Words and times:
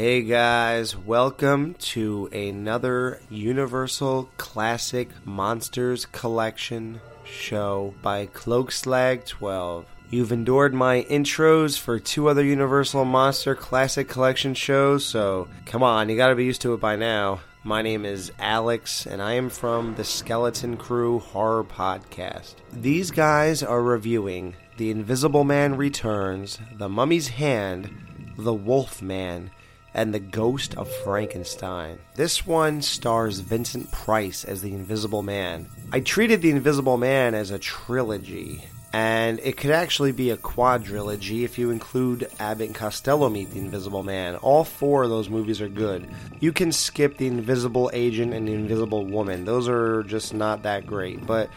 Hey 0.00 0.22
guys, 0.22 0.96
welcome 0.96 1.74
to 1.74 2.30
another 2.32 3.20
Universal 3.28 4.30
Classic 4.38 5.10
Monsters 5.26 6.06
Collection 6.06 7.02
show 7.22 7.92
by 8.00 8.28
Cloakslag 8.28 9.26
12. 9.26 9.84
You've 10.08 10.32
endured 10.32 10.72
my 10.72 11.02
intros 11.10 11.78
for 11.78 11.98
two 11.98 12.30
other 12.30 12.42
Universal 12.42 13.04
Monster 13.04 13.54
Classic 13.54 14.08
Collection 14.08 14.54
shows, 14.54 15.04
so 15.04 15.48
come 15.66 15.82
on, 15.82 16.08
you 16.08 16.16
gotta 16.16 16.34
be 16.34 16.46
used 16.46 16.62
to 16.62 16.72
it 16.72 16.80
by 16.80 16.96
now. 16.96 17.40
My 17.62 17.82
name 17.82 18.06
is 18.06 18.32
Alex, 18.38 19.04
and 19.04 19.20
I 19.20 19.34
am 19.34 19.50
from 19.50 19.96
the 19.96 20.04
Skeleton 20.04 20.78
Crew 20.78 21.18
Horror 21.18 21.64
Podcast. 21.64 22.54
These 22.72 23.10
guys 23.10 23.62
are 23.62 23.82
reviewing 23.82 24.56
The 24.78 24.90
Invisible 24.90 25.44
Man 25.44 25.76
Returns, 25.76 26.58
The 26.78 26.88
Mummy's 26.88 27.28
Hand, 27.28 27.90
The 28.38 28.54
Wolf 28.54 29.02
Man, 29.02 29.50
and 29.94 30.14
The 30.14 30.20
Ghost 30.20 30.76
of 30.76 30.90
Frankenstein. 31.04 31.98
This 32.14 32.46
one 32.46 32.82
stars 32.82 33.40
Vincent 33.40 33.90
Price 33.90 34.44
as 34.44 34.62
the 34.62 34.72
Invisible 34.72 35.22
Man. 35.22 35.66
I 35.92 36.00
treated 36.00 36.42
The 36.42 36.50
Invisible 36.50 36.96
Man 36.96 37.34
as 37.34 37.50
a 37.50 37.58
trilogy, 37.58 38.64
and 38.92 39.40
it 39.40 39.56
could 39.56 39.70
actually 39.70 40.12
be 40.12 40.30
a 40.30 40.36
quadrilogy 40.36 41.42
if 41.44 41.58
you 41.58 41.70
include 41.70 42.30
Abbott 42.38 42.66
and 42.66 42.74
Costello 42.74 43.28
Meet 43.28 43.52
the 43.52 43.58
Invisible 43.58 44.02
Man. 44.02 44.36
All 44.36 44.64
four 44.64 45.04
of 45.04 45.10
those 45.10 45.28
movies 45.28 45.60
are 45.60 45.68
good. 45.68 46.08
You 46.40 46.52
can 46.52 46.72
skip 46.72 47.16
The 47.16 47.26
Invisible 47.26 47.90
Agent 47.92 48.34
and 48.34 48.46
The 48.46 48.54
Invisible 48.54 49.04
Woman, 49.04 49.44
those 49.44 49.68
are 49.68 50.02
just 50.04 50.34
not 50.34 50.62
that 50.62 50.86
great, 50.86 51.26
but 51.26 51.50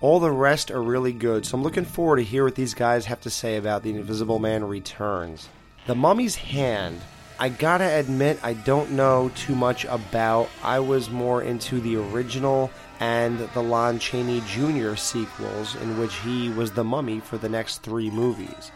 all 0.00 0.18
the 0.18 0.30
rest 0.30 0.70
are 0.70 0.82
really 0.82 1.12
good, 1.12 1.44
so 1.44 1.58
I'm 1.58 1.62
looking 1.62 1.84
forward 1.84 2.16
to 2.16 2.24
hear 2.24 2.44
what 2.44 2.54
these 2.54 2.72
guys 2.72 3.04
have 3.06 3.20
to 3.22 3.30
say 3.30 3.56
about 3.56 3.82
The 3.82 3.90
Invisible 3.90 4.38
Man 4.38 4.64
Returns. 4.64 5.48
The 5.86 5.94
Mummy's 5.94 6.36
Hand 6.36 7.00
I 7.40 7.48
gotta 7.48 7.86
admit, 7.98 8.38
I 8.42 8.52
don't 8.52 8.90
know 8.90 9.30
too 9.34 9.54
much 9.54 9.86
about. 9.86 10.50
I 10.62 10.78
was 10.80 11.08
more 11.08 11.42
into 11.42 11.80
the 11.80 11.96
original 11.96 12.70
and 13.00 13.38
the 13.38 13.62
Lon 13.62 13.98
Chaney 13.98 14.42
Jr. 14.42 14.94
sequels, 14.94 15.74
in 15.76 15.98
which 15.98 16.14
he 16.16 16.50
was 16.50 16.72
the 16.72 16.84
mummy 16.84 17.18
for 17.18 17.38
the 17.38 17.48
next 17.48 17.78
three 17.78 18.10
movies. 18.10 18.70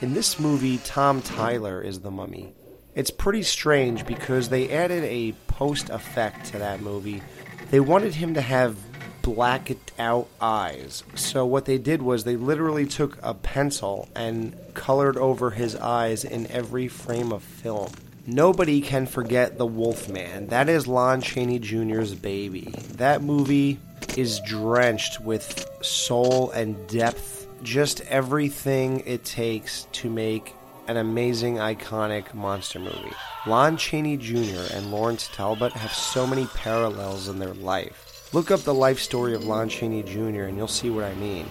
In 0.00 0.14
this 0.14 0.38
movie, 0.38 0.78
Tom 0.84 1.20
Tyler 1.20 1.82
is 1.82 1.98
the 1.98 2.12
mummy. 2.12 2.54
It's 2.94 3.10
pretty 3.10 3.42
strange 3.42 4.06
because 4.06 4.48
they 4.48 4.70
added 4.70 5.02
a 5.02 5.32
post 5.48 5.90
effect 5.90 6.46
to 6.52 6.58
that 6.58 6.82
movie. 6.82 7.24
They 7.70 7.80
wanted 7.80 8.14
him 8.14 8.34
to 8.34 8.40
have 8.40 8.76
blacked 9.22 9.92
out 9.98 10.28
eyes. 10.40 11.04
So 11.14 11.44
what 11.46 11.64
they 11.64 11.78
did 11.78 12.02
was 12.02 12.24
they 12.24 12.36
literally 12.36 12.86
took 12.86 13.18
a 13.22 13.34
pencil 13.34 14.08
and 14.14 14.54
colored 14.74 15.16
over 15.16 15.50
his 15.50 15.76
eyes 15.76 16.24
in 16.24 16.46
every 16.50 16.88
frame 16.88 17.32
of 17.32 17.42
film. 17.42 17.92
Nobody 18.26 18.80
can 18.80 19.06
forget 19.06 19.58
The 19.58 19.66
Wolfman. 19.66 20.48
That 20.48 20.68
is 20.68 20.86
Lon 20.86 21.20
Chaney 21.20 21.58
Jr.'s 21.58 22.14
baby. 22.14 22.72
That 22.94 23.22
movie 23.22 23.78
is 24.16 24.40
drenched 24.40 25.20
with 25.20 25.68
soul 25.82 26.50
and 26.50 26.86
depth, 26.86 27.48
just 27.62 28.02
everything 28.02 29.02
it 29.06 29.24
takes 29.24 29.86
to 29.92 30.10
make 30.10 30.54
an 30.86 30.96
amazing, 30.96 31.56
iconic 31.56 32.34
monster 32.34 32.78
movie. 32.78 33.12
Lon 33.46 33.76
Chaney 33.76 34.16
Jr. 34.16 34.74
and 34.74 34.90
Lawrence 34.90 35.28
Talbot 35.32 35.72
have 35.72 35.92
so 35.92 36.26
many 36.26 36.46
parallels 36.46 37.28
in 37.28 37.38
their 37.38 37.54
life. 37.54 38.09
Look 38.32 38.52
up 38.52 38.60
the 38.60 38.72
life 38.72 39.00
story 39.00 39.34
of 39.34 39.44
Lon 39.44 39.68
Chaney 39.68 40.04
Jr. 40.04 40.44
and 40.44 40.56
you'll 40.56 40.68
see 40.68 40.88
what 40.88 41.02
I 41.02 41.14
mean. 41.14 41.50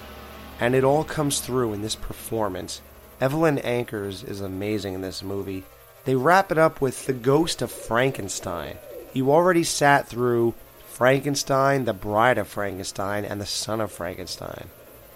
And 0.61 0.73
it 0.73 0.85
all 0.85 1.03
comes 1.03 1.41
through 1.41 1.73
in 1.73 1.81
this 1.81 1.95
performance. 1.95 2.81
Evelyn 3.19 3.57
Anchors 3.57 4.23
is 4.23 4.39
amazing 4.39 4.93
in 4.93 5.01
this 5.01 5.21
movie. 5.21 5.65
They 6.05 6.15
wrap 6.15 6.53
it 6.53 6.57
up 6.57 6.79
with 6.79 7.05
The 7.05 7.11
Ghost 7.11 7.61
of 7.61 7.69
Frankenstein. 7.69 8.77
You 9.11 9.29
already 9.29 9.65
sat 9.65 10.07
through 10.07 10.53
Frankenstein, 10.87 11.83
The 11.83 11.91
Bride 11.91 12.37
of 12.37 12.47
Frankenstein, 12.47 13.25
and 13.25 13.41
The 13.41 13.45
Son 13.45 13.81
of 13.81 13.91
Frankenstein. 13.91 14.69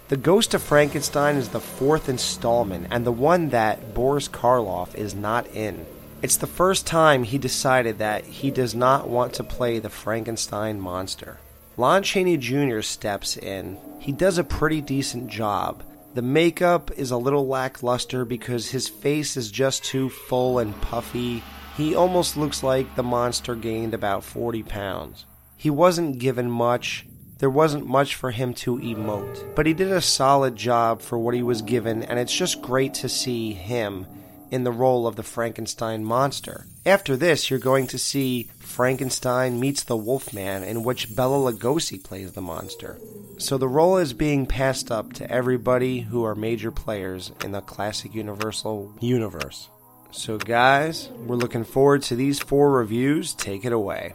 The 0.08 0.18
Ghost 0.18 0.52
of 0.52 0.62
Frankenstein 0.62 1.36
is 1.36 1.48
the 1.48 1.60
fourth 1.60 2.10
installment, 2.10 2.88
and 2.90 3.06
the 3.06 3.12
one 3.12 3.48
that 3.48 3.94
Boris 3.94 4.28
Karloff 4.28 4.94
is 4.94 5.14
not 5.14 5.46
in. 5.48 5.86
It's 6.20 6.36
the 6.36 6.46
first 6.46 6.86
time 6.86 7.24
he 7.24 7.38
decided 7.38 7.96
that 7.98 8.24
he 8.24 8.50
does 8.50 8.74
not 8.74 9.08
want 9.08 9.32
to 9.34 9.44
play 9.44 9.78
the 9.78 9.88
Frankenstein 9.88 10.78
monster. 10.78 11.38
Lon 11.76 12.04
Chaney 12.04 12.36
Jr. 12.36 12.82
steps 12.82 13.36
in. 13.36 13.78
He 13.98 14.12
does 14.12 14.38
a 14.38 14.44
pretty 14.44 14.80
decent 14.80 15.28
job. 15.28 15.82
The 16.14 16.22
makeup 16.22 16.92
is 16.96 17.10
a 17.10 17.16
little 17.16 17.48
lackluster 17.48 18.24
because 18.24 18.70
his 18.70 18.88
face 18.88 19.36
is 19.36 19.50
just 19.50 19.82
too 19.82 20.08
full 20.08 20.60
and 20.60 20.80
puffy. 20.82 21.42
He 21.76 21.96
almost 21.96 22.36
looks 22.36 22.62
like 22.62 22.94
the 22.94 23.02
monster 23.02 23.56
gained 23.56 23.92
about 23.92 24.22
40 24.22 24.62
pounds. 24.62 25.24
He 25.56 25.70
wasn't 25.70 26.20
given 26.20 26.48
much. 26.48 27.06
There 27.38 27.50
wasn't 27.50 27.86
much 27.86 28.14
for 28.14 28.30
him 28.30 28.54
to 28.54 28.78
emote. 28.78 29.56
But 29.56 29.66
he 29.66 29.74
did 29.74 29.90
a 29.90 30.00
solid 30.00 30.54
job 30.54 31.02
for 31.02 31.18
what 31.18 31.34
he 31.34 31.42
was 31.42 31.62
given, 31.62 32.04
and 32.04 32.20
it's 32.20 32.34
just 32.34 32.62
great 32.62 32.94
to 32.94 33.08
see 33.08 33.52
him 33.52 34.06
in 34.52 34.62
the 34.62 34.70
role 34.70 35.08
of 35.08 35.16
the 35.16 35.24
Frankenstein 35.24 36.04
monster. 36.04 36.66
After 36.86 37.16
this, 37.16 37.50
you're 37.50 37.58
going 37.58 37.88
to 37.88 37.98
see 37.98 38.50
Frankenstein 38.74 39.60
meets 39.60 39.84
the 39.84 39.96
Wolfman, 39.96 40.64
in 40.64 40.82
which 40.82 41.14
Bella 41.14 41.52
Lugosi 41.52 42.02
plays 42.02 42.32
the 42.32 42.40
monster. 42.40 42.98
So 43.38 43.56
the 43.56 43.68
role 43.68 43.98
is 43.98 44.12
being 44.12 44.46
passed 44.46 44.90
up 44.90 45.12
to 45.12 45.30
everybody 45.30 46.00
who 46.00 46.24
are 46.24 46.34
major 46.34 46.72
players 46.72 47.30
in 47.44 47.52
the 47.52 47.60
classic 47.60 48.16
Universal 48.16 48.92
universe. 48.98 49.68
So, 50.10 50.38
guys, 50.38 51.08
we're 51.24 51.36
looking 51.36 51.62
forward 51.62 52.02
to 52.02 52.16
these 52.16 52.40
four 52.40 52.72
reviews. 52.72 53.32
Take 53.34 53.64
it 53.64 53.72
away. 53.72 54.14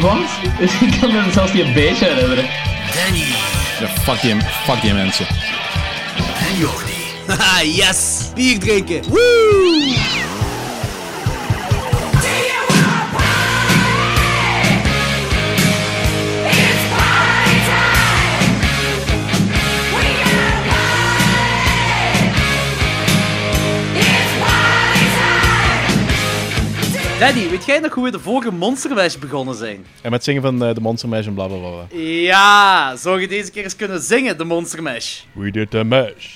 Wat? 0.00 0.18
Ik 0.80 1.00
kan 1.00 1.12
me 1.12 1.30
zelfs 1.32 1.52
niet 1.52 1.64
een 1.64 1.72
beetje 1.72 2.04
herinneren. 2.04 2.44
Danny 2.94 3.24
Ja, 3.80 3.88
fuck 4.02 4.20
die, 4.20 4.36
fuck 4.64 4.80
die 4.80 4.92
mensen. 4.92 5.26
en 6.48 6.56
Jordi. 6.58 6.98
Haha, 7.26 7.62
yes! 7.82 8.28
Bier 8.34 8.58
drinken! 8.58 9.02
Woo! 9.08 10.19
Daddy, 27.20 27.48
weet 27.48 27.64
jij 27.64 27.78
nog 27.78 27.94
hoe 27.94 28.04
we 28.04 28.10
de 28.10 28.18
vorige 28.18 28.52
Monster 28.52 28.94
Mash 28.94 29.16
begonnen 29.16 29.54
zijn? 29.54 29.86
En 30.02 30.10
met 30.10 30.24
zingen 30.24 30.42
van 30.42 30.64
eh, 30.64 30.74
de 30.74 30.80
Monster 30.80 31.08
Mash 31.08 31.26
en 31.26 31.34
bla 31.34 31.46
bla 31.46 31.56
bla. 31.56 31.98
Ja, 31.98 32.96
zou 32.96 33.20
je 33.20 33.28
deze 33.28 33.50
keer 33.50 33.62
eens 33.64 33.76
kunnen 33.76 34.00
zingen, 34.00 34.38
de 34.38 34.44
Monster 34.44 34.82
Mash? 34.82 35.20
We 35.32 35.50
did 35.50 35.70
the 35.70 35.84
mash. 35.84 36.26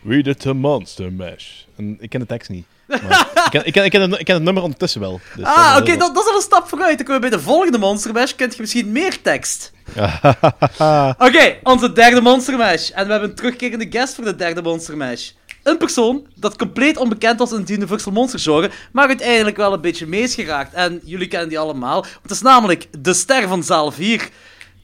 We 0.00 0.22
did 0.22 0.40
the 0.40 0.52
monster 0.52 1.12
mash. 1.12 1.46
En 1.76 1.96
ik 2.00 2.10
ken 2.10 2.20
de 2.20 2.26
tekst 2.26 2.50
niet. 2.50 2.66
Maar 2.86 3.28
ik, 3.44 3.50
ken, 3.50 3.66
ik, 3.66 3.72
ken, 3.72 3.84
ik, 3.84 3.90
ken 3.90 4.00
het, 4.00 4.18
ik 4.20 4.24
ken 4.24 4.34
het 4.34 4.44
nummer 4.44 4.62
ondertussen 4.62 5.00
wel. 5.00 5.20
Dus 5.36 5.44
Ah, 5.44 5.72
dat 5.72 5.82
oké, 5.82 5.96
dat, 5.96 6.14
dat 6.14 6.24
is 6.24 6.30
al 6.30 6.36
een 6.36 6.42
stap 6.42 6.68
vooruit. 6.68 6.96
Dan 6.96 7.06
kunnen 7.06 7.22
we 7.22 7.28
bij 7.28 7.38
de 7.38 7.44
volgende 7.44 7.78
Monster 7.78 8.12
Mash, 8.12 8.32
kent 8.32 8.54
je 8.54 8.60
misschien 8.60 8.92
meer 8.92 9.22
tekst. 9.22 9.72
Oké, 11.26 11.56
onze 11.62 11.92
derde 11.92 12.20
Monster 12.20 12.56
Mash. 12.56 12.90
En 12.90 13.04
we 13.06 13.10
hebben 13.10 13.28
een 13.30 13.36
terugkerende 13.36 13.86
guest 13.90 14.14
voor 14.14 14.24
de 14.24 14.36
derde 14.36 14.62
Monster 14.62 14.96
Mash. 14.96 15.30
Een 15.68 15.78
persoon 15.78 16.26
dat 16.34 16.56
compleet 16.56 16.96
onbekend 16.96 17.38
was 17.38 17.52
in 17.52 17.60
het 17.60 17.70
Universal 17.70 18.12
Monster 18.12 18.40
genre, 18.40 18.70
maar 18.92 19.08
uiteindelijk 19.08 19.56
wel 19.56 19.72
een 19.72 19.80
beetje 19.80 20.06
mee 20.06 20.22
is 20.22 20.34
geraakt. 20.34 20.74
En 20.74 21.00
jullie 21.04 21.28
kennen 21.28 21.48
die 21.48 21.58
allemaal. 21.58 22.04
Het 22.22 22.30
is 22.30 22.40
namelijk 22.40 22.86
de 22.98 23.14
ster 23.14 23.48
van 23.48 23.62
zaal 23.62 23.90
4. 23.90 24.28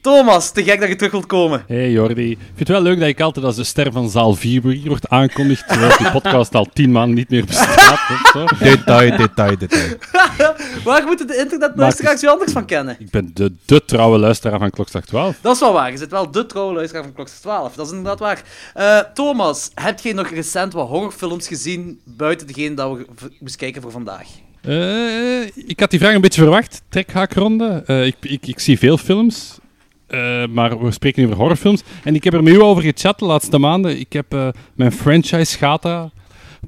Thomas, 0.05 0.51
te 0.51 0.63
gek 0.63 0.79
dat 0.79 0.89
je 0.89 0.95
terug 0.95 1.11
wilt 1.11 1.25
komen. 1.25 1.63
Hey 1.67 1.91
Jordi, 1.91 2.31
ik 2.31 2.37
vind 2.37 2.59
het 2.59 2.67
wel 2.67 2.81
leuk 2.81 2.99
dat 2.99 3.07
ik 3.07 3.21
altijd 3.21 3.45
als 3.45 3.55
de 3.55 3.63
ster 3.63 3.91
van 3.91 4.09
zaal 4.09 4.35
4 4.35 4.63
hier 4.63 4.87
wordt 4.87 5.09
aangekondigd, 5.09 5.67
terwijl 5.67 5.97
die 5.97 6.11
podcast 6.11 6.55
al 6.55 6.67
tien 6.73 6.91
maanden 6.91 7.15
niet 7.15 7.29
meer 7.29 7.45
bestaat. 7.45 7.99
Of 8.09 8.29
zo. 8.33 8.45
detail, 8.65 9.17
detail, 9.17 9.57
detail. 9.57 9.97
Waar 10.83 11.05
moeten 11.05 11.27
de 11.27 11.37
internetluisteraars 11.37 12.23
u 12.23 12.27
anders 12.27 12.51
van 12.51 12.65
kennen? 12.65 12.95
Ik 12.99 13.09
ben 13.09 13.31
de, 13.33 13.53
de 13.65 13.85
trouwe 13.85 14.17
luisteraar 14.17 14.59
van 14.59 14.69
Klokslag 14.69 15.05
12. 15.05 15.37
Dat 15.41 15.53
is 15.53 15.59
wel 15.59 15.73
waar. 15.73 15.91
Je 15.91 15.97
zit 15.97 16.11
wel 16.11 16.31
de 16.31 16.45
trouwe 16.45 16.73
luisteraar 16.73 17.03
van 17.03 17.13
Klokster 17.13 17.41
12. 17.41 17.75
Dat 17.75 17.85
is 17.85 17.91
inderdaad 17.91 18.19
waar. 18.19 18.43
Eh, 18.73 18.99
Thomas, 19.13 19.71
heb 19.73 19.99
jij 19.99 20.13
nog 20.13 20.29
recent 20.29 20.73
wat 20.73 20.87
horrorfilms 20.87 21.47
gezien 21.47 21.99
buiten 22.03 22.47
degene 22.47 22.75
dat 22.75 22.97
we 22.97 23.05
moesten 23.39 23.59
kijken 23.59 23.81
voor 23.81 23.91
vandaag? 23.91 24.27
Eh, 24.61 25.67
ik 25.67 25.79
had 25.79 25.89
die 25.89 25.99
vraag 25.99 26.13
een 26.13 26.21
beetje 26.21 26.41
verwacht, 26.41 26.81
trekhaakronde. 26.89 27.83
Eh 27.85 28.05
ik, 28.05 28.15
ik, 28.21 28.47
ik 28.47 28.59
zie 28.59 28.77
veel 28.77 28.97
films. 28.97 29.57
Eh, 30.07 30.45
maar 30.47 30.79
we 30.83 30.91
spreken 30.91 31.21
nu 31.21 31.27
over 31.27 31.39
horrorfilms. 31.39 31.83
En 32.03 32.15
ik 32.15 32.23
heb 32.23 32.33
er 32.33 32.43
met 32.43 32.53
u 32.53 32.61
over 32.61 32.83
gechat 32.83 33.19
de 33.19 33.25
laatste 33.25 33.57
maanden. 33.57 33.99
Ik 33.99 34.13
heb 34.13 34.33
eh, 34.33 34.47
mijn 34.73 34.91
franchise 34.91 35.57
Gata 35.57 36.11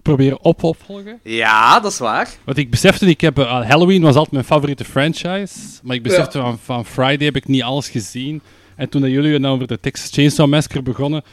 proberen 0.02 0.44
op 0.44 0.64
opvolgen. 0.64 1.20
Ja, 1.24 1.80
dat 1.80 1.92
is 1.92 1.98
waar. 1.98 2.30
Want 2.44 2.58
ik 2.58 2.70
besefte, 2.70 3.06
ik 3.06 3.22
heb, 3.22 3.38
eh, 3.38 3.70
Halloween 3.70 4.02
was 4.02 4.16
altijd 4.16 4.34
mijn 4.34 4.46
favoriete 4.46 4.86
franchise. 4.86 5.56
Maar 5.84 5.96
ik 5.96 6.04
besefte 6.04 6.40
van, 6.40 6.60
van 6.60 6.86
Friday 6.86 7.26
heb 7.26 7.36
ik 7.36 7.48
niet 7.48 7.64
alles 7.64 7.90
gezien. 7.90 8.42
En 8.76 8.90
toen 8.90 9.02
dat 9.02 9.10
jullie 9.10 9.40
nou 9.40 9.56
over 9.56 9.68
de 9.68 9.80
Texas 9.80 10.12
Chainsaw 10.12 10.48
Massacre 10.48 10.82
begonnen, 10.82 11.24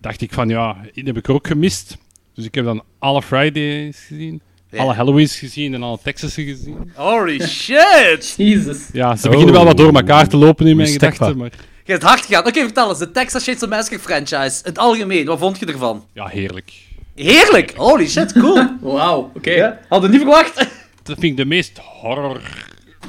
dacht 0.00 0.20
ik 0.20 0.32
van 0.32 0.48
ja, 0.48 0.76
die 0.92 1.04
heb 1.04 1.16
ik 1.16 1.30
ook 1.30 1.46
gemist. 1.46 1.96
Dus 2.34 2.44
ik 2.44 2.54
heb 2.54 2.64
dan 2.64 2.82
alle 2.98 3.22
Fridays 3.22 4.04
gezien, 4.08 4.40
Ja. 4.70 4.78
alle 4.78 4.92
Halloweens 4.94 5.36
gezien 5.38 5.74
en 5.74 5.82
alle 5.82 5.98
Texasen 6.02 6.44
gezien. 6.44 6.92
Holy 6.94 7.40
shit! 7.46 8.34
Jesus. 8.36 8.88
Ja, 8.92 9.16
ze 9.16 9.28
beginnen 9.28 9.54
wel 9.54 9.64
wat 9.64 9.76
door 9.76 9.94
elkaar 9.94 10.28
te 10.28 10.36
lopen 10.36 10.66
in 10.66 10.76
mijn 10.76 10.88
gedachten, 10.88 11.36
maar 11.36 11.50
Je 11.84 11.92
hebt 11.92 12.04
hard 12.04 12.26
gegaan. 12.26 12.46
Oké, 12.46 12.60
vertel 12.60 12.88
eens. 12.88 12.98
De 12.98 13.10
Texas 13.10 13.44
Chainsaw 13.44 13.70
Massacre 13.70 13.98
franchise. 13.98 14.58
In 14.62 14.68
het 14.68 14.78
algemeen, 14.78 15.26
wat 15.26 15.38
vond 15.38 15.58
je 15.58 15.66
ervan? 15.66 16.04
ja, 16.12 16.26
heerlijk. 16.26 16.72
Heerlijk! 17.14 17.72
Holy 17.76 18.08
shit, 18.08 18.32
cool. 18.32 18.66
Wauw, 18.80 19.30
oké. 19.34 19.78
Hadden 19.88 20.10
niet 20.10 20.20
verwacht. 20.20 20.56
Dat 21.02 21.18
vind 21.18 21.22
ik 21.22 21.36
de 21.36 21.44
meest 21.44 21.78
horror 21.78 22.40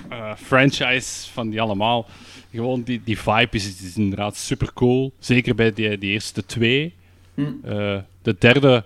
eh, 0.10 0.32
franchise 0.46 1.32
van 1.34 1.50
die 1.50 1.62
allemaal. 1.62 2.08
Gewoon 2.52 2.82
die, 2.84 3.02
die 3.04 3.20
vibe 3.20 3.48
is, 3.52 3.66
is 3.84 3.96
inderdaad 3.96 4.38
super 4.38 4.74
cool. 4.74 5.14
Zeker 5.20 5.56
bij 5.56 5.74
die, 5.74 5.98
die 5.98 6.12
eerste 6.12 6.46
twee. 6.46 6.94
Eh, 7.36 7.98
de 8.22 8.36
derde 8.40 8.84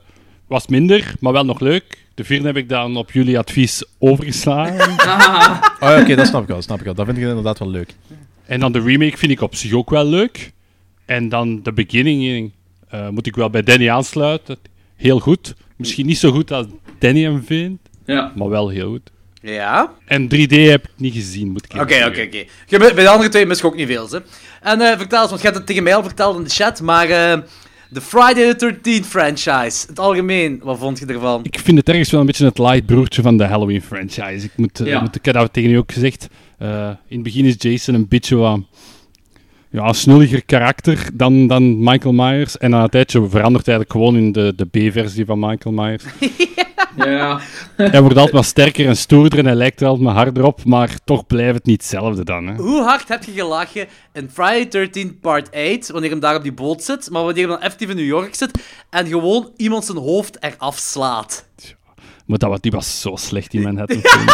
was 0.48 0.68
minder, 0.68 1.14
maar 1.20 1.34
wel 1.34 1.46
nog 1.46 1.60
leuk. 1.60 2.03
De 2.16 2.24
vierde 2.24 2.46
heb 2.48 2.58
ik 2.58 2.70
dan 2.70 2.96
op 2.98 3.12
jullie 3.12 3.38
advies 3.38 3.84
overgeslagen. 4.00 4.96
Ah, 5.08 5.62
Oh 5.80 5.90
ja, 5.90 6.02
oké, 6.02 6.16
dat 6.16 6.28
snap 6.28 6.42
ik 6.42 6.48
wel, 6.48 6.56
dat 6.56 6.66
snap 6.66 6.78
ik 6.80 6.86
wel. 6.86 6.94
Dat 6.94 7.06
vind 7.06 7.18
ik 7.18 7.24
inderdaad 7.24 7.60
wel 7.60 7.70
leuk. 7.70 7.96
en 8.46 8.60
dan 8.60 8.72
de 8.72 8.82
remake 8.82 9.18
vind 9.18 9.32
ik 9.32 9.42
op 9.42 9.56
zich 9.56 9.74
ook 9.74 9.90
wel 9.90 10.06
leuk. 10.06 10.52
En 11.06 11.30
dan 11.30 11.60
de 11.64 11.74
beginning 11.74 12.52
eh, 12.90 13.10
moet 13.10 13.28
ik 13.28 13.36
wel 13.36 13.50
bij 13.50 13.64
Danny 13.64 13.90
aansluiten. 13.90 14.58
Heel 14.96 15.20
goed. 15.20 15.54
Misschien 15.76 16.06
niet 16.06 16.18
zo 16.18 16.32
goed 16.32 16.52
als 16.52 16.66
Danny 17.00 17.22
hem 17.24 17.44
vindt, 17.46 17.82
ja. 18.06 18.32
maar 18.36 18.50
wel 18.50 18.70
heel 18.70 18.90
goed. 18.90 19.12
Ja. 19.42 19.94
En 20.06 20.24
3D 20.36 20.48
heb 20.50 20.84
ik 20.84 20.92
niet 20.96 21.14
gezien, 21.14 21.52
moet 21.52 21.66
ik 21.66 21.82
Oké, 21.82 21.94
eerlijk 21.94 22.06
oké, 22.08 22.16
zeggen. 22.16 22.40
oké. 22.42 22.52
Je 22.68 22.78
bent- 22.80 22.96
Bij 22.96 23.04
de 23.04 23.10
andere 23.10 23.30
twee 23.30 23.46
mis 23.46 23.60
je 23.60 23.66
ook 23.66 23.76
niet 23.76 23.88
veel, 23.88 24.10
hè. 24.10 24.18
En 24.62 24.82
eh, 24.82 24.98
vertel 24.98 25.20
eens, 25.22 25.30
want 25.30 25.42
je 25.42 25.48
hebt 25.48 25.58
het 25.58 25.66
tegen 25.68 25.84
mij 25.84 25.96
al 25.96 26.04
verteld 26.04 26.38
in 26.38 26.44
de 26.44 26.50
chat, 26.50 26.82
maar 26.82 27.10
eh, 27.10 27.40
de 27.94 28.02
Friday 28.02 28.54
the 28.54 28.74
13th 28.74 29.06
franchise, 29.06 29.88
het 29.88 30.00
algemeen, 30.00 30.60
wat 30.64 30.78
vond 30.78 31.00
je 31.00 31.06
ervan? 31.06 31.40
Ik 31.44 31.60
vind 31.60 31.78
het 31.78 31.90
ergens 31.90 32.12
wel 32.12 32.20
een 32.20 32.26
beetje 32.26 32.46
het 32.46 32.58
light 32.58 32.86
broertje 32.86 33.22
van 33.22 33.38
de 33.38 33.44
Halloween 33.44 33.82
franchise. 33.82 34.46
Ik, 34.46 34.52
moet, 34.56 34.80
eh, 34.80 34.88
Ja. 34.88 35.02
moet, 35.02 35.16
ik 35.16 35.52
tegen 35.52 35.70
u 35.70 35.76
ook 35.76 35.92
gezegd. 35.92 36.28
Eh, 36.58 36.90
in 37.08 37.16
het 37.16 37.24
begin 37.24 37.46
is 37.46 37.56
Jason 37.58 37.96
een 37.96 38.08
beetje 38.08 38.36
wat 38.36 38.60
ja, 39.70 39.88
een 39.88 39.94
snulliger 39.94 40.46
karakter 40.46 41.08
dan, 41.14 41.48
dan 41.48 41.84
Michael 41.84 42.14
Myers. 42.14 42.58
En 42.58 42.70
na 42.70 42.84
een 42.84 42.90
tijdje 42.90 43.30
verandert 43.30 43.66
hij 43.66 43.76
eigenlijk 43.76 43.92
gewoon 43.92 44.24
in 44.24 44.32
de, 44.32 44.54
de 44.56 44.66
B-versie 44.66 45.26
van 45.26 45.40
Michael 45.40 45.76
Myers. 45.76 46.04
Ja. 46.20 46.28
hij 47.76 48.02
wordt 48.02 48.16
altijd 48.18 48.32
maar 48.34 48.44
sterker 48.44 48.88
en 48.88 48.98
stoerder 48.98 49.40
en 49.40 49.46
hij 49.46 49.56
lijkt 49.56 49.82
er 49.82 49.88
altijd 49.88 50.06
maar 50.06 50.16
harder 50.16 50.44
op, 50.44 50.66
maar 50.66 50.90
toch 51.04 51.28
blijft 51.28 51.56
het 51.56 51.66
niet 51.66 51.82
hetzelfde 51.82 52.24
dan. 52.24 52.48
Hè. 52.48 52.56
Hoe 52.56 52.84
hard 52.84 53.08
heb 53.08 53.24
je 53.24 53.32
gelachen 53.32 53.88
in 54.14 54.30
Friday 54.34 54.88
13th 54.88 55.20
part 55.22 55.50
8, 55.56 55.90
wanneer 55.92 56.10
hem 56.10 56.20
daar 56.20 56.36
op 56.36 56.44
die 56.44 56.54
boot 56.54 56.84
zit, 56.84 57.10
maar 57.10 57.24
wanneer 57.24 57.48
hij 57.48 57.54
dan 57.56 57.62
effectief 57.64 57.90
in 57.90 57.96
New 57.96 58.06
York 58.06 58.36
zit 58.36 58.52
en 58.90 59.08
gewoon 59.08 59.52
iemand 59.58 59.86
zijn 59.86 59.98
hoofd 59.98 60.38
eraf 60.44 60.78
slaat? 60.78 61.46
Maar 62.26 62.38
dat, 62.38 62.50
was- 62.50 62.62
die 62.62 62.72
was 62.72 63.02
zo 63.02 63.16
slecht 63.16 63.54
in 63.54 63.62
Manhattan. 63.72 64.00
film. 64.00 64.26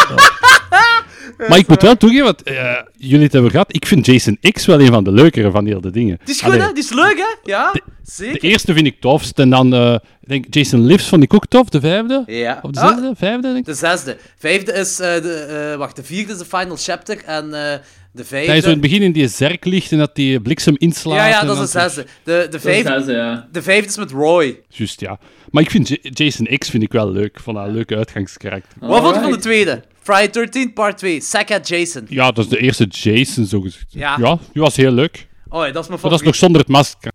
Maar 1.38 1.58
ik 1.58 1.68
moet 1.68 1.81
wel 1.81 1.98
toegeven, 1.98 2.24
want 2.26 2.44
eh, 2.44 2.76
jullie 2.98 3.24
het 3.24 3.34
hebben 3.34 3.52
gehad, 3.52 3.76
ik 3.76 3.86
vind 3.86 4.06
Jason 4.06 4.38
X 4.52 4.66
wel 4.66 4.80
een 4.80 4.88
van 4.88 5.04
de 5.04 5.12
leukere 5.12 5.52
van 5.52 5.64
die 5.64 5.74
hele 5.76 5.92
dingen. 5.92 6.20
Die 6.26 6.34
is 6.36 6.42
goed, 6.42 6.54
Allee, 6.54 6.66
hè? 6.68 6.74
Die 6.74 6.84
is 6.84 6.94
leuk, 6.94 7.18
hè? 7.18 7.52
Ja, 7.52 7.72
De 7.72 7.81
zeker. 8.04 8.44
eerste 8.50 8.74
vind 8.74 8.86
ik 8.88 9.00
tofst. 9.02 9.40
En 9.40 9.50
dan, 9.50 9.74
eh, 9.74 9.94
ik 10.22 10.30
denk 10.30 10.46
Jason 10.50 10.86
Lives 10.86 11.08
vond 11.08 11.24
ik 11.24 11.34
ook 11.34 11.46
tof. 11.46 11.70
De 11.70 11.80
vijfde? 11.80 12.24
Ja. 12.26 12.60
Of 12.62 12.72
de 12.72 12.80
Ah, 12.80 12.88
zesde? 12.90 13.12
Vijfde, 13.18 13.42
denk 13.42 13.58
ik. 13.58 13.66
de 13.66 13.74
zesde. 13.74 14.18
Vijfde 14.38 14.74
is, 14.74 15.00
eh, 15.00 15.22
de, 15.22 15.34
eh, 15.72 15.78
wacht, 15.78 15.96
de 15.96 16.04
vierde 16.04 16.31
is 16.31 16.38
de 16.38 16.46
final 16.46 16.78
chapter 16.78 17.24
en 17.26 17.44
eh, 17.46 17.78
de 18.12 18.24
vijfde... 18.26 18.48
Dat 18.48 18.56
je 18.56 18.62
zo 18.62 18.68
in 18.68 18.74
het 18.74 18.81
begin 18.81 19.02
in 19.02 19.12
die 19.12 19.28
zerk 19.28 19.66
ligt 19.66 19.92
en 19.92 19.98
dat 19.98 20.16
die 20.16 20.42
bliksem 20.42 20.76
inslaat. 20.78 21.16
ja, 21.18 21.28
ja, 21.28 21.44
dat 21.44 21.56
is 21.56 21.72
de 21.72 21.80
zesde. 21.80 22.06
De, 22.24 22.48
de, 22.50 22.60
vijfde, 22.60 22.90
zesde, 22.94 23.12
ja. 23.14 23.48
de 23.52 23.62
vijfde 23.62 23.90
is 23.90 23.98
met 23.98 24.12
Roy. 24.12 24.60
Juist, 24.70 25.00
ja. 25.00 25.20
Maar 25.52 25.64
ik 25.64 25.70
vind 25.70 25.88
J- 25.90 25.98
Jason 26.02 26.48
X 26.58 26.70
vind 26.70 26.84
ik 26.84 26.92
wel 26.92 27.12
leuk. 27.12 27.38
Dat 27.46 27.56
een 27.56 27.72
leuke 27.72 27.96
uitgangskarakter. 27.96 28.70
Wat 28.80 29.02
vond 29.02 29.16
je 29.16 29.22
van 29.22 29.31
de 29.31 29.38
tweede? 29.38 29.84
Friday 30.10 30.32
13 30.32 30.74
part 30.74 30.98
2, 30.98 31.22
Sackhead 31.22 31.68
Jason. 31.68 32.06
Ja, 32.08 32.32
dat 32.32 32.44
is 32.44 32.50
de 32.50 32.58
eerste 32.58 32.86
Jason, 32.86 33.46
zo 33.46 33.62
gezegd. 33.62 33.86
Ja. 33.90 34.18
ja, 34.20 34.40
die 34.54 34.62
was 34.62 34.76
heel 34.76 34.92
leuk. 34.92 35.28
Oh 35.50 35.66
ja, 35.66 35.72
dat 35.72 35.84
is 35.84 35.90
mijn 35.90 36.00
Maar 36.02 36.10
dat 36.10 36.20
is 36.20 36.26
favoriet. 36.26 36.26
nog 36.26 36.36
zonder 36.36 36.62
het 36.62 36.70
masker. 36.70 37.12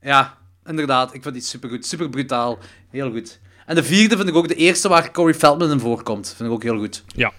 Ja, 0.00 0.38
inderdaad. 0.66 1.14
Ik 1.14 1.22
vind 1.22 1.34
die 1.34 1.42
supergoed. 1.42 1.86
Super 1.86 2.08
brutaal. 2.08 2.58
Heel 2.90 3.10
goed. 3.10 3.40
En 3.66 3.74
de 3.74 3.82
vierde 3.84 4.16
vind 4.16 4.28
ik 4.28 4.34
ook 4.34 4.48
de 4.48 4.54
eerste 4.54 4.88
waar 4.88 5.12
Corey 5.12 5.34
Feldman 5.34 5.70
in 5.70 5.80
voorkomt. 5.80 6.34
Vind 6.36 6.48
ik 6.48 6.54
ook 6.54 6.62
heel 6.62 6.78
goed. 6.78 7.04
Ja. 7.16 7.32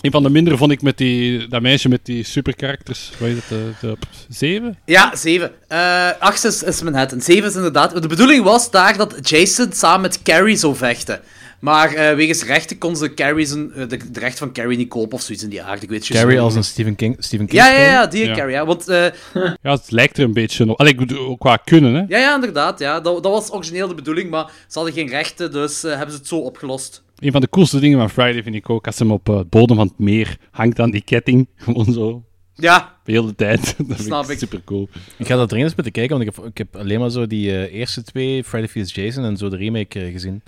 Een 0.00 0.10
van 0.10 0.22
de 0.22 0.30
mindere 0.30 0.56
vond 0.56 0.72
ik 0.72 0.82
met 0.82 0.98
die, 0.98 1.48
dat 1.48 1.62
meisje 1.62 1.88
met 1.88 2.04
die 2.04 2.22
superkarakters. 2.22 3.10
Wat 3.18 3.28
is 3.28 3.34
het? 3.34 3.48
De, 3.48 3.72
de, 3.80 3.96
zeven? 4.28 4.78
Ja, 4.84 5.16
zeven. 5.16 5.52
Eh 5.68 6.10
acht 6.18 6.44
is, 6.44 6.62
is 6.62 6.82
Manhattan. 6.82 7.20
Zeven 7.20 7.48
is 7.48 7.54
inderdaad... 7.54 8.02
De 8.02 8.08
bedoeling 8.08 8.44
was 8.44 8.70
daar 8.70 8.96
dat 8.96 9.28
Jason 9.28 9.72
samen 9.72 10.00
met 10.00 10.22
Carrie 10.22 10.56
zou 10.56 10.76
vechten. 10.76 11.20
Maar 11.60 11.94
eh, 11.94 12.14
wegens 12.14 12.44
rechten 12.44 12.78
kon 12.78 12.96
ze 12.96 13.14
Carrie 13.14 13.46
zijn, 13.46 13.72
eh, 13.72 13.88
de, 13.88 14.10
de 14.10 14.20
recht 14.20 14.38
van 14.38 14.52
Carrie 14.52 14.76
niet 14.76 14.88
kopen 14.88 15.12
of 15.12 15.22
zoiets 15.22 15.44
in 15.44 15.50
die 15.50 15.62
aard. 15.62 15.82
Ik 15.82 15.88
weet 15.88 15.98
het 15.98 16.06
juist 16.06 16.22
Carrie 16.22 16.40
als 16.40 16.54
een 16.54 16.64
Stephen 16.64 16.94
King, 16.96 17.16
Stephen 17.18 17.46
King 17.46 17.62
Ja, 17.62 17.72
ja, 17.72 17.84
ja, 17.84 18.06
die 18.06 18.26
Ja. 18.26 18.34
Carrie. 18.34 18.54
Ja. 18.54 18.66
Want 18.66 18.88
eh, 18.88 19.06
Ja, 19.62 19.70
het 19.72 19.90
lijkt 19.90 20.18
er 20.18 20.24
een 20.24 20.32
beetje 20.32 20.68
op. 20.70 20.78
Allee, 20.78 20.92
ik 20.92 20.98
bedoel, 20.98 21.26
ook 21.28 21.40
qua 21.40 21.56
kunnen, 21.56 21.94
hè. 21.94 22.00
Ja, 22.08 22.18
ja, 22.18 22.34
inderdaad. 22.34 22.78
Ja. 22.78 23.00
Dat, 23.00 23.22
dat 23.22 23.32
was 23.32 23.52
origineel 23.52 23.88
de 23.88 23.94
bedoeling, 23.94 24.30
maar 24.30 24.50
ze 24.68 24.78
hadden 24.78 24.92
geen 24.94 25.08
rechten, 25.08 25.52
dus 25.52 25.82
hebben 25.82 26.10
ze 26.10 26.16
het 26.16 26.26
zo 26.26 26.36
opgelost. 26.38 27.02
Een 27.18 27.32
van 27.32 27.40
de 27.40 27.48
coolste 27.48 27.80
dingen 27.80 27.98
van 27.98 28.10
Friday 28.10 28.42
vind 28.42 28.54
ik 28.54 28.70
ook 28.70 28.86
als 28.86 28.98
hem 28.98 29.12
op 29.12 29.26
het 29.26 29.50
bodem 29.50 29.76
van 29.76 29.86
het 29.86 29.98
meer 29.98 30.36
hangt 30.50 30.80
aan 30.80 30.90
die 30.90 31.02
ketting. 31.04 31.48
Gewoon 31.56 31.92
zo. 31.92 32.24
Ja, 32.54 32.96
De 33.04 33.12
hele 33.12 33.34
tijd. 33.34 33.60
Dat 33.78 33.86
vind 33.86 34.00
Snap 34.00 34.30
ik 34.30 34.38
super 34.38 34.60
cool. 34.64 34.88
Ik 35.18 35.26
ga 35.26 35.36
dat 35.36 35.52
er 35.52 35.58
eens 35.58 35.74
moeten 35.74 35.92
kijken, 35.92 36.16
want 36.16 36.28
ik 36.28 36.36
heb, 36.36 36.44
ik 36.46 36.58
heb 36.58 36.76
alleen 36.76 37.00
maar 37.00 37.10
zo 37.10 37.26
die 37.26 37.70
eerste 37.70 38.02
twee, 38.02 38.44
Friday 38.44 38.68
vs. 38.68 38.94
Jason 38.94 39.24
en 39.24 39.36
zo 39.36 39.48
de 39.48 39.56
remake 39.56 40.10
gezien. 40.12 40.42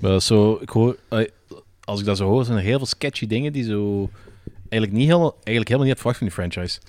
Maar 0.00 0.10
dat 0.10 0.20
is 0.20 0.26
zo, 0.26 0.58
ik 0.60 0.68
hoor, 0.68 0.96
als 1.84 2.00
ik 2.00 2.06
dat 2.06 2.16
zo 2.16 2.26
hoor, 2.28 2.44
zijn 2.44 2.56
er 2.58 2.64
heel 2.64 2.76
veel 2.76 2.86
sketchy 2.86 3.26
dingen 3.26 3.52
die 3.52 3.64
zo 3.64 4.10
eigenlijk, 4.68 4.92
niet 4.92 5.06
helemaal, 5.06 5.30
eigenlijk 5.32 5.68
helemaal 5.68 5.86
niet 5.86 5.88
had 5.88 5.98
verwacht 5.98 6.18
van 6.18 6.26
die 6.26 6.36
franchise. 6.36 6.80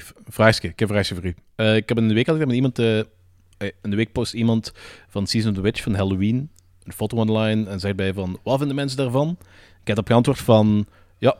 V- 0.00 0.10
vraagje. 0.32 0.68
Ik 0.68 0.78
heb 0.78 0.88
een 0.88 0.94
vraagje 0.94 1.14
voor 1.14 1.24
u. 1.24 1.34
Eh, 1.54 1.76
ik 1.76 1.88
heb 1.88 1.98
in 1.98 2.08
de 2.08 2.14
week 2.14 2.26
dat 2.26 2.38
met 2.38 2.50
iemand, 2.52 2.78
in 2.78 3.90
de 3.90 3.96
week 3.96 4.12
post 4.12 4.32
iemand 4.34 4.72
van 5.08 5.26
Season 5.26 5.50
of 5.50 5.56
the 5.56 5.62
Witch 5.62 5.82
van 5.82 5.94
Halloween 5.94 6.50
een 6.84 6.92
foto 6.92 7.16
online 7.16 7.68
en 7.70 7.80
zei 7.80 7.94
bij 7.94 8.12
van, 8.12 8.38
wat 8.42 8.58
vinden 8.58 8.76
mensen 8.76 8.96
daarvan? 8.96 9.36
Ik 9.80 9.86
heb 9.88 9.98
op 9.98 10.06
geantwoord 10.06 10.38
van, 10.38 10.86
ja, 11.18 11.30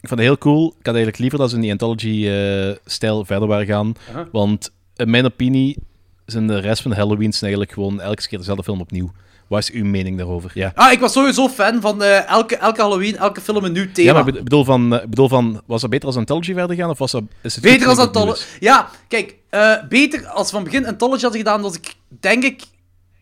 ik 0.00 0.08
vond 0.08 0.20
het 0.20 0.28
heel 0.28 0.38
cool. 0.38 0.66
Ik 0.68 0.86
had 0.86 0.94
eigenlijk 0.94 1.18
liever 1.18 1.38
dat 1.38 1.50
ze 1.50 1.56
in 1.56 1.62
die 1.62 1.70
anthology-stijl 1.70 3.24
verder 3.24 3.48
waren 3.48 3.66
gaan. 3.66 3.92
Want 4.32 4.70
in 4.96 5.10
mijn 5.10 5.24
opinie 5.24 5.76
zijn 6.26 6.46
de 6.46 6.58
rest 6.58 6.82
van 6.82 6.90
de 6.90 6.96
Halloween's 6.96 7.42
eigenlijk 7.42 7.72
gewoon 7.72 8.00
elke 8.00 8.28
keer 8.28 8.38
dezelfde 8.38 8.64
film 8.64 8.80
opnieuw. 8.80 9.12
Wat 9.46 9.58
is 9.58 9.70
uw 9.70 9.84
mening 9.84 10.16
daarover? 10.18 10.50
Ja. 10.54 10.72
Ah, 10.74 10.92
ik 10.92 11.00
was 11.00 11.12
sowieso 11.12 11.48
fan 11.48 11.80
van 11.80 12.02
eh, 12.02 12.28
elke, 12.28 12.56
elke 12.56 12.80
Halloween, 12.80 13.16
elke 13.16 13.40
film 13.40 13.64
een 13.64 13.72
nieuw 13.72 13.92
thema. 13.92 14.08
Ja, 14.08 14.24
maar 14.24 14.34
ik 14.34 14.44
bedoel 14.44 14.64
van, 14.64 14.94
eh, 14.94 15.06
bedoel 15.06 15.28
van, 15.28 15.62
was 15.66 15.80
dat 15.80 15.90
beter 15.90 16.06
als 16.06 16.16
Anthology 16.16 16.52
verder 16.52 16.76
gaan? 16.76 16.90
Of 16.90 16.98
was 16.98 17.10
dat, 17.10 17.22
is 17.42 17.54
het 17.54 17.64
Beter 17.64 17.88
als 17.88 17.98
Anthology. 17.98 18.42
Ja, 18.60 18.88
kijk, 19.08 19.36
eh, 19.50 19.74
beter 19.88 20.26
als 20.26 20.50
we 20.50 20.56
van 20.56 20.64
begin 20.64 20.86
Anthology 20.86 21.22
hadden 21.22 21.40
gedaan, 21.40 21.60
was 21.60 21.74
ik, 21.74 21.94
denk 22.20 22.44
ik, 22.44 22.62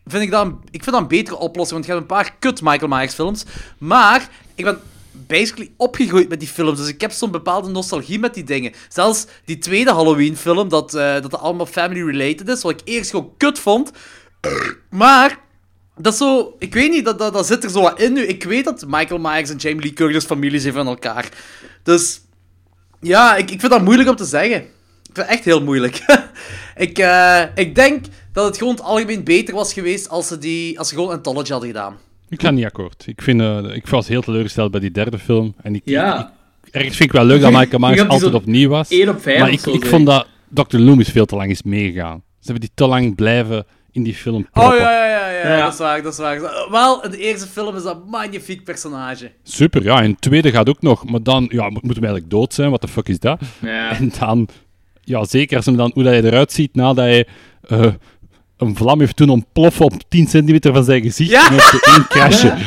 vind 0.05 0.23
ik 0.23 0.31
dat 0.31 0.45
een, 0.45 0.57
ik 0.71 0.83
vind 0.83 0.95
dat 0.95 1.01
een 1.01 1.07
betere 1.07 1.37
oplossing, 1.37 1.71
want 1.71 1.85
je 1.85 1.91
hebt 1.91 2.01
een 2.01 2.17
paar 2.17 2.35
kut 2.39 2.61
Michael 2.61 2.87
Myers 2.87 3.13
films, 3.13 3.45
maar 3.77 4.29
ik 4.55 4.63
ben 4.63 4.79
basically 5.11 5.71
opgegroeid 5.77 6.29
met 6.29 6.39
die 6.39 6.49
films, 6.49 6.79
dus 6.79 6.87
ik 6.87 7.01
heb 7.01 7.11
zo'n 7.11 7.31
bepaalde 7.31 7.69
nostalgie 7.69 8.19
met 8.19 8.33
die 8.33 8.43
dingen. 8.43 8.73
Zelfs 8.89 9.25
die 9.45 9.57
tweede 9.57 9.91
Halloween 9.91 10.37
film, 10.37 10.69
dat, 10.69 10.93
eh, 10.93 11.13
dat 11.13 11.39
allemaal 11.39 11.65
family-related 11.65 12.47
is, 12.47 12.61
wat 12.61 12.71
ik 12.71 12.81
eerst 12.83 13.09
gewoon 13.09 13.33
kut 13.37 13.59
vond, 13.59 13.91
maar... 14.89 15.41
Dat 15.97 16.13
is 16.13 16.19
zo, 16.19 16.55
ik 16.59 16.73
weet 16.73 16.91
niet, 16.91 17.05
dat, 17.05 17.19
dat, 17.19 17.33
dat 17.33 17.45
zit 17.47 17.63
er 17.63 17.69
zo 17.69 17.81
wat 17.81 18.01
in 18.01 18.13
nu. 18.13 18.21
Ik 18.25 18.43
weet 18.43 18.65
dat 18.65 18.85
Michael 18.87 19.19
Myers 19.19 19.49
en 19.49 19.57
Jamie 19.57 19.81
Lee 19.81 19.93
Curtis 19.93 20.23
familie 20.25 20.59
zijn 20.59 20.73
van 20.73 20.87
elkaar. 20.87 21.29
Dus 21.83 22.21
ja, 23.01 23.35
ik, 23.35 23.51
ik 23.51 23.59
vind 23.59 23.71
dat 23.71 23.81
moeilijk 23.83 24.09
om 24.09 24.15
te 24.15 24.25
zeggen. 24.25 24.57
Ik 24.61 25.09
vind 25.13 25.17
het 25.17 25.27
echt 25.27 25.45
heel 25.45 25.63
moeilijk. 25.63 26.01
ik, 26.75 26.97
eh, 26.97 27.41
ik 27.55 27.75
denk 27.75 28.05
dat 28.31 28.45
het 28.45 28.57
gewoon 28.57 28.73
het 28.73 28.83
algemeen 28.83 29.23
beter 29.23 29.53
was 29.55 29.73
geweest 29.73 30.09
als 30.09 30.27
ze, 30.27 30.37
die, 30.37 30.79
als 30.79 30.89
ze 30.89 30.95
gewoon 30.95 31.09
Anthology 31.11 31.51
hadden 31.51 31.69
gedaan. 31.69 31.97
Ik 32.29 32.41
ga 32.41 32.51
niet 32.51 32.65
akkoord. 32.65 33.03
Ik, 33.07 33.21
vind, 33.21 33.41
eh, 33.41 33.75
ik 33.75 33.87
was 33.87 34.07
heel 34.07 34.21
teleurgesteld 34.21 34.71
bij 34.71 34.79
die 34.79 34.91
derde 34.91 35.19
film. 35.19 35.55
En 35.61 35.75
ik, 35.75 35.81
Ja. 35.85 36.19
ik- 36.63 36.73
ergens 36.73 36.95
vind 36.97 37.09
ik 37.09 37.15
wel 37.15 37.25
leuk 37.25 37.41
dat 37.41 37.51
Michael 37.51 37.79
Myers 37.79 38.07
altijd 38.07 38.33
opnieuw 38.33 38.69
was. 38.69 38.89
1 38.89 39.09
op 39.09 39.21
5 39.21 39.39
Maar 39.39 39.51
ik, 39.51 39.59
zo, 39.59 39.73
ik 39.73 39.85
vond 39.85 40.05
dat 40.05 40.27
Dr. 40.49 40.77
Loomis 40.77 41.09
veel 41.09 41.25
te 41.25 41.35
lang 41.35 41.49
is 41.51 41.63
meegegaan. 41.63 42.23
Ze 42.39 42.51
hebben 42.51 42.61
die 42.61 42.71
te 42.75 42.87
lang 42.87 43.15
blijven 43.15 43.65
in 43.93 44.03
die 44.03 44.13
film 44.15 44.47
proppen. 44.51 44.73
Oh 44.73 44.79
ja, 44.79 44.91
ja, 44.91 45.05
ja, 45.07 45.29
ja, 45.29 45.49
Ja. 45.57 45.63
dat 45.63 45.73
is 45.73 45.79
waar, 45.79 46.01
dat 46.01 46.11
is 46.13 46.19
waar. 46.19 46.41
Wel, 46.71 47.03
in 47.03 47.11
de 47.11 47.17
eerste 47.17 47.47
film 47.47 47.75
is 47.75 47.83
dat 47.83 47.95
een 47.95 48.09
magnifiek 48.09 48.63
personage. 48.63 49.31
Super, 49.43 49.83
ja. 49.83 50.01
En 50.01 50.11
de 50.11 50.17
tweede 50.19 50.51
gaat 50.51 50.69
ook 50.69 50.81
nog. 50.81 51.05
Maar 51.09 51.23
dan 51.23 51.45
ja, 51.49 51.61
mo- 51.63 51.69
moeten 51.69 51.89
we 52.01 52.07
eigenlijk 52.07 52.29
dood 52.29 52.53
zijn. 52.53 52.69
Wat 52.71 52.81
de 52.81 52.87
fuck 52.87 53.07
is 53.09 53.19
dat? 53.19 53.39
Ja. 53.61 53.89
En 53.97 54.11
dan 54.19 54.47
Ja, 55.03 55.25
zeker 55.25 55.57
als 55.57 55.65
hem 55.65 55.77
dan, 55.77 55.91
hoe 55.93 56.03
dat 56.03 56.11
hij 56.13 56.23
eruit 56.23 56.51
ziet 56.51 56.75
nadat 56.75 56.95
hij 56.97 57.27
eh, 57.67 57.85
een 58.57 58.75
vlam 58.75 58.99
heeft 58.99 59.15
toen 59.15 59.29
ontploffen 59.29 59.85
op 59.85 59.93
10 60.09 60.27
centimeter 60.27 60.73
van 60.73 60.83
zijn 60.83 61.01
gezicht. 61.01 61.29
Ja. 61.31 61.47
En 61.47 61.53
heeft 61.53 61.87
één 61.87 62.07
crashje. 62.07 62.53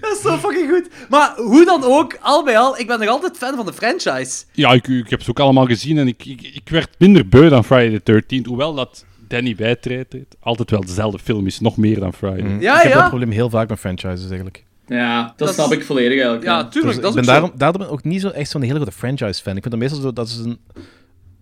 Dat 0.00 0.12
is 0.16 0.22
zo 0.22 0.36
fucking 0.36 0.68
goed. 0.70 0.88
Maar 1.08 1.32
hoe 1.36 1.64
dan 1.64 1.84
ook, 1.84 2.18
al 2.20 2.44
bij 2.44 2.58
al, 2.58 2.78
ik 2.78 2.86
ben 2.86 2.98
nog 2.98 3.08
altijd 3.08 3.36
fan 3.36 3.56
van 3.56 3.66
de 3.66 3.72
franchise. 3.72 4.44
Ja, 4.52 4.72
ik, 4.72 4.88
ik 4.88 5.10
heb 5.10 5.22
ze 5.22 5.30
ook 5.30 5.40
allemaal 5.40 5.66
gezien 5.66 5.98
en 5.98 6.08
ik, 6.08 6.24
ik, 6.24 6.42
ik 6.42 6.68
werd 6.68 6.88
minder 6.98 7.28
beu 7.28 7.48
dan 7.48 7.64
Friday 7.64 8.00
the 8.00 8.22
13th. 8.40 8.46
Hoewel 8.46 8.74
dat 8.74 9.04
Danny 9.28 9.54
bijtreedt, 9.54 10.12
het 10.12 10.36
altijd 10.40 10.70
wel 10.70 10.80
dezelfde 10.84 11.18
film 11.18 11.46
is, 11.46 11.60
nog 11.60 11.76
meer 11.76 12.00
dan 12.00 12.12
Friday. 12.12 12.40
Mm. 12.42 12.60
Ja, 12.60 12.76
ik 12.76 12.82
heb 12.82 12.92
ja. 12.92 12.98
dat 13.00 13.08
probleem 13.08 13.30
heel 13.30 13.50
vaak 13.50 13.68
met 13.68 13.78
franchises 13.78 14.26
eigenlijk. 14.26 14.64
Ja, 14.86 15.22
dat, 15.24 15.38
Dat 15.38 15.48
is- 15.48 15.54
snap 15.54 15.72
ik 15.72 15.84
volledig 15.84 16.12
eigenlijk. 16.12 16.44
Ja, 16.44 16.56
ja. 16.58 16.68
tuurlijk, 16.68 16.94
Dus 16.94 17.02
dat 17.02 17.04
is 17.04 17.04
ik 17.04 17.06
ook 17.08 17.14
ben 17.14 17.24
zo. 17.24 17.30
daarom, 17.30 17.52
daarom 17.58 17.78
ben 17.78 17.86
ik 17.86 17.92
ook 17.92 18.04
niet 18.04 18.20
zo 18.20 18.28
echt 18.28 18.50
zo'n 18.50 18.62
hele 18.62 18.74
grote 18.74 18.92
franchise-fan. 18.92 19.56
Ik 19.56 19.62
vind 19.62 19.70
dat 19.70 19.78
meestal 19.82 20.00
zo 20.00 20.12
dat 20.12 20.28
ze 20.28 20.42
een, 20.42 20.58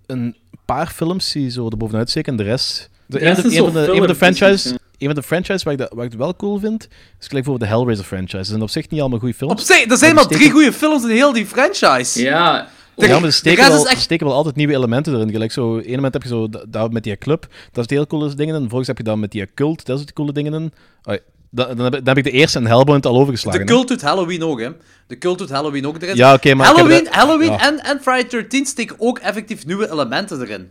een 0.07 0.37
paar 0.65 0.87
films 0.87 1.33
die 1.33 1.51
zo 1.51 1.69
erbovenuit 1.71 2.11
steken 2.11 2.33
en 2.33 2.39
de 2.39 2.45
rest... 2.45 2.91
De, 3.07 3.19
rest 3.19 3.45
een, 3.45 3.51
is 3.51 3.59
van 3.59 3.73
de, 3.73 3.91
een 3.91 3.99
van 3.99 4.07
de 4.07 4.15
franchises, 4.15 4.65
een 4.99 5.07
van 5.07 5.15
de 5.15 5.23
franchises 5.23 5.63
waar 5.63 5.73
ik, 5.73 5.79
dat, 5.79 5.93
waar 5.93 6.05
ik 6.05 6.11
het 6.11 6.21
wel 6.21 6.37
cool 6.37 6.59
vind, 6.59 6.83
is 6.83 6.89
gelijk 7.27 7.31
bijvoorbeeld 7.31 7.71
de 7.71 7.77
Hellraiser 7.77 8.05
franchise. 8.05 8.37
Dat 8.37 8.47
zijn 8.47 8.63
op 8.63 8.71
zich 8.71 8.89
niet 8.89 9.01
allemaal 9.01 9.19
goede 9.19 9.35
films. 9.35 9.53
Op 9.53 9.59
zich, 9.61 9.91
er 9.91 9.97
zijn 9.97 10.15
Maar 10.15 10.25
drie 10.25 10.37
steken- 10.37 10.55
goede 10.55 10.73
films 10.73 11.03
in 11.03 11.09
heel 11.11 11.33
die 11.33 11.47
franchise. 11.47 12.23
Ja, 12.23 12.69
ja, 12.97 13.07
maar 13.07 13.17
er 13.17 13.23
de 13.23 13.31
steken, 13.31 13.69
wel, 13.69 13.85
is 13.85 13.91
echt- 13.91 14.01
steken 14.01 14.27
wel 14.27 14.35
altijd 14.35 14.57
nieuwe 14.57 14.75
elementen 14.75 15.15
erin. 15.15 15.31
Gelijk 15.31 15.53
zo, 15.53 15.77
een 15.77 15.95
moment 15.95 16.13
heb 16.13 16.23
je 16.23 16.29
zo 16.29 16.49
dat, 16.49 16.65
dat 16.69 16.93
met 16.93 17.03
die 17.03 17.17
club, 17.19 17.47
dat 17.73 17.85
is 17.91 17.97
heel 17.97 18.07
coole 18.07 18.35
dingen 18.35 18.55
in. 18.55 18.61
Vervolgens 18.61 18.89
heb 18.89 18.99
je 18.99 19.05
dan 19.05 19.21
met 19.21 19.31
die 19.31 19.55
cult, 19.55 19.87
daar 19.87 19.97
zitten 19.97 20.15
coole 20.15 20.33
dingen 20.33 20.55
in. 20.55 20.73
Oh, 21.03 21.15
dan, 21.51 21.77
dan, 21.77 21.85
heb 21.85 21.95
ik, 21.95 22.05
dan 22.05 22.17
heb 22.17 22.27
ik 22.27 22.33
de 22.33 22.39
eerste 22.39 22.59
en 22.59 22.67
Hellbound 22.67 23.07
al 23.07 23.17
overgeslagen. 23.17 23.61
De 23.61 23.73
cult 23.73 23.89
doet 23.89 24.03
Halloween 24.03 24.43
ook, 24.45 24.61
hè. 24.61 24.71
De 25.07 25.19
cult 25.19 25.39
doet 25.39 25.51
Halloween 25.51 25.87
ook 25.87 26.03
erin. 26.03 26.17
Ja, 26.17 26.35
oké, 26.35 26.55
maar 26.55 26.67
Halloween, 26.67 27.05
dat- 27.05 27.15
Halloween 27.15 27.51
ja. 27.53 27.67
en, 27.67 27.79
en 27.85 28.01
Friday 28.01 28.29
13 28.29 28.67
steken 28.67 28.97
ook 28.99 29.19
effectief 29.19 29.67
nieuwe 29.67 29.91
elementen 29.91 30.41
erin. 30.41 30.71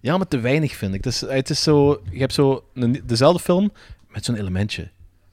Ja, 0.00 0.16
maar 0.16 0.28
te 0.28 0.38
weinig 0.40 0.74
vind 0.76 0.94
ik. 0.94 1.04
Het 1.04 1.12
is, 1.12 1.20
het 1.20 1.50
is 1.50 1.62
zo, 1.62 2.02
je 2.10 2.18
hebt 2.18 2.34
zo 2.34 2.64
een, 2.74 3.02
dezelfde 3.06 3.42
film 3.42 3.72
met 4.08 4.24
zo'n 4.24 4.36
elementje. 4.36 4.82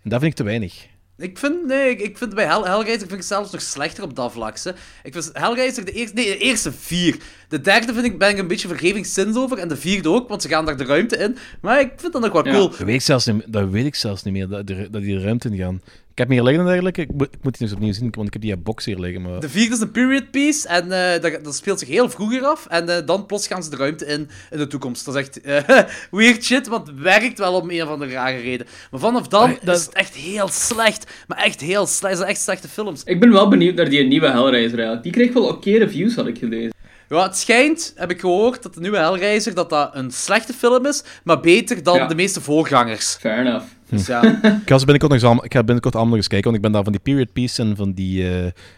En 0.03 0.09
dat 0.09 0.19
vind 0.19 0.31
ik 0.31 0.37
te 0.37 0.43
weinig. 0.43 0.87
Ik 1.21 1.37
vind, 1.37 1.65
nee, 1.65 1.95
ik, 1.95 2.17
vind 2.17 2.35
bij 2.35 2.45
Hell, 2.45 2.61
Hellraiser 2.61 3.07
vind 3.07 3.11
ik 3.19 3.21
zelfs 3.23 3.51
nog 3.51 3.61
slechter 3.61 4.03
op 4.03 4.15
dat 4.15 4.31
vlak. 4.31 4.57
hè. 4.63 4.71
Ik 5.03 5.13
vind 5.13 5.29
Hellraiser 5.33 5.85
de 5.85 5.91
eerste, 5.91 6.15
nee, 6.15 6.25
de 6.25 6.37
eerste 6.37 6.71
vier. 6.71 7.17
De 7.49 7.61
derde 7.61 7.93
vind 7.93 8.05
ik, 8.05 8.17
ben 8.17 8.29
ik 8.29 8.37
een 8.37 8.47
beetje 8.47 8.67
vergevingszins 8.67 9.35
over. 9.37 9.57
En 9.57 9.67
de 9.67 9.77
vierde 9.77 10.09
ook, 10.09 10.29
want 10.29 10.41
ze 10.41 10.47
gaan 10.47 10.65
daar 10.65 10.77
de 10.77 10.85
ruimte 10.85 11.17
in. 11.17 11.37
Maar 11.61 11.79
ik 11.79 11.91
vind 11.97 12.13
dat 12.13 12.21
nog 12.21 12.31
wel 12.31 12.45
Ja. 12.47 12.51
cool. 12.53 12.69
Dat 12.69 12.77
weet 12.77 12.95
ik 12.95 13.01
zelfs 13.01 13.25
niet, 13.25 13.43
dat 13.47 13.69
weet 13.69 13.85
ik 13.85 13.95
zelfs 13.95 14.23
niet 14.23 14.33
meer, 14.33 14.47
dat, 14.47 14.67
die- 14.67 14.89
dat 14.89 15.01
die 15.01 15.15
de 15.17 15.21
ruimte 15.23 15.49
in 15.49 15.57
gaan. 15.57 15.81
Ik 16.11 16.17
heb 16.17 16.27
hem 16.27 16.37
hier 16.37 16.45
liggen 16.45 16.65
eigenlijk. 16.65 16.97
Ik 16.97 17.11
moet, 17.13 17.27
ik 17.33 17.43
moet 17.43 17.53
die 17.57 17.61
eens 17.67 17.75
opnieuw 17.75 17.93
zien, 17.93 18.11
want 18.11 18.27
ik 18.27 18.33
heb 18.33 18.41
die 18.41 18.57
box 18.57 18.85
hier 18.85 18.99
liggen. 18.99 19.21
Maar... 19.21 19.39
De 19.39 19.49
vierde 19.49 19.75
is 19.75 19.81
een 19.81 19.91
period 19.91 20.31
piece 20.31 20.67
en 20.67 20.91
eh, 21.13 21.21
dat, 21.21 21.43
dat 21.43 21.55
speelt 21.55 21.79
zich 21.79 21.87
heel 21.87 22.09
vroeger 22.09 22.41
af. 22.43 22.65
En 22.69 22.89
eh, 22.89 23.05
dan 23.05 23.25
plots 23.25 23.47
gaan 23.47 23.63
ze 23.63 23.69
de 23.69 23.75
ruimte 23.75 24.05
in 24.05 24.29
in 24.51 24.57
de 24.57 24.67
toekomst. 24.67 25.05
Dat 25.05 25.15
is 25.15 25.21
echt 25.21 25.41
eh, 25.41 25.79
weird 26.11 26.43
shit, 26.43 26.67
want 26.67 26.87
het 26.87 26.99
werkt 26.99 27.39
wel 27.39 27.53
om 27.61 27.69
een 27.69 27.83
of 27.83 27.89
andere 27.89 28.11
rare 28.11 28.37
reden. 28.37 28.67
Maar 28.91 28.99
vanaf 28.99 29.27
dan 29.27 29.57
dat- 29.63 29.77
is 29.77 29.85
het 29.85 29.93
echt 29.93 30.15
heel 30.15 30.47
slecht. 30.47 31.11
Maar 31.27 31.37
echt 31.37 31.61
heel 31.61 31.85
slecht. 31.87 32.09
Het 32.13 32.17
zijn 32.17 32.29
echt 32.29 32.41
slechte 32.41 32.67
films. 32.67 33.01
ik 33.03 33.19
ben 33.19 33.31
wel 33.31 33.47
benieuwd 33.49 33.75
naar 33.75 33.89
die 33.89 34.03
nieuwe 34.03 34.27
Hellraiser 34.29 34.73
eigenlijk. 34.77 35.03
Die 35.03 35.11
kreeg 35.11 35.33
wel 35.33 35.47
oké 35.47 35.71
reviews, 35.77 36.15
had 36.15 36.27
ik 36.27 36.37
gelezen. 36.37 36.73
Ja, 37.09 37.23
het 37.23 37.37
schijnt, 37.37 37.93
heb 37.95 38.11
ik 38.11 38.19
gehoord, 38.19 38.63
dat 38.63 38.73
de 38.73 38.79
nieuwe 38.79 38.97
Hellraiser 38.97 39.53
dat 39.55 39.69
dat 39.69 39.95
een 39.95 40.11
slechte 40.11 40.53
film 40.53 40.85
is, 40.85 41.03
maar 41.23 41.39
beter 41.39 41.83
dan 41.83 41.95
Ja. 41.95 42.07
de 42.07 42.15
meeste 42.15 42.41
voorgangers. 42.41 43.15
Fair 43.19 43.39
enough. 43.39 43.65
Dus 43.91 44.07
ja. 44.07 44.23
Ik 44.23 44.61
ga, 44.65 44.77
binnenkort 44.77 45.11
nog 45.11 45.23
eens, 45.23 45.43
ik 45.43 45.53
ga 45.53 45.63
binnenkort 45.63 45.95
allemaal 45.95 46.13
nog 46.13 46.15
eens 46.15 46.27
kijken, 46.27 46.51
want 46.51 46.55
ik 46.55 46.61
ben 46.61 46.71
daar 46.71 46.83
van 46.83 46.91
die 46.91 47.01
period 47.01 47.33
piece 47.33 47.61
en 47.61 47.75
van 47.75 47.93
die 47.93 48.25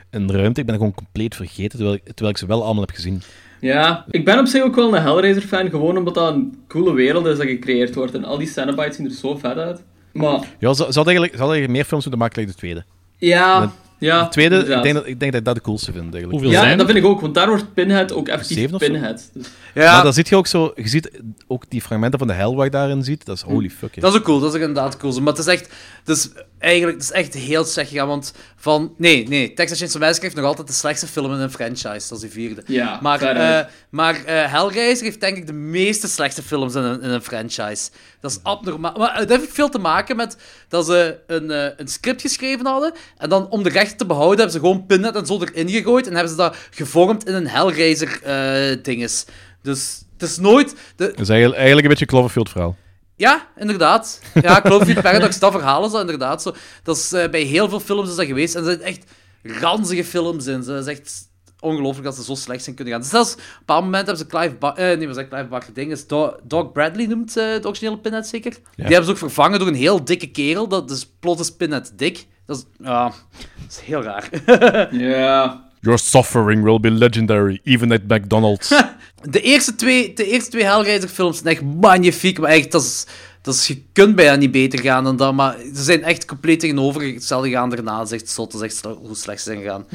een 0.09 0.31
ruimte, 0.31 0.59
ik 0.59 0.65
ben 0.65 0.75
gewoon 0.75 0.93
compleet 0.93 1.35
vergeten, 1.35 1.69
terwijl 1.77 1.93
ik, 1.93 2.03
terwijl 2.03 2.29
ik 2.29 2.37
ze 2.37 2.45
wel 2.45 2.63
allemaal 2.63 2.83
heb 2.83 2.95
gezien. 2.95 3.21
Ja, 3.59 4.05
ik 4.09 4.25
ben 4.25 4.39
op 4.39 4.45
zich 4.47 4.63
ook 4.63 4.75
wel 4.75 4.95
een 4.95 5.01
Hellraiser-fan, 5.01 5.69
gewoon 5.69 5.97
omdat 5.97 6.13
dat 6.13 6.33
een 6.33 6.63
coole 6.67 6.93
wereld 6.93 7.25
is 7.25 7.37
dat 7.37 7.47
gecreëerd 7.47 7.95
wordt. 7.95 8.13
En 8.13 8.23
al 8.23 8.37
die 8.37 8.47
Cenobites 8.47 8.95
zien 8.95 9.05
er 9.05 9.11
zo 9.11 9.35
vet 9.35 9.57
uit. 9.57 9.83
Maar, 10.11 10.47
Ja, 10.59 10.73
ze, 10.73 10.75
ze 10.75 10.83
hadden 10.83 11.05
eigenlijk, 11.05 11.33
ze 11.33 11.39
hadden 11.39 11.55
eigenlijk 11.57 11.69
meer 11.69 11.85
films 11.85 12.03
moeten 12.05 12.21
maken 12.21 12.41
dan 12.41 12.51
de 12.51 12.57
tweede. 12.57 12.83
ja... 13.17 13.71
Ja 14.03 14.23
de 14.23 14.29
tweede, 14.29 14.57
ik 14.57 14.83
denk, 14.83 14.93
dat, 14.93 15.07
ik 15.07 15.19
denk 15.19 15.31
dat 15.31 15.39
ik 15.39 15.45
dat 15.45 15.55
de 15.55 15.61
coolste 15.61 15.91
vind, 15.91 16.03
eigenlijk. 16.03 16.31
Hoeveel 16.31 16.51
Ja, 16.51 16.61
zijn 16.61 16.77
dat 16.77 16.85
vind 16.85 16.97
ik 16.97 17.05
ook, 17.05 17.21
want 17.21 17.33
daar 17.33 17.47
wordt 17.47 17.73
Pinhead 17.73 18.13
ook 18.13 18.27
effectief? 18.27 18.77
Pinhead. 18.77 19.29
Dus, 19.33 19.47
ja, 19.73 19.93
Maar 19.93 20.03
dan 20.03 20.13
zie 20.13 20.25
je 20.29 20.35
ook 20.35 20.47
zo, 20.47 20.71
je 20.75 20.87
ziet 20.87 21.11
ook 21.47 21.63
die 21.69 21.81
fragmenten 21.81 22.19
van 22.19 22.27
de 22.27 22.33
hell 22.33 22.53
waar 22.53 22.65
je 22.65 22.71
daarin 22.71 23.03
ziet, 23.03 23.25
dat 23.25 23.35
is 23.35 23.41
holy 23.41 23.69
fuck. 23.69 24.01
dat 24.01 24.13
is 24.13 24.19
ook 24.19 24.25
cool. 24.25 24.39
Dat 24.39 24.49
is 24.49 24.55
ook 24.55 24.67
inderdaad 24.67 24.97
cool. 24.97 25.19
Maar 25.21 25.33
het 25.33 25.37
is 25.37 25.47
echt, 25.47 25.69
het 26.03 26.17
is 26.17 26.29
eigenlijk, 26.63 26.97
het 26.97 27.03
is 27.03 27.11
echt 27.11 27.33
heel 27.33 27.65
slecht 27.65 27.89
gegaan. 27.89 28.07
Want 28.07 28.33
van, 28.55 28.93
nee, 28.97 29.27
nee, 29.27 29.53
Texas 29.53 29.77
Chainsaw 29.77 30.01
Massacre 30.01 30.23
heeft 30.23 30.35
nog 30.35 30.45
altijd 30.45 30.67
de 30.67 30.73
slechtste 30.73 31.07
film 31.07 31.33
in 31.33 31.39
een 31.39 31.51
franchise. 31.51 32.09
Dat 32.09 32.11
is 32.11 32.19
die 32.19 32.29
vierde. 32.29 32.63
ja, 32.65 32.99
Maar, 33.01 33.21
eh, 33.21 33.65
maar 33.89 34.25
eh, 34.25 34.51
Hellraiser 34.51 35.05
heeft 35.05 35.19
denk 35.19 35.37
ik 35.37 35.47
de 35.47 35.53
meeste 35.53 36.07
slechte 36.07 36.43
films 36.43 36.75
in 36.75 36.83
een, 36.83 37.01
in 37.01 37.09
een 37.09 37.21
franchise. 37.21 37.89
Dat 38.19 38.31
is 38.31 38.39
abnormaal. 38.43 38.93
Maar 38.97 39.17
het 39.17 39.29
heeft 39.29 39.51
veel 39.51 39.69
te 39.69 39.79
maken 39.79 40.15
met 40.15 40.37
dat 40.67 40.85
ze 40.85 41.19
een, 41.27 41.51
eh, 41.51 41.67
een 41.77 41.87
script 41.87 42.21
geschreven 42.21 42.65
hadden. 42.65 42.93
En 43.17 43.29
dan 43.29 43.49
om 43.49 43.63
de 43.63 43.69
rechten 43.69 43.97
te 43.97 44.05
behouden 44.05 44.37
hebben 44.37 44.55
ze 44.55 44.59
gewoon 44.59 44.85
Pinhead 44.85 45.15
en 45.15 45.25
zo 45.25 45.41
erin 45.41 45.69
gegooid. 45.69 46.07
En 46.07 46.13
hebben 46.13 46.31
ze 46.31 46.37
dat 46.37 46.55
gevormd 46.71 47.27
in 47.27 47.33
een 47.33 47.47
Hellraiser-dinges. 47.47 49.25
dus 49.61 50.01
het 50.17 50.29
is 50.29 50.37
nooit... 50.37 50.75
De, 50.95 51.05
Dat 51.07 51.19
is 51.19 51.29
eigenlijk, 51.29 51.57
eigenlijk 51.57 51.83
een 51.83 51.89
beetje 51.89 52.05
een 52.05 52.11
Cloverfield 52.11 52.49
verhaal. 52.49 52.75
Ja, 53.15 53.47
inderdaad. 53.57 54.21
Ja, 54.41 54.61
Cloverfield 54.61 55.01
Paradox, 55.01 55.39
dat 55.39 55.51
verhaal 55.51 55.85
is 55.85 55.91
dat 55.91 56.01
inderdaad 56.01 56.41
zo. 56.41 56.53
Dat 56.83 56.97
is, 56.97 57.13
eh, 57.13 57.29
bij 57.29 57.41
heel 57.41 57.69
veel 57.69 57.79
films 57.79 58.09
is 58.09 58.15
dat 58.15 58.25
geweest. 58.25 58.55
En 58.55 58.65
er 58.65 58.71
zijn 58.71 58.81
echt 58.81 59.03
ranzige 59.43 60.03
films 60.05 60.45
in. 60.45 60.59
Het 60.59 60.67
is 60.67 60.85
echt 60.85 61.31
ongelooflijk 61.59 62.05
dat 62.05 62.15
ze 62.15 62.23
zo 62.23 62.35
slecht 62.35 62.63
zijn 62.63 62.75
kunnen 62.75 62.93
gaan. 62.93 63.01
Dus 63.01 63.11
zelfs 63.11 63.33
op 63.33 63.39
een 63.39 63.53
bepaald 63.59 63.83
moment 63.83 64.07
hebben 64.07 64.25
ze 64.25 64.31
Clive 64.31 64.55
Barker... 64.55 64.91
Eh, 64.91 64.97
nee, 64.97 65.07
ik? 65.07 65.29
Clive 65.29 65.47
Barker 65.47 65.73
ding 65.73 65.91
is 65.91 66.07
Do- 66.07 66.35
Doc 66.43 66.71
Bradley 66.71 67.05
noemt 67.05 67.37
eh, 67.37 67.61
de 67.61 67.67
originele 67.67 67.99
Pinhead 67.99 68.27
zeker? 68.27 68.51
Die 68.51 68.85
hebben 68.85 69.05
ze 69.05 69.11
ook 69.11 69.17
vervangen 69.17 69.59
door 69.59 69.67
een 69.67 69.73
heel 69.73 70.03
dikke 70.03 70.31
kerel. 70.31 70.67
Dat 70.67 70.91
is 70.91 71.05
plots 71.19 71.41
is 71.41 71.55
Pinhead 71.55 71.91
dik. 71.95 72.27
Dat 72.45 72.57
is... 72.57 72.85
Ja, 72.85 73.03
dat 73.03 73.71
is 73.71 73.79
heel 73.79 74.01
raar. 74.03 74.29
ja. 74.95 75.71
Your 75.83 75.99
suffering 75.99 76.63
will 76.63 76.79
be 76.79 76.89
legendary, 76.89 77.59
even 77.65 77.91
at 77.91 78.01
McDonald's. 78.07 78.69
De 79.29 79.41
eerste 79.41 79.75
twee, 79.75 80.13
de 80.13 80.25
eerste 80.25 80.49
twee 80.49 80.63
Hellraiser 80.63 81.09
films 81.09 81.37
zijn 81.37 81.55
echt 81.55 81.63
magnifiek, 81.79 82.39
maar 82.39 82.49
echt, 82.49 82.71
dat 82.71 82.81
is, 82.81 83.05
dat 83.41 83.53
is, 83.53 83.67
je 83.67 83.81
kunt 83.93 84.15
bijna 84.15 84.35
niet 84.35 84.51
beter 84.51 84.79
gaan 84.79 85.03
dan 85.03 85.17
dat, 85.17 85.33
maar 85.33 85.55
ze 85.75 85.83
zijn 85.83 86.03
echt 86.03 86.25
compleet 86.25 86.59
tegenovergestelde 86.59 87.49
gaan 87.49 87.69
daarna, 87.69 87.97
dat 87.97 88.11
is 88.11 88.21
echt 88.21 88.29
zot, 88.29 88.51
dat 88.51 88.61
is 88.61 88.67
echt 88.67 88.85
hoe 88.97 89.15
slecht 89.15 89.41
ze 89.41 89.49
zijn 89.49 89.61
gegaan. 89.61 89.85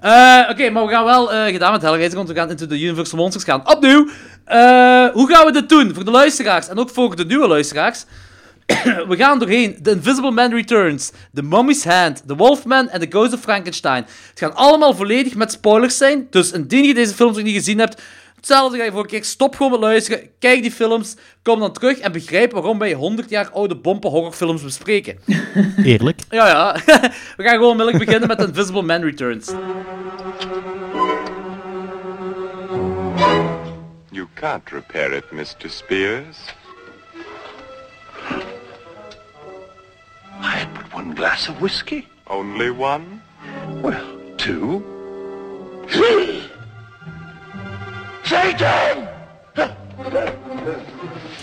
Eh, 0.00 0.50
Oké, 0.50 0.70
maar 0.70 0.86
we 0.86 0.92
gaan 0.92 1.04
wel 1.04 1.32
eh, 1.32 1.52
gedaan 1.52 1.72
met 1.72 1.82
Hellraiser, 1.82 2.16
want 2.16 2.28
we 2.28 2.34
gaan 2.34 2.50
into 2.50 2.66
the 2.66 2.80
Universal 2.80 3.18
Monsters 3.18 3.44
gaan. 3.44 3.70
Opnieuw! 3.70 4.08
Eh, 4.44 5.08
hoe 5.12 5.28
gaan 5.28 5.46
we 5.46 5.52
dit 5.52 5.68
doen? 5.68 5.94
Voor 5.94 6.04
de 6.04 6.10
luisteraars 6.10 6.68
en 6.68 6.78
ook 6.78 6.90
voor 6.90 7.16
de 7.16 7.24
nieuwe 7.24 7.48
luisteraars. 7.48 8.04
We 9.08 9.16
gaan 9.16 9.38
doorheen 9.38 9.82
The 9.82 9.90
Invisible 9.90 10.30
Man 10.30 10.52
Returns, 10.52 11.12
The 11.34 11.42
Mummy's 11.42 11.84
Hand, 11.84 12.22
The 12.26 12.36
Wolfman 12.36 12.88
en 12.88 13.00
The 13.00 13.06
Ghost 13.10 13.32
of 13.32 13.40
Frankenstein. 13.40 14.06
Het 14.30 14.38
gaan 14.38 14.54
allemaal 14.54 14.94
volledig 14.94 15.34
met 15.34 15.52
spoilers 15.52 15.96
zijn, 15.96 16.26
dus 16.30 16.52
indien 16.52 16.84
je 16.84 16.94
deze 16.94 17.14
films 17.14 17.36
nog 17.36 17.44
niet 17.44 17.54
gezien 17.54 17.78
hebt, 17.78 18.02
hetzelfde 18.36 18.78
ga 18.78 18.84
je 18.84 18.90
voor 18.90 19.00
een 19.00 19.06
keer, 19.06 19.24
stop 19.24 19.56
gewoon 19.56 19.72
met 19.72 19.80
luisteren, 19.80 20.28
kijk 20.38 20.62
die 20.62 20.72
films, 20.72 21.16
kom 21.42 21.60
dan 21.60 21.72
terug 21.72 21.98
en 21.98 22.12
begrijp 22.12 22.52
waarom 22.52 22.78
wij 22.78 22.92
100 22.92 23.30
jaar 23.30 23.50
oude 23.50 23.76
bompen 23.76 24.10
horrorfilms 24.10 24.62
bespreken. 24.62 25.18
Eerlijk. 25.84 26.20
Ja, 26.30 26.46
ja. 26.46 26.72
We 27.36 27.42
gaan 27.42 27.54
gewoon 27.54 27.70
onmiddellijk 27.70 28.04
beginnen 28.04 28.28
met 28.28 28.38
The 28.38 28.46
Invisible 28.46 28.82
Man 28.82 29.02
Returns. 29.02 29.52
You 34.10 34.26
can't 34.34 34.70
repair 34.70 35.12
it, 35.12 35.30
Mr. 35.30 35.70
Spears. 35.70 36.36
I 40.42 40.56
had 40.56 40.74
but 40.74 40.94
one 40.94 41.14
glass 41.14 41.48
of 41.48 41.60
whiskey. 41.60 42.06
Only 42.26 42.70
one? 42.70 43.22
Well, 43.82 44.06
two. 44.36 44.82
Three! 45.88 46.42
Satan! 48.24 49.08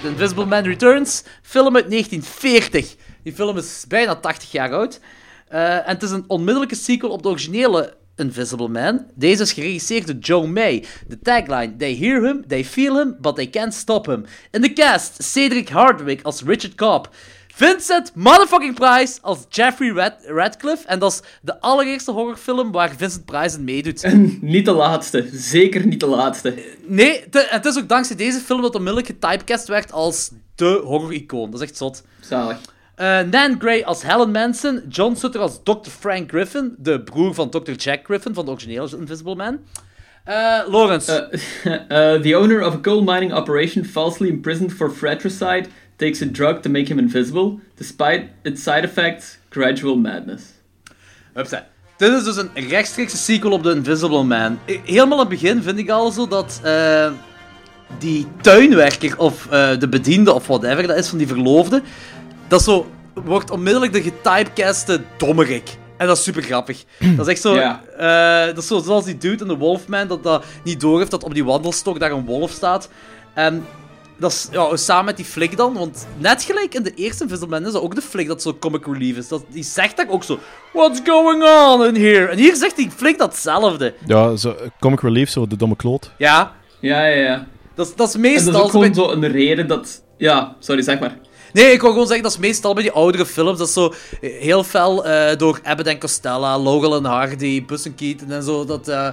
The 0.01 0.07
Invisible 0.07 0.45
Man 0.45 0.63
Returns, 0.63 1.23
film 1.41 1.75
uit 1.75 1.89
1940. 1.89 2.95
Die 3.23 3.33
film 3.33 3.57
is 3.57 3.85
bijna 3.87 4.15
80 4.15 4.51
jaar 4.51 4.73
oud. 4.73 4.99
Eh, 5.47 5.75
en 5.75 5.83
het 5.85 6.03
is 6.03 6.11
een 6.11 6.23
onmiddellijke 6.27 6.75
sequel 6.75 7.09
op 7.09 7.23
de 7.23 7.29
originele 7.29 7.97
Invisible 8.15 8.67
Man. 8.67 9.05
Deze 9.15 9.41
is 9.41 9.53
geregisseerd 9.53 10.07
door 10.07 10.15
Joe 10.15 10.47
May. 10.47 10.85
De 11.07 11.19
tagline: 11.19 11.75
They 11.75 11.95
hear 11.95 12.21
him, 12.21 12.47
they 12.47 12.65
feel 12.65 12.97
him, 12.97 13.15
but 13.21 13.35
they 13.35 13.49
can't 13.49 13.73
stop 13.73 14.05
him. 14.05 14.25
In 14.51 14.61
de 14.61 14.73
cast: 14.73 15.23
Cedric 15.23 15.69
Hardwick 15.69 16.21
als 16.21 16.41
Richard 16.43 16.75
Cobb. 16.75 17.09
Vincent 17.57 18.11
motherfucking 18.15 18.73
Price 18.75 19.17
als 19.21 19.45
Jeffrey 19.49 19.89
Rad- 19.91 20.23
Radcliffe. 20.25 20.87
En 20.87 20.99
dat 20.99 21.11
is 21.11 21.21
de 21.41 21.59
allereerste 21.61 22.11
horrorfilm 22.11 22.71
waar 22.71 22.91
Vincent 22.97 23.25
Price 23.25 23.57
in 23.57 23.63
meedoet. 23.63 24.13
Niet 24.41 24.65
de 24.65 24.71
laatste. 24.71 25.29
Zeker 25.31 25.85
niet 25.87 25.99
de 25.99 26.05
laatste. 26.07 26.53
Nee, 26.85 27.23
het 27.31 27.65
is 27.65 27.77
ook 27.77 27.87
dankzij 27.89 28.15
deze 28.15 28.39
film 28.39 28.61
dat 28.61 28.75
onmiddellijk 28.75 29.07
getypecast 29.07 29.67
werd 29.67 29.91
als 29.91 30.31
de 30.55 30.81
horror-icoon. 30.83 31.51
Dat 31.51 31.61
is 31.61 31.67
echt 31.67 31.77
zot. 31.77 32.03
Zalig. 32.19 32.57
Eh, 32.95 33.19
Nan 33.21 33.55
Gray 33.59 33.81
als 33.83 34.01
Helen 34.03 34.31
Manson, 34.31 34.81
John 34.89 35.15
Sutter 35.15 35.41
als 35.41 35.59
Dr. 35.63 35.89
Frank 35.99 36.29
Griffin, 36.29 36.75
de 36.77 37.01
broer 37.03 37.33
van 37.33 37.49
Dr. 37.49 37.71
Jack 37.71 38.05
Griffin 38.05 38.33
van 38.33 38.45
de 38.45 38.51
originele 38.51 38.89
Invisible 38.97 39.35
Man. 39.35 39.59
Eh 40.23 40.59
Lawrence. 40.67 41.29
Uh, 41.65 41.71
uh, 41.73 42.21
the 42.25 42.37
owner 42.37 42.65
of 42.65 42.73
a 42.73 42.79
coal 42.79 43.03
mining 43.03 43.33
operation 43.33 43.85
falsely 43.85 44.29
imprisoned 44.29 44.73
for 44.73 44.91
fratricide 44.91 45.65
takes 45.97 46.21
a 46.21 46.25
drug 46.25 46.61
to 46.61 46.69
make 46.69 46.87
him 46.87 46.99
invisible, 46.99 47.59
despite 47.75 48.29
its 48.43 48.63
side 48.63 48.83
effects, 48.83 49.37
gradual 49.49 49.95
madness. 49.95 50.43
Hupsa. 51.33 51.65
Dit 51.97 52.13
is 52.13 52.23
dus 52.23 52.37
een 52.37 52.49
rechtstreekse 52.69 53.17
sequel 53.17 53.51
op 53.51 53.63
The 53.63 53.71
Invisible 53.71 54.23
Man. 54.23 54.59
Helemaal 54.65 55.19
aan 55.19 55.29
het 55.29 55.39
begin 55.39 55.63
vind 55.63 55.77
ik 55.77 55.89
al 55.89 56.11
zo 56.11 56.27
dat 56.27 56.59
eh, 56.63 57.11
die 57.99 58.27
tuinwerker 58.41 59.17
of 59.17 59.45
eh, 59.45 59.79
de 59.79 59.87
bediende 59.87 60.33
of 60.33 60.47
whatever 60.47 60.87
dat 60.87 60.97
is 60.97 61.07
van 61.07 61.17
die 61.17 61.27
verloofde, 61.27 61.81
dat 62.47 62.63
zo 62.63 62.91
wordt 63.13 63.51
onmiddellijk 63.51 63.93
de 63.93 64.01
getypecaste 64.01 65.01
dommerik. 65.17 65.77
En 65.97 66.07
dat 66.07 66.17
is 66.17 66.23
super 66.23 66.43
grappig. 66.43 66.83
Dat 67.17 67.27
is 67.27 67.31
echt 67.31 67.41
zo, 67.41 67.55
eh, 67.55 68.45
dat 68.45 68.57
is 68.57 68.67
zo 68.67 68.79
zoals 68.79 69.05
die 69.05 69.17
dude 69.17 69.43
in 69.43 69.49
The 69.49 69.57
Wolfman, 69.57 70.07
dat 70.07 70.23
dat 70.23 70.45
niet 70.63 70.79
doorheeft 70.79 71.11
dat 71.11 71.23
op 71.23 71.33
die 71.33 71.45
wandelstok 71.45 71.99
daar 71.99 72.11
een 72.11 72.25
wolf 72.25 72.51
staat. 72.51 72.89
En 73.33 73.65
dat 74.19 74.31
is 74.31 74.47
ja, 74.51 74.75
samen 74.75 75.05
met 75.05 75.15
die 75.15 75.25
flik 75.25 75.57
dan, 75.57 75.73
want 75.73 76.07
net 76.17 76.43
gelijk 76.43 76.73
in 76.73 76.83
de 76.83 76.93
eerste 76.93 77.23
Invisible 77.23 77.59
Man 77.59 77.65
is 77.67 77.73
dat 77.73 77.81
ook 77.81 77.95
de 77.95 78.01
flik 78.01 78.27
dat 78.27 78.41
zo 78.41 78.57
comic 78.59 78.85
relief 78.85 79.17
is. 79.17 79.27
Dat, 79.27 79.43
die 79.49 79.63
zegt 79.63 79.97
dat 79.97 80.09
ook 80.09 80.23
zo, 80.23 80.39
what's 80.73 80.99
going 81.05 81.43
on 81.43 81.85
in 81.85 81.95
here? 82.03 82.25
En 82.27 82.37
hier 82.37 82.55
zegt 82.55 82.75
die 82.75 82.91
flik 82.95 83.17
datzelfde. 83.17 83.93
Ja, 84.05 84.35
zo, 84.35 84.55
comic 84.79 85.01
relief, 85.01 85.29
zo 85.29 85.47
de 85.47 85.55
domme 85.55 85.75
kloot. 85.75 86.11
Ja, 86.17 86.51
Ja, 86.79 87.05
ja, 87.05 87.15
ja. 87.23 87.47
dat, 87.75 87.87
is- 87.87 87.95
dat 87.95 88.07
is 88.07 88.13
En 88.15 88.21
dat 88.21 88.31
meestal... 88.31 88.53
is 88.53 88.59
ook 88.59 88.71
zo 88.71 88.79
bij- 88.79 88.93
gewoon 88.93 89.09
zo 89.09 89.15
een 89.15 89.31
reden 89.31 89.67
dat... 89.67 90.01
Ja, 90.17 90.55
sorry, 90.59 90.81
zeg 90.81 90.99
maar. 90.99 91.17
Nee, 91.53 91.71
ik 91.71 91.81
wil 91.81 91.89
gewoon 91.91 92.05
zeggen, 92.07 92.23
dat 92.23 92.31
is 92.33 92.37
meestal 92.37 92.73
bij 92.73 92.83
die 92.83 92.91
oudere 92.91 93.25
films, 93.25 93.57
dat 93.57 93.67
is 93.67 93.73
zo 93.73 93.93
heel 94.21 94.63
fel 94.63 95.05
eh, 95.05 95.37
door 95.37 95.59
Abbott 95.63 95.87
en 95.89 95.99
Costello, 95.99 96.63
Laurel 96.63 96.95
en 96.95 97.05
Hardy, 97.05 97.65
Buster 97.65 97.91
Keaton 97.91 98.31
en 98.31 98.43
zo, 98.43 98.65
dat... 98.65 98.87
eh, 98.87 99.09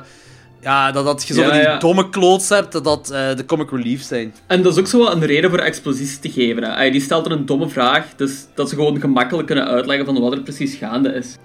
ja, 0.65 0.93
dat, 0.93 1.05
dat 1.05 1.27
je 1.27 1.35
zo 1.35 1.41
Ja, 1.41 1.51
die 1.51 1.61
ja. 1.61 1.79
domme 1.79 2.09
kloots 2.09 2.49
hebt, 2.49 2.73
dat 2.73 2.85
dat 2.85 3.11
eh, 3.11 3.37
de 3.37 3.45
comic 3.45 3.71
relief 3.71 4.03
zijn. 4.03 4.35
En 4.47 4.63
dat 4.63 4.73
is 4.73 4.79
ook 4.79 4.87
zo 4.87 4.99
wel 4.99 5.13
een 5.13 5.25
reden 5.25 5.51
voor 5.51 5.59
expositie 5.59 6.19
te 6.19 6.31
geven. 6.31 6.63
Hè. 6.63 6.91
Die 6.91 7.01
stelt 7.01 7.27
er 7.27 7.33
een 7.33 7.47
domme 7.47 7.69
vraag, 7.69 8.07
dus 8.17 8.47
dat 8.55 8.69
ze 8.69 8.75
gewoon 8.75 9.01
gemakkelijk 9.01 9.47
kunnen 9.47 9.67
uitleggen 9.67 10.07
van 10.07 10.21
wat 10.21 10.33
er 10.33 10.41
precies 10.41 10.75
gaande 10.75 11.09
is. 11.09 11.37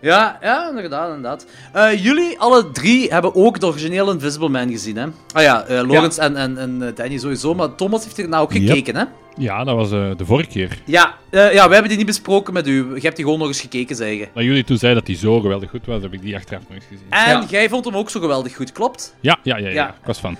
Ja, 0.00 0.38
ja, 0.42 0.68
inderdaad, 0.68 1.06
inderdaad. 1.08 1.46
Eh, 1.72 2.04
jullie 2.04 2.38
alle 2.38 2.70
drie 2.70 3.12
hebben 3.12 3.34
ook 3.34 3.60
de 3.60 3.66
originele 3.66 4.12
Invisible 4.12 4.48
Man 4.48 4.70
gezien, 4.70 4.96
hè? 4.96 5.06
Ah 5.32 5.42
ja, 5.42 5.62
eh 5.64 5.76
Lawrence 5.86 6.20
en, 6.20 6.36
en, 6.36 6.58
en 6.58 6.82
eh, 6.86 6.94
Danny 6.94 7.18
sowieso, 7.18 7.54
maar 7.54 7.74
Thomas 7.74 8.04
heeft 8.04 8.18
er 8.18 8.28
nou 8.28 8.42
ook 8.42 8.52
Yep. 8.52 8.66
gekeken, 8.68 8.96
hè? 8.96 9.04
Ja, 9.36 9.64
dat 9.64 9.74
was 9.76 9.90
de 9.90 10.14
vorige 10.24 10.48
keer. 10.48 10.78
Ja, 10.84 11.14
ja, 11.30 11.50
wij 11.50 11.60
hebben 11.72 11.88
die 11.88 11.96
niet 11.96 12.06
besproken 12.06 12.52
met 12.52 12.66
u. 12.66 12.94
Je 12.94 13.00
hebt 13.00 13.16
die 13.16 13.24
gewoon 13.24 13.38
nog 13.38 13.48
eens 13.48 13.60
gekeken, 13.60 13.96
zeggen. 13.96 14.28
Dat 14.34 14.44
jullie 14.44 14.64
toen 14.64 14.76
zeiden 14.76 15.00
dat 15.04 15.10
hij 15.10 15.20
zo 15.20 15.40
geweldig 15.40 15.70
goed 15.70 15.86
was, 15.86 16.02
heb 16.02 16.12
ik 16.12 16.22
die 16.22 16.36
achteraf 16.36 16.62
nog 16.62 16.72
eens 16.76 16.84
gezien. 16.88 17.06
En 17.10 17.30
Ja. 17.40 17.44
jij 17.48 17.68
vond 17.68 17.84
hem 17.84 17.96
ook 17.96 18.10
zo 18.10 18.20
geweldig 18.20 18.56
goed, 18.56 18.72
klopt? 18.72 19.14
Ja, 19.20 19.38
ja, 19.42 19.56
ja, 19.56 19.68
ja, 19.68 19.88
ik 19.88 20.06
was 20.06 20.18
van. 20.18 20.36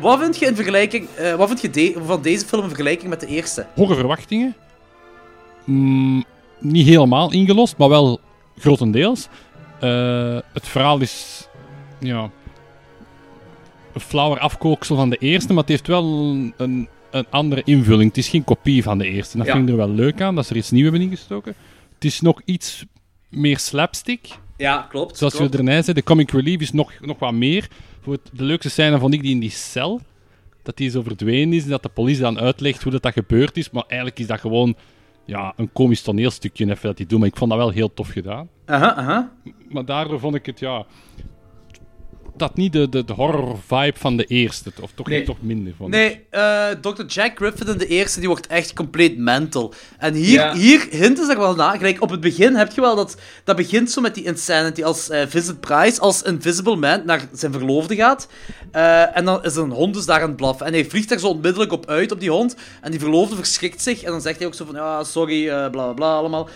Wat 0.00 0.18
vind 0.20 0.38
je, 0.38 0.46
in 0.46 0.54
vergelijking, 0.54 1.08
wat 1.36 1.48
vind 1.48 1.60
je 1.60 1.70
de- 1.70 1.94
van 2.06 2.22
deze 2.22 2.46
film 2.46 2.62
in 2.62 2.68
vergelijking 2.68 3.08
met 3.10 3.20
de 3.20 3.26
eerste? 3.26 3.66
Hoge 3.74 3.94
verwachtingen. 3.94 4.54
Mm, 5.64 6.24
niet 6.58 6.86
helemaal 6.86 7.32
ingelost, 7.32 7.76
maar 7.76 7.88
wel 7.88 8.20
grotendeels. 8.60 9.28
Eh, 9.80 10.38
het 10.52 10.68
verhaal 10.68 11.00
is 11.00 11.46
ja, 12.00 12.30
een 13.94 14.00
flauwer 14.00 14.38
afkooksel 14.38 14.96
van 14.96 15.10
de 15.10 15.16
eerste, 15.16 15.48
maar 15.52 15.62
het 15.62 15.68
heeft 15.68 15.86
wel 15.86 16.04
een, 16.56 16.88
een 17.10 17.26
andere 17.30 17.62
invulling. 17.64 18.08
Het 18.08 18.18
is 18.18 18.28
geen 18.28 18.44
kopie 18.44 18.82
van 18.82 18.98
de 18.98 19.06
eerste. 19.08 19.36
Dat 19.36 19.46
Ja. 19.46 19.52
vind 19.52 19.64
ik 19.64 19.70
er 19.70 19.76
wel 19.76 19.90
leuk 19.90 20.20
aan, 20.20 20.34
dat 20.34 20.46
ze 20.46 20.50
er 20.52 20.58
iets 20.58 20.70
nieuws 20.70 20.90
hebben 20.90 21.08
ingestoken. 21.08 21.54
Het 21.94 22.04
is 22.04 22.20
nog 22.20 22.40
iets 22.44 22.84
meer 23.28 23.58
slapstick. 23.58 24.28
Ja, 24.56 24.86
klopt. 24.90 25.16
Zoals 25.18 25.36
je 25.38 25.48
ernaar 25.48 25.82
zei, 25.82 25.96
de 25.96 26.02
comic 26.02 26.30
relief 26.30 26.60
is 26.60 26.72
nog, 26.72 26.92
nog 27.00 27.18
wat 27.18 27.32
meer. 27.32 27.68
Voor 28.00 28.18
de 28.32 28.44
leukste 28.44 28.70
scène 28.70 28.98
vond 28.98 29.14
ik 29.14 29.22
die 29.22 29.30
in 29.30 29.40
die 29.40 29.50
cel. 29.50 30.00
Dat 30.62 30.76
die 30.76 30.90
zo 30.90 31.02
verdwenen 31.02 31.52
is 31.52 31.62
en 31.64 31.70
dat 31.70 31.82
de 31.82 31.88
politie 31.88 32.22
dan 32.22 32.38
uitlegt 32.38 32.82
hoe 32.82 32.92
dat, 32.92 33.02
dat 33.02 33.12
gebeurd 33.12 33.56
is. 33.56 33.70
Maar 33.70 33.84
eigenlijk 33.86 34.18
is 34.20 34.26
dat 34.26 34.40
gewoon 34.40 34.76
ja, 35.28 35.52
een 35.56 35.72
komisch 35.72 36.02
toneelstukje 36.02 36.70
even 36.70 36.82
dat 36.82 36.96
die 36.96 37.06
doen. 37.06 37.18
Maar 37.18 37.28
ik 37.28 37.36
vond 37.36 37.50
dat 37.50 37.58
wel 37.58 37.70
heel 37.70 37.94
tof 37.94 38.08
gedaan. 38.08 38.48
Aha, 38.64 38.94
aha. 38.94 39.32
Maar 39.68 39.84
daardoor 39.84 40.20
vond 40.20 40.34
ik 40.34 40.46
het, 40.46 40.58
ja... 40.58 40.86
Dat 42.38 42.56
niet 42.56 42.72
de, 42.72 42.88
de, 42.88 43.04
de 43.04 43.12
horror 43.12 43.58
vibe 43.66 43.98
van 43.98 44.16
de 44.16 44.24
eerste. 44.24 44.72
Of 44.80 44.90
toch, 44.94 45.06
Nee. 45.08 45.22
toch 45.24 45.36
minder, 45.40 45.72
vond 45.76 45.94
ik. 45.94 46.00
Nee, 46.00 46.20
eh, 46.30 46.66
Dr. 46.80 47.04
Jack 47.06 47.36
Griffin 47.36 47.66
in 47.66 47.78
de 47.78 47.86
eerste, 47.86 48.18
die 48.18 48.28
wordt 48.28 48.46
echt 48.46 48.72
compleet 48.72 49.18
mental. 49.18 49.72
En 49.98 50.14
hier, 50.14 50.32
Ja. 50.40 50.54
hier 50.54 50.86
hinten 50.90 51.24
ze 51.26 51.32
er 51.32 51.38
wel 51.38 51.54
na. 51.54 51.76
Gelijk 51.76 52.02
op 52.02 52.10
het 52.10 52.20
begin 52.20 52.54
heb 52.54 52.72
je 52.72 52.80
wel 52.80 52.96
dat... 52.96 53.16
Dat 53.44 53.56
begint 53.56 53.90
zo 53.90 54.00
met 54.00 54.14
die 54.14 54.24
insanity 54.24 54.82
als 54.84 55.08
eh, 55.10 55.22
Vincent 55.28 55.60
Price 55.60 56.00
als 56.00 56.22
Invisible 56.22 56.76
Man 56.76 57.02
naar 57.04 57.28
zijn 57.32 57.52
verloofde 57.52 57.94
gaat. 57.96 58.28
Eh, 58.72 59.16
en 59.16 59.24
dan 59.24 59.44
is 59.44 59.56
er 59.56 59.62
een 59.62 59.70
hond 59.70 59.94
dus 59.94 60.06
daar 60.06 60.20
aan 60.22 60.28
het 60.28 60.36
blaffen. 60.36 60.66
En 60.66 60.72
hij 60.72 60.84
vliegt 60.84 61.08
daar 61.08 61.18
zo 61.18 61.28
onmiddellijk 61.28 61.72
op 61.72 61.86
uit, 61.86 62.12
op 62.12 62.20
die 62.20 62.30
hond. 62.30 62.56
En 62.80 62.90
die 62.90 63.00
verloofde 63.00 63.36
verschrikt 63.36 63.82
zich. 63.82 64.02
En 64.02 64.10
dan 64.10 64.20
zegt 64.20 64.38
hij 64.38 64.46
ook 64.46 64.54
zo 64.54 64.64
van, 64.64 64.74
ja, 64.74 65.04
sorry, 65.04 65.48
eh, 65.48 65.54
bla 65.54 65.68
bla 65.70 65.92
bla 65.92 66.16
allemaal. 66.16 66.48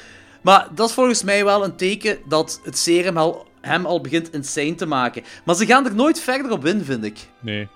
Maar 0.42 0.68
dat 0.74 0.88
is 0.88 0.94
volgens 0.94 1.22
mij 1.22 1.44
wel 1.44 1.64
een 1.64 1.76
teken 1.76 2.18
dat 2.28 2.60
het 2.64 2.78
serum 2.78 3.16
al, 3.16 3.46
hem 3.62 3.86
al 3.86 4.00
begint 4.00 4.32
insane 4.32 4.74
te 4.74 4.86
maken. 4.86 5.22
Maar 5.44 5.54
ze 5.54 5.66
gaan 5.66 5.86
er 5.86 5.94
nooit 5.94 6.20
verder 6.20 6.50
op 6.50 6.66
in, 6.66 6.84
vind 6.84 7.04
ik. 7.04 7.18
Nee. 7.40 7.68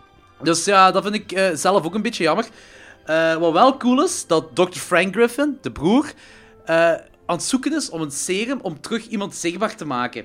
Dus 0.42 0.64
ja, 0.64 0.90
dat 0.90 1.02
vind 1.02 1.14
ik 1.14 1.32
eh, 1.32 1.48
zelf 1.54 1.84
ook 1.84 1.94
een 1.94 2.02
beetje 2.02 2.22
jammer. 2.22 2.46
Eh, 3.04 3.34
wat 3.34 3.52
wel 3.52 3.76
cool 3.76 4.02
is, 4.04 4.26
dat 4.26 4.46
Dr. 4.54 4.78
Frank 4.78 5.14
Griffin, 5.14 5.58
de 5.60 5.70
broer, 5.70 6.12
eh, 6.64 6.76
aan 7.26 7.36
het 7.36 7.42
zoeken 7.42 7.74
is 7.76 7.90
om 7.90 8.00
een 8.00 8.10
serum 8.10 8.58
om 8.62 8.80
terug 8.80 9.06
iemand 9.06 9.34
zichtbaar 9.34 9.76
te 9.76 9.84
maken. 9.84 10.24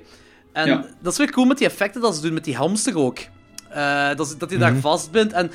En 0.53 0.67
Ja. 0.67 0.85
dat 1.01 1.11
is 1.11 1.17
weer 1.17 1.31
cool 1.31 1.45
met 1.45 1.57
die 1.57 1.67
effecten 1.67 2.01
dat 2.01 2.15
ze 2.15 2.21
doen 2.21 2.33
met 2.33 2.43
die 2.43 2.55
hamster 2.55 2.97
ook. 2.97 3.19
Eh, 3.69 4.15
dat, 4.15 4.35
dat 4.37 4.49
hij 4.49 4.59
daar 4.59 4.75
vastbindt 4.75 5.33
en... 5.33 5.51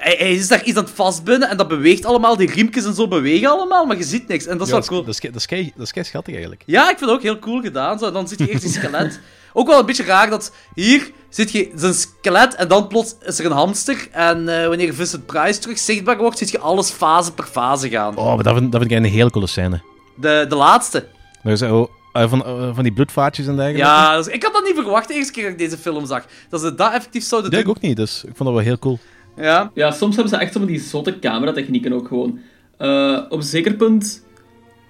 Hij, 0.00 0.14
hij 0.18 0.32
is 0.32 0.48
daar 0.48 0.64
iets 0.64 0.76
aan 0.78 0.84
het 0.84 0.92
vastbinden 0.92 1.48
en 1.48 1.56
dat 1.56 1.68
beweegt 1.68 2.04
allemaal. 2.04 2.36
Die 2.36 2.50
riempjes 2.52 2.84
en 2.84 2.94
zo 2.94 3.08
bewegen 3.08 3.50
allemaal, 3.50 3.86
maar 3.86 3.96
je 3.96 4.04
ziet 4.04 4.28
niks. 4.28 4.46
En 4.46 4.58
dat 4.58 4.66
is 4.66 4.72
Ja, 4.72 4.78
wel 4.78 4.88
cool. 4.88 5.04
Dat 5.04 5.14
is, 5.14 5.20
dat, 5.20 5.34
is, 5.34 5.46
kei- 5.46 5.72
dat 5.76 5.86
is 5.86 5.92
kei 5.92 6.04
schattig 6.04 6.32
eigenlijk. 6.32 6.62
Ja, 6.66 6.82
ik 6.90 6.98
vind 6.98 7.00
het 7.00 7.10
ook 7.10 7.22
heel 7.22 7.38
cool 7.38 7.60
gedaan. 7.60 7.98
Zo. 7.98 8.10
Dan 8.12 8.28
zit 8.28 8.38
je 8.38 8.48
eerst 8.50 8.62
die 8.62 8.72
skelet. 8.72 9.20
Ook 9.52 9.66
wel 9.66 9.78
een 9.78 9.86
beetje 9.86 10.04
raar 10.04 10.30
dat 10.30 10.52
hier 10.74 11.10
zit 11.28 11.50
je 11.52 11.70
zijn 11.74 11.94
skelet 11.94 12.54
en 12.54 12.68
dan 12.68 12.86
plots 12.88 13.14
is 13.22 13.38
er 13.38 13.44
een 13.44 13.52
hamster. 13.52 14.08
En 14.12 14.60
eh, 14.62 14.66
wanneer 14.68 14.94
Vincent 14.94 15.26
Price 15.26 15.58
terug 15.60 15.78
zichtbaar 15.78 16.16
wordt, 16.18 16.38
zit 16.38 16.50
je 16.50 16.58
alles 16.58 16.90
fase 16.90 17.32
per 17.32 17.44
fase 17.44 17.88
gaan. 17.88 18.16
Oh, 18.16 18.34
maar 18.34 18.42
dat 18.44 18.56
vind, 18.56 18.72
dat 18.72 18.80
vind 18.80 18.92
ik 18.92 18.98
een 18.98 19.04
hele 19.04 19.30
coole 19.30 19.46
scène. 19.46 19.80
De, 20.16 20.46
de 20.48 20.54
laatste. 20.54 21.06
Dat 21.42 21.52
is, 21.52 21.62
oh, 21.62 21.88
eh, 22.12 22.28
van, 22.28 22.44
eh, 22.44 22.74
van 22.74 22.82
die 22.82 22.92
bloedvaatjes 22.92 23.46
en 23.46 23.56
dergelijke. 23.56 23.86
Ja, 23.86 24.16
dus 24.16 24.26
ik 24.26 24.42
had 24.42 24.52
dat 24.52 24.64
niet 24.64 24.74
verwacht 24.74 25.08
de 25.08 25.14
eerste 25.14 25.32
keer 25.32 25.42
dat 25.42 25.52
ik 25.52 25.58
deze 25.58 25.78
film 25.78 26.06
zag. 26.06 26.24
Dat 26.48 26.60
ze 26.60 26.74
dat 26.74 26.92
effectief 26.92 27.24
zouden 27.24 27.50
Ja, 27.50 27.58
ik 27.58 27.64
doen. 27.64 27.74
ook 27.76 27.82
niet, 27.82 27.96
dus 27.96 28.16
ik 28.16 28.36
vond 28.36 28.38
dat 28.38 28.48
wel 28.52 28.58
heel 28.58 28.78
cool. 28.78 28.98
Ja. 29.40 29.70
Ja, 29.74 29.90
soms 29.90 30.14
hebben 30.16 30.34
ze 30.34 30.40
echt 30.40 30.52
zo 30.52 30.58
van 30.58 30.68
die 30.68 30.80
zotte 30.80 31.18
cameratechnieken 31.18 31.92
ook 31.92 32.08
gewoon. 32.08 32.38
Eh, 32.76 33.20
op 33.28 33.38
een 33.38 33.42
zeker 33.42 33.74
punt 33.74 34.26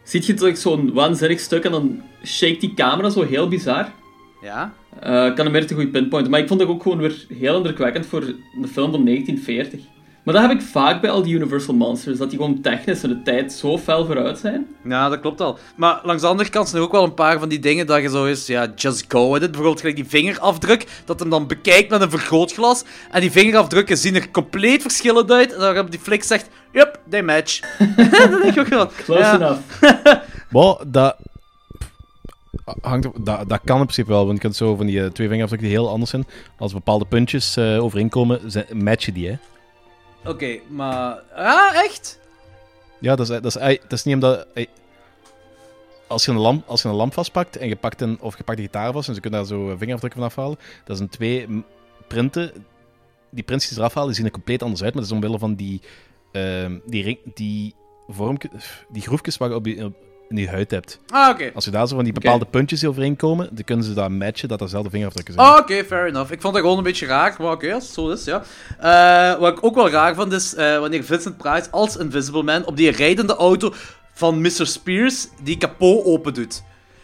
ziet 0.04 0.26
je 0.26 0.34
toch 0.34 0.56
zo'n 0.56 0.92
waanzinnig 0.92 1.40
stuk 1.40 1.64
en 1.64 1.70
dan 1.70 2.02
shake 2.24 2.56
die 2.56 2.74
camera 2.74 3.10
zo 3.10 3.22
heel 3.22 3.48
bizar. 3.48 3.92
Ja. 4.42 4.72
Ik 5.00 5.34
kan 5.34 5.44
hem 5.44 5.52
weer 5.52 5.66
te 5.66 5.74
goed 5.74 5.90
pinpointen, 5.90 6.30
maar 6.30 6.40
ik 6.40 6.48
vond 6.48 6.60
dat 6.60 6.68
ook 6.68 6.82
gewoon 6.82 6.98
weer 6.98 7.26
heel 7.38 7.56
indrukwekkend 7.56 8.06
voor 8.06 8.22
een 8.22 8.68
film 8.68 8.90
van 8.90 9.04
1940. 9.04 9.80
Maar 10.22 10.34
dat 10.34 10.42
heb 10.42 10.52
ik 10.52 10.62
vaak 10.62 11.00
bij 11.00 11.10
al 11.10 11.22
die 11.22 11.34
Universal 11.34 11.74
Monsters, 11.74 12.18
dat 12.18 12.30
die 12.30 12.38
gewoon 12.38 12.60
technisch 12.60 13.02
in 13.02 13.08
de 13.08 13.22
tijd 13.22 13.52
zo 13.52 13.78
fel 13.78 14.06
vooruit 14.06 14.38
zijn. 14.38 14.66
Ja, 14.84 15.08
dat 15.08 15.20
klopt 15.20 15.40
al. 15.40 15.58
Maar 15.76 16.00
langs 16.02 16.22
de 16.22 16.28
andere 16.28 16.48
kant 16.50 16.68
zijn 16.68 16.80
er 16.80 16.86
ook 16.86 16.92
wel 16.94 17.04
een 17.04 17.14
paar 17.14 17.38
van 17.38 17.48
die 17.48 17.58
dingen 17.58 17.86
dat 17.86 18.02
je 18.02 18.08
zo 18.08 18.24
is, 18.24 18.46
ja, 18.46 18.72
just 18.76 19.04
go 19.08 19.32
with 19.32 19.42
it. 19.42 19.46
Bijvoorbeeld 19.50 19.80
gelijk 19.80 19.96
die 19.96 20.08
vingerafdruk, 20.08 20.86
dat 21.04 21.20
hem 21.20 21.30
dan 21.30 21.46
bekijkt 21.46 21.90
met 21.90 22.00
een 22.00 22.10
vergrootglas. 22.10 22.84
En 23.10 23.20
die 23.20 23.30
vingerafdrukken 23.30 23.96
zien 23.98 24.14
er 24.14 24.30
compleet 24.30 24.82
verschillend 24.82 25.30
uit. 25.32 25.52
En 25.52 25.60
dan 25.60 25.74
heb 25.76 25.90
die 25.90 26.00
flik 26.00 26.22
zegt, 26.24 26.48
yup, 26.72 27.00
they 27.10 27.22
match. 27.22 27.60
dat 27.96 28.10
denk 28.42 28.44
ik 28.44 28.58
ook 28.58 28.66
wel. 28.66 28.86
Close 29.04 29.20
Ja. 29.20 29.34
enough. 29.34 29.60
Maar 30.50 30.74
dat, 30.86 31.16
hangt, 32.80 33.06
op- 33.06 33.16
dat, 33.24 33.48
dat 33.48 33.60
kan 33.64 33.76
in 33.78 33.82
principe 33.82 34.08
wel, 34.10 34.22
want 34.24 34.34
je 34.34 34.40
kunt 34.42 34.56
zo 34.56 34.76
van 34.76 34.86
die 34.86 35.00
eh, 35.02 35.06
twee 35.10 35.26
vingerafdrukken 35.28 35.68
die 35.68 35.78
heel 35.78 35.88
anders 35.88 36.10
zijn. 36.10 36.26
Als 36.58 36.72
bepaalde 36.72 37.04
puntjes 37.04 37.56
eh, 37.56 37.82
overeenkomen, 37.84 38.40
zijn- 38.46 38.66
matchen 38.72 39.14
die, 39.14 39.28
hè. 39.28 39.34
Oké, 40.24 40.60
maar... 40.68 41.22
Ah, 41.34 41.74
echt? 41.74 42.20
Ja, 43.00 43.16
dat 43.16 43.30
is, 43.30 43.40
dat 43.40 43.56
is, 43.56 43.78
dat 43.80 43.92
is 43.92 44.04
niet 44.04 44.14
omdat... 44.14 44.46
Als 46.06 46.24
je, 46.24 46.30
een 46.30 46.38
lamp, 46.38 46.68
als 46.68 46.82
je 46.82 46.88
een 46.88 46.94
lamp 46.94 47.12
vastpakt 47.12 47.56
en 47.56 47.68
je 47.68 47.76
pakt 47.76 48.00
een, 48.00 48.20
of 48.20 48.36
je 48.36 48.44
pakt 48.44 48.58
de 48.58 48.64
gitaar 48.64 48.92
vast 48.92 49.08
en 49.08 49.14
ze 49.14 49.20
kunnen 49.20 49.40
daar 49.40 49.48
zo 49.48 49.66
vingerafdrukken 49.76 50.20
van 50.20 50.28
afhalen, 50.28 50.58
dat 50.84 50.96
zijn 50.96 51.08
twee 51.08 51.64
printen. 52.08 52.52
Die 53.30 53.44
prints 53.44 53.64
die 53.64 53.74
ze 53.74 53.80
eraf 53.80 53.94
halen, 53.94 54.08
die 54.08 54.16
zien 54.16 54.26
er 54.26 54.32
compleet 54.32 54.62
anders 54.62 54.82
uit, 54.82 54.94
maar 54.94 55.02
dat 55.02 55.10
is 55.10 55.16
omwille 55.16 55.38
van 55.38 55.54
die, 55.54 55.80
ehm, 56.32 56.78
die, 56.86 57.02
ring, 57.02 57.18
die, 57.34 57.74
vormke, 58.08 58.50
die 58.88 59.02
groefjes 59.02 59.36
waar 59.36 59.48
je 59.48 59.54
op 59.54 59.66
op- 59.66 60.09
in 60.30 60.36
je 60.36 60.48
huid 60.48 60.70
hebt. 60.70 60.98
Ah, 61.08 61.28
oké. 61.28 61.50
Als 61.54 61.64
je 61.64 61.70
daar 61.70 61.86
zo 61.88 61.94
van 61.94 62.04
die 62.04 62.12
bepaalde 62.12 62.44
puntjes 62.44 62.80
die 62.80 62.88
overeenkomen, 62.88 63.48
dan 63.52 63.64
kunnen 63.64 63.84
ze 63.84 63.94
dat 63.94 64.10
matchen 64.10 64.48
dat 64.48 64.58
dat 64.58 64.68
dezelfde 64.68 64.90
vingerafdrukken 64.90 65.34
zijn. 65.34 65.46
Ah, 65.46 65.58
Oké, 65.58 65.84
fair 65.84 66.06
enough. 66.06 66.32
Ik 66.32 66.40
vond 66.40 66.54
dat 66.54 66.62
gewoon 66.62 66.78
een 66.78 66.84
beetje 66.84 67.06
raar, 67.06 67.36
maar 67.38 67.52
oké, 67.52 67.72
als 67.74 67.84
het 67.84 67.92
zo 67.94 68.10
is, 68.10 68.24
ja. 68.24 68.42
Eh, 68.78 69.40
wat 69.40 69.52
ik 69.58 69.64
ook 69.64 69.74
wel 69.74 69.90
raar 69.90 70.14
vond, 70.14 70.32
is 70.32 70.54
eh, 70.54 70.78
wanneer 70.78 71.04
Vincent 71.04 71.36
Price 71.36 71.70
als 71.70 71.96
Invisible 71.96 72.42
Man 72.42 72.64
op 72.66 72.76
die 72.76 72.90
rijdende 72.90 73.34
auto 73.36 73.72
van 74.12 74.40
Mr. 74.40 74.66
Spears 74.66 75.26
die 75.42 75.56
kapot 75.58 76.04
open 76.04 76.34
doet. 76.34 76.62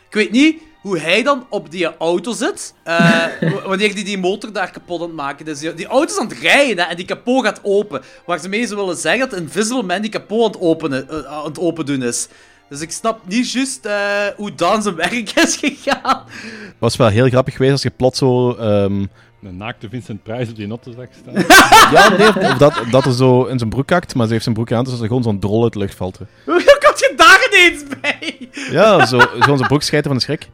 Ik 0.09 0.15
weet 0.15 0.31
niet 0.31 0.61
hoe 0.81 0.99
hij 0.99 1.23
dan 1.23 1.47
op 1.51 1.71
die 1.71 1.97
auto 1.97 2.33
zit. 2.33 2.75
eh, 2.85 3.25
wanneer 3.67 3.95
die 3.95 4.05
die 4.05 4.19
motor 4.19 4.53
daar 4.53 4.71
kapot 4.71 5.01
aan 5.01 5.07
het 5.07 5.17
maken 5.17 5.47
is. 5.47 5.59
Die, 5.59 5.75
die 5.75 5.87
auto 5.87 6.13
is 6.13 6.19
aan 6.21 6.29
het 6.29 6.39
rijden 6.39 6.85
hè, 6.85 6.91
en 6.91 6.97
die 6.97 7.05
kapot 7.07 7.45
gaat 7.45 7.61
open. 7.63 8.03
Waar 8.27 8.39
ze 8.39 8.49
mee 8.49 8.67
zo 8.67 8.77
willen 8.77 8.97
zeggen 8.97 9.31
dat 9.31 9.39
Invisible 9.41 9.83
Man 9.83 10.01
die 10.01 10.11
kapot 10.11 10.45
aan 10.45 10.51
het, 10.53 10.61
openen, 10.61 11.29
aan 11.29 11.45
het 11.45 11.59
open 11.59 11.87
doen 11.87 12.03
is. 12.03 12.29
Dus 12.69 12.81
ik 12.81 12.91
snap 12.91 13.21
niet 13.27 13.53
juist 13.53 13.85
eh, 13.85 13.95
hoe 14.37 14.55
dan 14.55 14.83
zijn 14.83 14.95
werk 14.95 15.31
is 15.31 15.57
gegaan. 15.57 16.23
Het 16.27 16.75
was 16.79 16.97
wel 16.97 17.09
heel 17.09 17.29
grappig 17.29 17.53
geweest 17.55 17.73
als 17.73 17.83
je 17.83 17.91
plots 17.91 18.19
zo... 18.19 18.51
ehm, 18.53 19.05
Een 19.43 19.57
naakte 19.57 19.89
Vincent 19.89 20.23
Price 20.23 20.51
op 20.51 20.57
die 20.57 20.67
notte 20.67 20.93
zag 20.93 21.07
staan. 21.23 21.35
ja, 21.95 22.17
nee, 22.17 22.29
of 22.29 22.57
dat, 22.59 22.83
dat 22.91 23.05
er 23.05 23.13
zo 23.13 23.45
in 23.45 23.59
zijn 23.59 23.71
broek 23.71 23.87
kakt, 23.87 24.15
maar 24.15 24.27
ze 24.27 24.33
heeft 24.33 24.43
zijn 24.45 24.55
broek 24.55 24.73
aan, 24.73 24.85
dus 24.85 25.01
er 25.01 25.07
gewoon 25.07 25.23
zo'n 25.23 25.39
drol 25.39 25.63
uit 25.63 25.73
de 25.73 25.79
lucht 25.79 25.95
valt. 25.95 26.19
Hoe 26.45 26.79
komt 26.85 26.99
je 26.99 27.13
daar 27.17 27.49
ineens 27.51 27.83
bij? 28.01 28.49
Ja, 28.71 29.07
zo, 29.07 29.19
gewoon 29.19 29.57
zijn 29.57 29.69
broek 29.69 29.83
schijten 29.83 30.09
van 30.11 30.17
de 30.19 30.23
schrik. 30.25 30.49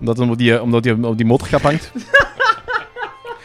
Omdat 0.00 0.16
hij 0.18 0.28
op 0.28 0.38
die, 0.38 0.62
omdat 0.62 0.84
hij 0.84 0.92
op 0.94 1.16
die 1.16 1.26
motorkap 1.26 1.62
hangt. 1.62 1.90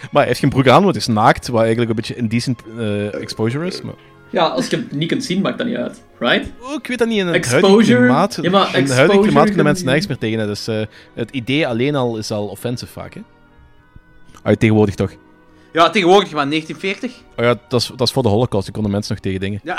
maar 0.01 0.09
hij 0.11 0.25
heeft 0.25 0.39
geen 0.39 0.49
broek 0.49 0.67
aan, 0.67 0.83
want 0.83 0.95
hij 0.95 1.03
is 1.07 1.07
naakt, 1.07 1.47
wat 1.47 1.59
eigenlijk 1.61 1.89
een 1.89 1.95
beetje 1.95 2.15
indecent 2.15 2.61
eh, 2.77 3.13
exposure 3.13 3.65
is. 3.65 3.81
Maar... 3.81 3.93
Ja, 4.31 4.43
als 4.47 4.67
je 4.67 4.75
het 4.75 4.91
niet 4.91 5.07
kunt 5.07 5.23
zien, 5.23 5.41
maakt 5.41 5.57
dat 5.57 5.67
niet 5.67 5.75
uit. 5.75 6.03
Right? 6.19 6.51
Oh, 6.61 6.73
ik 6.73 6.87
weet 6.87 6.97
dat 6.97 7.07
niet, 7.07 7.17
in 7.19 7.25
het 7.27 7.35
Exposure. 7.35 7.67
huidige 7.67 7.95
klimaat, 7.95 8.39
Ja, 8.41 8.49
maar 8.49 8.59
in 8.59 8.65
het 8.65 8.73
huidige 8.73 8.93
exposure 9.01 9.21
klimaat 9.21 9.43
kunnen 9.45 9.55
kun 9.55 9.63
mensen 9.65 9.85
nergens 9.85 10.07
meer 10.07 10.17
tegen. 10.17 10.47
Dus 10.47 10.67
eh, 10.67 10.81
het 11.15 11.31
idee 11.31 11.67
alleen 11.67 11.95
al 11.95 12.17
is 12.17 12.31
al 12.31 12.47
offensive 12.47 12.91
vaak, 12.91 13.13
hè. 13.13 13.21
Ah, 14.43 14.55
tegenwoordig 14.55 14.95
toch. 14.95 15.11
Ja, 15.73 15.89
tegenwoordig, 15.89 16.31
maar 16.31 16.49
1940. 16.49 17.11
Oh 17.37 17.45
ja, 17.45 17.55
dat 17.67 17.81
is, 17.81 17.87
dat 17.87 18.07
is 18.07 18.13
voor 18.13 18.23
de 18.23 18.29
holocaust, 18.29 18.63
toen 18.65 18.73
konden 18.73 18.91
mensen 18.91 19.13
nog 19.13 19.23
tegen 19.23 19.39
dingen. 19.39 19.61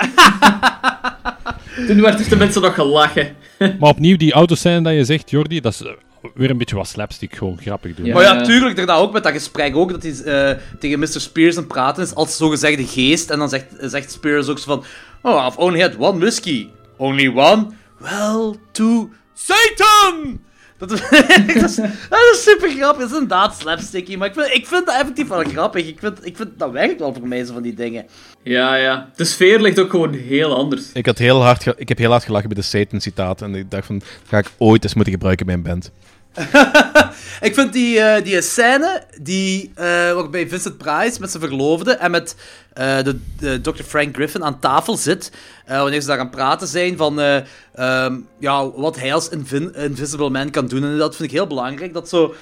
Toen 1.87 2.01
werd 2.01 2.21
er 2.21 2.29
tenminste 2.29 2.61
nog 2.61 2.75
gelachen. 2.75 3.37
maar 3.59 3.91
opnieuw, 3.91 4.17
die 4.17 4.33
autoscène 4.33 4.81
dat 4.83 4.93
je 4.93 5.05
zegt, 5.05 5.31
Jordi, 5.31 5.61
dat 5.61 5.73
is 5.73 5.83
eh, 5.83 5.91
weer 6.35 6.51
een 6.51 6.59
beetje 6.59 6.77
wat 6.77 6.89
slapstick, 6.89 7.37
gewoon 7.37 7.59
grappig 7.61 7.95
doen. 7.95 8.07
Ja. 8.07 8.15
Maar 8.15 8.23
ja, 8.23 8.43
tuurlijk, 8.43 8.77
daarna 8.77 8.95
ook 8.95 9.13
met 9.13 9.23
dat 9.23 9.33
gesprek 9.33 9.77
ook, 9.77 9.91
dat 9.91 10.03
hij 10.03 10.51
eh, 10.51 10.59
tegen 10.79 10.99
Mr. 10.99 11.21
Spears 11.21 11.57
aan 11.57 11.63
het 11.63 11.73
praten 11.73 12.03
is 12.03 12.15
als 12.15 12.37
zogezegde 12.37 12.87
geest. 12.87 13.31
En 13.31 13.39
dan 13.39 13.49
zegt, 13.49 13.67
zegt 13.79 14.13
Spears 14.13 14.49
ook 14.49 14.59
zo 14.59 14.65
van, 14.65 14.85
oh, 15.33 15.47
I've 15.47 15.59
only 15.59 15.81
had 15.81 15.97
one 15.99 16.19
whiskey. 16.19 16.71
Only 16.97 17.29
one? 17.29 17.67
Well, 17.99 18.55
to 18.73 19.11
Satan! 19.35 20.41
Dat 20.81 20.91
is, 20.91 21.01
dat 21.61 21.71
is, 21.71 21.75
dat 22.09 22.31
is 22.33 22.43
super 22.43 22.71
grappig. 22.71 23.01
Dat 23.01 23.11
is 23.11 23.13
inderdaad 23.13 23.59
slapsticky, 23.59 24.17
maar 24.17 24.29
ik 24.29 24.35
vind, 24.35 24.47
ik 24.47 24.67
vind 24.67 24.87
dat 24.87 24.95
effectief 24.95 25.29
wel 25.29 25.45
grappig. 25.45 25.87
Ik 25.87 25.99
vind, 25.99 26.27
ik 26.27 26.37
vind 26.37 26.51
dat 26.57 26.71
werkt 26.71 27.01
wel 27.01 27.15
voor 27.15 27.29
mij, 27.29 27.45
zo 27.45 27.53
van 27.53 27.63
die 27.63 27.75
dingen. 27.75 28.07
Ja, 28.43 28.75
ja. 28.75 29.11
De 29.17 29.25
sfeer 29.25 29.61
ligt 29.61 29.79
ook 29.79 29.91
gewoon 29.91 30.13
heel 30.15 30.57
anders. 30.57 30.93
Ik, 30.93 31.07
had 31.07 31.19
heel 31.19 31.43
hard 31.43 31.67
ik 31.77 31.89
heb 31.89 31.99
heel 31.99 32.11
hard 32.11 32.25
gelachen 32.25 32.49
bij 32.49 32.59
de 32.59 32.65
Satan-citaat. 32.65 33.43
En 33.43 33.55
ik 33.55 33.71
dacht 33.71 33.87
van, 33.87 33.99
dat 33.99 34.09
ga 34.27 34.39
ik 34.39 34.51
ooit 34.59 34.85
eens 34.85 34.95
moeten 34.95 35.13
gebruiken 35.13 35.47
bij 35.47 35.55
een 35.55 35.63
band. 35.63 35.91
Ik 37.41 37.55
vind 37.55 37.73
die, 37.73 38.01
eh, 38.01 38.25
die 38.25 38.41
scène 38.41 39.03
die, 39.21 39.71
eh, 39.75 39.85
waarbij 40.13 40.49
Vincent 40.49 40.79
Price 40.79 41.21
met 41.21 41.31
zijn 41.31 41.43
verloofde 41.43 41.93
en 41.93 42.11
met 42.11 42.37
eh, 42.73 42.99
de, 43.39 43.61
Dr. 43.61 43.83
Frank 43.83 44.15
Griffin 44.15 44.45
aan 44.45 44.59
tafel 44.59 44.97
zit, 44.97 45.33
wanneer 45.67 46.01
ze 46.01 46.07
daar 46.07 46.19
aan 46.19 46.31
praten 46.31 46.67
zijn 46.69 46.97
van 46.97 47.21
eh, 47.21 47.37
ehm, 47.75 48.19
ja, 48.39 48.71
wat 48.71 48.99
hij 48.99 49.15
als 49.15 49.29
Invisible 49.29 50.31
Man 50.31 50.51
kan 50.51 50.67
doen. 50.67 50.85
En 50.85 50.99
dat 50.99 51.17
vind 51.17 51.29
ik 51.29 51.35
heel 51.35 51.47
belangrijk, 51.47 51.93
dat 51.93 52.09
zo, 52.09 52.35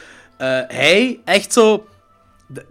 hij 0.69 1.21
echt 1.25 1.53
zo... 1.53 1.87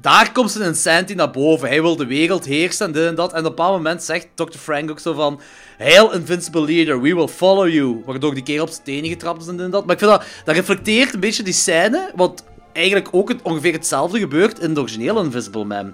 Daar 0.01 0.31
komt 0.31 0.51
zijn 0.51 0.67
insanity 0.67 1.13
naar 1.13 1.31
boven. 1.31 1.67
Hij 1.67 1.81
wil 1.81 1.95
de 1.95 2.05
wereld 2.05 2.45
heersen 2.45 2.85
en 2.85 2.91
dit 2.91 3.05
en 3.05 3.15
dat. 3.15 3.31
En 3.31 3.39
op 3.39 3.43
een 3.43 3.49
bepaald 3.49 3.75
moment 3.75 4.03
zegt 4.03 4.27
Dr. 4.35 4.57
Frank 4.57 4.89
ook 4.89 4.99
zo 4.99 5.13
van... 5.13 5.39
Hail, 5.77 6.13
invincible 6.13 6.65
leader, 6.65 7.01
we 7.01 7.15
will 7.15 7.27
follow 7.27 7.69
you. 7.69 8.01
Waardoor 8.05 8.33
die 8.33 8.43
keer 8.43 8.61
op 8.61 8.69
zijn 8.69 8.83
tenen 8.83 9.09
getrapt 9.09 9.41
is 9.41 9.47
en 9.47 9.55
dit 9.55 9.65
en 9.65 9.71
dat. 9.71 9.85
Maar 9.85 9.93
ik 9.93 9.99
vind 9.99 10.11
dat... 10.11 10.25
Dat 10.45 10.55
reflecteert 10.55 11.13
een 11.13 11.19
beetje 11.19 11.43
die 11.43 11.53
scène, 11.53 12.11
wat 12.15 12.43
eigenlijk 12.73 13.07
ook 13.11 13.29
het, 13.29 13.41
ongeveer 13.41 13.73
hetzelfde 13.73 14.19
gebeurt 14.19 14.59
in 14.59 14.73
de 14.73 14.79
originele 14.79 15.23
Invisible 15.23 15.63
Man. 15.63 15.93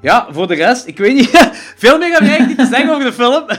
Ja, 0.00 0.28
voor 0.30 0.46
de 0.46 0.54
rest, 0.54 0.86
ik 0.86 0.98
weet 0.98 1.14
niet... 1.14 1.50
Veel 1.76 1.98
meer 1.98 2.12
heb 2.12 2.20
ik 2.20 2.28
eigenlijk 2.28 2.58
niet 2.58 2.68
te 2.68 2.74
zeggen 2.74 2.94
over 2.94 3.04
de 3.04 3.12
film. 3.12 3.44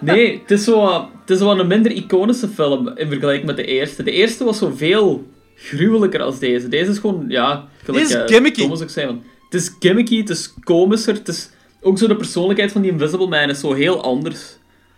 Nee, 0.00 0.38
het 0.40 0.50
is 0.50 0.64
zo, 0.64 1.08
het 1.20 1.30
is 1.30 1.40
wat 1.40 1.58
een 1.58 1.66
minder 1.66 1.92
iconische 1.92 2.48
film 2.48 2.88
in 2.88 3.08
vergelijking 3.08 3.46
met 3.46 3.56
de 3.56 3.64
eerste. 3.64 4.02
De 4.02 4.10
eerste 4.10 4.44
was 4.44 4.58
zo 4.58 4.72
veel 4.76 5.26
gruwelijker 5.58 6.20
als 6.22 6.38
deze. 6.38 6.68
Deze 6.68 6.90
is 6.90 6.98
gewoon, 6.98 7.24
ja... 7.28 7.68
gelijk, 7.84 8.04
Deze 8.06 8.16
is 8.18 8.22
eh, 8.24 8.28
gimmicky. 8.34 8.60
Thomas 8.62 8.82
ook 8.82 8.90
zei, 8.90 9.06
van, 9.06 9.22
het 9.44 9.54
is 9.60 9.70
gimmicky, 9.80 10.18
het 10.18 10.30
is 10.30 10.54
komischer, 10.64 11.14
het 11.14 11.28
is... 11.28 11.50
Ook 11.80 11.98
zo 11.98 12.06
de 12.06 12.16
persoonlijkheid 12.16 12.72
van 12.72 12.82
die 12.82 12.90
Invisible 12.90 13.26
Man 13.28 13.48
is 13.48 13.60
zo 13.60 13.72
heel 13.72 14.02
anders. 14.02 14.56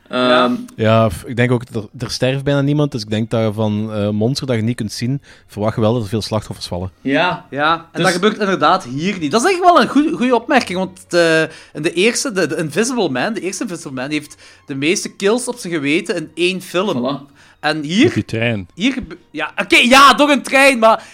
Ja. 0.08 0.44
Ehm, 0.44 0.52
Ja, 0.76 1.10
ik 1.26 1.36
denk 1.36 1.50
ook, 1.52 1.62
er, 1.74 1.84
er 1.98 2.10
sterft 2.10 2.44
bijna 2.44 2.60
niemand. 2.60 2.92
Dus 2.92 3.02
ik 3.02 3.10
denk 3.10 3.30
dat 3.30 3.44
je 3.44 3.52
van 3.52 3.92
eh 3.92 4.08
monster 4.10 4.46
dat 4.46 4.56
je 4.56 4.62
niet 4.62 4.76
kunt 4.76 4.92
zien, 4.92 5.22
verwacht 5.46 5.74
je 5.74 5.80
wel 5.80 5.92
dat 5.94 6.02
er 6.02 6.08
veel 6.08 6.22
slachtoffers 6.22 6.66
vallen. 6.66 6.90
ja. 7.00 7.46
Ja, 7.50 7.74
en 7.76 7.84
Dus- 7.92 8.02
dat 8.02 8.12
gebeurt 8.12 8.38
inderdaad 8.38 8.84
hier 8.84 9.18
niet. 9.18 9.30
Dat 9.30 9.40
is 9.40 9.46
eigenlijk 9.46 9.74
wel 9.76 9.82
een 9.82 9.88
goede 9.90 10.16
goede 10.16 10.34
opmerking, 10.34 10.78
want 10.78 11.04
de, 11.10 11.48
in 11.72 11.82
de 11.82 11.92
eerste, 11.92 12.32
de, 12.32 12.46
de 12.46 12.56
Invisible 12.56 13.08
Man, 13.08 13.32
de 13.34 13.40
eerste 13.40 13.62
Invisible 13.62 13.92
Man, 13.92 14.08
die 14.08 14.18
heeft 14.18 14.36
de 14.66 14.74
meeste 14.74 15.16
kills 15.16 15.48
op 15.48 15.56
zijn 15.56 15.72
geweten 15.72 16.16
in 16.16 16.30
één 16.34 16.60
film. 16.62 16.98
Voilà. 16.98 17.32
En 17.60 17.82
hier, 17.82 18.12
die 18.12 18.24
trein. 18.24 18.68
hier 18.74 19.02
Ja, 19.30 19.52
oké, 19.56 19.76
ja, 19.76 20.14
door 20.14 20.30
een 20.30 20.42
trein, 20.42 20.78
maar... 20.78 21.04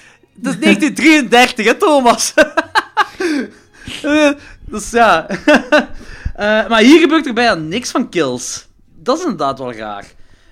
Het 0.42 0.46
is 0.46 0.58
1933, 0.58 1.66
hè, 1.66 1.74
Thomas? 1.74 2.34
Dus 4.70 4.90
ja... 4.90 5.26
Eh, 6.36 6.68
maar 6.68 6.80
hier 6.80 7.00
gebeurt 7.00 7.26
er 7.26 7.32
bijna 7.32 7.54
niks 7.54 7.90
van 7.90 8.08
kills. 8.08 8.66
Dat 9.02 9.16
is 9.18 9.22
inderdaad 9.22 9.58
wel 9.58 9.72
raar. 9.72 10.04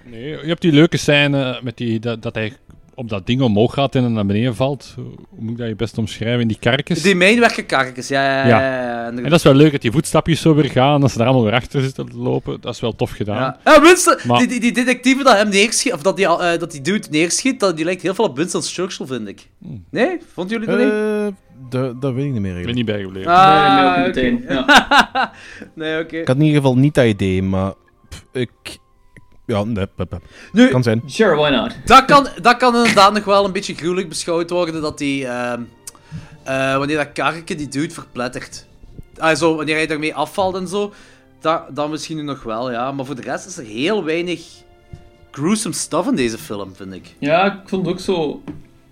Nee, 0.04 0.28
je 0.28 0.46
hebt 0.46 0.61
die 0.61 0.72
leuke 0.72 0.96
scène 0.96 1.61
met 1.62 1.76
die, 1.76 2.00
dat, 2.00 2.22
dat 2.22 2.35
hij 2.35 2.57
op 2.94 3.09
dat 3.09 3.26
ding 3.26 3.40
omhoog 3.40 3.74
gaat 3.74 3.94
en 3.94 4.02
dan 4.02 4.12
naar 4.12 4.26
beneden 4.26 4.54
valt. 4.57 4.92
Hoe 4.96 5.04
moet 5.38 5.50
ik 5.50 5.59
dat 5.59 5.68
je 5.68 5.74
best 5.74 5.98
omschrijven? 5.98 6.40
In 6.40 6.48
die 6.48 6.57
karkens. 6.61 7.02
Die 7.02 7.14
mijnwerkerkarkens, 7.14 8.09
ja, 8.09 8.22
ja, 8.24 8.37
ja. 8.38 8.46
Ja. 8.48 8.61
ja, 8.61 8.83
ja, 8.83 9.07
En 9.09 9.22
dat 9.22 9.33
is 9.33 9.42
wel 9.42 9.54
leuk, 9.54 9.72
dat 9.72 9.80
die 9.80 9.92
voetstapjes 9.92 10.40
zo 10.40 10.54
weer 10.54 10.70
gaan, 10.70 11.02
als 11.02 11.12
ze 11.12 11.18
daar 11.18 11.26
allemaal 11.26 11.44
weer 11.44 11.54
achter 11.54 11.83
zitten 11.83 12.07
te 12.07 12.16
lopen. 12.16 12.61
Dat 12.61 12.74
is 12.74 12.80
wel 12.80 12.94
tof 12.96 13.11
gedaan. 13.11 13.37
Ja, 13.37 13.59
ja 13.64 13.80
Winston, 13.80 14.16
Maar- 14.26 14.38
die, 14.38 14.46
die, 14.48 14.61
die 14.61 14.72
detectieve 14.72 15.22
dat 15.22 15.37
hem 15.37 15.48
neerschiet, 15.48 15.92
of 15.92 16.02
dat 16.02 16.16
die, 16.16 16.28
al- 16.28 16.42
eh, 16.44 16.59
dat 16.59 16.70
die 16.70 16.80
dude 16.80 17.07
neerschiet, 17.11 17.61
dat, 17.61 17.76
die 17.76 17.85
lijkt 17.85 18.02
heel 18.02 18.14
veel 18.14 18.24
op 18.24 18.37
Winston 18.37 18.62
Churchill, 18.62 19.07
vind 19.07 19.28
ik. 19.28 19.48
Nee? 19.90 20.18
Vonden 20.33 20.52
jullie 20.61 20.68
dat 20.76 20.78
niet? 20.85 20.88
Eh, 20.92 21.26
dat, 21.70 22.02
dat 22.02 22.12
weet 22.14 22.24
ik 22.24 22.33
niet 22.33 22.40
meer 22.40 22.59
Ik 22.59 22.64
ben 22.66 22.74
niet 22.74 22.85
bijgebleven. 22.87 23.33
Ah, 23.33 23.96
nee, 24.14 24.33
ook. 24.35 24.48
Ja. 24.48 25.33
nee, 25.74 26.02
oké. 26.02 26.16
Ik 26.16 26.26
had 26.26 26.37
in 26.37 26.42
ieder 26.42 26.61
geval 26.61 26.76
niet 26.78 26.94
dat 26.94 27.04
idee, 27.04 27.42
maar 27.42 27.72
pff, 28.09 28.24
ik... 28.33 28.50
Ja, 29.46 29.64
nee, 29.64 29.87
pep. 29.87 30.18
Nu, 30.52 30.68
kan 30.68 30.83
zijn. 30.83 31.02
Sure, 31.07 31.35
why 31.35 31.50
not? 31.50 31.76
dat 31.85 32.04
kan, 32.04 32.28
dat 32.42 32.57
kan 32.57 32.76
inderdaad 32.76 33.12
nog 33.12 33.24
wel 33.24 33.44
een 33.44 33.52
beetje 33.52 33.74
gruwelijk 33.74 34.09
beschouwd 34.09 34.50
worden, 34.50 34.83
dat 34.83 34.98
die, 34.98 35.26
ehm, 35.26 35.61
eh, 36.42 36.76
wanneer 36.76 36.96
dat 36.96 37.12
karretje 37.12 37.54
die 37.54 37.68
dude 37.68 37.94
verplettert. 37.94 38.66
Ah, 39.18 39.37
zo, 39.37 39.57
wanneer 39.57 39.74
hij 39.76 39.87
daarmee 39.87 40.14
afvalt 40.14 40.57
en 40.57 40.68
zo, 40.68 40.92
da, 41.40 41.66
dan 41.70 41.90
misschien 41.90 42.16
nu 42.16 42.22
nog 42.22 42.42
wel, 42.42 42.70
ja. 42.70 42.92
Maar 42.92 43.04
voor 43.04 43.14
de 43.14 43.22
rest 43.22 43.46
is 43.46 43.57
er 43.57 43.64
heel 43.64 44.04
weinig 44.04 44.40
gruesome 45.30 45.74
stuff 45.74 46.09
in 46.09 46.14
deze 46.16 46.38
film, 46.38 46.74
vind 46.76 46.94
ik. 46.94 47.14
Ja, 47.18 47.44
ik 47.44 47.68
vond 47.68 47.87
het 47.87 47.94
ook 47.94 48.00
zo... 48.00 48.42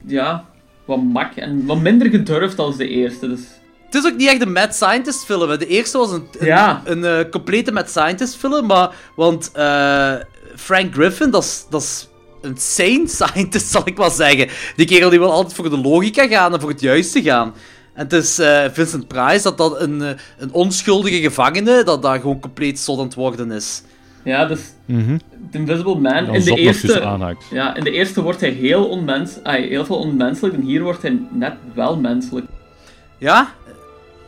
Ja, 0.06 0.44
wat 0.84 1.02
mak 1.02 1.34
en 1.34 1.66
wat 1.66 1.80
minder 1.80 2.10
gedurfd 2.10 2.58
als 2.58 2.76
de 2.76 2.88
eerste. 2.88 3.28
Dus. 3.28 3.40
Het 3.84 3.94
is 3.94 4.06
ook 4.06 4.16
niet 4.16 4.28
echt 4.28 4.40
een 4.40 4.52
Mad 4.52 4.74
Scientist 4.74 5.24
film. 5.24 5.50
Hè. 5.50 5.58
De 5.58 5.66
eerste 5.66 5.98
was 5.98 6.10
een, 6.12 6.26
een, 6.38 6.46
Ja. 6.46 6.82
een, 6.84 7.04
eh, 7.04 7.30
complete 7.30 7.72
Mad 7.72 7.88
Scientist 7.90 8.36
film, 8.36 8.66
maar, 8.66 8.94
want 9.16 9.50
eh, 9.52 10.14
Frank 10.56 10.94
Griffin, 10.94 11.30
dat 11.30 11.42
is- 11.42 11.66
dat 11.70 11.82
is 11.82 12.08
een 12.40 12.56
sane 12.56 13.08
scientist, 13.16 13.66
zal 13.70 13.82
ik 13.84 13.96
wel 13.96 14.10
zeggen. 14.10 14.48
Die 14.76 14.86
kerel 14.86 15.10
die 15.10 15.18
wil 15.18 15.30
altijd 15.32 15.54
voor 15.54 15.70
de 15.70 15.78
logica 15.78 16.26
gaan 16.26 16.52
en 16.54 16.60
voor 16.60 16.70
het 16.70 16.80
juiste 16.80 17.22
gaan. 17.22 17.54
En 17.94 18.02
het 18.02 18.12
is 18.12 18.38
eh, 18.38 18.64
Vincent 18.72 19.08
Price 19.08 19.42
dat 19.42 19.58
dat 19.58 19.80
een, 19.80 20.02
eh, 20.02 20.10
een 20.38 20.52
onschuldige 20.52 21.20
gevangene, 21.20 21.82
dat 21.84 22.02
daar 22.02 22.20
gewoon 22.20 22.40
compleet 22.40 22.78
zot 22.78 22.98
aan 22.98 23.04
het 23.04 23.14
worden 23.14 23.50
is. 23.50 23.82
Ja, 24.24 24.44
dus 24.46 24.60
Mhm. 24.84 25.18
The 25.50 25.58
Invisible 25.58 25.94
Man, 25.94 26.24
dan 26.24 26.34
in 26.34 26.44
de 26.44 26.50
eerste... 26.56 26.86
Ja, 27.50 27.74
in 27.76 27.84
de 27.84 27.90
eerste 27.90 28.22
wordt 28.22 28.40
hij 28.40 28.50
heel, 28.50 28.84
onmens, 28.88 29.32
ay, 29.42 29.62
heel 29.66 29.84
veel 29.84 29.96
onmenselijk 29.96 30.54
en 30.54 30.60
hier 30.62 30.82
wordt 30.82 31.02
hij 31.02 31.18
net 31.30 31.52
wel 31.74 31.96
menselijk. 31.96 32.46
Ja, 33.18 33.52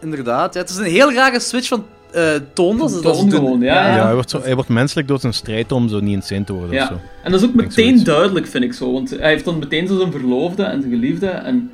inderdaad. 0.02 0.54
Ja, 0.54 0.60
het 0.60 0.70
is 0.70 0.76
een 0.76 0.84
heel 0.84 1.12
rare 1.12 1.40
switch 1.40 1.68
van 1.68 1.84
eh 2.14 2.40
toon. 2.52 2.78
Dat 2.78 2.92
ze 2.92 3.00
Toon 3.00 3.30
gewoon, 3.30 3.60
ja. 3.60 3.96
Ja, 3.96 4.04
hij 4.04 4.14
wordt, 4.14 4.30
zo, 4.30 4.40
hij 4.42 4.54
wordt 4.54 4.68
menselijk 4.70 5.08
door 5.08 5.20
zijn 5.20 5.34
strijd 5.34 5.72
om 5.72 5.88
zo 5.88 6.00
niet 6.00 6.12
insane 6.14 6.44
te 6.44 6.52
worden 6.52 6.70
of 6.70 6.76
Ja. 6.76 6.86
zo. 6.86 7.00
En 7.22 7.30
dat 7.32 7.40
is 7.40 7.46
ook 7.46 7.54
meteen 7.54 7.72
zoiets. 7.84 8.02
duidelijk, 8.04 8.46
vind 8.46 8.64
ik 8.64 8.72
zo. 8.72 8.92
Want 8.92 9.10
hij 9.10 9.28
heeft 9.30 9.44
dan 9.44 9.58
meteen 9.58 9.86
zo 9.86 9.98
zijn 9.98 10.12
verloofde 10.12 10.62
en 10.62 10.80
zijn 10.80 10.92
geliefde. 10.92 11.26
En 11.26 11.70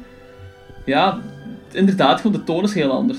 ja, 0.85 1.19
inderdaad, 1.73 2.17
gewoon 2.21 2.33
de 2.37 2.45
toon 2.45 2.65
is 2.65 2.75
heel 2.75 2.91
anders. 2.93 3.19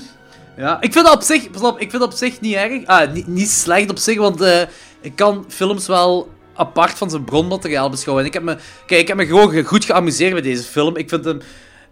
Ja, 0.56 0.76
ik 0.80 0.92
vind 0.92 1.04
dat 1.04 1.14
op 1.14 1.22
zich, 1.22 1.50
pas 1.50 1.62
op, 1.62 1.74
ik 1.80 1.90
vind 1.90 2.02
dat 2.02 2.12
op 2.12 2.18
zich 2.18 2.40
niet 2.40 2.54
erg. 2.54 2.86
Ah, 2.86 3.12
niet, 3.12 3.26
niet 3.26 3.50
slecht 3.50 3.90
op 3.90 3.98
zich, 3.98 4.18
want 4.18 4.40
eh, 4.40 4.60
ik 5.00 5.16
kan 5.16 5.44
films 5.48 5.86
wel 5.86 6.28
apart 6.54 6.90
van 6.92 7.10
zijn 7.10 7.24
bronmateriaal 7.24 7.90
beschouwen. 7.90 8.22
En 8.24 8.28
ik 8.30 8.34
heb 8.34 8.42
me, 8.42 8.56
kijk, 8.86 9.00
ik 9.00 9.08
heb 9.08 9.16
me 9.16 9.26
gewoon 9.26 9.50
ge- 9.50 9.62
goed 9.64 9.84
geamuseerd 9.84 10.32
met 10.34 10.44
deze 10.44 10.62
film. 10.62 10.96
Ik 10.96 11.08
vind 11.08 11.24
hem, 11.24 11.40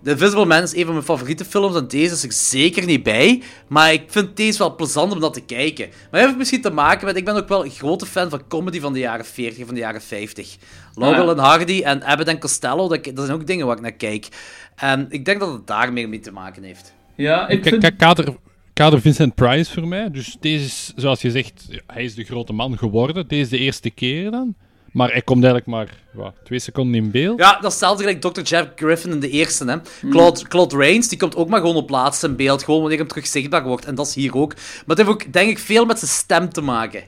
The 0.02 0.10
Invisible 0.10 0.44
Man 0.44 0.62
is 0.62 0.74
een 0.76 0.84
van 0.84 0.92
mijn 0.92 1.04
favoriete 1.04 1.44
films 1.44 1.76
en 1.76 1.88
deze 1.88 2.14
is 2.14 2.22
er 2.22 2.32
zeker 2.32 2.86
niet 2.86 3.02
bij. 3.02 3.42
Maar 3.68 3.92
ik 3.92 4.02
vind 4.06 4.36
deze 4.36 4.58
wel 4.58 4.74
plezant 4.74 5.12
om 5.12 5.20
dat 5.20 5.34
te 5.34 5.40
kijken. 5.40 5.88
Maar 5.88 6.08
dat 6.10 6.20
heeft 6.20 6.36
misschien 6.36 6.60
te 6.62 6.70
maken 6.70 7.06
met... 7.06 7.16
Ik 7.16 7.24
ben 7.24 7.34
ook 7.36 7.48
wel 7.48 7.64
een 7.64 7.70
grote 7.70 8.06
fan 8.06 8.30
van 8.30 8.42
comedy 8.48 8.80
van 8.80 8.92
de 8.92 8.98
jaren 8.98 9.24
40, 9.24 9.64
van 9.66 9.74
de 9.74 9.80
jaren 9.80 10.02
50. 10.02 10.56
Laurel 10.94 11.20
Ah, 11.20 11.26
ja. 11.26 11.32
en 11.32 11.38
Hardy 11.38 11.82
en 11.84 12.02
Abbott 12.02 12.28
en 12.28 12.38
Costello, 12.38 12.88
dat, 12.88 13.04
dat 13.04 13.24
zijn 13.26 13.38
ook 13.38 13.46
dingen 13.46 13.66
waar 13.66 13.76
ik 13.76 13.82
naar 13.82 13.92
kijk. 13.92 14.28
En 14.76 15.06
ik 15.10 15.24
denk 15.24 15.40
dat 15.40 15.52
het 15.52 15.66
daar 15.66 15.92
meer 15.92 16.08
mee 16.08 16.20
te 16.20 16.32
maken 16.32 16.62
heeft. 16.62 16.94
Ja, 17.16 17.48
ik 17.48 17.62
Kijk, 17.62 17.82
vind... 17.82 17.96
kader, 17.96 18.36
kader 18.72 19.00
Vincent 19.00 19.34
Price 19.34 19.72
voor 19.72 19.88
mij. 19.88 20.10
Dus 20.10 20.36
deze 20.40 20.64
is, 20.64 20.92
zoals 20.96 21.20
je 21.22 21.30
zegt, 21.30 21.66
hij 21.86 22.04
is 22.04 22.14
de 22.14 22.24
grote 22.24 22.52
man 22.52 22.78
geworden. 22.78 23.28
Deze 23.28 23.42
is 23.42 23.48
de 23.48 23.58
eerste 23.58 23.90
keer 23.90 24.30
dan. 24.30 24.54
Maar 24.92 25.10
hij 25.10 25.22
komt 25.22 25.44
eigenlijk 25.44 25.72
maar 25.72 25.88
wat, 26.12 26.34
twee 26.44 26.58
seconden 26.58 26.94
in 27.02 27.10
beeld. 27.10 27.38
Ja, 27.38 27.52
dat 27.52 27.72
is 27.72 27.80
hetzelfde 27.80 28.02
gelijk 28.02 28.20
Dr. 28.20 28.40
Jeff 28.40 28.68
Griffin 28.76 29.10
in 29.10 29.20
de 29.20 29.30
eerste. 29.30 29.64
Hè. 29.64 29.76
Claude, 30.10 30.48
Claude 30.48 30.76
Rains, 30.76 31.08
die 31.08 31.18
komt 31.18 31.36
ook 31.36 31.48
maar 31.48 31.60
gewoon 31.60 31.76
op 31.76 31.90
laatste 31.90 32.26
in 32.26 32.36
beeld. 32.36 32.62
Gewoon 32.64 32.80
wanneer 32.80 32.98
hem 32.98 33.08
terug 33.08 33.26
zichtbaar 33.26 33.62
wordt. 33.62 33.84
En 33.84 33.94
dat 33.94 34.06
is 34.06 34.14
hier 34.14 34.36
ook. 34.36 34.54
Maar 34.54 34.96
het 34.96 34.98
heeft 34.98 35.10
ook, 35.10 35.32
denk 35.32 35.50
ik, 35.50 35.58
veel 35.58 35.84
met 35.84 35.98
zijn 35.98 36.10
stem 36.10 36.48
te 36.48 36.60
maken. 36.60 37.02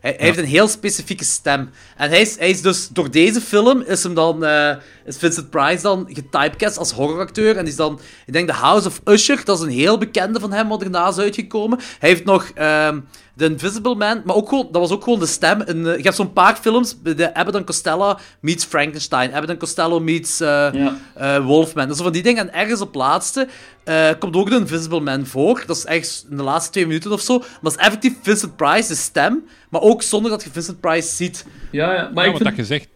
Hij, 0.00 0.14
hij 0.16 0.26
heeft 0.26 0.38
een 0.38 0.44
heel 0.44 0.68
specifieke 0.68 1.24
stem. 1.24 1.70
En 1.96 2.08
hij 2.08 2.20
is, 2.20 2.38
hij 2.38 2.50
is 2.50 2.62
dus, 2.62 2.88
door 2.88 3.10
deze 3.10 3.40
film 3.40 3.80
is 3.80 4.02
hem 4.02 4.14
dan, 4.14 4.44
eh, 4.44 4.76
is 5.04 5.16
Vincent 5.16 5.50
Price 5.50 5.82
dan 5.82 6.08
getypecast 6.08 6.78
als 6.78 6.92
horroracteur. 6.92 7.56
En 7.56 7.62
die 7.62 7.72
is 7.72 7.76
dan, 7.76 8.00
ik 8.26 8.32
denk 8.32 8.48
The 8.48 8.54
House 8.54 8.88
of 8.88 9.00
Usher, 9.04 9.44
dat 9.44 9.58
is 9.58 9.64
een 9.64 9.70
heel 9.70 9.98
bekende 9.98 10.40
van 10.40 10.52
hem, 10.52 10.68
wat 10.68 10.82
erna 10.82 11.08
is 11.08 11.18
uitgekomen. 11.18 11.78
Hij 11.98 12.08
heeft 12.08 12.24
nog 12.24 12.50
ehm 12.54 13.00
The 13.36 13.44
Invisible 13.44 13.94
Man, 13.94 14.22
maar 14.24 14.34
ook 14.36 14.48
gewoon, 14.48 14.68
dat 14.72 14.80
was 14.80 14.90
ook 14.90 15.04
gewoon 15.04 15.18
de 15.18 15.26
stem. 15.26 15.60
In, 15.62 15.86
eh, 15.86 15.96
je 15.96 16.02
hebt 16.02 16.14
zo'n 16.16 16.32
paar 16.32 16.56
films, 16.56 16.96
de 17.02 17.34
Abbott 17.34 17.56
and 17.56 17.66
Costello 17.66 18.14
meets 18.40 18.64
Frankenstein, 18.64 19.30
Abbott 19.32 19.50
and 19.50 19.58
Costello 19.58 20.00
meets 20.00 20.40
eh, 20.40 20.48
Ja. 20.72 20.96
eh, 21.14 21.44
Wolfman. 21.46 21.86
Dat 21.88 21.96
is 21.96 22.02
van 22.02 22.12
die 22.12 22.22
dingen. 22.22 22.48
En 22.48 22.54
ergens 22.60 22.80
op 22.80 22.94
laatste 22.94 23.48
eh, 23.84 24.08
komt 24.18 24.36
ook 24.36 24.50
de 24.50 24.56
Invisible 24.56 25.00
Man 25.00 25.26
voor. 25.26 25.62
Dat 25.66 25.76
is 25.76 25.84
echt 25.84 26.26
in 26.30 26.36
de 26.36 26.42
laatste 26.42 26.70
twee 26.72 26.86
minuten 26.86 27.12
of 27.12 27.20
zo. 27.20 27.38
Maar 27.38 27.48
dat 27.62 27.72
is 27.72 27.78
effectief 27.86 28.12
Vincent 28.22 28.56
Price, 28.56 28.88
de 28.88 28.94
stem. 28.94 29.44
Maar 29.70 29.80
ook 29.80 30.02
zonder 30.02 30.30
dat 30.30 30.44
je 30.44 30.50
Vincent 30.50 30.80
Price 30.80 31.14
ziet. 31.14 31.46
Ja, 31.70 31.92
ja, 31.94 32.10
maar 32.14 32.24
Ja, 32.24 32.32
ik 32.32 32.38
wat 32.38 32.42
vind... 32.42 32.56
dat 32.56 32.66
gezegd. 32.66 32.88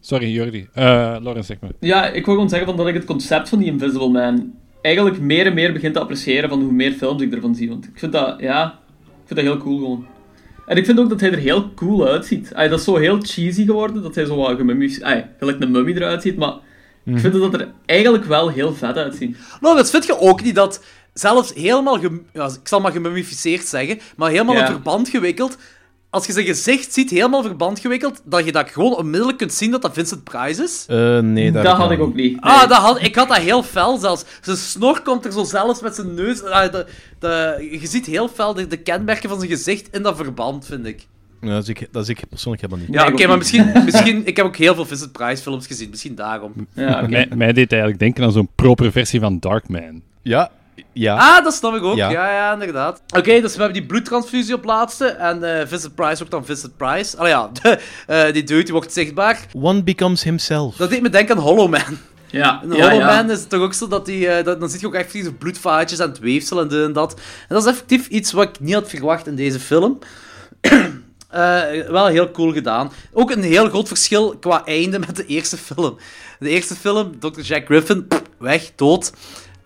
sorry, 0.00 0.32
Jordi. 0.32 0.68
Eh 0.74 0.84
Lawrence, 1.20 1.42
zeg 1.46 1.56
maar. 1.60 1.70
Ja, 1.80 2.06
ik 2.06 2.24
wil 2.24 2.34
gewoon 2.34 2.48
zeggen 2.48 2.68
van 2.68 2.76
dat 2.76 2.86
ik 2.86 2.94
het 2.94 3.04
concept 3.04 3.48
van 3.48 3.58
die 3.58 3.68
Invisible 3.68 4.08
Man 4.08 4.52
eigenlijk 4.82 5.20
meer 5.20 5.46
en 5.46 5.54
meer 5.54 5.72
begin 5.72 5.92
te 5.92 6.00
appreciëren 6.00 6.48
van 6.48 6.60
hoe 6.62 6.72
meer 6.72 6.92
films 6.92 7.22
ik 7.22 7.32
ervan 7.34 7.54
zie. 7.54 7.68
Want 7.68 7.84
ik 7.84 7.98
vind 7.98 8.12
dat, 8.12 8.40
ja, 8.40 8.78
vind 9.28 9.40
dat 9.40 9.48
heel 9.54 9.58
cool 9.58 9.78
gewoon. 9.78 10.06
En 10.66 10.76
ik 10.76 10.84
vind 10.84 10.98
ook 10.98 11.08
dat 11.08 11.20
hij 11.20 11.32
er 11.32 11.38
heel 11.38 11.74
cool 11.74 12.06
uitziet. 12.08 12.54
Ay, 12.54 12.68
dat 12.68 12.78
is 12.78 12.84
zo 12.84 12.96
heel 12.96 13.18
cheesy 13.20 13.64
geworden, 13.64 14.02
dat 14.02 14.14
hij 14.14 14.24
zo 14.24 14.36
wat 14.36 14.56
gemummies... 14.56 14.96
gelijk 15.38 15.60
een 15.60 15.70
mummy 15.70 15.92
eruit 15.92 16.22
ziet, 16.22 16.36
maar 16.36 16.54
ik 17.04 17.18
vind 17.18 17.32
dat 17.32 17.54
er 17.54 17.68
eigenlijk 17.86 18.24
wel 18.24 18.48
heel 18.48 18.74
vet 18.74 18.96
uitziet. 18.96 19.36
Nou, 19.60 19.76
dat 19.76 19.90
vind 19.90 20.06
je 20.06 20.18
ook 20.18 20.42
niet 20.42 20.54
dat 20.54 20.84
zelfs 21.12 21.54
helemaal, 21.54 22.00
ja, 22.32 22.44
ik 22.46 22.68
zal 22.68 22.80
maar 22.80 22.92
gemummificeerd 22.92 23.66
zeggen, 23.66 23.98
maar 24.16 24.30
helemaal 24.30 24.54
Ja. 24.54 24.60
in 24.66 24.72
verband 24.72 25.08
gewikkeld. 25.08 25.58
Als 26.10 26.26
je 26.26 26.32
zijn 26.32 26.46
gezicht 26.46 26.92
ziet, 26.92 27.10
helemaal 27.10 27.42
verband 27.42 27.78
gewikkeld, 27.78 28.20
dat 28.24 28.44
je 28.44 28.52
dat 28.52 28.70
gewoon 28.70 28.96
onmiddellijk 28.96 29.38
kunt 29.38 29.52
zien 29.52 29.70
dat 29.70 29.82
dat 29.82 29.92
Vincent 29.94 30.24
Price 30.24 30.62
is. 30.62 30.84
Eh, 30.88 31.18
nee, 31.18 31.52
Dat, 31.52 31.66
had 31.66 31.90
ik 31.90 32.00
ook 32.00 32.14
niet. 32.14 32.40
Ah, 32.40 32.68
dat 32.68 32.78
had, 32.78 33.02
ik 33.02 33.14
had 33.14 33.28
dat 33.28 33.36
heel 33.36 33.62
fel 33.62 33.98
zelfs. 33.98 34.24
Zijn 34.40 34.56
snor 34.56 35.02
komt 35.02 35.24
er 35.24 35.32
zo 35.32 35.44
zelfs 35.44 35.80
met 35.80 35.94
zijn 35.94 36.14
neus. 36.14 36.42
ah, 36.42 36.72
de, 36.72 36.86
de, 37.18 37.68
je 37.80 37.86
ziet 37.86 38.06
heel 38.06 38.28
fel 38.28 38.54
de, 38.54 38.66
de 38.66 38.76
kenmerken 38.76 39.28
van 39.28 39.38
zijn 39.38 39.50
gezicht 39.50 39.88
in 39.96 40.02
dat 40.02 40.16
verband, 40.16 40.66
vind 40.66 40.86
ik. 40.86 41.06
Ja, 41.40 41.48
dat, 41.48 41.64
zie 41.64 41.74
ik, 41.78 41.88
dat 41.92 42.06
zie 42.06 42.16
ik 42.16 42.28
persoonlijk 42.28 42.62
helemaal 42.62 42.84
niet. 42.86 42.94
Ja, 42.94 43.06
ik 43.06 43.12
oké, 43.12 43.26
maar 43.26 43.38
misschien, 43.38 43.72
misschien... 43.84 44.26
Ik 44.26 44.36
heb 44.36 44.46
ook 44.46 44.56
heel 44.56 44.74
veel 44.74 44.86
Vincent 44.86 45.12
Price 45.12 45.42
films 45.42 45.66
gezien, 45.66 45.90
misschien 45.90 46.14
daarom. 46.14 46.52
Ja, 46.72 46.98
oké. 46.98 47.08
Mij, 47.08 47.28
mij 47.34 47.52
deed 47.52 47.70
eigenlijk 47.70 48.00
denken 48.00 48.24
aan 48.24 48.32
zo'n 48.32 48.48
propere 48.54 48.90
versie 48.90 49.20
van 49.20 49.38
Darkman. 49.38 50.02
Ja, 50.22 50.50
ja. 50.92 51.16
Ah, 51.16 51.44
dat 51.44 51.54
snap 51.54 51.74
ik 51.74 51.82
ook. 51.82 51.96
Ja, 51.96 52.10
Ja. 52.10 52.30
ja, 52.32 52.52
inderdaad. 52.52 53.02
Oké, 53.16 53.40
dus 53.40 53.52
we 53.54 53.62
hebben 53.62 53.72
die 53.78 53.86
bloedtransfusie 53.86 54.54
op 54.54 54.64
laatste. 54.64 55.06
En 55.06 55.60
eh 55.60 55.66
Vincent 55.66 55.94
Price 55.94 56.16
wordt 56.16 56.30
dan 56.30 56.44
Vincent 56.44 56.76
Price. 56.76 57.16
Oh 57.20 57.26
ja, 57.28 57.50
de, 57.62 57.78
eh, 58.06 58.32
die 58.32 58.44
dude 58.44 58.62
die 58.62 58.72
wordt 58.72 58.92
zichtbaar. 58.92 59.38
One 59.52 59.82
becomes 59.82 60.22
himself. 60.22 60.76
Dat 60.76 60.90
deed 60.90 61.02
me 61.02 61.10
denken 61.10 61.36
aan 61.36 61.42
Hollow 61.42 61.70
Man. 61.70 61.98
Ja, 62.30 62.60
In 62.64 62.72
ja, 62.72 62.88
Hollow 62.88 63.00
ja. 63.00 63.14
Man 63.16 63.30
is 63.30 63.40
het 63.40 63.48
toch 63.48 63.60
ook 63.60 63.74
zo 63.74 63.88
dat 63.88 64.06
die... 64.06 64.28
eh, 64.28 64.44
dat, 64.44 64.60
dan 64.60 64.68
zie 64.68 64.80
je 64.80 64.86
ook 64.86 64.94
echt 64.94 65.12
die 65.12 65.32
bloedvaatjes 65.32 65.98
en 65.98 66.08
het 66.08 66.18
weefsel 66.18 66.60
en 66.60 66.68
dit 66.68 66.84
en 66.84 66.92
dat. 66.92 67.12
En 67.48 67.54
dat 67.54 67.62
is 67.62 67.70
effectief 67.70 68.06
iets 68.08 68.32
wat 68.32 68.48
ik 68.48 68.60
niet 68.60 68.74
had 68.74 68.88
verwacht 68.88 69.26
in 69.26 69.36
deze 69.36 69.60
film. 69.60 69.98
Eh, 71.28 71.60
wel 71.88 72.06
heel 72.06 72.30
cool 72.30 72.52
gedaan. 72.52 72.92
Ook 73.12 73.30
een 73.30 73.42
heel 73.42 73.68
groot 73.68 73.88
verschil 73.88 74.36
qua 74.40 74.64
einde 74.64 74.98
met 74.98 75.16
de 75.16 75.26
eerste 75.26 75.56
film. 75.56 75.98
De 76.38 76.48
eerste 76.48 76.74
film, 76.74 77.18
Dr. 77.18 77.40
Jack 77.40 77.64
Griffin, 77.66 78.06
pff, 78.08 78.22
weg, 78.38 78.70
dood. 78.76 79.12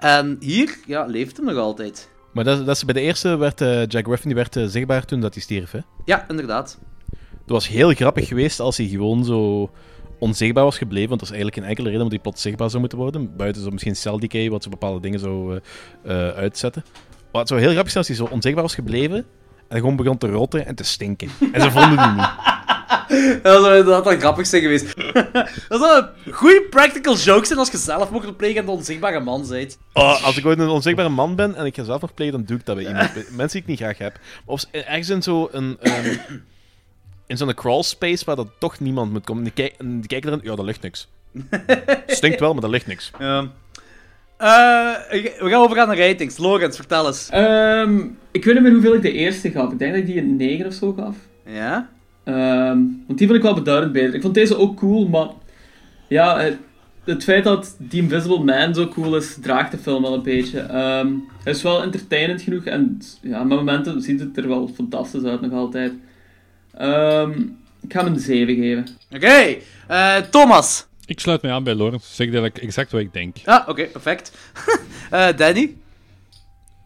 En 0.03 0.37
hier, 0.41 0.79
ja, 0.87 1.05
leeft 1.05 1.37
hem 1.37 1.47
nog 1.47 1.57
altijd. 1.57 2.11
Maar 2.33 2.45
dat, 2.45 2.67
dat 2.67 2.77
is, 2.77 2.85
bij 2.85 2.95
de 2.95 3.01
eerste 3.01 3.37
werd 3.37 3.61
eh, 3.61 3.87
Jack 3.87 4.05
Griffin 4.05 4.27
die 4.27 4.35
werd, 4.35 4.57
eh, 4.57 4.65
zichtbaar 4.67 5.05
toen 5.05 5.21
dat 5.21 5.35
hij 5.35 5.43
stierf. 5.43 5.71
Hè? 5.71 5.79
Ja, 6.05 6.29
inderdaad. 6.29 6.79
Het 7.11 7.51
was 7.51 7.69
heel 7.69 7.93
grappig 7.93 8.29
geweest 8.29 8.61
als 8.61 8.77
hij 8.77 8.87
gewoon 8.87 9.25
zo 9.25 9.71
onzichtbaar 10.19 10.65
was 10.65 10.79
gebleven. 10.79 11.09
Want 11.09 11.21
er 11.21 11.27
is 11.27 11.33
eigenlijk 11.33 11.61
geen 11.61 11.69
enkele 11.69 11.89
reden 11.89 12.03
om 12.03 12.09
dat 12.09 12.21
hij 12.21 12.23
plots 12.31 12.43
zichtbaar 12.43 12.69
zou 12.69 12.81
moeten 12.81 12.99
worden. 12.99 13.37
Buiten 13.37 13.63
zo 13.63 13.71
misschien 13.71 13.97
cell 13.97 14.19
decay, 14.19 14.51
wat 14.51 14.63
zo 14.63 14.71
bepaalde 14.71 15.01
dingen 15.01 15.19
zou 15.19 15.61
eh, 16.05 16.29
uitzetten. 16.29 16.85
Maar 17.33 17.41
het 17.41 17.49
zou 17.49 17.61
heel 17.61 17.71
grappig 17.71 17.93
zijn 17.93 18.05
als 18.07 18.17
hij 18.17 18.27
zo 18.27 18.35
onzichtbaar 18.35 18.65
was 18.65 18.75
gebleven. 18.75 19.27
En 19.69 19.79
gewoon 19.79 19.97
begon 19.97 20.19
te 20.19 20.29
rotten 20.29 20.67
en 20.67 20.75
te 20.75 20.85
stinken. 20.85 21.29
En 21.53 21.61
ze 21.61 21.71
vonden 21.71 21.99
die 21.99 22.13
niet. 22.15 22.31
Dat 23.43 23.63
zou 23.63 23.77
inderdaad 23.77 24.05
wel 24.05 24.19
grappig 24.19 24.47
zijn 24.47 24.63
geweest. 24.63 24.97
dat 25.69 25.81
zou 25.81 26.05
een 26.25 26.33
goede 26.33 26.67
practical 26.71 27.17
joke 27.17 27.47
zijn 27.47 27.59
als 27.59 27.71
je 27.71 27.77
zelf 27.77 28.11
mocht 28.11 28.37
plegen 28.37 28.61
en 28.61 28.65
de 28.65 28.71
onzichtbare 28.71 29.21
man 29.21 29.49
bent. 29.49 29.79
Oh, 29.93 30.25
als 30.25 30.37
ik 30.37 30.47
ooit 30.47 30.59
een 30.59 30.69
onzichtbare 30.69 31.09
man 31.09 31.37
ben 31.37 31.55
en 31.55 31.67
ik 31.67 31.75
ga 31.75 31.85
zelf 31.85 32.01
nog 32.01 32.15
plegen, 32.15 32.33
dan 32.33 32.45
doe 32.45 32.59
ik 32.59 32.67
dat 32.67 32.77
bij 32.77 32.87
iemand. 32.87 33.15
Bij 33.15 33.25
mensen 33.37 33.49
die 33.49 33.61
ik 33.61 33.67
niet 33.67 33.79
graag 33.79 33.99
heb. 33.99 34.19
Of 34.45 34.65
ergens 34.71 35.09
in 35.09 35.23
zo'n... 35.23 35.49
Een, 35.51 35.77
ehm, 35.81 36.17
in 37.27 37.37
zo'n 37.37 37.55
crawl 37.55 37.83
space 37.83 38.25
waar 38.25 38.37
dat 38.37 38.49
toch 38.59 38.81
niemand 38.81 39.13
moet 39.13 39.25
komen. 39.25 39.45
En 39.45 39.53
die, 39.55 39.65
kijk, 39.65 39.81
en 39.81 40.01
die 40.01 40.09
kijken 40.09 40.31
erin, 40.31 40.45
ja, 40.45 40.57
dat 40.57 40.65
ligt 40.65 40.83
niks. 40.83 41.09
Stinkt 42.07 42.41
wel, 42.41 42.53
maar 42.53 42.63
dat 42.63 42.71
ligt 42.71 42.87
niks. 42.87 43.11
Ja. 43.19 43.51
Eh, 44.43 44.95
we 45.39 45.49
gaan 45.49 45.63
overgaan 45.63 45.87
naar 45.87 45.99
ratings. 45.99 46.37
Lorenz, 46.37 46.77
vertel 46.77 47.07
eens. 47.07 47.29
Ehm, 47.29 47.99
ik 48.31 48.45
weet 48.45 48.55
niet 48.55 48.63
meer 48.63 48.73
hoeveel 48.73 48.95
ik 48.95 49.03
de 49.03 49.13
eerste 49.13 49.51
gaf. 49.51 49.73
Ik 49.73 49.79
denk 49.79 49.93
dat 49.93 50.01
ik 50.01 50.07
die 50.07 50.19
een 50.19 50.37
9 50.37 50.67
of 50.67 50.73
zo 50.73 50.93
gaf. 50.93 51.17
Ja? 51.45 51.89
Ehm, 52.25 52.79
want 53.07 53.19
die 53.19 53.27
vond 53.27 53.39
ik 53.39 53.45
wel 53.45 53.55
beduidend 53.55 53.93
beter. 53.93 54.15
Ik 54.15 54.23
vond 54.23 54.35
deze 54.35 54.57
ook 54.57 54.77
cool, 54.77 55.09
maar 55.09 55.29
ja, 56.09 56.39
het, 56.41 56.57
het 57.05 57.25
feit 57.25 57.45
dat 57.45 57.77
The 57.89 57.97
Invisible 57.97 58.45
Man 58.45 58.75
zo 58.75 58.89
cool 58.89 59.17
is, 59.17 59.37
draagt 59.41 59.71
de 59.71 59.79
film 59.79 60.03
wel 60.03 60.15
een 60.15 60.23
beetje. 60.23 60.59
Ehm, 60.61 61.09
hij 61.43 61.53
is 61.53 61.63
wel 61.63 61.83
entertainend 61.83 62.43
genoeg 62.43 62.65
en 62.65 62.99
ja, 63.23 63.45
met 63.45 63.59
momenten 63.59 64.03
ziet 64.03 64.21
het 64.21 64.37
er 64.37 64.49
wel 64.49 64.71
fantastisch 64.75 65.25
uit 65.25 65.41
nog 65.41 65.53
altijd. 65.53 65.93
Ehm, 66.77 67.41
ik 67.81 67.93
ga 67.93 68.05
hem 68.05 68.13
een 68.13 68.21
7 68.21 68.55
geven. 68.55 68.87
Oké. 69.15 69.57
eh, 69.89 70.17
Thomas. 70.17 70.87
Ik 71.07 71.21
sluit 71.21 71.43
mij 71.43 71.53
aan 71.53 71.65
bij 71.65 71.75
Lawrence. 71.75 72.07
Zeg 72.15 72.27
eigenlijk 72.27 72.59
exact 72.59 72.93
wat 72.93 73.01
ik 73.01 73.13
denk. 73.13 73.37
Ja, 73.37 73.65
oké, 73.69 73.85
perfect. 73.85 74.33
Eh, 75.11 75.37
Danny. 75.37 75.77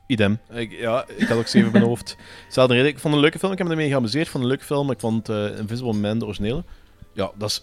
Idem. 0.06 0.38
Ik, 0.54 0.70
ja, 0.72 1.04
ik 1.16 1.28
had 1.28 1.38
ook 1.38 1.46
zeven 1.46 1.66
in 1.66 1.72
mijn 1.72 1.84
hoofd. 1.84 2.16
Zelfde 2.48 2.74
reden. 2.74 2.88
Ik 2.88 2.98
vond 2.98 3.04
het 3.04 3.14
een 3.14 3.20
leuke 3.20 3.38
film. 3.38 3.52
Ik 3.52 3.58
heb 3.58 3.66
me 3.66 3.72
ermee 3.72 3.88
geamuseerd. 3.88 4.24
Ik 4.26 4.30
vond 4.30 4.44
het 4.44 4.52
een 4.52 4.58
leuke 4.58 4.74
film. 4.74 4.90
Ik 4.90 5.00
vond 5.00 5.28
eh, 5.28 5.58
Invisible 5.58 5.92
Man, 5.92 6.18
de 6.18 6.24
originele. 6.24 6.64
Ja, 7.12 7.30
dat 7.38 7.48
is... 7.50 7.62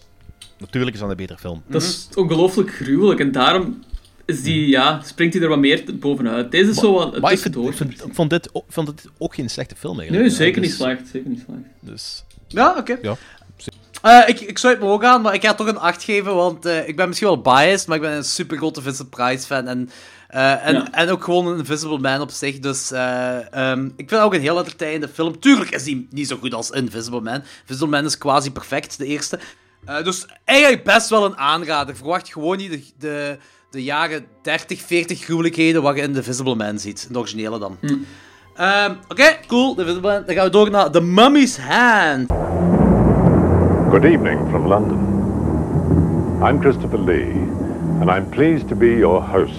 Natuurlijk 0.58 0.94
is 0.94 1.00
dat 1.00 1.10
een 1.10 1.16
betere 1.16 1.38
film. 1.38 1.62
Dat 1.66 1.82
is 1.82 2.08
ongelooflijk 2.14 2.70
gruwelijk 2.70 3.20
en 3.20 3.32
daarom 3.32 3.82
is 4.24 4.42
die, 4.42 4.68
ja, 4.68 5.00
springt 5.02 5.34
hij 5.34 5.42
er 5.42 5.48
wat 5.48 5.58
meer 5.58 5.82
bovenuit. 5.94 6.50
Deze 6.50 6.70
is 6.70 6.76
zo 6.76 6.92
wat 6.92 7.20
Maar 7.20 7.32
ik, 7.32 7.38
vind, 7.38 7.54
tussendoor. 7.54 7.70
ik, 7.70 7.76
vind, 7.76 8.08
ik 8.10 8.14
vond, 8.14 8.30
dit, 8.30 8.48
ook- 8.52 8.64
vond 8.68 8.86
dit 8.86 9.08
ook 9.18 9.34
geen 9.34 9.50
slechte 9.50 9.76
film 9.76 9.98
eigenlijk. 10.00 10.28
Nee, 10.28 10.36
zeker 10.36 10.54
Ja, 10.54 10.60
niet 10.60 10.70
dus- 10.70 10.78
slecht. 10.86 11.08
Zeker 11.08 11.30
niet 11.30 11.42
slecht. 11.46 11.60
Dus, 11.80 12.24
Ja, 12.48 12.74
oké. 12.78 12.98
ja. 13.02 13.16
Eh, 14.04 14.22
ik, 14.26 14.40
ik 14.40 14.58
sluit 14.58 14.80
me 14.80 14.86
ook 14.86 15.04
aan, 15.04 15.22
maar 15.22 15.34
ik 15.34 15.44
ga 15.44 15.54
toch 15.54 15.66
een 15.66 15.78
8 15.78 16.02
geven, 16.02 16.34
want 16.34 16.66
eh, 16.66 16.88
ik 16.88 16.96
ben 16.96 17.06
misschien 17.08 17.28
wel 17.28 17.40
biased, 17.40 17.86
maar 17.86 17.96
ik 17.96 18.02
ben 18.02 18.12
een 18.12 18.24
super 18.24 18.56
grote 18.56 18.82
Vincent 18.82 19.10
Price 19.10 19.46
fan. 19.46 19.66
En, 19.68 19.90
eh, 20.28 20.66
en, 20.66 20.74
Ja. 20.74 20.90
en 20.92 21.10
ook 21.10 21.24
gewoon 21.24 21.46
een 21.46 21.58
Invisible 21.58 21.98
Man 21.98 22.20
op 22.20 22.30
zich. 22.30 22.58
Dus 22.58 22.90
eh, 22.90 23.52
ehm, 23.54 23.84
ik 23.84 23.92
vind 23.96 24.10
het 24.10 24.20
ook 24.20 24.34
een 24.34 24.40
heel 24.40 24.58
entertainende 24.58 25.08
film. 25.08 25.40
Tuurlijk 25.40 25.70
is 25.70 25.82
die 25.84 26.06
niet 26.10 26.28
zo 26.28 26.36
goed 26.36 26.54
als 26.54 26.70
Invisible 26.70 27.20
Man. 27.20 27.42
Invisible 27.60 27.86
Man 27.96 28.04
is 28.04 28.18
quasi 28.18 28.50
perfect, 28.52 28.98
de 28.98 29.06
eerste. 29.06 29.38
Dus 30.02 30.26
eigenlijk 30.44 30.84
best 30.84 31.08
wel 31.08 31.24
een 31.24 31.36
aanrader. 31.36 31.96
Verwacht 31.96 32.32
gewoon 32.32 32.56
niet 32.56 32.70
de, 32.70 32.82
de, 32.98 33.38
de 33.70 33.82
jaren 33.82 34.26
30, 34.42 34.80
40 34.80 35.20
gruwelijkheden 35.20 35.82
wat 35.82 35.96
je 35.96 36.02
in 36.02 36.12
The 36.12 36.18
Invisible 36.18 36.54
Man 36.54 36.78
ziet. 36.78 37.04
In 37.06 37.12
de 37.12 37.18
originele 37.18 37.58
dan. 37.58 37.78
Ehm, 38.56 38.94
Oké, 39.08 39.36
cool. 39.46 39.74
The 39.74 39.80
Invisible 39.80 40.10
Man. 40.12 40.22
Dan 40.26 40.34
gaan 40.34 40.44
we 40.44 40.50
door 40.50 40.70
naar 40.70 40.90
The 40.90 41.00
Mummy's 41.00 41.56
Hand. 41.58 42.30
Good 43.94 44.06
evening 44.06 44.50
from 44.50 44.66
London. 44.66 46.42
I'm 46.42 46.60
Christopher 46.60 46.98
Lee, 46.98 47.30
and 48.00 48.10
I'm 48.10 48.28
pleased 48.32 48.68
to 48.70 48.74
be 48.74 48.88
your 48.88 49.22
host 49.22 49.52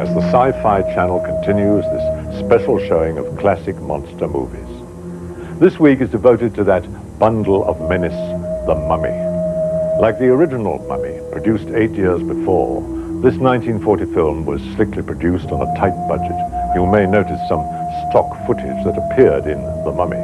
as 0.00 0.08
the 0.14 0.22
Sci 0.22 0.52
Fi 0.62 0.80
Channel 0.94 1.20
continues 1.20 1.84
this 1.84 2.38
special 2.38 2.78
showing 2.88 3.18
of 3.18 3.36
classic 3.36 3.76
monster 3.82 4.28
movies. 4.28 5.60
This 5.60 5.78
week 5.78 6.00
is 6.00 6.08
devoted 6.08 6.54
to 6.54 6.64
that 6.64 6.86
bundle 7.18 7.68
of 7.68 7.86
menace, 7.86 8.16
The 8.66 8.74
Mummy. 8.74 9.12
Like 10.00 10.18
the 10.18 10.32
original 10.32 10.78
Mummy, 10.88 11.20
produced 11.30 11.68
eight 11.68 11.92
years 11.92 12.22
before, 12.22 12.80
This 13.20 13.36
1940 13.36 14.06
film 14.14 14.46
was 14.46 14.62
slickly 14.74 15.02
produced 15.02 15.52
on 15.52 15.60
a 15.60 15.78
tight 15.78 15.96
budget. 16.08 16.36
You 16.74 16.86
may 16.86 17.04
notice 17.04 17.46
some 17.46 17.60
stock 18.08 18.46
footage 18.46 18.84
that 18.84 18.96
appeared 18.96 19.46
in 19.46 19.60
The 19.84 19.92
Mummy. 19.92 20.16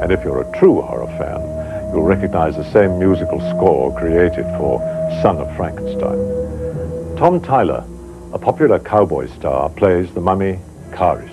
And 0.00 0.12
if 0.12 0.22
you're 0.22 0.42
a 0.42 0.58
true 0.58 0.80
horror 0.80 1.08
fan, 1.18 1.59
you'll 1.92 2.02
recognize 2.02 2.56
the 2.56 2.70
same 2.72 2.98
musical 2.98 3.40
score 3.50 3.96
created 3.98 4.44
for 4.56 4.78
Son 5.22 5.38
of 5.38 5.56
Frankenstein. 5.56 7.16
Tom 7.16 7.40
Tyler, 7.40 7.84
a 8.32 8.38
popular 8.38 8.78
cowboy 8.78 9.26
star, 9.36 9.68
plays 9.70 10.12
the 10.14 10.20
mummy 10.20 10.58
Karis. 10.90 11.30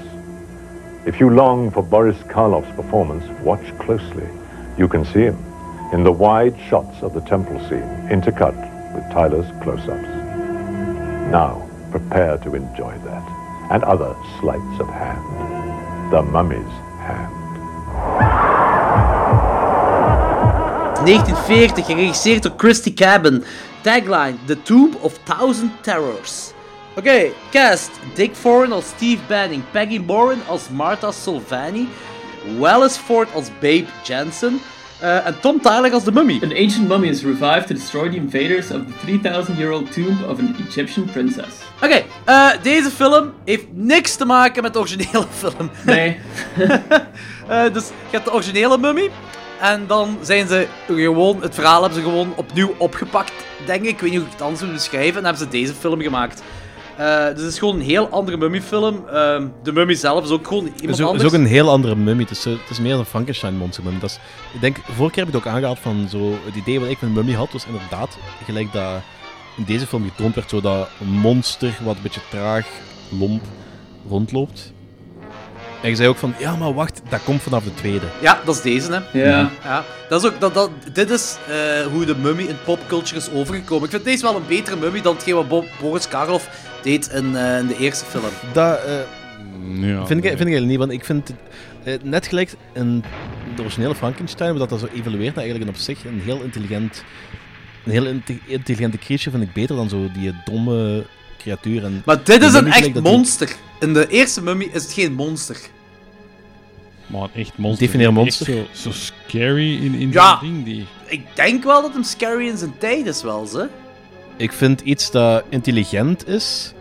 If 1.06 1.20
you 1.20 1.30
long 1.30 1.72
for 1.72 1.84
Boris 1.84 2.18
Karloff's 2.24 2.76
performance, 2.76 3.24
watch 3.42 3.66
closely. 3.80 4.28
You 4.78 4.88
can 4.88 5.06
see 5.06 5.22
him 5.22 5.38
in 5.94 6.04
the 6.04 6.12
wide 6.12 6.60
shots 6.68 7.02
of 7.02 7.14
the 7.14 7.22
temple 7.22 7.60
scene, 7.70 8.10
intercut 8.10 8.56
with 8.94 9.04
Tyler's 9.14 9.50
close-ups. 9.64 10.08
Now, 11.32 11.70
prepare 11.92 12.38
to 12.40 12.56
enjoy 12.56 12.98
that 13.06 13.24
and 13.72 13.84
other 13.84 14.16
sleights 14.40 14.80
of 14.80 14.88
hand. 14.90 16.12
The 16.12 16.24
mummy's 16.24 16.74
hand. 17.00 17.37
1940, 21.08 21.86
geregisseerd 21.86 22.44
door 22.44 22.54
Christy 22.58 22.94
Cabin. 22.94 23.44
Tagline: 23.82 24.36
The 24.46 24.62
Tomb 24.62 24.96
of 25.02 25.20
Thousand 25.24 25.72
Terrors. 25.82 26.52
Oké, 26.96 27.32
cast: 27.52 27.90
Dick 28.14 28.36
Foran 28.36 28.72
als 28.72 28.86
Steve 28.86 29.22
Banning, 29.28 29.64
Peggy 29.72 30.00
Moran 30.00 30.42
als 30.48 30.70
Martha 30.70 31.12
Solvani, 31.12 31.88
Wallace 32.58 33.00
Ford 33.00 33.30
als 33.34 33.50
Babe 33.60 33.86
Jensen 34.04 34.60
eh, 35.00 35.26
en 35.26 35.40
Tom 35.40 35.62
Tyler 35.62 35.94
als 35.94 36.04
de 36.04 36.12
mummy. 36.12 36.40
An 36.44 36.52
ancient 36.52 36.88
mummy 36.88 37.08
is 37.08 37.24
revived 37.24 37.68
to 37.68 37.74
destroy 37.74 38.10
the 38.10 38.16
invaders 38.16 38.72
of 38.72 38.82
the 38.86 39.06
3,000 39.06 39.58
year 39.58 39.72
old 39.72 39.94
tomb 39.94 40.24
of 40.30 40.40
an 40.40 40.56
Egyptian 40.68 41.06
princess. 41.06 41.56
Oké, 41.84 42.04
eh, 42.26 42.50
deze 42.62 42.90
film 42.90 43.34
heeft 43.46 43.66
niks 43.72 44.16
te 44.16 44.26
maken 44.26 44.64
met 44.64 44.74
de 44.74 44.80
originele 44.80 45.26
film. 45.42 45.70
Nee. 45.86 46.18
Eh, 47.48 47.74
dus 47.74 47.88
je 47.88 47.94
hebt 48.12 48.26
de 48.26 48.34
originele 48.34 48.78
mummy. 48.78 49.10
En 49.62 49.88
dan 49.88 50.18
zijn 50.22 50.48
ze 50.48 50.68
gewoon, 50.88 51.42
het 51.42 51.56
verhaal 51.56 51.82
hebben 51.82 52.00
ze 52.04 52.06
gewoon 52.10 52.34
opnieuw 52.36 52.76
opgepakt, 52.78 53.32
denk 53.66 53.84
ik. 53.84 53.90
Ik 53.90 54.00
weet 54.00 54.10
niet 54.10 54.20
hoe 54.20 54.28
ik 54.28 54.34
het 54.34 54.42
anders 54.42 54.62
moet 54.62 54.74
beschrijven. 54.74 55.18
En 55.18 55.24
hebben 55.24 55.42
ze 55.44 55.48
deze 55.50 55.74
film 55.74 56.02
gemaakt. 56.02 56.44
Eh, 56.98 57.26
dus 57.26 57.42
het 57.44 57.52
is 57.54 57.60
gewoon 57.60 57.76
een 57.76 57.82
heel 57.82 58.10
andere 58.10 58.38
mummy-film. 58.38 59.08
Ehm, 59.08 59.48
de 59.64 59.72
mummy 59.72 59.94
zelf 59.94 60.24
is 60.24 60.30
ook 60.30 60.48
gewoon 60.48 60.64
iemand 60.66 60.82
ook- 60.84 60.98
het 60.98 61.02
anders. 61.08 61.24
is 61.24 61.30
ook 61.30 61.36
een 61.40 61.46
heel 61.46 61.70
andere 61.70 61.96
mummy. 61.96 62.22
Het 62.22 62.32
is, 62.32 62.46
eh, 62.46 62.52
het 62.54 62.70
is 62.70 62.80
meer 62.80 62.96
een 62.96 63.06
Frankenstein-monster 63.06 63.84
mummy. 63.84 64.00
Dat 64.00 64.10
is, 64.10 64.20
ik 64.54 64.62
denk, 64.62 64.78
vorige 64.78 65.14
keer 65.14 65.24
heb 65.26 65.34
ik 65.36 65.40
het 65.40 65.48
ook 65.48 65.54
aangehaald 65.56 65.80
van 65.80 66.08
zo... 66.10 66.32
Het 66.46 66.56
idee 66.56 66.80
wat 66.80 66.90
ik 66.90 66.98
van 66.98 67.08
een 67.08 67.14
mummy 67.14 67.34
had, 67.34 67.52
was 67.52 67.66
inderdaad 67.66 68.18
gelijk 68.46 68.74
dat 68.74 68.94
in 69.58 69.64
deze 69.64 69.88
film 69.88 70.04
getoond 70.04 70.36
werd, 70.36 70.50
zo 70.50 70.62
dat 70.62 70.90
een 71.02 71.10
monster 71.12 71.78
wat 71.84 71.96
een 71.96 72.02
beetje 72.02 72.22
traag, 72.30 72.66
lomp 73.20 73.44
rondloopt. 74.10 74.74
En 75.82 75.90
je 75.90 75.96
zei 75.96 76.08
ook 76.10 76.18
van, 76.18 76.34
ja, 76.40 76.56
maar 76.56 76.74
wacht, 76.74 77.02
dat 77.10 77.24
komt 77.24 77.42
vanaf 77.42 77.64
de 77.64 77.74
tweede. 77.74 78.06
Ja, 78.22 78.40
dat 78.46 78.56
is 78.56 78.62
deze, 78.62 78.92
hè. 78.92 79.20
Ja. 79.24 79.50
Ja, 79.64 79.84
dat 80.10 80.24
is 80.24 80.30
ook, 80.32 80.40
dat, 80.40 80.54
dat, 80.54 80.70
dit 80.94 81.10
is 81.10 81.38
eh, 81.50 81.86
hoe 81.86 82.06
de 82.06 82.16
mummy 82.16 82.44
in 82.44 82.56
popculture 82.66 83.16
is 83.16 83.32
overgekomen. 83.32 83.84
Ik 83.84 83.90
vind 83.92 84.04
deze 84.04 84.24
wel 84.24 84.36
een 84.36 84.48
betere 84.48 84.76
mummy 84.76 85.02
dan 85.02 85.14
hetgeen 85.16 85.36
wat 85.36 85.48
Bo- 85.48 85.66
Boris 85.82 86.08
Karloff 86.08 86.50
deed 86.84 87.08
in, 87.10 87.36
eh, 87.36 87.58
in 87.60 87.68
de 87.68 87.78
eerste 87.78 88.06
film. 88.06 88.24
Dat 88.54 88.80
eh, 88.84 88.94
Ja, 89.82 90.06
vind, 90.06 90.20
ik, 90.24 90.26
vind 90.26 90.26
ik 90.26 90.26
eigenlijk 90.26 90.66
niet, 90.66 90.78
want 90.78 90.92
ik 90.92 91.06
vind 91.06 91.34
net 92.04 92.28
gelijk 92.28 92.52
in 92.74 93.04
de 93.56 93.62
originele 93.62 93.96
Frankenstein, 93.96 94.58
dat 94.58 94.70
dat 94.70 94.80
zo 94.80 94.88
evolueert 94.94 95.36
naar 95.36 95.44
eigenlijk 95.44 95.64
een 95.64 95.76
op 95.78 95.82
zich 95.82 96.06
een 96.06 96.22
heel 96.26 96.42
intelligent, 96.42 97.04
een 97.86 97.92
heel 97.92 98.06
inte- 98.06 98.38
intelligente 98.46 98.98
creature 98.98 99.32
vind 99.32 99.44
ik 99.44 99.54
beter 99.54 99.76
dan 99.76 99.90
zo 99.90 100.08
die 100.14 100.34
domme 100.46 101.06
creatuur. 101.48 101.84
En 101.84 102.02
Maar 102.06 102.24
dit 102.24 102.42
is 102.44 102.54
een 102.54 102.72
echt 102.72 103.02
monster. 103.02 103.56
In 103.80 103.94
de 103.94 104.08
eerste 104.08 104.44
mummy 104.44 104.70
is 104.74 104.84
het 104.84 104.94
geen 104.94 105.14
monster. 105.14 105.58
Maar 107.08 107.30
echt 107.36 107.58
monster. 107.58 107.86
Defineer 107.86 108.14
monster. 108.14 108.46
Zo, 108.46 108.66
zo 108.72 108.92
scary 108.92 109.74
in, 109.86 109.94
in 109.94 110.12
Ja. 110.12 110.32
dat 110.32 110.42
ding. 110.42 110.66
Die... 110.66 110.86
Ik 111.06 111.26
denk 111.34 111.64
wel 111.64 111.82
dat 111.82 111.94
hem 111.94 112.04
scary 112.04 112.48
in 112.48 112.58
zijn 112.58 112.74
tijd 112.78 113.06
is 113.06 113.22
wel, 113.24 113.46
ze. 113.46 113.68
Ik 114.38 114.52
vind 114.52 114.82
iets 114.82 115.12
dat 115.12 115.44
intelligent 115.50 116.28
is, 116.28 116.74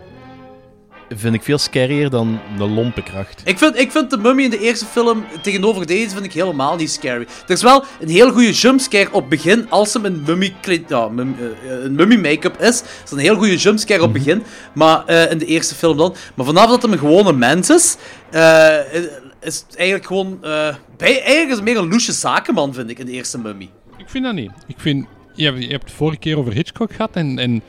vind 1.15 1.33
ik 1.35 1.43
veel 1.43 1.57
scarier 1.57 2.09
dan 2.09 2.39
een 2.59 2.73
lompe 2.73 3.01
kracht. 3.03 3.41
Ik 3.45 3.57
vind, 3.57 3.77
ik 3.79 3.91
vind 3.91 4.09
de 4.09 4.17
mummy 4.17 4.43
in 4.43 4.49
de 4.49 4.59
eerste 4.59 4.85
film 4.85 5.25
tegenover 5.41 5.87
deze 5.87 6.09
vind 6.09 6.25
ik 6.25 6.33
helemaal 6.33 6.75
niet 6.75 6.91
scary. 6.91 7.21
Er 7.47 7.53
is 7.53 7.61
wel 7.61 7.83
een 7.99 8.09
heel 8.09 8.31
goede 8.31 8.51
jumpscare 8.51 9.11
op 9.13 9.29
begin 9.29 9.69
als 9.69 9.93
hem 9.93 10.05
een 10.05 10.23
mummy, 10.25 10.55
ja, 10.87 11.07
mum- 11.07 11.35
eh, 11.39 11.83
een 11.83 11.95
mummy 11.95 12.15
make-up 12.15 12.61
is. 12.61 12.79
Dat 12.81 13.03
is 13.05 13.11
een 13.11 13.17
heel 13.17 13.35
goede 13.35 13.55
jumpscare 13.57 14.03
op 14.03 14.13
begin. 14.13 14.43
Maar 14.73 15.05
eh, 15.05 15.31
in 15.31 15.37
de 15.37 15.45
eerste 15.45 15.75
film 15.75 15.97
dan. 15.97 16.15
Maar 16.35 16.45
vanaf 16.45 16.69
dat 16.69 16.81
hem 16.81 16.91
een 16.91 16.99
gewone 16.99 17.33
mens 17.33 17.69
is, 17.69 17.97
eh, 18.31 18.93
is 19.41 19.63
het 19.67 19.75
eigenlijk 19.75 20.07
gewoon. 20.07 20.37
eh, 20.43 20.75
bij, 20.97 21.21
eigenlijk 21.21 21.49
is 21.49 21.55
het 21.55 21.63
meer 21.63 21.77
een 21.77 21.89
loesje 21.89 22.11
zakenman, 22.11 22.73
vind 22.73 22.89
ik, 22.89 22.99
in 22.99 23.05
de 23.05 23.11
eerste 23.11 23.39
mummy. 23.39 23.69
Ik 23.97 24.09
vind 24.09 24.23
dat 24.23 24.33
niet. 24.33 24.51
Ik 24.67 24.75
vind... 24.79 25.05
Je 25.33 25.45
hebt, 25.45 25.63
je 25.63 25.69
hebt 25.69 25.83
het 25.83 25.91
vorige 25.93 26.17
keer 26.19 26.37
over 26.37 26.53
Hitchcock 26.53 26.91
gehad 26.93 27.09
en... 27.13 27.39
en 27.39 27.61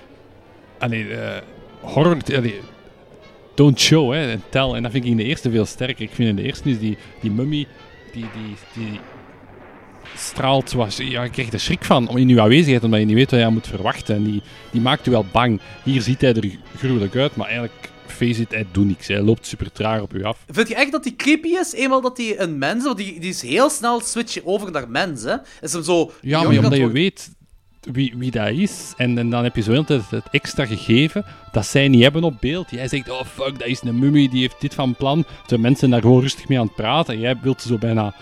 allee, 0.79 1.09
eh, 1.15 1.37
horror... 1.81 2.17
Allee, 2.37 2.61
don't 3.59 3.81
show, 3.81 4.13
hè, 4.13 4.31
en 4.31 4.43
tell. 4.49 4.73
En 4.73 4.83
dat 4.83 4.93
vind 4.93 5.05
ik 5.05 5.11
in 5.11 5.17
de 5.17 5.25
eerste 5.25 5.51
veel 5.51 5.65
sterker. 5.65 6.03
Ik 6.03 6.11
vind 6.13 6.29
in 6.29 6.37
de 6.37 6.43
eerste 6.43 6.71
is 6.71 6.79
die, 6.79 6.99
die 7.21 7.31
mummy... 7.31 7.67
Die, 8.13 8.25
die, 8.35 8.57
die 8.75 9.01
straalt 10.17 10.71
zoals... 10.71 10.97
Ja, 10.97 11.23
je 11.23 11.31
krijgt 11.31 11.53
er 11.53 11.61
schrik 11.61 11.85
van 11.85 12.09
om 12.09 12.17
in 12.17 12.29
uw 12.29 12.41
aanwezigheid, 12.41 12.85
omdat 12.85 13.01
je 13.01 13.07
niet 13.07 13.15
weet 13.15 13.31
wat 13.31 13.41
je 13.41 13.49
moet 13.49 13.67
verwachten. 13.67 14.17
En 14.17 14.25
die, 14.25 14.43
die 14.71 14.81
maakt 14.81 15.07
u 15.07 15.11
wel 15.11 15.27
bang. 15.33 15.61
Hier 15.85 16.03
ziet 16.03 16.21
hij 16.21 16.35
er 16.35 16.59
gruwelijk 16.77 17.17
uit, 17.17 17.37
maar 17.37 17.47
eigenlijk... 17.47 17.91
Face 18.07 18.41
it, 18.41 18.51
hij 18.51 18.67
doet 18.73 18.87
niks. 18.87 19.07
Hij 19.07 19.21
loopt 19.21 19.47
super 19.47 19.73
traag 19.73 20.01
op 20.01 20.15
u 20.15 20.25
af. 20.25 20.45
Vind 20.51 20.69
je 20.69 20.75
echt 20.75 20.93
dat 20.93 21.05
hij 21.05 21.15
creepy 21.17 21.49
is? 21.49 21.73
Eenmaal 21.73 22.01
dat 22.01 22.17
hij 22.17 22.41
een 22.41 22.59
mens 22.59 22.79
is, 22.79 22.85
want 22.85 22.97
die, 22.97 23.21
die 23.21 23.31
is 23.31 23.43
heel 23.43 23.71
snel 23.71 24.01
switchen 24.01 24.47
over 24.47 24.71
naar 24.71 24.89
mens, 24.89 25.23
hè? 25.23 25.37
Is 25.61 25.73
hem 25.73 25.83
zo. 25.83 26.11
Ja, 26.21 26.43
maar 26.43 26.59
omdat 26.59 26.77
je 26.77 26.91
weet 26.91 27.31
wie, 27.93 28.15
wie 28.17 28.31
dat 28.31 28.49
is, 28.49 28.95
en, 28.97 29.31
dan 29.31 29.45
heb 29.45 29.57
je 29.57 29.63
zo 29.63 29.73
de 29.73 29.85
tijd 29.85 30.11
het 30.11 30.29
extra 30.31 30.67
gegeven 30.67 31.25
dat 31.53 31.67
zij 31.67 31.89
niet 31.89 32.03
hebben 32.03 32.25
op 32.25 32.35
beeld. 32.41 32.71
Jij 32.71 32.89
zegt, 32.89 33.11
oh 33.11 33.25
fuck, 33.25 33.59
dat 33.59 33.69
is 33.69 33.83
een 33.83 33.99
mummie, 33.99 34.29
die 34.29 34.41
heeft 34.41 34.61
dit 34.61 34.75
van 34.75 34.95
plan. 34.95 35.25
Terwijl 35.41 35.61
mensen 35.61 35.91
daar 35.91 36.01
gewoon 36.01 36.21
rustig 36.21 36.49
mee 36.49 36.59
aan 36.59 36.67
het 36.67 36.75
praten. 36.75 37.15
En 37.15 37.21
jij 37.21 37.37
wilt 37.43 37.61
ze 37.61 37.69
zo 37.69 37.79
bijna, 37.79 38.15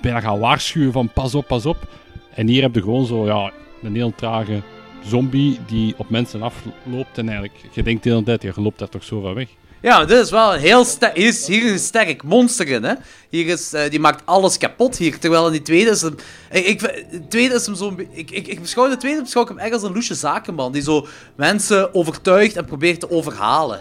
bijna 0.00 0.20
gaan 0.20 0.38
waarschuwen 0.38 0.92
van 0.92 1.08
pas 1.08 1.34
op, 1.34 1.46
pas 1.46 1.66
op. 1.66 1.88
En 2.34 2.46
hier 2.46 2.62
heb 2.62 2.74
je 2.74 2.82
gewoon 2.82 3.06
zo, 3.06 3.26
ja, 3.26 3.52
een 3.82 3.94
heel 3.94 4.14
trage 4.14 4.60
zombie 5.04 5.58
die 5.66 5.94
op 5.96 6.10
mensen 6.10 6.42
afloopt. 6.42 7.18
En 7.18 7.28
eigenlijk, 7.28 7.58
je 7.72 7.82
denkt 7.82 8.02
de 8.02 8.10
hele 8.10 8.22
tijd, 8.22 8.42
je 8.42 8.52
loopt 8.56 8.78
daar 8.78 8.88
toch 8.88 9.04
zo 9.04 9.20
van 9.20 9.34
weg. 9.34 9.48
Ja, 9.84 10.04
dit 10.04 10.18
is 10.18 10.30
wel 10.30 10.54
een 10.54 10.60
heel 10.60 10.84
sterk. 10.84 11.16
Hier 11.16 11.26
is, 11.26 11.46
hier 11.46 11.64
is 11.64 11.70
een 11.70 11.78
sterk 11.78 12.22
monster 12.22 12.68
in, 12.68 12.82
hè? 12.82 12.94
Hier 13.28 13.46
is, 13.46 13.72
eh, 13.72 13.90
die 13.90 14.00
maakt 14.00 14.22
alles 14.24 14.58
kapot 14.58 14.96
hier. 14.98 15.18
Terwijl 15.18 15.46
in 15.46 15.52
die 15.52 15.62
tweede 15.62 15.90
is 15.90 16.02
hem. 16.02 16.14
Ik, 16.50 16.66
ik, 16.66 16.80
de 17.10 17.28
tweede 17.28 17.54
is 17.54 17.66
hem 17.66 17.74
zo'n. 17.74 17.94
be- 17.96 18.06
Ik, 18.12 18.30
ik, 18.30 18.46
ik 18.46 18.60
beschouw 18.60 18.88
de 18.88 18.96
tweede 18.96 19.22
beschouw 19.22 19.42
ik 19.42 19.48
hem 19.48 19.58
echt 19.58 19.72
als 19.72 19.82
een 19.82 19.92
loesje 19.92 20.14
zakenman. 20.14 20.72
Die 20.72 20.82
zo 20.82 21.06
mensen 21.36 21.94
overtuigt 21.94 22.56
en 22.56 22.64
probeert 22.64 23.00
te 23.00 23.10
overhalen. 23.10 23.80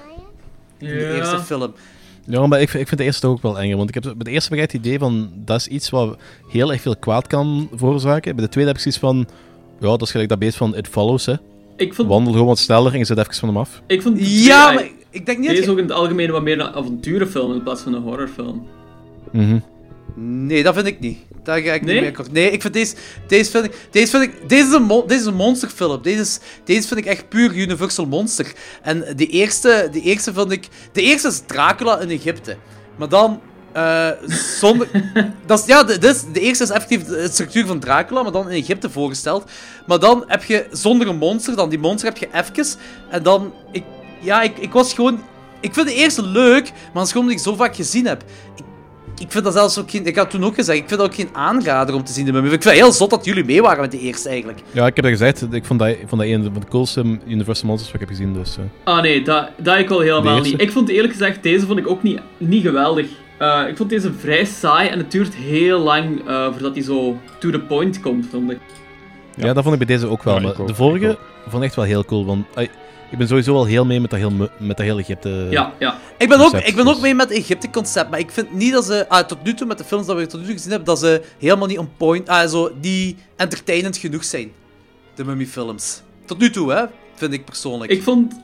In 0.79 0.87
de 0.87 1.13
eerste 1.15 1.39
film. 1.39 1.73
Ja, 2.25 2.47
maar 2.47 2.61
ik, 2.61 2.69
vind- 2.69 2.81
ik 2.81 2.87
vind 2.87 2.99
de 2.99 3.05
eerste 3.05 3.27
ook 3.27 3.41
wel 3.41 3.59
enger. 3.59 3.77
Want 3.77 3.89
ik 3.95 4.03
heb 4.03 4.03
bij 4.03 4.13
de 4.23 4.31
eerste 4.31 4.49
heb 4.55 4.63
ik 4.63 4.71
het 4.71 4.81
idee 4.85 4.99
van 4.99 5.31
dat 5.35 5.59
is 5.59 5.67
iets 5.67 5.89
wat 5.89 6.17
heel 6.49 6.71
erg 6.71 6.81
veel 6.81 6.95
kwaad 6.97 7.27
kan 7.27 7.69
veroorzaken. 7.75 8.35
Bij 8.35 8.45
de 8.45 8.51
tweede 8.51 8.69
heb 8.69 8.79
ik 8.79 8.83
zoiets 8.83 9.01
van. 9.01 9.27
Ja, 9.79 9.87
dat 9.89 10.01
is 10.01 10.11
gelijk 10.11 10.29
dat 10.29 10.39
beest 10.39 10.57
van 10.57 10.75
It 10.75 10.87
Follows. 10.87 11.25
Hè. 11.25 11.33
Ik 11.77 11.93
vond, 11.93 12.07
Wandel 12.07 12.31
gewoon 12.31 12.47
wat 12.47 12.59
sneller 12.59 12.91
en 12.93 12.97
je 12.97 13.05
zet 13.05 13.17
even 13.17 13.33
van 13.35 13.49
hem 13.49 13.57
af. 13.57 13.81
ik 13.87 14.01
vond 14.01 14.17
Ja, 14.19 14.71
maar 14.71 14.87
ik- 15.13 15.25
denk 15.25 15.37
niet 15.37 15.47
dat 15.47 15.55
Deze 15.55 15.61
is 15.61 15.67
ook 15.71 15.77
in 15.77 15.83
het 15.83 15.93
algemeen 15.93 16.31
wat 16.31 16.41
meer 16.41 16.59
een 16.59 16.73
avonturenfilm 16.73 17.53
in 17.53 17.63
plaats 17.63 17.81
van 17.81 17.93
een 17.93 18.01
horrorfilm. 18.01 18.67
Mhm. 19.31 19.59
Nee, 20.15 20.63
dat 20.63 20.73
vind 20.73 20.87
ik 20.87 20.99
niet. 20.99 21.17
Daar 21.43 21.59
ga 21.59 21.73
ik 21.73 21.81
Nee? 21.81 21.91
niet 21.93 22.01
mee 22.03 22.09
akkoord. 22.11 22.31
Nee, 22.31 22.51
ik 22.51 22.61
vind 22.61 22.73
deze... 22.73 22.95
Deze 23.27 23.51
vind 23.51 23.65
ik... 23.65 23.75
Deze, 23.91 24.07
vind 24.07 24.23
ik, 24.23 24.49
deze, 24.49 24.67
is, 24.67 24.73
een 24.73 24.87
deze 25.07 25.19
is 25.19 25.25
een 25.25 25.33
monsterfilm. 25.35 26.01
Deze, 26.01 26.21
is, 26.21 26.39
deze 26.63 26.87
vind 26.87 26.99
ik 26.99 27.05
echt 27.05 27.29
puur 27.29 27.53
Universal 27.55 28.05
Monster. 28.05 28.53
En 28.81 29.05
de 29.15 29.27
eerste, 29.27 29.89
de 29.91 30.01
eerste 30.01 30.33
vind 30.33 30.51
ik... 30.51 30.67
De 30.91 31.01
eerste 31.01 31.27
is 31.27 31.39
Dracula 31.45 31.99
in 31.99 32.09
Egypte. 32.09 32.55
Maar 32.97 33.09
dan... 33.09 33.41
eh, 33.71 34.09
zonder... 34.59 34.87
dat 35.45 35.59
is, 35.59 35.65
ja, 35.65 35.83
de, 35.83 35.97
dit 35.97 36.15
is- 36.15 36.25
de 36.33 36.39
eerste 36.39 36.63
is 36.63 36.69
effectief 36.69 37.03
de 37.03 37.27
structuur 37.31 37.65
van 37.65 37.79
Dracula, 37.79 38.23
maar 38.23 38.31
dan 38.31 38.49
in 38.49 38.61
Egypte 38.61 38.89
voorgesteld. 38.89 39.51
Maar 39.87 39.99
dan 39.99 40.23
heb 40.27 40.43
je 40.43 40.65
zonder 40.71 41.07
een 41.07 41.17
monster, 41.17 41.55
dan 41.55 41.69
die 41.69 41.79
monster 41.79 42.07
heb 42.13 42.17
je 42.17 42.27
even. 42.33 42.79
En 43.09 43.23
dan... 43.23 43.53
Ik, 43.71 43.83
ja, 44.23 44.41
ik, 44.41 44.57
ik 44.57 44.71
was 44.71 44.93
gewoon... 44.93 45.19
Ik 45.59 45.73
vind 45.73 45.87
de 45.87 45.93
eerste 45.93 46.25
leuk, 46.25 46.71
maar 46.71 46.93
dat 46.93 47.03
is 47.05 47.11
gewoon 47.11 47.27
omdat 47.27 47.39
ik 47.39 47.51
zo 47.51 47.55
vaak 47.55 47.75
gezien 47.75 48.05
heb. 48.05 48.23
Ik, 48.55 48.63
ik 49.17 49.31
vind 49.31 49.43
dat 49.43 49.53
zelfs 49.53 49.79
ook 49.79 49.91
geen... 49.91 50.05
Ik 50.05 50.15
had 50.15 50.29
toen 50.29 50.43
ook 50.43 50.55
gezegd, 50.55 50.79
ik 50.79 50.87
vind 50.87 50.99
dat 50.99 51.09
ook 51.09 51.15
geen 51.15 51.29
aanrader 51.33 51.95
om 51.95 52.03
te 52.03 52.13
zien. 52.13 52.25
De 52.25 52.31
Mummy. 52.31 52.47
Ik 52.47 52.61
vind 52.61 52.63
het 52.63 52.83
heel 52.83 52.91
zot 52.91 53.09
dat 53.09 53.25
jullie 53.25 53.43
mee 53.45 53.61
waren 53.61 53.81
met 53.81 53.91
de 53.91 53.99
eerste, 53.99 54.29
eigenlijk. 54.29 54.59
Ja, 54.71 54.85
ik 54.87 54.95
heb 54.95 55.05
dat 55.05 55.13
gezegd. 55.13 55.53
Ik 55.53 55.65
vond 55.65 55.79
dat, 55.79 55.89
ik 55.89 56.05
vond 56.07 56.21
dat 56.21 56.29
een 56.29 56.43
van 56.43 56.53
de 56.53 56.67
coolste 56.69 57.19
Universal 57.27 57.67
Monsters 57.67 57.91
wat 57.91 58.01
ik 58.01 58.07
heb 58.07 58.17
gezien. 58.17 58.33
Dus, 58.33 58.57
eh. 58.57 58.63
Ah 58.83 59.01
nee, 59.01 59.23
dat, 59.23 59.49
dat 59.57 59.77
ik 59.77 59.89
wel 59.89 59.99
helemaal 59.99 60.39
niet. 60.39 60.61
Ik 60.61 60.71
vond 60.71 60.89
eerlijk 60.89 61.13
gezegd, 61.13 61.43
deze 61.43 61.65
vond 61.65 61.79
ik 61.79 61.87
ook 61.87 62.03
niet, 62.03 62.19
niet 62.37 62.63
geweldig. 62.63 63.07
Eh, 63.37 63.63
ik 63.67 63.77
vond 63.77 63.89
deze 63.89 64.13
vrij 64.13 64.45
saai 64.45 64.89
en 64.89 64.97
het 64.97 65.11
duurt 65.11 65.35
heel 65.35 65.79
lang 65.79 66.27
eh, 66.27 66.45
voordat 66.51 66.75
hij 66.75 66.83
zo 66.83 67.17
to 67.39 67.49
the 67.49 67.59
point 67.59 67.99
komt, 67.99 68.27
vond 68.31 68.51
ik. 68.51 68.59
ja. 69.35 69.53
dat 69.53 69.63
vond 69.63 69.81
ik 69.81 69.87
bij 69.87 69.95
deze 69.95 70.07
ook 70.07 70.23
wel. 70.23 70.35
Ja, 70.35 70.41
maar 70.41 70.59
ook, 70.59 70.67
de 70.67 70.75
vorige 70.75 71.17
vond 71.43 71.55
ik 71.55 71.63
echt 71.63 71.75
wel 71.75 71.85
heel 71.85 72.05
cool. 72.05 72.25
Want, 72.25 72.45
ik 73.13 73.19
ben 73.19 73.27
sowieso 73.27 73.53
wel 73.53 73.65
heel 73.65 73.85
mee 73.85 73.99
met 73.99 74.09
dat, 74.09 74.19
heel, 74.19 74.31
met 74.57 74.77
dat 74.77 74.85
hele 74.85 74.99
Egypte. 74.99 75.47
Ja, 75.49 75.73
ja. 75.79 75.97
Ik 76.17 76.29
ben, 76.29 76.39
ook, 76.39 76.53
ik 76.53 76.75
ben 76.75 76.87
ook 76.87 76.93
dus. 76.93 77.01
mee 77.01 77.15
met 77.15 77.29
het 77.29 77.37
Egypte-concept, 77.37 78.09
maar 78.09 78.19
ik 78.19 78.31
vind 78.31 78.53
niet 78.53 78.73
dat 78.73 78.85
ze, 78.85 79.09
ah, 79.09 79.27
tot 79.27 79.43
nu 79.43 79.53
toe, 79.53 79.67
met 79.67 79.77
de 79.77 79.83
films 79.83 80.05
dat 80.05 80.17
we 80.17 80.25
tot 80.25 80.39
nu 80.39 80.45
toe 80.45 80.55
gezien 80.55 80.69
hebben, 80.69 80.87
dat 80.87 80.99
ze 80.99 81.21
helemaal 81.39 81.67
niet 81.67 81.77
on 81.77 81.89
point, 81.97 82.29
ah, 82.29 82.49
zo, 82.49 82.71
niet 82.81 83.17
entertainend 83.35 83.97
genoeg 83.97 84.23
zijn. 84.23 84.51
De 85.15 85.25
Mummy-films. 85.25 86.01
Tot 86.25 86.37
nu 86.39 86.49
toe, 86.49 86.71
hè, 86.71 86.85
vind 87.15 87.33
ik 87.33 87.45
persoonlijk. 87.45 87.91
Ik 87.91 88.03
vond... 88.03 88.41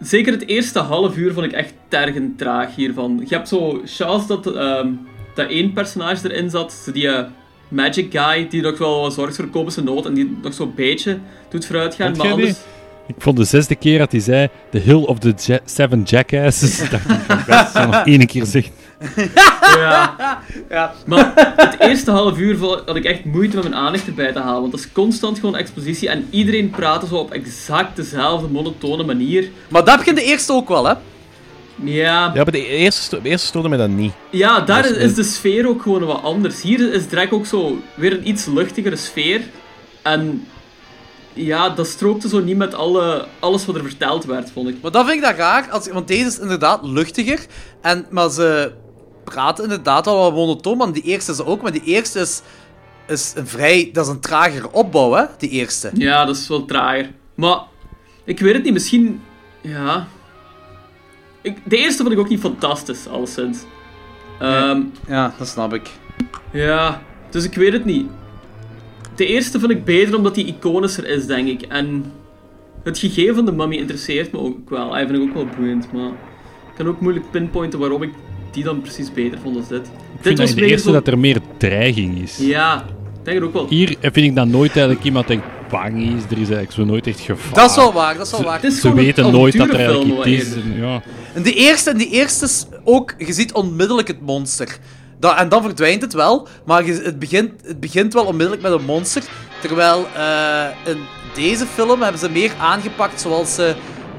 Zeker 0.00 0.32
het 0.32 0.46
eerste 0.46 0.78
half 0.78 1.16
uur 1.16 1.32
vond 1.32 1.46
ik 1.46 1.52
echt 1.52 1.72
tergend 1.88 2.38
traag 2.38 2.74
hiervan. 2.74 3.24
Je 3.28 3.34
hebt 3.34 3.48
zo 3.48 3.82
chance 3.84 4.26
dat, 4.26 4.46
ehm, 4.46 4.88
dat 5.34 5.50
één 5.50 5.72
personage 5.72 6.32
erin 6.32 6.50
zat, 6.50 6.90
die 6.92 7.08
eh, 7.08 7.24
magic 7.68 8.12
guy, 8.12 8.48
die 8.48 8.62
nog 8.62 8.78
wel 8.78 9.10
zorgt 9.10 9.36
voor 9.36 9.48
komische 9.48 9.82
nood 9.82 10.06
en 10.06 10.14
die 10.14 10.38
nog 10.42 10.54
zo'n 10.54 10.72
beetje 10.74 11.18
doet 11.48 11.66
vooruitgaan. 11.66 12.16
Maar 12.16 12.30
anders... 12.30 12.48
die? 12.48 12.74
Ik 13.06 13.14
vond 13.18 13.36
de 13.36 13.44
zesde 13.44 13.74
keer 13.74 13.98
dat 13.98 14.10
hij 14.12 14.20
zei: 14.20 14.48
The 14.70 14.78
Hill 14.78 15.02
of 15.02 15.18
the 15.18 15.32
Ja- 15.36 15.58
Seven 15.64 16.02
Jackasses. 16.02 16.78
dacht 16.90 17.10
ik 17.10 17.46
dat 17.46 17.68
zou 17.72 17.86
nog 17.86 18.04
één 18.04 18.26
keer 18.26 18.44
zeggen. 18.44 18.72
Ja. 19.76 20.14
Ja. 20.70 20.92
Maar 21.06 21.32
het 21.56 21.76
eerste 21.80 22.10
half 22.10 22.38
uur 22.38 22.56
had 22.86 22.96
ik 22.96 23.04
echt 23.04 23.24
moeite 23.24 23.56
met 23.56 23.68
mijn 23.68 23.80
aandacht 23.82 24.06
erbij 24.06 24.32
te 24.32 24.38
halen. 24.38 24.60
Want 24.60 24.70
dat 24.72 24.80
is 24.80 24.92
constant 24.92 25.38
gewoon 25.38 25.56
expositie 25.56 26.08
en 26.08 26.26
iedereen 26.30 26.70
praatte 26.70 27.06
zo 27.06 27.14
op 27.14 27.30
exact 27.30 27.96
dezelfde 27.96 28.48
monotone 28.48 29.04
manier. 29.04 29.48
Maar 29.68 29.84
dat 29.84 29.94
heb 29.96 30.04
je 30.04 30.10
in 30.10 30.16
de 30.16 30.22
eerste 30.24 30.52
ook 30.52 30.68
wel, 30.68 30.84
hè. 30.86 30.94
Ja, 31.82 32.24
Ja, 32.24 32.32
maar 32.34 32.50
de 32.52 32.66
eerste, 32.66 33.02
sto- 33.02 33.20
de 33.22 33.28
eerste 33.28 33.46
stoorde 33.46 33.68
mij 33.68 33.78
dat 33.78 33.88
niet. 33.88 34.12
ja 34.30 34.60
daar 34.60 34.82
Dat 34.82 34.90
is, 34.90 34.96
is- 34.96 35.04
is 35.04 35.14
de 35.14 35.22
sfeer 35.24 35.68
ook 35.68 35.82
gewoon 35.82 36.04
wat 36.04 36.22
anders. 36.22 36.62
Hier 36.62 36.92
is 36.92 37.08
direct 37.08 37.32
ook 37.32 37.46
zo 37.46 37.78
weer 37.94 38.12
een 38.12 38.28
iets 38.28 38.46
luchtigere 38.46 38.96
sfeer. 38.96 39.40
En 40.02 40.46
ja, 41.36 41.70
dat 41.70 41.86
strookte 41.86 42.28
zo 42.28 42.40
niet 42.40 42.56
met 42.56 42.74
alle, 42.74 43.26
alles 43.40 43.66
wat 43.66 43.74
er 43.74 43.82
verteld 43.82 44.24
werd, 44.24 44.50
vond 44.50 44.68
ik. 44.68 44.76
Maar 44.82 44.90
dat 44.90 45.06
vind 45.06 45.16
ik 45.16 45.22
dat 45.22 45.36
raar, 45.36 45.70
als, 45.70 45.88
want 45.88 46.08
deze 46.08 46.26
is 46.26 46.38
inderdaad 46.38 46.86
luchtiger, 46.86 47.46
en, 47.80 48.06
maar 48.10 48.30
ze 48.30 48.72
praten 49.24 49.64
inderdaad 49.64 50.06
al 50.06 50.22
wat 50.22 50.32
monotoon, 50.32 50.76
maar 50.76 50.92
die 50.92 51.02
eerste 51.02 51.32
is 51.32 51.40
ook, 51.40 51.62
maar 51.62 51.72
die 51.72 51.84
eerste 51.84 52.20
is, 52.20 52.42
is 53.06 53.32
een 53.36 53.46
vrij, 53.46 53.90
dat 53.92 54.06
is 54.06 54.12
een 54.12 54.20
tragere 54.20 54.72
opbouw, 54.72 55.12
hè, 55.12 55.24
die 55.38 55.50
eerste. 55.50 55.90
Ja, 55.94 56.24
dat 56.24 56.36
is 56.36 56.48
wel 56.48 56.64
trager. 56.64 57.10
Maar 57.34 57.60
ik 58.24 58.40
weet 58.40 58.54
het 58.54 58.62
niet, 58.62 58.72
misschien. 58.72 59.20
Ja. 59.60 60.06
Ik, 61.42 61.58
de 61.64 61.76
eerste 61.76 62.02
vond 62.02 62.14
ik 62.14 62.20
ook 62.20 62.28
niet 62.28 62.40
fantastisch, 62.40 63.08
alleszins. 63.08 63.58
Ehm 64.40 64.80
Ja, 65.06 65.34
dat 65.38 65.48
snap 65.48 65.74
ik. 65.74 65.90
Ja, 66.52 67.02
dus 67.30 67.44
ik 67.44 67.54
weet 67.54 67.72
het 67.72 67.84
niet. 67.84 68.06
De 69.16 69.26
eerste 69.26 69.58
vind 69.58 69.70
ik 69.70 69.84
beter 69.84 70.16
omdat 70.16 70.34
die 70.34 70.46
iconischer 70.46 71.08
is, 71.08 71.26
denk 71.26 71.48
ik. 71.48 71.62
En 71.62 72.04
het 72.84 72.98
gegeven 72.98 73.34
van 73.34 73.44
de 73.44 73.52
mummy 73.52 73.76
interesseert 73.76 74.32
me 74.32 74.38
ook 74.38 74.70
wel. 74.70 74.92
Hij 74.94 75.06
vind 75.06 75.18
ik 75.18 75.28
ook 75.28 75.34
wel 75.34 75.46
boeiend, 75.58 75.92
maar 75.92 76.08
ik 76.08 76.74
kan 76.76 76.86
ook 76.88 77.00
moeilijk 77.00 77.30
pinpointen 77.30 77.78
waarom 77.78 78.02
ik 78.02 78.10
die 78.50 78.64
dan 78.64 78.80
precies 78.80 79.12
beter 79.12 79.38
vond 79.42 79.54
dan 79.54 79.64
dit. 79.68 79.86
Ik 79.86 80.20
vind 80.20 80.36
dat 80.36 80.48
in 80.48 80.54
de 80.54 80.66
eerste 80.66 80.88
zo- 80.88 80.92
dat 80.94 81.06
er 81.08 81.18
meer 81.18 81.38
dreiging 81.56 82.22
is. 82.22 82.36
Ja, 82.40 82.84
ik 83.18 83.24
denk 83.24 83.36
het 83.38 83.46
ook 83.46 83.52
wel. 83.52 83.68
Hier 83.68 83.96
vind 84.00 84.16
ik 84.16 84.34
dat 84.34 84.46
nooit 84.48 84.70
eigenlijk 84.70 85.04
iemand 85.04 85.30
echt 85.30 85.40
bang 85.70 86.02
is. 86.02 86.22
Er 86.22 86.30
is 86.32 86.36
eigenlijk 86.36 86.72
zo 86.72 86.84
nooit 86.84 87.06
echt 87.06 87.20
gevaar. 87.20 87.54
Dat 87.54 87.70
is 87.70 87.76
wel 87.76 87.92
waar, 87.92 88.16
dat 88.16 88.26
is 88.26 88.32
wel 88.32 88.42
waar. 88.42 88.62
Het 88.62 88.72
is 88.72 88.80
Ze 88.80 88.94
weten 88.94 89.32
nooit 89.32 89.56
dat 89.56 89.68
er 89.68 89.74
eigenlijk 89.74 90.24
iets 90.26 90.46
is. 90.46 90.54
en 90.54 90.74
Ja. 90.76 91.02
En 91.34 91.42
die 91.42 91.54
eerste, 91.54 91.90
en 91.90 91.96
die 91.96 92.10
eerste 92.10 92.44
is 92.44 92.66
ook, 92.84 93.14
je 93.18 93.32
ziet 93.32 93.52
onmiddellijk 93.52 94.08
het 94.08 94.20
monster. 94.20 94.78
Dat, 95.18 95.36
en 95.36 95.48
dan 95.48 95.62
verdwijnt 95.62 96.02
het 96.02 96.12
wel, 96.12 96.48
maar 96.66 96.84
het, 96.84 97.18
begint, 97.18 97.52
het 97.62 97.80
begint 97.80 98.12
wel 98.12 98.24
onmiddellijk 98.24 98.62
met 98.62 98.72
een 98.72 98.84
monster. 98.84 99.24
Terwijl 99.60 100.06
eh, 100.14 100.66
in 100.84 100.98
deze 101.34 101.66
film 101.66 102.02
hebben 102.02 102.20
ze 102.20 102.30
meer 102.30 102.52
aangepakt 102.58 103.20
zoals 103.20 103.54
ze 103.54 103.74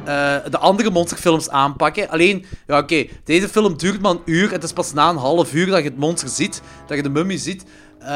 eh, 0.05 0.35
de 0.49 0.57
andere 0.57 0.91
monsterfilms 0.91 1.49
aanpakken. 1.49 2.09
Alleen, 2.09 2.45
ja 2.67 2.77
oké, 2.77 3.05
deze 3.23 3.49
film 3.49 3.77
duurt 3.77 4.01
maar 4.01 4.11
een 4.11 4.21
uur. 4.25 4.51
Het 4.51 4.63
is 4.63 4.73
pas 4.73 4.93
na 4.93 5.09
een 5.09 5.17
half 5.17 5.53
uur 5.53 5.65
dat 5.65 5.77
je 5.77 5.89
het 5.89 5.97
monster 5.97 6.29
ziet, 6.29 6.61
dat 6.87 6.97
je 6.97 7.03
de 7.03 7.09
mummy 7.09 7.37
ziet. 7.37 7.65
Eh, 7.99 8.07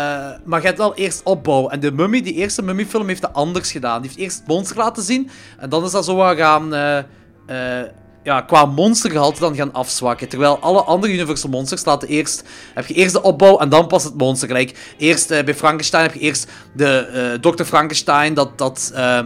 maar 0.46 0.60
je 0.62 0.66
hebt 0.66 0.78
wel 0.78 0.96
eerst 0.96 1.22
opbouw. 1.24 1.70
En 1.70 1.80
de 1.80 1.92
mummy, 1.92 2.22
die 2.22 2.34
eerste 2.34 2.62
mummyfilm, 2.62 3.08
heeft 3.08 3.22
dat 3.22 3.34
anders 3.34 3.72
gedaan. 3.72 4.02
Die 4.02 4.10
heeft 4.10 4.22
eerst 4.22 4.38
het 4.38 4.48
monster 4.48 4.78
laten 4.78 5.04
zien. 5.04 5.30
En 5.58 5.70
dan 5.70 5.84
is 5.84 5.92
dat 5.92 6.06
zo 6.06 6.18
gaan... 6.18 6.74
eh, 6.74 7.82
ja, 8.24 8.42
qua 8.42 8.66
monstergehalte 8.66 9.40
dan 9.40 9.56
gaan 9.56 9.74
afzwakken. 9.74 10.30
Terwijl 10.30 10.60
alle 10.60 10.82
andere 10.82 11.14
Universal 11.14 11.50
Monsters 11.50 11.86
laten 11.86 12.08
eerst... 12.08 12.44
Heb 12.74 12.86
je 12.86 12.94
eerst 12.94 13.14
de 13.14 13.22
opbouw 13.22 13.58
en 13.58 13.70
dan 13.70 13.88
pas 13.88 14.04
het 14.04 14.18
monster. 14.18 14.48
Gelijk, 14.48 14.94
eerst 14.98 15.32
eh, 15.32 15.44
bij 15.44 15.56
Frankenstein 15.56 16.04
heb 16.04 16.14
je 16.14 16.20
eerst 16.20 16.48
de 16.74 16.88
eh 16.88 17.52
Dr. 17.52 17.64
Frankenstein, 17.64 18.34
dat... 18.34 18.58
dat 18.58 18.92
eh, 18.96 19.20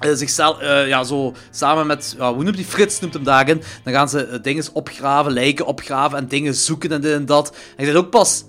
zichzelf, 0.00 0.60
ja, 0.60 1.04
zo 1.04 1.34
samen 1.50 1.86
met, 1.86 2.16
hoe 2.18 2.42
noemt 2.42 2.56
die 2.56 2.64
Frits, 2.64 3.00
noemt 3.00 3.14
hem 3.14 3.24
daarin. 3.24 3.62
Dan 3.84 3.92
gaan 3.92 4.08
ze 4.08 4.38
dingen 4.42 4.64
opgraven, 4.72 5.32
lijken 5.32 5.66
opgraven 5.66 6.18
en 6.18 6.28
dingen 6.28 6.54
zoeken 6.54 6.92
en 6.92 7.00
dit 7.00 7.12
en 7.12 7.26
dat. 7.26 7.56
En 7.76 7.84
je 7.84 7.90
ziet 7.90 8.00
ook 8.00 8.10
pas 8.10 8.44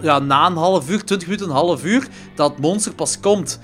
ja, 0.00 0.18
na 0.18 0.46
een 0.46 0.56
half 0.56 0.90
uur, 0.90 1.04
20 1.04 1.28
minuten, 1.28 1.48
een 1.48 1.54
half 1.54 1.84
uur, 1.84 2.08
dat 2.34 2.58
monster 2.58 2.94
pas 2.94 3.20
komt. 3.20 3.60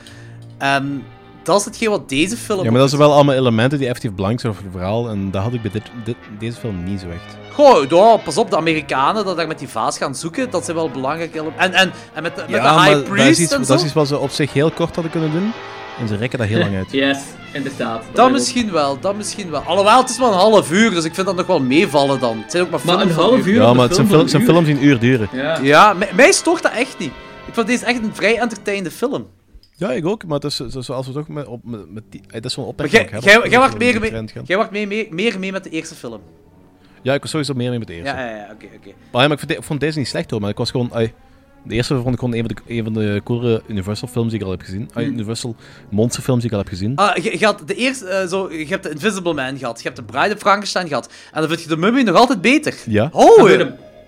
En 0.59 1.05
dat 1.43 1.59
is 1.59 1.65
hetgeen 1.65 1.91
wat 1.91 2.09
deze 2.09 2.37
film... 2.37 2.65
Ja, 2.65 2.71
maar 2.71 2.81
dat 2.81 2.89
zijn 2.89 3.01
wel 3.01 3.13
allemaal 3.13 3.35
elementen 3.35 3.79
die 3.79 3.87
effectief 3.87 4.11
belangrijk 4.13 4.41
zijn 4.41 4.55
voor 4.55 4.63
het 4.65 4.73
verhaal. 4.73 5.09
En 5.09 5.31
dat 5.31 5.43
had 5.43 5.53
ik 5.53 5.63
bij 5.63 5.71
dit, 5.71 5.83
dit, 6.05 6.17
deze 6.39 6.59
film 6.59 6.85
niet 6.85 7.01
zo 7.01 7.07
echt. 7.09 7.37
Goh, 7.55 7.89
ja, 7.91 8.17
pas 8.17 8.37
op, 8.37 8.51
de 8.51 8.57
Amerikanen 8.57 9.25
dat 9.25 9.37
daar 9.37 9.47
met 9.47 9.59
die 9.59 9.69
vaas 9.69 9.99
gaan 9.99 10.15
zoeken, 10.15 10.51
dat 10.51 10.65
zijn 10.65 10.77
wel 10.77 10.91
belangrijk. 10.91 11.35
ele- 11.35 11.53
En, 11.57 11.73
en, 11.73 11.93
en 12.13 12.23
met 12.23 12.37
de, 12.37 12.45
met 12.49 12.63
de 12.63 12.69
High 12.69 12.75
maar 12.77 12.91
dat 12.91 13.03
is, 13.03 13.09
Priest 13.09 13.41
iets, 13.41 13.53
en 13.53 13.65
zo. 13.65 13.67
dat 13.73 13.79
is 13.79 13.85
iets 13.85 13.95
wat 13.95 14.09
ze 14.09 14.19
op 14.19 14.31
zich 14.31 14.53
heel 14.53 14.71
kort 14.71 14.95
hadden 14.95 15.13
kunnen 15.13 15.31
doen. 15.33 15.53
En 16.01 16.09
ze 16.09 16.17
rekken 16.17 16.39
dat 16.39 16.49
heel 16.49 16.59
lang 16.59 16.77
uit. 16.77 16.93
Yes, 17.03 17.19
inderdaad. 17.53 18.03
Dat 18.13 18.27
ik 18.27 18.33
misschien 18.33 18.73
wel, 18.73 19.01
dat 19.01 19.17
misschien 19.17 19.51
wel. 19.51 19.61
Alhoewel, 19.67 19.99
het 20.01 20.11
is 20.11 20.19
maar 20.19 20.29
een 20.29 20.35
half 20.35 20.71
uur, 20.73 20.91
dus 20.91 21.05
ik 21.05 21.15
vind 21.15 21.27
dat 21.27 21.37
nog 21.37 21.47
wel 21.47 21.61
meevallen 21.61 22.21
dan. 22.21 22.39
Het 22.43 22.51
zijn 22.51 22.63
ook 22.63 22.71
maar. 22.71 22.81
Maar 22.85 23.01
een 23.01 23.11
half 23.13 23.47
uur 23.47 23.55
Ja, 23.63 23.73
maar 23.73 23.85
het 23.87 23.95
zijn, 23.95 24.07
film 24.09 24.29
zijn 24.29 24.43
een 24.43 24.49
uur. 24.49 24.55
films 24.55 24.67
die 24.67 24.77
een 24.77 24.85
uur 24.85 24.99
duren. 24.99 25.29
Ja. 25.33 25.59
Ja, 25.63 25.93
mij, 25.93 26.11
mij 26.15 26.33
stoort 26.33 26.63
dat 26.63 26.73
echt 26.73 26.99
niet. 26.99 27.13
Ik 27.47 27.55
vond 27.55 27.67
deze 27.67 27.85
echt 27.85 27.99
een 28.03 28.11
vrij 28.15 28.39
entertainende 28.39 28.91
film. 28.91 29.27
Ja, 29.83 29.93
ik 29.93 30.07
ook. 30.07 30.25
Maar 30.27 30.35
het 30.41 30.45
is, 30.45 30.57
zo- 30.57 30.81
zoals 30.81 31.07
we 31.07 31.13
toch 31.13 31.29
met, 31.29 31.47
op, 31.47 31.61
met, 31.65 31.91
met 31.93 32.03
die, 32.09 32.21
dat 32.27 32.45
is 32.45 32.57
wel 32.57 32.69
een 32.69 32.75
Maar 32.77 32.87
opmerking. 32.87 33.11
jij, 33.11 33.21
jij, 33.21 33.33
hebben, 33.33 33.51
jij 33.51 33.59
dat 33.61 33.69
wacht 33.69 33.79
meer 33.83 34.01
mee, 34.01 34.25
jij 34.45 34.57
wacht 34.57 34.71
mee, 34.71 34.87
mee- 34.87 35.09
meer 35.11 35.39
mee 35.39 35.53
met 35.53 35.65
de 35.65 35.71
eerste 35.71 35.95
film. 35.95 36.21
Ja, 37.03 37.15
ik 37.15 37.21
was 37.21 37.31
sowieso 37.31 37.55
meer 37.55 37.71
mee 37.71 37.79
met 37.79 37.89
de 37.89 37.95
eerste. 37.95 38.15
Ja, 38.15 38.27
ja, 38.29 38.37
ja, 38.37 38.49
oké, 38.53 38.67
oké. 38.77 38.91
Maar, 39.13 39.23
ja, 39.23 39.29
maar 39.29 39.31
ik, 39.31 39.39
vond, 39.39 39.49
de- 39.49 39.57
ik 39.57 39.63
vond 39.63 39.81
deze 39.81 39.99
niet 39.99 40.09
slecht 40.09 40.31
hoor, 40.31 40.41
maar 40.41 40.51
ik 40.51 40.57
was 40.57 40.71
gewoon... 40.71 40.91
de 41.65 41.75
eerste 41.75 41.95
vond 42.01 42.15
ik 42.15 42.19
gewoon 42.21 42.35
een 42.35 42.45
van 42.47 42.55
de, 42.55 42.75
een 42.77 42.85
van 42.85 42.93
de 42.93 43.21
coolere 43.25 43.63
Universal 43.67 44.09
films 44.09 44.31
die 44.31 44.39
ik 44.41 44.45
al 44.45 44.51
heb 44.51 44.61
gezien. 44.63 44.91
Ai, 44.95 45.07
Universal 45.07 45.57
monsterfilms 45.89 46.41
die 46.41 46.49
ik 46.51 46.57
al 46.57 46.63
heb 46.63 46.69
gezien. 46.73 46.97
Ah, 46.97 47.17
je, 47.17 47.39
je 47.39 47.45
had 47.45 47.63
de 47.67 47.75
eerste, 47.75 48.07
eh, 48.09 48.29
zo, 48.29 48.53
je 48.53 48.67
hebt 48.67 48.83
de 48.83 48.91
Invisible 48.91 49.35
Man 49.35 49.59
gehad, 49.59 49.77
je 49.79 49.85
hebt 49.85 49.97
de 49.97 50.03
Bride 50.05 50.35
of 50.35 50.41
Frankenstein 50.41 50.89
gehad, 50.89 51.13
en 51.33 51.41
dan 51.41 51.49
vind 51.49 51.63
je 51.63 51.69
de 51.69 51.77
Mummy 51.77 52.03
nog 52.03 52.17
altijd 52.17 52.41
beter. 52.41 52.75
Ja. 52.87 53.09
Oh, 53.13 53.51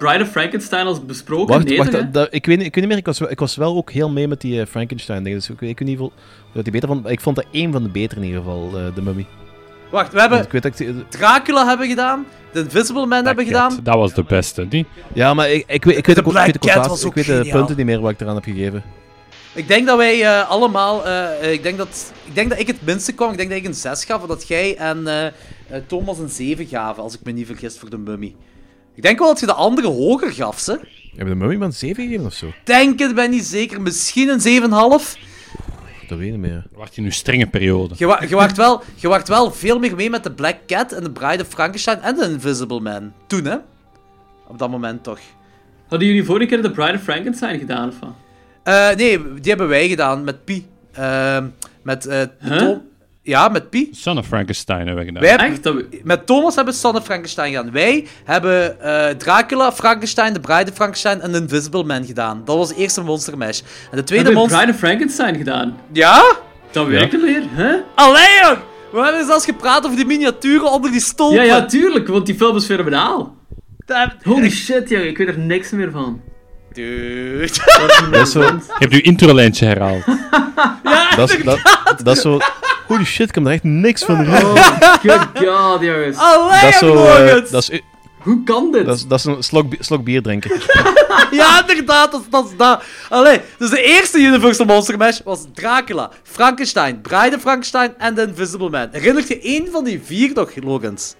Bride 0.08 0.22
of 0.24 0.30
Frankenstein 0.30 0.86
als 0.86 1.04
besproken? 1.06 1.54
Wacht, 1.54 1.68
nee, 1.68 1.76
wacht 1.78 1.90
toch, 1.90 2.10
dat- 2.10 2.28
ik, 2.30 2.46
weet, 2.46 2.56
niet- 2.58 2.66
ik 2.66 2.74
weet 2.74 2.84
niet 2.84 2.88
meer, 2.92 2.96
ik 2.98 3.06
was, 3.06 3.18
wel- 3.18 3.30
ik 3.30 3.38
was 3.40 3.56
wel 3.56 3.76
ook 3.76 3.90
heel 3.90 4.10
mee 4.10 4.28
met 4.28 4.40
die 4.40 4.60
eh, 4.60 4.66
Frankenstein 4.66 5.22
dingen. 5.22 5.38
Dus 5.38 5.48
ik, 5.50 5.60
ik 5.60 5.78
weet 5.78 5.88
niet 5.88 5.98
wat 5.98 6.10
die 6.64 6.72
beter 6.72 6.88
vond. 6.88 7.08
Ik 7.08 7.20
vond 7.20 7.36
dat 7.36 7.44
één 7.50 7.72
van 7.72 7.82
de 7.82 7.88
betere 7.88 8.20
in 8.20 8.26
ieder 8.26 8.42
geval, 8.42 8.70
eh, 8.74 8.94
de 8.94 9.02
Mummy. 9.02 9.26
Wacht, 9.90 10.12
we 10.12 10.20
hebben 10.20 10.42
ik 10.42 10.52
weet 10.52 10.62
dat 10.62 10.80
ik, 10.80 10.88
Dracula 11.08 11.66
hebben 11.66 11.88
gedaan, 11.88 12.26
de 12.52 12.60
Invisible 12.60 13.06
Man 13.06 13.24
hebben 13.26 13.44
Cat, 13.44 13.52
gedaan. 13.54 13.78
Dat 13.82 13.94
was 13.94 14.14
de 14.14 14.22
beste, 14.24 14.68
die. 14.68 14.86
ja, 15.12 15.34
maar 15.34 15.50
ik, 15.50 15.64
ik, 15.66 15.84
weet- 15.84 15.96
ik 15.96 16.06
weet 16.06 16.14
De 16.16 16.20
ook- 16.20 16.26
ik 16.26 16.32
Black 16.32 16.44
weet 16.44 16.52
de 16.54 16.58
Cat 16.58 16.70
quotaties- 16.70 16.90
was 17.02 17.04
ook 17.04 17.16
ik 17.16 17.26
weet 17.26 17.44
de 17.44 17.50
punten 17.50 17.76
niet 17.76 17.86
meer 17.86 18.00
wat 18.00 18.10
ik 18.10 18.20
eraan 18.20 18.34
heb 18.34 18.44
gegeven. 18.44 18.82
Ik 19.54 19.68
denk 19.68 19.86
dat 19.86 19.96
wij 19.96 20.22
eh, 20.24 20.50
allemaal, 20.50 21.06
eh, 21.06 21.42
eh, 21.44 21.52
ik, 21.52 21.62
denk 21.62 21.78
dat, 21.78 22.12
ik 22.24 22.34
denk 22.34 22.48
dat 22.50 22.58
ik 22.58 22.66
het 22.66 22.76
minste 22.84 23.12
kwam, 23.12 23.30
ik 23.30 23.36
denk 23.36 23.48
dat 23.48 23.58
ik 23.58 23.64
een 23.64 23.74
6 23.74 24.04
gaf, 24.04 24.22
en 24.22 24.28
dat 24.28 24.48
jij 24.48 24.76
en 24.76 25.06
eh, 25.06 25.26
eh, 25.26 25.32
Thomas 25.86 26.18
een 26.18 26.28
7 26.28 26.66
gaven, 26.66 27.02
als 27.02 27.14
ik 27.14 27.20
me 27.24 27.32
niet 27.32 27.46
vergis, 27.46 27.78
voor 27.78 27.90
de 27.90 27.98
Mummy. 27.98 28.34
Ik 28.94 29.02
denk 29.02 29.18
wel 29.18 29.28
dat 29.28 29.40
je 29.40 29.46
de 29.46 29.52
andere 29.52 29.86
hoger 29.88 30.32
gaf, 30.32 30.58
ze. 30.58 30.80
Hebben 31.16 31.34
de 31.34 31.40
Mummy 31.40 31.56
maar 31.56 31.66
een 31.66 31.72
7 31.74 32.04
gegeven 32.04 32.26
of 32.26 32.32
zo? 32.34 32.52
Denk 32.64 32.98
het, 32.98 33.14
ben 33.14 33.30
niet 33.30 33.44
zeker. 33.44 33.80
Misschien 33.82 34.28
een 34.28 34.62
7,5. 34.62 35.18
Dat 36.08 36.18
weet 36.18 36.26
ik 36.26 36.32
niet 36.32 36.40
meer. 36.40 36.64
Wacht 36.74 36.94
je 36.94 37.00
nu 37.00 37.10
strenge 37.10 37.46
periode. 37.46 37.94
Je, 37.98 38.06
wa 38.06 38.22
je, 38.28 38.34
wacht 38.34 38.56
wel, 38.56 38.82
je 38.94 39.08
wacht 39.08 39.28
wel 39.28 39.50
veel 39.52 39.78
meer 39.78 39.94
mee 39.96 40.10
met 40.10 40.22
de 40.22 40.32
Black 40.32 40.56
Cat 40.66 40.92
en 40.92 41.02
de 41.02 41.10
Bride 41.10 41.42
of 41.42 41.48
Frankenstein 41.48 42.00
en 42.00 42.14
de 42.16 42.24
Invisible 42.30 42.80
Man. 42.80 43.12
Toen, 43.26 43.44
hè? 43.44 43.56
Op 44.48 44.58
dat 44.58 44.70
moment 44.70 45.02
toch. 45.02 45.18
Hadden 45.88 46.08
jullie 46.08 46.24
vorige 46.24 46.46
keer 46.46 46.62
de 46.62 46.70
Bride 46.70 46.92
of 46.94 47.02
Frankenstein 47.02 47.58
gedaan, 47.58 47.88
of 47.88 47.94
wat? 48.00 48.12
Eh, 48.62 48.96
nee, 48.96 49.18
die 49.34 49.48
hebben 49.50 49.68
wij 49.68 49.88
gedaan 49.88 50.24
met 50.24 50.44
Pi. 50.44 50.66
Ehm, 50.92 51.46
met 51.82 52.06
eh, 52.06 52.22
Huh? 52.40 52.56
Tom- 52.58 52.82
Ja, 53.26 53.48
met 53.48 53.70
Pi. 53.70 53.88
Son 53.92 54.18
of 54.18 54.26
Frankenstein 54.26 54.86
hebben 54.86 54.96
we 54.96 55.04
gedaan. 55.04 55.22
Wij 55.22 55.30
hebben, 55.30 55.86
Echt? 55.92 56.04
Met 56.04 56.26
Thomas 56.26 56.54
hebben 56.54 56.74
we 56.74 56.80
Son 56.80 56.96
of 56.96 57.04
Frankenstein 57.04 57.52
gedaan. 57.54 57.72
Wij 57.72 58.06
hebben 58.24 58.80
eh, 58.80 59.08
Dracula, 59.16 59.72
Frankenstein, 59.72 60.32
de 60.32 60.40
Bride 60.40 60.70
of 60.70 60.76
Frankenstein 60.76 61.20
en 61.20 61.32
de 61.32 61.38
Invisible 61.38 61.84
Man 61.84 62.04
gedaan. 62.06 62.42
Dat 62.44 62.56
was 62.56 62.68
de 62.68 62.74
eerste 62.74 63.00
Monster 63.02 63.38
Mash. 63.38 63.60
En 63.90 63.96
de 63.96 64.04
tweede 64.04 64.32
monster... 64.32 64.56
Bride 64.58 64.72
of 64.72 64.78
Frankenstein 64.78 65.36
gedaan? 65.36 65.76
Ja? 65.92 66.22
Dat 66.70 66.88
ik 66.88 67.12
niet 67.12 67.22
meer, 67.22 67.42
hè? 67.50 67.76
Allee, 67.94 68.38
joh! 68.42 68.58
We 68.92 69.00
hebben 69.00 69.26
zelfs 69.26 69.44
gepraat 69.44 69.84
over 69.84 69.96
die 69.96 70.06
miniaturen 70.06 70.70
onder 70.72 70.90
die 70.90 71.00
stolpen. 71.00 71.36
Ja, 71.36 71.42
ja, 71.42 71.64
tuurlijk, 71.66 72.08
want 72.08 72.26
die 72.26 72.34
film 72.34 72.56
is 72.56 72.64
fenomenaal. 72.64 73.36
Dat- 73.86 74.14
Holy 74.22 74.50
shit, 74.50 74.88
joh, 74.88 75.04
ik 75.04 75.18
weet 75.18 75.28
er 75.28 75.38
niks 75.38 75.70
meer 75.70 75.90
van. 75.90 76.20
Dude. 76.72 77.48
Dat 78.10 78.20
is 78.26 78.32
zo, 78.32 78.40
Je 78.42 78.58
hebt 78.78 78.92
uw 78.92 79.00
introlijntje 79.00 79.66
herhaald. 79.66 80.04
Ja, 80.84 81.16
dat 81.16 81.30
is, 81.30 81.44
dat, 81.44 81.78
dat 82.04 82.16
is 82.16 82.22
zo, 82.22 82.38
Holy 82.86 83.04
shit, 83.04 83.26
ik 83.26 83.32
kan 83.32 83.46
er 83.46 83.52
echt 83.52 83.62
niks 83.62 84.04
van. 84.04 84.20
Oh, 84.20 84.54
good 85.02 85.28
god, 85.34 85.80
jongens. 85.82 86.16
Allee, 86.16 86.60
Dat 86.60 86.70
is 86.70 86.78
zo... 86.78 87.04
Eh, 87.06 87.50
dat, 87.50 87.70
is, 87.70 87.80
Hoe 88.18 88.42
kan 88.44 88.72
dit? 88.72 88.86
dat, 88.86 88.96
is, 88.96 89.06
dat 89.06 89.18
is 89.18 89.24
een 89.24 89.42
slok, 89.42 89.72
slok 89.78 90.04
bier 90.04 90.22
drinken. 90.22 90.50
Ja, 91.30 91.60
inderdaad, 91.68 92.12
dat, 92.12 92.20
is- 92.20 92.26
dat 92.30 92.44
is 92.44 92.56
dat. 92.56 92.82
Allee, 93.08 93.40
dus 93.58 93.70
de 93.70 93.82
eerste 93.82 94.18
Universal 94.18 94.66
Monster 94.66 94.96
Mash 94.96 95.20
was 95.24 95.44
Dracula, 95.54 96.10
Frankenstein, 96.22 97.00
Bride 97.00 97.34
of 97.36 97.40
Frankenstein 97.40 97.94
en 97.98 98.14
The 98.14 98.22
Invisible 98.22 98.70
Man. 98.70 98.88
Herinnert 98.92 99.28
je 99.28 99.40
één 99.40 99.68
van 99.70 99.84
die 99.84 100.00
vier 100.04 100.30
nog, 100.34 100.50
Logans? 100.62 101.14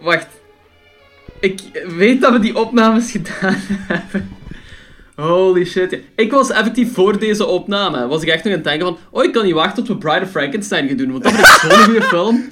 Wacht. 0.00 0.26
Ik 1.40 1.60
weet 1.96 2.20
dat 2.20 2.32
we 2.32 2.38
die 2.38 2.56
opnames 2.56 3.10
gedaan 3.10 3.56
hebben. 3.88 4.36
Holy 5.16 5.64
shit. 5.64 5.90
ja. 5.90 5.98
Ik 6.16 6.32
was 6.32 6.50
effectief 6.50 6.92
voor 6.94 7.18
deze 7.18 7.46
opname. 7.46 8.06
Was 8.06 8.22
ik 8.22 8.28
echt 8.28 8.44
nog 8.44 8.52
aan 8.52 8.58
het 8.58 8.64
denken 8.64 8.86
van... 8.86 8.98
Oh, 9.10 9.24
ik 9.24 9.32
kan 9.32 9.44
niet 9.44 9.54
wachten 9.54 9.84
tot 9.84 9.88
we 9.88 9.96
Bride 10.08 10.24
of 10.24 10.30
Frankenstein 10.30 10.88
gaan 10.88 10.96
doen. 10.96 11.10
Want 11.10 11.22
dat 11.22 11.32
ik 11.32 11.44
zo'n 11.46 11.70
goede 11.70 12.02
film. 12.02 12.44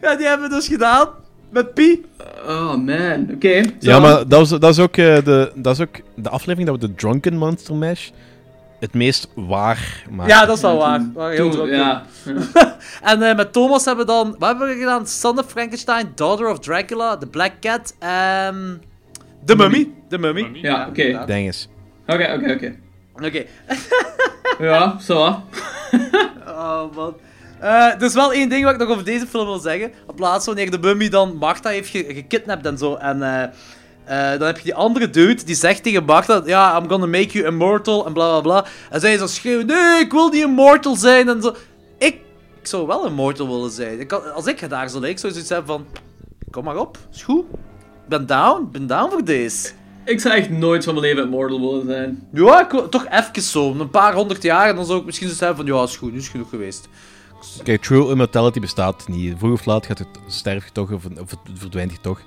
Ja, 0.00 0.16
die 0.16 0.26
hebben 0.26 0.48
we 0.48 0.54
dus 0.54 0.68
gedaan. 0.68 1.08
Met 1.50 1.74
Pi. 1.74 2.04
Oh 2.46 2.74
man. 2.74 3.28
Oké. 3.34 3.62
Ja, 3.78 3.98
maar 3.98 4.28
dat 4.28 4.38
was, 4.38 4.48
dat, 4.48 4.70
is 4.70 4.78
ook, 4.78 4.96
eh, 4.96 5.24
de, 5.24 5.52
dat 5.54 5.74
is 5.74 5.80
ook 5.80 5.96
de 6.14 6.28
aflevering 6.28 6.68
dat 6.70 6.80
we 6.80 6.86
de 6.86 6.94
Drunken 6.94 7.36
Monster 7.36 7.74
Mash 7.74 8.08
het 8.80 8.94
meest 8.94 9.28
waar 9.34 10.04
maken. 10.10 10.34
Ja, 10.34 10.46
dat 10.46 10.56
is 10.56 10.62
wel 10.62 10.76
waar. 10.76 11.30
Heel 11.30 11.50
Toen- 11.50 11.68
ja. 11.68 12.02
En 13.02 13.22
eh, 13.22 13.36
met 13.36 13.52
Thomas 13.52 13.84
hebben 13.84 14.06
we 14.06 14.12
dan... 14.12 14.36
Wat 14.38 14.48
hebben 14.48 14.68
we 14.68 14.74
gedaan? 14.74 15.06
Son 15.06 15.38
of 15.38 15.46
Frankenstein, 15.46 16.12
Daughter 16.14 16.50
of 16.50 16.58
Dracula, 16.58 17.16
The 17.16 17.26
Black 17.26 17.52
Cat 17.60 17.94
en... 17.98 18.82
The 19.46 19.56
Mummy. 19.56 19.90
The 20.08 20.18
Mummy. 20.18 20.48
Ja, 20.52 20.86
oké. 20.88 21.24
Ding 21.26 21.48
is. 21.48 21.68
Oké, 22.06 22.32
oké, 22.36 22.52
oké. 22.52 22.76
Oké. 23.26 23.44
Ja, 24.58 24.98
zo. 25.00 25.16
Oh, 26.46 26.94
man. 26.94 27.16
Eh, 27.60 27.70
er 27.94 28.02
is 28.02 28.14
wel 28.14 28.32
één 28.32 28.48
ding 28.48 28.64
wat 28.64 28.72
ik 28.72 28.78
nog 28.78 28.88
over 28.88 29.04
deze 29.04 29.26
film 29.26 29.46
wil 29.46 29.58
zeggen. 29.58 29.92
Op 30.06 30.16
plaats 30.16 30.46
wanneer 30.46 30.70
de 30.70 30.78
mummy 30.78 31.08
dan 31.08 31.36
Martha 31.36 31.70
heeft 31.70 31.88
ge- 31.90 32.06
gekidnapt 32.08 32.66
en 32.66 32.78
zo. 32.78 32.94
En 32.94 33.22
eh, 33.22 33.42
eh, 34.32 34.38
dan 34.38 34.46
heb 34.46 34.56
je 34.56 34.62
die 34.64 34.74
andere 34.74 35.10
dude 35.10 35.44
die 35.44 35.54
zegt 35.54 35.82
tegen 35.82 36.04
Martha: 36.04 36.42
Ja, 36.44 36.78
I'm 36.78 36.88
gonna 36.88 37.06
make 37.06 37.28
you 37.38 37.46
immortal 37.46 38.06
en 38.06 38.12
bla 38.12 38.28
bla 38.28 38.40
bla. 38.40 38.70
En 38.90 39.00
zij 39.00 39.16
zo 39.18 39.26
schreeuwen: 39.26 39.66
Nee, 39.66 40.00
ik 40.00 40.12
wil 40.12 40.28
niet 40.28 40.42
immortal 40.42 40.96
zijn 40.96 41.28
en 41.28 41.42
zo. 41.42 41.54
Ik, 41.98 42.14
ik 42.60 42.66
zou 42.66 42.86
wel 42.86 43.06
immortal 43.06 43.46
willen 43.48 43.70
zijn. 43.70 44.00
Ik 44.00 44.12
als 44.12 44.46
ik 44.46 44.68
daar 44.68 44.88
zo 44.88 45.00
leek, 45.00 45.18
zou 45.18 45.32
ik 45.32 45.38
zoiets 45.38 45.48
hebben 45.48 45.66
van: 45.66 45.86
Kom 46.50 46.64
maar 46.64 46.76
op, 46.76 46.98
is 47.12 47.22
goed. 47.22 47.44
Ik 48.06 48.12
ben 48.12 48.26
down, 48.26 48.68
ben 48.72 48.86
down 48.86 49.10
voor 49.10 49.24
deze. 49.24 49.70
Ik 50.04 50.20
zou 50.20 50.34
echt 50.34 50.50
nooit 50.50 50.84
van 50.84 50.94
mijn 50.94 51.06
leven 51.06 51.22
immortal 51.22 51.60
willen 51.60 51.86
zijn. 51.86 52.28
Ja, 52.32 52.60
ik 52.60 52.90
toch 52.90 53.06
even 53.10 53.42
zo. 53.42 53.74
Een 53.78 53.90
paar 53.90 54.14
honderd 54.14 54.42
jaar 54.42 54.68
en 54.68 54.76
dan 54.76 54.86
zou 54.86 54.98
ik 54.98 55.04
misschien 55.04 55.26
zoiets 55.26 55.44
hebben 55.44 55.66
van: 55.66 55.76
Ja, 55.76 55.82
is 55.82 55.96
goed, 55.96 56.12
nu 56.12 56.18
is 56.18 56.28
genoeg 56.28 56.48
geweest. 56.48 56.88
Kijk, 57.62 57.82
true 57.82 58.10
immortality 58.10 58.60
bestaat 58.60 59.08
niet. 59.08 59.34
Vroeg 59.38 59.52
of 59.52 59.64
laat 59.64 59.86
gaat 59.86 59.98
het, 59.98 60.08
sterf 60.26 60.64
je 60.64 60.72
toch 60.72 60.92
of, 60.92 61.02
verdwijnt 61.54 61.92
je 61.92 62.00
toch. 62.00 62.20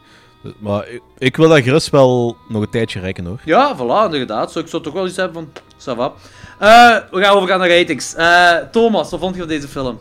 Maar 0.59 0.89
ik, 0.89 1.01
ik 1.17 1.37
wil 1.37 1.49
dat 1.49 1.63
gerust 1.63 1.89
wel 1.89 2.37
nog 2.49 2.61
een 2.61 2.69
tijdje 2.69 2.99
rekken 2.99 3.25
hoor. 3.25 3.39
Ja, 3.45 3.75
voilà, 3.75 4.05
inderdaad. 4.05 4.51
Zo, 4.51 4.59
ik 4.59 4.67
zou 4.67 4.83
toch 4.83 4.93
wel 4.93 5.07
iets 5.07 5.15
hebben 5.15 5.49
van... 5.53 5.63
Ça 5.77 5.97
va. 5.97 6.13
Eh, 6.59 6.97
we 7.11 7.23
gaan 7.23 7.35
overgaan 7.35 7.59
naar 7.59 7.69
ratings. 7.69 8.15
Eh, 8.15 8.55
Thomas, 8.71 9.09
wat 9.09 9.19
vond 9.19 9.33
je 9.33 9.39
van 9.39 9.49
deze 9.49 9.67
film? 9.67 9.99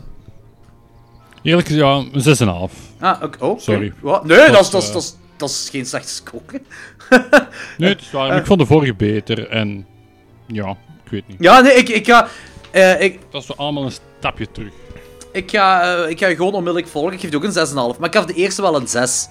Eerlijk 1.41 1.67
gezegd, 1.67 1.85
ja, 1.85 2.03
een 2.11 2.69
6,5. 2.69 2.99
Ah, 2.99 3.23
oké. 3.23 3.45
Oh. 3.45 3.59
Sorry. 3.59 3.93
Wat? 4.01 4.25
Nee, 4.25 4.51
dat 4.51 4.59
is, 4.59 4.69
dat, 4.69 4.81
is, 4.83 4.91
dat, 4.91 5.01
is, 5.01 5.15
dat 5.39 5.49
is 5.49 5.67
geen 5.71 5.85
slechte 5.85 6.13
score. 6.13 6.61
Nee, 7.77 7.89
het 7.89 8.01
is 8.01 8.11
waar. 8.11 8.37
Ik 8.37 8.45
vond 8.45 8.59
de 8.59 8.65
vorige 8.65 8.93
beter 8.93 9.47
en 9.49 9.85
ja, 10.47 10.69
ik 11.05 11.11
weet 11.11 11.27
niet. 11.27 11.37
Ja, 11.39 11.59
nee, 11.59 11.73
ik, 11.73 11.89
ik 11.89 12.05
ga... 12.07 12.27
eh, 12.71 13.01
ik, 13.01 13.19
Dat 13.31 13.41
is 13.41 13.47
zo 13.47 13.53
allemaal 13.57 13.83
een 13.83 13.91
stapje 14.19 14.51
terug. 14.51 14.71
ik, 15.31 15.49
ga 15.51 15.95
eh, 16.03 16.09
ik 16.09 16.19
ga 16.19 16.27
je 16.27 16.35
gewoon 16.35 16.53
onmiddellijk 16.53 16.87
volgen. 16.91 17.13
Ik 17.13 17.19
geef 17.19 17.29
je 17.29 17.35
ook 17.37 17.43
een 17.43 17.93
6,5. 17.95 17.99
Maar 17.99 18.07
ik 18.09 18.15
gaf 18.15 18.25
de 18.25 18.33
eerste 18.33 18.61
wel 18.61 18.75
een 18.75 18.87
6. 18.87 19.27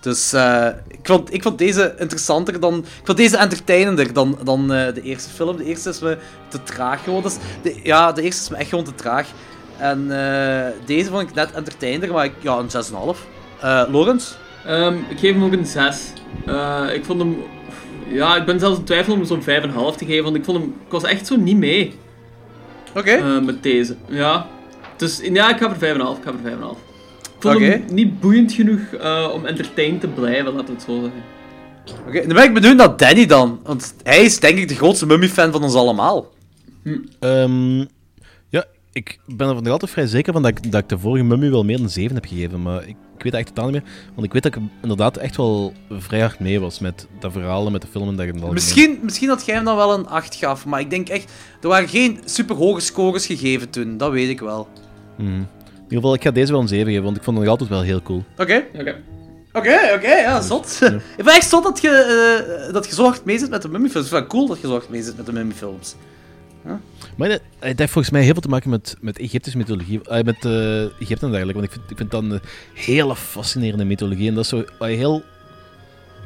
Dus 0.00 0.32
eh, 0.32 0.66
ik, 0.88 0.98
vond, 1.02 1.32
ik 1.34 1.42
vond 1.42 1.58
deze 1.58 1.94
interessanter 1.98 2.60
dan... 2.60 2.78
Ik 2.78 3.04
vond 3.04 3.18
deze 3.18 3.36
entertainender 3.36 4.12
dan, 4.12 4.38
dan 4.42 4.72
eh, 4.72 4.94
de 4.94 5.02
eerste 5.02 5.30
film. 5.30 5.56
De 5.56 5.64
eerste 5.64 5.88
is 5.88 6.00
me 6.00 6.18
te 6.48 6.62
traag 6.62 7.02
geworden. 7.04 7.30
Dus 7.32 7.40
de, 7.72 7.80
ja, 7.82 8.12
de 8.12 8.22
eerste 8.22 8.42
is 8.42 8.48
me 8.48 8.56
echt 8.56 8.68
gewoon 8.68 8.84
te 8.84 8.94
traag. 8.94 9.28
En 9.78 10.00
eh, 10.10 10.72
deze 10.86 11.10
vond 11.10 11.28
ik 11.28 11.34
net 11.34 11.52
entertainender, 11.52 12.12
maar 12.12 12.24
ik, 12.24 12.32
ja, 12.40 12.56
een 12.58 12.70
6,5. 13.14 13.18
Eh 13.60 13.82
Lorenz? 13.90 14.32
Ehm, 14.66 14.94
ik 15.08 15.18
geef 15.18 15.32
hem 15.32 15.44
ook 15.44 15.52
een 15.52 15.66
6. 15.66 16.12
Eh, 16.46 16.84
ik 16.94 17.04
vond 17.04 17.20
hem... 17.20 17.36
Ja, 18.08 18.36
ik 18.36 18.44
ben 18.44 18.58
zelfs 18.60 18.78
in 18.78 18.84
twijfel 18.84 19.12
om 19.14 19.24
zo'n 19.24 19.42
5,5 19.42 19.96
te 19.96 20.04
geven, 20.04 20.24
want 20.24 20.36
ik 20.36 20.44
vond 20.44 20.58
hem... 20.58 20.74
Ik 20.86 20.92
was 20.92 21.02
echt 21.04 21.26
zo 21.26 21.36
niet 21.36 21.56
mee 21.56 21.94
Oké. 22.96 23.10
eh, 23.10 23.40
met 23.40 23.62
deze. 23.62 23.96
Ja. 24.08 24.46
Dus 24.96 25.20
ja, 25.32 25.50
ik 25.50 25.56
ga 25.58 25.68
voor 25.68 25.78
5,5. 25.78 26.18
Ik 26.18 26.24
ga 26.24 26.32
voor 26.32 26.50
5,5. 26.50 26.78
Ik 27.22 27.50
vond 27.50 27.58
hem 27.60 27.84
niet 27.90 28.20
boeiend 28.20 28.52
genoeg 28.52 28.80
eh, 29.00 29.28
om 29.32 29.46
entertained 29.46 30.00
te 30.00 30.08
blijven, 30.08 30.52
laten 30.52 30.66
we 30.66 30.72
het 30.72 30.82
zo 30.82 31.00
zeggen. 31.00 31.22
Oké, 32.08 32.18
dan 32.26 32.34
ben 32.36 32.44
ik 32.44 32.54
benieuwd 32.54 32.76
naar 32.76 32.96
Danny 32.96 33.26
dan. 33.26 33.60
Want 33.62 33.94
hij 34.02 34.22
is 34.24 34.40
denk 34.40 34.58
ik 34.58 34.68
de 34.68 34.74
grootste 34.74 35.06
Mummy-fan 35.06 35.52
van 35.52 35.62
ons 35.62 35.74
allemaal. 35.74 36.32
Ehm, 37.20 37.78
ja, 37.78 37.86
ik 38.94 39.18
ben 39.26 39.48
er 39.48 39.54
nog 39.54 39.72
altijd 39.72 39.90
vrij 39.90 40.06
zeker 40.06 40.32
van 40.32 40.42
dat 40.42 40.50
ik, 40.50 40.72
dat 40.72 40.82
ik 40.82 40.88
de 40.88 40.98
vorige 40.98 41.24
Mummy 41.24 41.50
wel 41.50 41.64
meer 41.64 41.78
dan 41.78 41.88
7 41.88 42.14
heb 42.14 42.24
gegeven. 42.24 42.62
Maar 42.62 42.82
ik, 42.82 42.88
ik 42.88 43.22
weet 43.22 43.32
het 43.32 43.34
echt 43.34 43.46
totaal 43.46 43.70
niet 43.70 43.82
meer. 43.82 43.92
Want 44.14 44.26
ik 44.26 44.32
weet 44.32 44.42
dat 44.42 44.54
ik 44.54 44.60
inderdaad 44.82 45.16
echt 45.16 45.36
wel 45.36 45.72
vrij 45.90 46.20
hard 46.20 46.38
mee 46.38 46.60
was 46.60 46.78
met 46.78 47.06
dat 47.18 47.32
verhaal 47.32 47.66
en 47.66 47.72
met 47.72 47.82
de 47.82 47.88
film 47.90 48.08
en 48.08 48.16
dat 48.16 48.26
ik 48.26 48.52
Misschien, 48.52 48.98
misschien 49.02 49.28
had 49.28 49.46
jij 49.46 49.54
hem 49.54 49.64
dan 49.64 49.76
wel 49.76 49.94
een 49.94 50.06
8 50.06 50.34
gaf, 50.34 50.66
maar 50.66 50.80
ik 50.80 50.90
denk 50.90 51.08
echt... 51.08 51.32
Er 51.60 51.68
waren 51.68 51.88
geen 51.88 52.20
super 52.24 52.56
hoge 52.56 52.80
scores 52.80 53.26
gegeven 53.26 53.70
toen, 53.70 53.96
dat 53.96 54.12
weet 54.12 54.28
ik 54.28 54.40
wel. 54.40 54.68
Mhm. 55.16 55.28
In 55.28 55.46
ieder 55.82 55.96
geval, 55.96 56.14
ik 56.14 56.22
ga 56.22 56.30
deze 56.30 56.52
wel 56.52 56.60
een 56.60 56.68
7 56.68 56.86
geven, 56.86 57.04
want 57.04 57.16
ik 57.16 57.22
vond 57.22 57.36
het 57.36 57.46
nog 57.46 57.54
altijd 57.54 57.70
wel 57.70 57.82
heel 57.82 58.02
cool. 58.02 58.24
Oké. 58.38 58.64
Oké. 58.74 58.96
Oké, 59.52 59.92
oké, 59.94 60.14
ja, 60.14 60.40
zot. 60.40 60.78
ik 61.16 61.24
ben 61.24 61.34
echt 61.34 61.48
zot 61.48 61.62
dat 61.62 61.80
je, 61.80 61.90
eh, 62.66 62.72
dat 62.72 62.86
je 62.86 62.94
zo 62.94 63.04
hard 63.04 63.24
mee 63.24 63.38
zit 63.38 63.50
met 63.50 63.62
de 63.62 63.68
Mummy-films. 63.68 64.06
Ik 64.06 64.12
vind 64.12 64.22
het 64.22 64.32
wel 64.32 64.40
cool 64.40 64.54
dat 64.54 64.60
je 64.60 64.66
zo 64.66 64.72
hard 64.72 64.88
mee 64.88 65.02
zit 65.02 65.16
met 65.16 65.26
de 65.26 65.32
Mummy-films. 65.32 65.94
Maar 67.16 67.28
dat, 67.28 67.40
het 67.58 67.78
heeft 67.78 67.92
volgens 67.92 68.12
mij 68.14 68.22
heel 68.22 68.32
veel 68.32 68.42
te 68.42 68.48
maken 68.48 68.70
met, 68.70 68.96
met 69.00 69.18
Egyptische 69.18 69.58
mythologie. 69.58 70.00
eh, 70.02 70.22
met 70.24 70.44
eh 70.44 70.82
Egypte 71.00 71.24
en 71.26 71.30
dergelijke. 71.30 71.52
Want 71.52 71.64
ik 71.64 71.70
vind, 71.72 71.90
ik 71.90 71.96
vind 71.96 72.10
dat 72.10 72.22
een 72.22 72.40
hele 72.74 73.16
fascinerende 73.16 73.84
mythologie. 73.84 74.28
En 74.28 74.34
dat 74.34 74.44
is 74.44 74.50
zo 74.50 74.64
heel... 74.78 75.22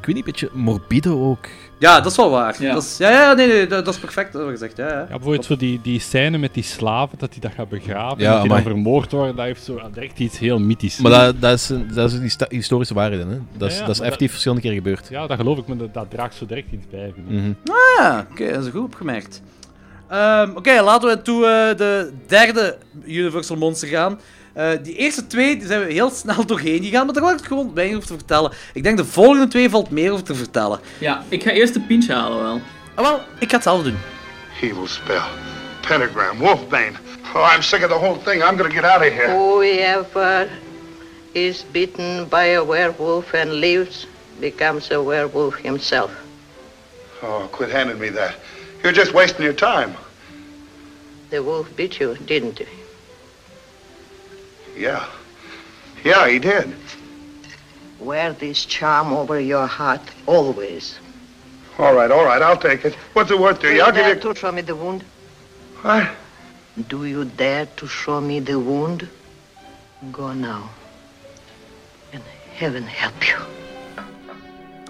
Ik 0.01 0.07
weet 0.07 0.15
niet, 0.15 0.27
een 0.27 0.33
beetje 0.33 0.51
morbide 0.53 1.11
ook. 1.11 1.47
Ja, 1.79 2.01
dat 2.01 2.11
is 2.11 2.17
wel 2.17 2.31
waar. 2.31 2.57
Ja. 2.63 2.75
Dat 2.75 2.83
is, 2.83 2.97
ja, 2.97 3.11
ja, 3.11 3.33
nee, 3.33 3.47
nee, 3.47 3.67
dat, 3.67 3.85
dat 3.85 3.95
is 3.95 4.01
perfect, 4.01 4.33
dat 4.33 4.49
gezegd. 4.49 4.77
Ja, 4.77 4.87
ja. 4.89 4.99
Ja, 4.99 5.07
bijvoorbeeld 5.09 5.45
zo 5.45 5.57
die, 5.57 5.81
die 5.83 6.01
scène 6.01 6.39
met 6.39 6.55
die 6.55 6.63
slaven, 6.63 7.19
dat 7.19 7.33
die 7.33 7.41
dat 7.41 7.53
gaat 7.57 7.69
begraven, 7.69 8.19
Ja, 8.19 8.33
dat 8.33 8.41
die 8.41 8.51
dan 8.51 8.63
vermoord 8.63 9.13
worden, 9.13 9.37
dat 9.37 9.45
heeft 9.45 9.65
zo 9.65 9.81
direct 9.93 10.19
iets 10.19 10.39
heel 10.39 10.59
mythisch. 10.59 10.99
Maar 10.99 11.11
dat, 11.11 11.41
dat, 11.41 11.53
is, 11.55 11.71
dat 11.95 12.13
is 12.13 12.33
sta- 12.33 12.47
historische 12.49 12.95
waarheid, 12.95 13.21
hè. 13.23 13.39
Dat 13.57 13.69
is, 13.69 13.75
Ja, 13.75 13.81
ja, 13.81 13.87
dat 13.87 13.95
is 13.95 14.01
effectief 14.03 14.31
verschillende 14.31 14.63
keer 14.63 14.73
gebeurd. 14.73 15.09
Ja, 15.11 15.27
dat 15.27 15.37
geloof 15.39 15.59
ik, 15.59 15.67
maar 15.67 15.77
dat, 15.77 15.95
dat 15.95 16.11
draagt 16.11 16.35
zo 16.35 16.47
direct 16.47 16.73
iets 16.73 16.87
bij. 16.91 17.13
Mhm. 17.29 17.53
Ah, 17.99 18.19
oké, 18.31 18.53
dat 18.53 18.65
is 18.65 18.71
goed 18.71 18.83
opgemerkt. 18.83 19.43
Ehm, 20.09 20.51
oké, 20.57 20.81
laten 20.81 21.09
we 21.09 21.23
toe 21.23 21.47
eh, 21.47 21.77
de 21.77 22.13
derde 22.27 22.79
Universal 23.05 23.57
Monster 23.57 23.89
gaan. 23.89 24.21
Eh, 24.53 24.71
die 24.83 24.95
eerste 24.97 25.27
twee 25.27 25.57
die 25.57 25.67
zijn 25.67 25.87
we 25.87 25.93
heel 25.93 26.11
snel 26.11 26.47
doorheen 26.47 26.83
gegaan, 26.83 27.05
maar 27.05 27.15
daar 27.15 27.25
wil 27.25 27.33
ik 27.35 27.45
gewoon 27.45 27.75
weinig 27.75 27.97
over 27.97 28.09
te 28.09 28.15
vertellen. 28.15 28.53
Ik 28.73 28.83
denk 28.83 28.97
de 28.97 29.05
volgende 29.05 29.49
twee 29.49 29.71
valt 29.71 29.91
meer 29.91 30.13
over 30.13 30.25
te 30.25 30.35
vertellen. 30.35 30.81
Ja, 30.99 31.23
ik 31.29 31.43
ga 31.43 31.51
eerst 31.51 31.75
de 31.75 31.81
pinch 31.81 32.09
halen 32.09 32.43
wel. 32.43 32.61
Ah, 32.95 33.05
wel, 33.05 33.21
ik 33.39 33.49
ga 33.49 33.55
het 33.55 33.63
zelf 33.63 33.83
doen. 33.83 33.99
Evil 34.61 34.87
spell. 34.87 35.21
Pentagram. 35.89 36.39
Wolfbane. 36.39 36.93
Oh, 37.35 37.53
I'm 37.55 37.63
sick 37.63 37.83
of 37.83 37.89
the 37.89 37.99
whole 37.99 38.19
thing. 38.25 38.43
I'm 38.43 38.57
gonna 38.57 38.75
get 38.75 38.85
out 38.85 39.01
of 39.01 39.13
here. 39.13 39.29
Whoever 39.29 40.49
is 41.33 41.65
bitten 41.71 42.27
by 42.29 42.55
a 42.57 42.65
werewolf 42.65 43.35
and 43.35 43.51
lives 43.51 44.07
becomes 44.41 44.91
a 44.91 45.03
werewolf 45.03 45.57
himself. 45.57 46.11
Oh, 47.23 47.49
quit 47.51 47.71
handing 47.71 47.99
me 47.99 48.11
that. 48.11 48.35
You're 48.89 49.05
just 49.05 49.13
wasting 49.13 49.45
your 49.45 49.53
time. 49.53 49.95
The 51.29 51.43
wolf 51.43 51.77
bit 51.77 52.01
you, 52.01 52.17
didn't 52.25 52.59
he? 52.59 52.67
Yeah. 54.79 55.05
Yeah, 56.03 56.27
he 56.27 56.39
did. 56.39 56.75
Wear 58.01 58.33
this 58.33 58.65
charm 58.65 59.13
over 59.13 59.39
your 59.39 59.67
heart 59.67 60.01
always. 60.25 60.99
All 61.79 61.93
right, 61.93 62.11
all 62.11 62.25
right. 62.25 62.41
I'll 62.41 62.57
take 62.57 62.87
it. 62.87 62.95
What's 63.13 63.31
it 63.31 63.39
worth 63.39 63.61
to 63.61 63.67
you? 63.69 63.75
you 63.75 63.83
I'll 63.83 63.93
give 63.93 64.07
dare 64.07 64.15
you. 64.15 64.21
to 64.23 64.35
show 64.35 64.53
me 64.53 64.63
the 64.63 64.75
wound? 64.75 65.05
What? 65.83 66.09
Do 66.89 67.05
you 67.05 67.27
dare 67.27 67.67
to 67.77 67.87
show 67.87 68.23
me 68.23 68.41
the 68.41 68.59
wound? 68.59 69.07
Go 70.11 70.33
now. 70.33 70.71
And 72.15 72.23
heaven 72.55 72.85
help 72.85 73.29
you. 73.29 73.37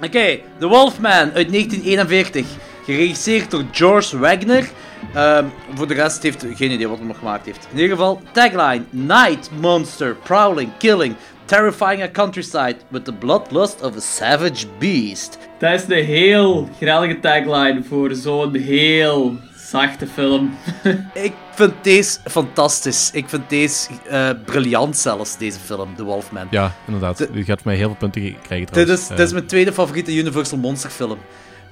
Oké, 0.04 0.40
The 0.60 0.68
Wolfman 0.68 1.32
uit 1.34 1.50
1941. 1.50 2.46
Geregisseerd 2.92 3.50
door 3.50 3.64
George 3.72 4.18
Wagner. 4.18 4.68
Ehm, 5.14 5.44
voor 5.74 5.86
de 5.88 5.94
rest 5.94 6.22
heeft 6.22 6.44
geen 6.54 6.70
idee 6.70 6.88
wat 6.88 6.98
hij 6.98 7.06
nog 7.06 7.18
gemaakt 7.18 7.46
heeft. 7.46 7.68
In 7.72 7.78
ieder 7.78 7.96
geval, 7.96 8.20
tagline: 8.32 8.82
Night, 8.90 9.50
monster, 9.60 10.14
prowling, 10.14 10.70
killing, 10.78 11.14
terrifying 11.44 12.02
a 12.02 12.10
countryside 12.10 12.76
with 12.88 13.04
the 13.04 13.12
bloodlust 13.12 13.80
of 13.82 13.96
a 13.96 14.00
savage 14.00 14.66
beast. 14.78 15.38
Dat 15.58 15.72
is 15.72 15.84
de 15.84 15.94
heel 15.94 16.68
grellige 16.78 17.20
tagline 17.20 17.82
voor 17.88 18.14
zo'n 18.14 18.54
heel 18.54 19.36
Zachte 19.70 20.06
film. 20.06 20.54
Ik 21.12 21.32
vind 21.54 21.72
deze 21.82 22.18
fantastisch. 22.24 23.10
Ik 23.12 23.28
vind 23.28 23.42
deze 23.50 23.88
eh, 24.08 24.30
briljant 24.44 24.96
zelfs, 24.96 25.36
deze 25.38 25.58
film, 25.58 25.94
The 25.96 26.02
Wolfman. 26.04 26.46
Ja, 26.50 26.74
inderdaad. 26.86 27.18
De- 27.18 27.30
Die 27.32 27.44
gaat 27.44 27.56
voor 27.62 27.66
mij 27.70 27.76
heel 27.76 27.86
veel 27.88 27.96
punten 27.98 28.22
ge- 28.22 28.34
krijgen 28.42 28.66
Dit 28.66 28.74
trouwens. 28.74 29.00
is, 29.02 29.10
Eh, 29.10 29.16
dit 29.16 29.26
is 29.26 29.32
mijn 29.32 29.46
tweede 29.46 29.72
favoriete 29.72 30.14
Universal 30.14 30.58
Monster 30.58 30.90
film. 30.90 31.18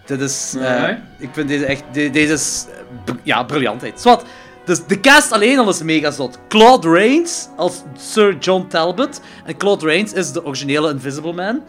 Dit 0.07 0.21
is... 0.21 0.55
eh, 0.59 0.89
ik 1.19 1.29
vind 1.33 1.49
deze 1.49 1.65
echt... 1.65 1.83
de- 1.93 2.11
deze 2.11 2.33
is... 2.33 2.67
ja, 3.23 3.43
briljantheid. 3.43 4.01
Zwat. 4.01 4.25
Dus 4.65 4.87
de 4.87 5.01
cast 5.01 5.33
alleen 5.33 5.59
al 5.59 5.69
is 5.69 5.83
mega 5.83 6.11
zot. 6.11 6.39
Claude 6.49 6.89
Rains 6.89 7.49
als 7.57 7.83
Sir 7.99 8.37
John 8.39 8.67
Talbot. 8.69 9.21
En 9.45 9.57
Claude 9.57 9.87
Rains 9.87 10.13
is 10.13 10.33
de 10.33 10.45
originele 10.45 10.91
Invisible 10.91 11.33
Man. 11.33 11.63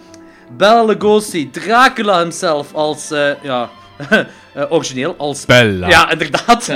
Bela 0.58 0.84
Lugosi, 0.84 1.50
Dracula 1.50 2.20
himself 2.20 2.74
als... 2.74 3.12
eh, 3.12 3.30
ja... 3.44 3.70
eh, 4.54 4.64
origineel, 4.70 5.16
als... 5.18 5.46
Bella. 5.46 5.88
Ja, 5.88 6.12
inderdaad. 6.12 6.68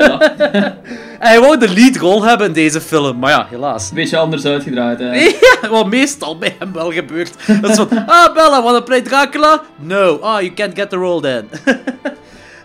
Hij 1.20 1.40
wou 1.40 1.58
de 1.58 1.70
leadrol 1.70 2.24
hebben 2.24 2.48
in 2.48 2.54
deze 2.54 2.82
film, 2.82 3.20
maar 3.20 3.32
ja, 3.32 3.48
helaas. 3.50 3.90
een 3.90 3.96
beetje 3.96 4.18
anders 4.18 4.46
uitgedraaid. 4.46 5.00
Hè. 5.00 5.14
Ja, 5.62 5.70
wat 5.70 5.88
meestal 5.88 6.38
bij 6.38 6.56
hem 6.60 6.74
wel 6.74 6.92
gebeurt. 6.92 7.34
Dat 7.62 7.70
is 7.70 7.76
van, 7.76 8.06
ah 8.06 8.34
Bella, 8.34 8.64
wanna 8.64 8.82
play 8.82 9.02
Dracula? 9.02 9.62
No. 9.76 10.18
Ah, 10.22 10.42
you 10.42 10.54
can't 10.54 10.76
get 10.76 10.90
the 10.90 10.96
role 10.96 11.22
then. 11.22 11.50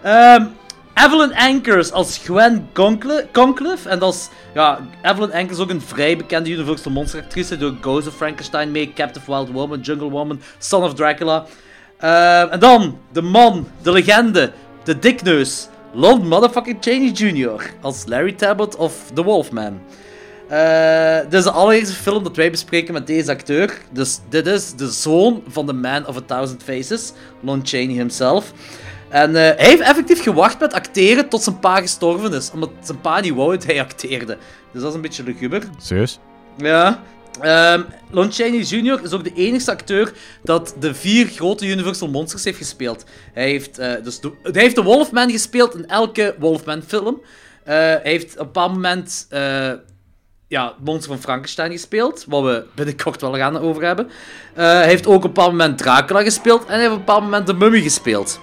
Ehm 0.02 0.44
Evelyn 1.04 1.34
Ankers 1.34 1.92
als 1.92 2.18
Gwen 2.18 2.68
Concliffe. 2.72 3.26
Concliffe. 3.32 3.88
En 3.88 3.98
dat 3.98 4.14
is, 4.14 4.28
ja, 4.54 4.78
Evelyn 5.02 5.32
Ankers 5.32 5.58
is 5.58 5.64
ook 5.64 5.70
een 5.70 5.80
vrij 5.80 6.16
bekende 6.16 6.50
Universal 6.50 6.92
Monster 6.92 7.22
actrice. 7.22 7.56
Door 7.56 7.74
Ghost 7.80 8.06
of 8.06 8.14
Frankenstein 8.14 8.70
mee, 8.70 8.92
Captive 8.92 9.30
Wild 9.32 9.50
Woman, 9.50 9.80
Jungle 9.80 10.10
Woman, 10.10 10.40
Son 10.58 10.82
of 10.82 10.94
Dracula. 10.94 11.46
Ehm, 11.98 12.48
en 12.48 12.60
dan, 12.60 12.98
de 13.12 13.22
man, 13.22 13.68
de 13.82 13.92
legende, 13.92 14.52
de 14.84 14.98
dikneus. 14.98 15.68
Lon 15.92 16.28
motherfucking 16.28 16.76
Chaney 16.80 17.08
Jr. 17.10 17.70
als 17.80 18.04
Larry 18.06 18.32
Talbot 18.32 18.76
of 18.76 19.10
The 19.14 19.22
Wolfman. 19.22 19.80
Eh, 20.48 21.20
dit 21.20 21.32
is 21.32 21.44
de 21.44 21.50
allereerste 21.50 21.94
film 21.94 22.22
dat 22.22 22.36
wij 22.36 22.50
bespreken 22.50 22.94
met 22.94 23.06
deze 23.06 23.30
acteur. 23.30 23.78
Dus 23.90 24.18
dit 24.28 24.46
is 24.46 24.74
de 24.74 24.90
zoon 24.90 25.42
van 25.48 25.66
de 25.66 25.72
Man 25.72 26.06
of 26.06 26.16
a 26.16 26.20
Thousand 26.26 26.62
Faces, 26.62 27.12
Lon 27.40 27.60
Chaney 27.64 27.94
himself. 27.94 28.52
En 29.08 29.28
eh, 29.36 29.56
hij 29.56 29.66
heeft 29.68 29.80
effectief 29.80 30.22
gewacht 30.22 30.60
met 30.60 30.72
acteren 30.72 31.28
tot 31.28 31.42
zijn 31.42 31.58
pa 31.58 31.80
gestorven 31.80 32.32
is. 32.32 32.50
Omdat 32.50 32.70
zijn 32.80 33.00
pa 33.00 33.20
niet 33.20 33.34
wou 33.34 33.50
dat 33.50 33.64
hij 33.64 33.80
acteerde. 33.80 34.38
Dus 34.72 34.80
dat 34.80 34.90
is 34.90 34.94
een 34.96 35.00
beetje 35.00 35.22
luguber. 35.22 35.62
Serieus? 35.78 36.18
Ja. 36.56 37.02
Ehm 37.40 37.82
Lon 38.10 38.32
Chaney 38.32 38.58
Jr. 38.58 39.00
is 39.02 39.12
ook 39.12 39.24
de 39.24 39.32
enige 39.34 39.70
acteur 39.70 40.12
dat 40.42 40.74
de 40.80 40.94
vier 40.94 41.26
grote 41.26 41.66
Universal 41.66 42.08
Monsters 42.08 42.44
heeft 42.44 42.58
gespeeld. 42.58 43.04
Hij 43.32 43.50
heeft, 43.50 43.78
eh, 43.78 43.92
dus 44.02 44.20
de, 44.20 44.32
hij 44.42 44.62
heeft 44.62 44.74
de 44.74 44.82
Wolfman 44.82 45.30
gespeeld 45.30 45.74
in 45.74 45.86
elke 45.86 46.34
Wolfman-film. 46.38 47.20
Eh, 47.64 47.74
hij 47.74 48.00
heeft 48.02 48.32
op 48.32 48.38
een 48.38 48.44
bepaald 48.46 48.72
moment 48.72 49.26
eh, 49.30 49.72
ja, 50.48 50.74
Monster 50.84 51.08
van 51.08 51.20
Frankenstein 51.22 51.70
gespeeld, 51.70 52.24
wat 52.28 52.42
we 52.42 52.64
binnenkort 52.74 53.20
wel 53.20 53.34
gaan 53.34 53.58
over 53.58 53.82
hebben. 53.82 54.08
Hij 54.54 54.86
heeft 54.86 55.06
ook 55.06 55.14
op 55.14 55.24
een 55.24 55.32
bepaald 55.32 55.50
moment 55.50 55.78
Dracula 55.78 56.22
gespeeld 56.22 56.60
en 56.64 56.72
hij 56.72 56.78
heeft 56.78 56.92
op 56.92 56.98
een 56.98 57.04
bepaald 57.04 57.22
moment 57.22 57.46
de 57.46 57.54
Mummy 57.54 57.80
gespeeld. 57.80 58.40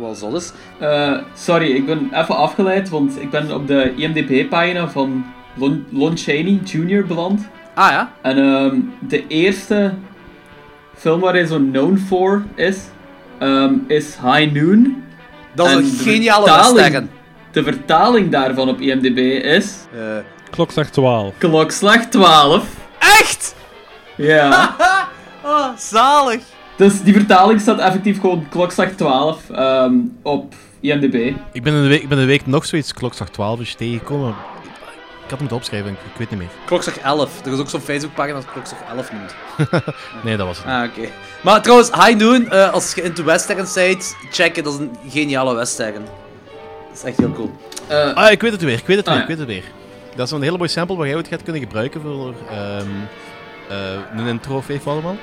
Wat 0.00 0.20
wel. 0.20 0.40
Eh, 0.78 1.18
sorry, 1.34 1.70
ik 1.70 1.86
ben 1.86 2.08
even 2.12 2.36
afgeleid, 2.36 2.88
want 2.88 3.20
ik 3.20 3.30
ben 3.30 3.54
op 3.54 3.66
de 3.66 3.94
IMDb-pagina 3.96 4.88
van 4.88 5.24
Lon, 5.56 5.86
Lon 5.90 6.16
Chaney 6.16 6.60
Jr. 6.64 7.06
beland. 7.06 7.48
Ah 7.74 7.90
ja? 7.90 8.12
En 8.22 8.38
ehm, 8.38 8.76
de 9.08 9.26
eerste 9.26 9.94
film 10.96 11.20
waar 11.20 11.32
hij 11.32 11.46
zo 11.46 11.56
known 11.58 11.96
for 12.08 12.44
is, 12.54 12.78
ehm, 13.38 13.72
is 13.86 14.16
High 14.22 14.52
Noon. 14.52 15.02
Dat 15.54 15.66
is 15.66 15.72
En 15.72 15.78
een 15.78 15.84
geniale 15.84 16.46
vertaling-. 16.48 17.08
De 17.52 17.62
vertaling 17.62 18.30
daarvan 18.30 18.68
op 18.68 18.80
IMDb 18.80 19.18
is 19.44 19.76
Eh, 19.94 20.00
Klokslag 20.50 20.90
12. 20.90 21.34
Klokslag 21.38 22.04
12. 22.08 22.64
echt? 22.98 23.54
Ja. 24.16 24.74
Oh, 25.46 25.68
zalig. 25.76 26.42
dus 26.76 27.02
die 27.02 27.12
vertaling 27.14 27.60
staat 27.60 27.78
effectief 27.78 28.20
gewoon 28.20 28.46
Klokslag 28.48 28.90
12 28.90 29.50
ehm, 29.50 29.94
op 30.22 30.54
IMDb. 30.80 31.32
Ik 31.52 31.62
ben 31.62 31.74
in 31.74 31.82
de 31.82 31.88
week, 31.88 32.02
ik 32.02 32.08
ben 32.08 32.18
in 32.18 32.24
de 32.24 32.30
week 32.30 32.46
nog 32.46 32.64
zoiets 32.66 32.92
klokslag 32.94 33.28
12 33.28 33.60
is 33.60 33.74
tegengekomen. 33.74 34.34
Ik, 35.24 35.30
had 35.30 35.38
hem 35.38 35.38
moeten 35.38 35.56
opschrijven, 35.56 35.90
ik, 35.90 35.96
ik 36.12 36.18
weet 36.18 36.30
niet 36.30 36.38
meer. 36.38 36.48
Klokslag 36.66 36.98
11. 36.98 37.40
Er 37.46 37.52
is 37.52 37.58
ook 37.58 37.68
zo'n 37.70 37.80
Facebookpagina 37.80 38.34
dat 38.34 38.52
Klokslag 38.52 38.78
11 38.96 39.10
noemt. 39.12 39.34
Nee, 40.24 40.36
dat 40.36 40.46
was 40.46 40.56
het. 40.58 40.66
Ah, 40.66 40.82
oké. 40.84 41.08
Maar 41.40 41.62
trouwens, 41.62 41.90
High 41.90 42.16
Noon, 42.16 42.50
eh, 42.50 42.72
als 42.72 42.94
je 42.94 43.02
into 43.02 43.24
westerns 43.24 43.72
bent, 43.72 44.16
checken, 44.30 44.64
dat 44.64 44.72
is 44.72 44.78
een 44.78 44.96
geniale 45.08 45.54
western. 45.54 46.04
Dat 46.88 46.96
is 46.96 47.02
echt 47.02 47.16
heel 47.18 47.32
cool. 47.32 47.50
Eh, 47.88 48.14
Ah, 48.14 48.30
ik 48.30 48.40
weet 48.40 48.52
het 48.52 48.62
weer, 48.62 48.72
ik 48.78 48.86
weet 48.86 48.96
het 48.96 49.08
Ah, 49.08 49.12
weer, 49.12 49.22
ja. 49.22 49.28
ik 49.30 49.36
weet 49.36 49.46
het 49.46 49.56
weer. 49.56 49.64
Dat 50.16 50.26
is 50.26 50.32
een 50.32 50.42
hele 50.42 50.56
mooie 50.56 50.68
sample 50.70 50.96
waar 50.96 51.06
jij 51.08 51.16
het 51.16 51.28
gaat 51.28 51.42
kunnen 51.42 51.62
gebruiken 51.62 52.00
voor 52.00 52.34
ehm, 52.50 52.88
eh, 53.68 53.76
een 54.16 54.26
intro 54.26 54.56
of 54.56 54.68
even 54.68 54.90
allemaal. 54.92 55.16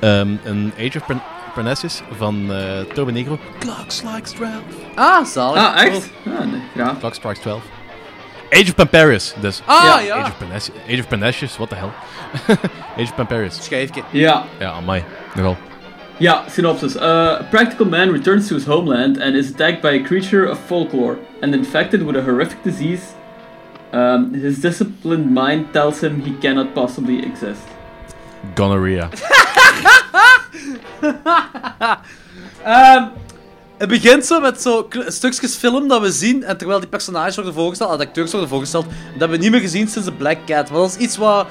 Ehm, 0.00 0.28
een 0.44 0.72
Age 0.78 0.98
of 0.98 1.06
Par- 1.06 1.22
Parnassus 1.54 2.02
van 2.16 2.52
eh 2.52 2.80
Turbo 2.94 3.10
Negro. 3.10 3.38
Clock 3.58 3.84
strikes 3.86 4.30
12. 4.30 4.50
Ah, 4.94 5.24
zalig. 5.26 5.62
ah, 5.62 5.82
echt? 5.82 6.10
Ah, 6.26 6.46
nee, 6.52 6.62
ja. 6.74 6.96
Clock 7.00 7.14
strikes 7.14 7.38
12. 7.40 7.62
Age 8.52 8.68
of 8.68 8.76
Pamparius, 8.76 9.34
dus. 9.40 9.62
Ah, 9.66 9.84
Ja, 10.00 10.00
ja. 10.00 10.16
Age 10.20 10.28
of 10.28 10.38
Parnassus, 10.38 10.74
Age 10.88 11.00
of 11.00 11.08
Parnassus, 11.08 11.58
what 11.58 11.70
the 11.70 11.76
hell. 11.76 11.92
Age 12.98 13.08
of 13.10 13.16
Pamparius. 13.16 13.60
Schijfje. 13.68 14.02
Ja, 14.12 14.44
Ja, 14.60 14.72
amai. 14.76 15.04
Nogal. 15.34 15.56
Ja, 16.18 16.44
synopsis. 16.48 16.94
Uh, 16.96 17.02
a 17.40 17.46
practical 17.50 17.86
man 17.86 18.12
returns 18.12 18.48
to 18.48 18.54
his 18.54 18.64
homeland 18.66 19.16
and 19.16 19.36
is 19.36 19.50
attacked 19.50 19.82
by 19.82 19.90
a 19.94 20.04
creature 20.04 20.44
of 20.46 20.58
folklore 20.58 21.18
and 21.42 21.54
infected 21.54 22.02
with 22.02 22.16
a 22.16 22.22
horrific 22.22 22.62
disease. 22.62 23.14
Um, 23.92 24.32
his 24.34 24.60
disciplined 24.60 25.30
mind 25.34 25.72
tells 25.72 26.00
him 26.02 26.20
he 26.20 26.32
cannot 26.40 26.74
possibly 26.74 27.18
exist. 27.24 27.62
Gonorrhea. 28.54 29.10
Ehm, 32.64 33.10
het 33.90 34.02
begint 34.02 34.24
zo 34.26 34.40
met 34.40 34.62
zo 34.62 34.88
stukjes 35.06 35.54
film 35.54 35.88
dat 35.88 36.00
we 36.00 36.10
zien. 36.12 36.44
En 36.44 36.56
terwijl 36.56 36.80
die 36.80 36.88
personages 36.88 37.34
worden 37.34 37.54
voorgesteld, 37.54 37.90
ah, 37.90 37.98
de 37.98 38.06
acteurs 38.06 38.30
worden 38.30 38.48
voorgesteld, 38.48 38.84
dat 38.84 38.94
hebben 39.18 39.30
we 39.38 39.42
niet 39.42 39.50
meer 39.52 39.60
gezien 39.60 39.88
sinds 39.88 40.08
de 40.08 40.14
Black 40.14 40.38
Cat. 40.46 40.70
Maar 40.70 40.80
dat 40.80 40.90
is 40.90 40.96
iets 40.96 41.16
wat 41.16 41.46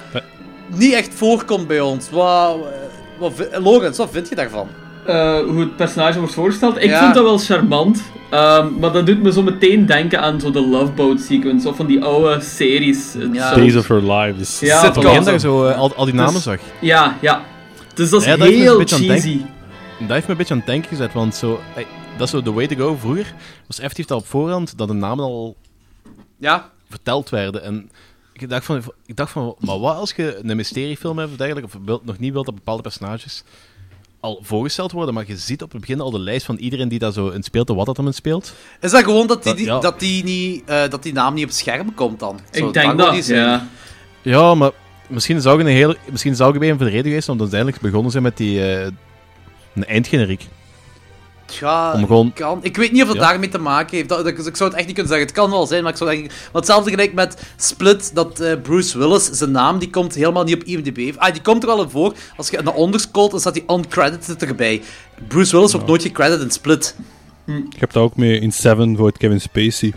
niet 0.67 0.93
echt 0.93 1.13
voorkomt 1.13 1.67
bij 1.67 1.79
ons. 1.81 2.09
Wat, 2.09 2.57
wat, 3.19 3.31
Logans, 3.61 3.97
wat 3.97 4.09
vind 4.11 4.29
je 4.29 4.35
daarvan? 4.35 4.67
Uh, 5.07 5.39
hoe 5.39 5.59
het 5.59 5.75
personage 5.75 6.19
wordt 6.19 6.33
voorgesteld. 6.33 6.77
Ik 6.77 6.83
Ja. 6.89 6.99
vind 6.99 7.13
dat 7.13 7.23
wel 7.23 7.37
charmant. 7.37 7.97
Um, 8.31 8.79
maar 8.79 8.91
dat 8.91 9.05
doet 9.05 9.23
me 9.23 9.31
zo 9.31 9.41
meteen 9.41 9.85
denken 9.85 10.21
aan 10.21 10.39
zo 10.41 10.51
de 10.51 10.61
Love 10.61 10.91
Boat 10.91 11.19
sequence. 11.21 11.67
Of 11.69 11.75
van 11.75 11.85
die 11.85 12.03
oude 12.03 12.41
series. 12.41 13.15
Ja. 13.31 13.55
Days 13.55 13.75
of 13.75 13.87
Her 13.87 14.11
Lives. 14.13 14.59
Ja, 14.59 14.91
begin 14.91 15.23
dat 15.23 15.33
je 15.33 15.39
zo 15.39 15.65
eh, 15.65 15.77
al, 15.77 15.93
al 15.95 16.05
die 16.05 16.13
namen 16.13 16.33
Dus- 16.33 16.43
zag. 16.43 16.57
ja, 16.81 17.17
ja. 17.21 17.41
Dus 17.93 18.09
dat 18.09 18.21
is 18.21 18.27
Ja, 18.27 18.37
dat 18.37 18.47
heeft 18.47 18.57
me 18.57 18.63
een 18.63 18.69
heel 18.69 18.77
beetje 18.77 18.95
aan 18.95 19.01
het 19.01 19.11
cheesy. 19.11 19.41
Dat 19.99 20.09
heeft 20.09 20.25
me 20.25 20.31
een 20.31 20.37
beetje 20.37 20.53
aan 20.53 20.59
het 20.59 20.69
denken 20.69 20.89
gezet, 20.89 21.13
want 21.13 21.35
zo, 21.35 21.59
eh, 21.75 21.83
dat 22.17 22.21
is 22.27 22.29
zo 22.29 22.41
the 22.41 22.53
way 22.53 22.67
to 22.67 22.75
go. 22.75 22.95
Vroeger 22.95 23.33
was 23.67 23.79
effectief 23.79 24.11
al 24.11 24.17
op 24.17 24.27
voorhand 24.27 24.77
dat 24.77 24.87
de 24.87 24.93
namen 24.93 25.25
al 25.25 25.55
Ja? 26.37 26.69
verteld 26.89 27.29
werden. 27.29 27.63
En 27.63 27.89
ik 28.33 28.49
dacht 28.49 28.65
van, 28.65 28.81
ik 29.05 29.15
dacht 29.15 29.31
van 29.31 29.55
maar 29.59 29.79
wat 29.79 29.95
als 29.97 30.13
je 30.15 30.39
een 30.43 30.55
mysteriefilm 30.55 31.17
hebt 31.17 31.31
of 31.31 31.37
dergelijke, 31.37 31.69
of 31.77 31.81
wilt, 31.85 32.05
nog 32.05 32.17
niet 32.19 32.33
wilt 32.33 32.45
dat 32.45 32.55
bepaalde 32.55 32.81
personages 32.81 33.43
al 34.19 34.39
voorgesteld 34.41 34.91
worden, 34.91 35.13
maar 35.13 35.23
je 35.27 35.37
ziet 35.37 35.61
op 35.61 35.71
het 35.71 35.81
begin 35.81 35.99
al 36.01 36.11
de 36.11 36.19
lijst 36.19 36.45
van 36.45 36.55
iedereen 36.57 36.87
die 36.89 36.99
daar 36.99 37.11
zo 37.11 37.29
in 37.29 37.43
speelt 37.43 37.69
en 37.69 37.75
wat 37.75 37.85
dat 37.85 37.97
hem 37.97 38.05
in 38.05 38.13
speelt. 38.13 38.53
Is 38.81 38.91
dat 38.91 39.03
gewoon 39.03 39.27
dat 39.27 39.43
die, 39.43 39.51
Dat- 39.51 39.57
die- 39.57 39.67
ja. 39.67 39.79
dat 39.79 39.99
die, 39.99 40.23
niet, 40.23 40.63
eh, 40.65 40.89
dat 40.89 41.03
die 41.03 41.13
naam 41.13 41.33
niet 41.33 41.43
op 41.43 41.49
het 41.49 41.57
scherm 41.59 41.93
komt 41.93 42.19
dan? 42.19 42.39
Zou 42.51 42.67
Ik 42.67 42.73
denk 42.73 42.97
dat, 42.97 43.25
ja. 43.25 43.67
Ja, 44.21 44.55
maar 44.55 44.71
misschien 45.09 45.41
zou 45.41 45.59
ik 45.59 45.65
een 45.65 45.71
hele, 45.73 45.97
misschien 46.11 46.35
zou 46.35 46.55
ik 46.55 46.61
een 46.61 46.67
van 46.77 46.85
de 46.85 46.91
reden 46.91 47.05
geweest 47.05 47.29
om 47.29 47.39
uiteindelijk 47.39 47.81
begonnen 47.81 48.11
zijn 48.11 48.23
met 48.23 48.37
die 48.37 48.65
eh, 48.75 48.91
een 49.75 49.85
eindgeneriek. 49.85 50.47
Ja, 51.59 51.93
Om 51.93 52.05
gewoon- 52.05 52.33
kan. 52.33 52.59
Ik 52.61 52.77
weet 52.77 52.91
niet 52.91 53.01
of 53.01 53.07
het 53.07 53.17
Ja. 53.17 53.23
daarmee 53.29 53.49
te 53.49 53.57
maken 53.57 53.95
heeft. 53.97 54.09
Dat, 54.09 54.23
dat- 54.23 54.47
ik 54.47 54.55
zou 54.55 54.69
het 54.69 54.77
echt 54.77 54.87
niet 54.87 54.95
kunnen 54.95 55.11
zeggen. 55.13 55.27
Het 55.27 55.35
kan 55.37 55.49
wel 55.49 55.67
zijn, 55.67 55.83
maar 55.83 55.91
ik 55.91 55.97
zou 55.97 56.09
denken... 56.09 56.27
Want 56.51 56.65
hetzelfde 56.65 56.89
gelijk 56.89 57.13
met 57.13 57.43
Split, 57.57 58.11
dat 58.15 58.39
eh, 58.39 58.53
Bruce 58.61 58.97
Willis, 58.97 59.29
zijn 59.31 59.51
naam, 59.51 59.79
die 59.79 59.89
komt 59.89 60.15
helemaal 60.15 60.43
niet 60.43 60.55
op 60.55 60.63
IMDb. 60.63 61.13
Ah, 61.17 61.31
die 61.33 61.41
komt 61.41 61.63
er 61.63 61.69
wel 61.69 61.83
in 61.83 61.89
voor. 61.89 62.13
Als 62.37 62.49
je 62.49 62.61
naar 62.63 62.73
onder 62.73 62.99
scrolt, 62.99 63.31
dan 63.31 63.39
staat 63.39 63.53
die 63.53 63.63
uncredited 63.67 64.43
erbij. 64.43 64.81
Bruce 65.27 65.55
Willis 65.55 65.71
wordt 65.71 65.87
nooit 65.87 66.01
gecredited 66.01 66.41
in 66.41 66.51
Split. 66.51 66.95
Ik 67.45 67.79
heb 67.79 67.91
dat 67.93 68.03
ook 68.03 68.15
mee 68.15 68.39
in 68.39 68.51
Seven 68.51 68.97
voor 68.97 69.07
het 69.07 69.17
Kevin 69.17 69.41
Spacey. 69.41 69.93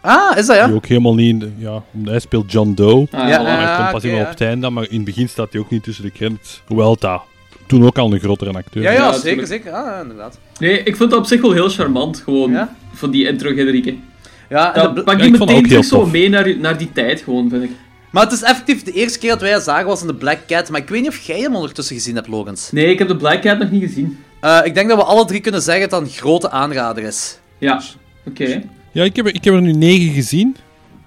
Ah, 0.00 0.36
is 0.36 0.46
dat 0.46 0.56
ja? 0.56 0.66
Die 0.66 0.74
ook 0.74 0.86
helemaal 0.86 1.14
niet... 1.14 1.42
in 1.42 1.54
Ja, 1.58 1.82
hij 2.04 2.18
speelt 2.20 2.52
John 2.52 2.72
Doe. 2.74 3.08
Ah, 3.10 3.28
Ja. 3.28 3.42
Maar 3.42 3.58
hij 3.58 3.66
Ah, 3.68 3.78
komt 3.78 3.90
pas 3.90 4.02
ja. 4.02 4.20
op 4.20 4.28
het 4.28 4.40
einde, 4.40 4.70
maar 4.70 4.88
in 4.88 4.96
het 4.96 5.04
begin 5.04 5.28
staat 5.28 5.52
hij 5.52 5.60
ook 5.60 5.70
niet 5.70 5.82
tussen 5.82 6.04
de 6.04 6.10
credits. 6.12 6.62
Hoewel 6.66 6.96
dat 6.98 7.22
toen 7.68 7.84
ook 7.86 7.98
al 7.98 8.12
een 8.12 8.18
grotere 8.20 8.52
acteur 8.52 8.82
Ja, 8.82 8.90
ja, 8.90 8.98
Ja, 8.98 9.12
zeker, 9.18 9.46
zeker. 9.46 9.72
Ah, 9.72 10.00
inderdaad. 10.02 10.38
Nee, 10.58 10.82
ik 10.82 10.96
vind 10.96 11.10
dat 11.10 11.18
op 11.18 11.26
zich 11.26 11.40
wel 11.40 11.52
heel 11.52 11.68
charmant. 11.68 12.20
Gewoon 12.24 12.50
Ja? 12.50 12.74
van 12.92 13.10
die 13.10 13.26
intro-generieken. 13.28 14.02
Ja, 14.48 14.74
en 14.74 14.94
Dat 14.94 15.04
pak 15.04 15.18
Ja, 15.18 15.24
je 15.24 15.30
ik 15.30 15.36
vond 15.36 15.50
het 15.50 15.58
meteen 15.62 15.76
ook 15.76 15.84
terug 15.84 15.84
zo 16.04 16.06
mee 16.06 16.28
naar, 16.28 16.56
naar 16.58 16.78
die 16.78 16.92
tijd, 16.92 17.20
gewoon, 17.20 17.48
vind 17.50 17.62
ik. 17.62 17.70
Maar 18.10 18.22
het 18.22 18.32
is 18.32 18.42
effectief 18.42 18.82
de 18.82 18.92
eerste 18.92 19.18
keer 19.18 19.30
dat 19.30 19.40
wij 19.40 19.52
dat 19.52 19.62
zagen 19.62 19.86
was 19.86 20.00
in 20.00 20.06
de 20.06 20.14
Black 20.14 20.38
Cat. 20.46 20.70
Maar 20.70 20.80
ik 20.80 20.88
weet 20.88 21.00
niet 21.00 21.10
of 21.10 21.18
jij 21.20 21.40
hem 21.40 21.54
ondertussen 21.54 21.96
gezien 21.96 22.14
hebt, 22.14 22.28
Logans. 22.28 22.72
Nee, 22.72 22.86
ik 22.90 22.98
heb 22.98 23.08
de 23.08 23.16
Black 23.16 23.40
Cat 23.42 23.58
nog 23.58 23.70
niet 23.70 23.82
gezien. 23.82 24.18
Eh, 24.40 24.58
ik 24.64 24.74
denk 24.74 24.88
dat 24.88 24.98
we 24.98 25.04
alle 25.04 25.24
drie 25.24 25.40
kunnen 25.40 25.62
zeggen 25.62 25.88
dat 25.88 26.00
het 26.00 26.08
een 26.08 26.14
grote 26.14 26.50
aanrader 26.50 27.02
is. 27.04 27.38
Ja, 27.58 27.80
oké. 28.26 28.62
Ja, 28.92 29.04
ik 29.04 29.16
heb, 29.16 29.26
er- 29.26 29.34
ik 29.34 29.44
heb 29.44 29.54
er 29.54 29.60
nu 29.62 29.72
negen 29.72 30.12
gezien. 30.12 30.56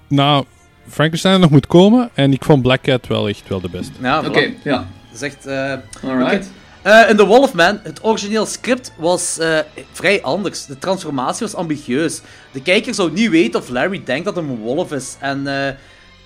Nou, 0.08 0.44
Frankenstein 0.88 1.40
nog 1.40 1.50
moet 1.50 1.66
komen. 1.66 2.10
En 2.14 2.32
ik 2.32 2.44
vond 2.44 2.62
Black 2.62 2.82
Cat 2.82 3.06
wel 3.06 3.28
echt 3.28 3.48
wel 3.48 3.60
de 3.60 3.68
beste. 3.68 3.92
Ja, 4.02 4.22
Oké, 4.26 4.50
ja. 4.64 4.88
Echt... 5.20 5.46
eh, 5.46 5.74
Alright. 6.04 6.50
Eh, 6.82 7.08
in 7.08 7.16
The 7.16 7.26
Wolfman, 7.26 7.80
het 7.82 8.04
origineel 8.04 8.46
script 8.46 8.92
was 8.96 9.38
eh, 9.38 9.58
vrij 9.92 10.22
anders. 10.22 10.66
De 10.66 10.78
transformatie 10.78 11.46
was 11.46 11.54
ambitieus. 11.54 12.20
De 12.52 12.62
kijker 12.62 12.94
zou 12.94 13.12
niet 13.12 13.30
weten 13.30 13.60
of 13.60 13.68
Larry 13.68 14.02
denkt 14.04 14.24
dat 14.24 14.34
hij 14.34 14.44
een 14.44 14.56
wolf 14.58 14.92
is. 14.92 15.16
En 15.20 15.46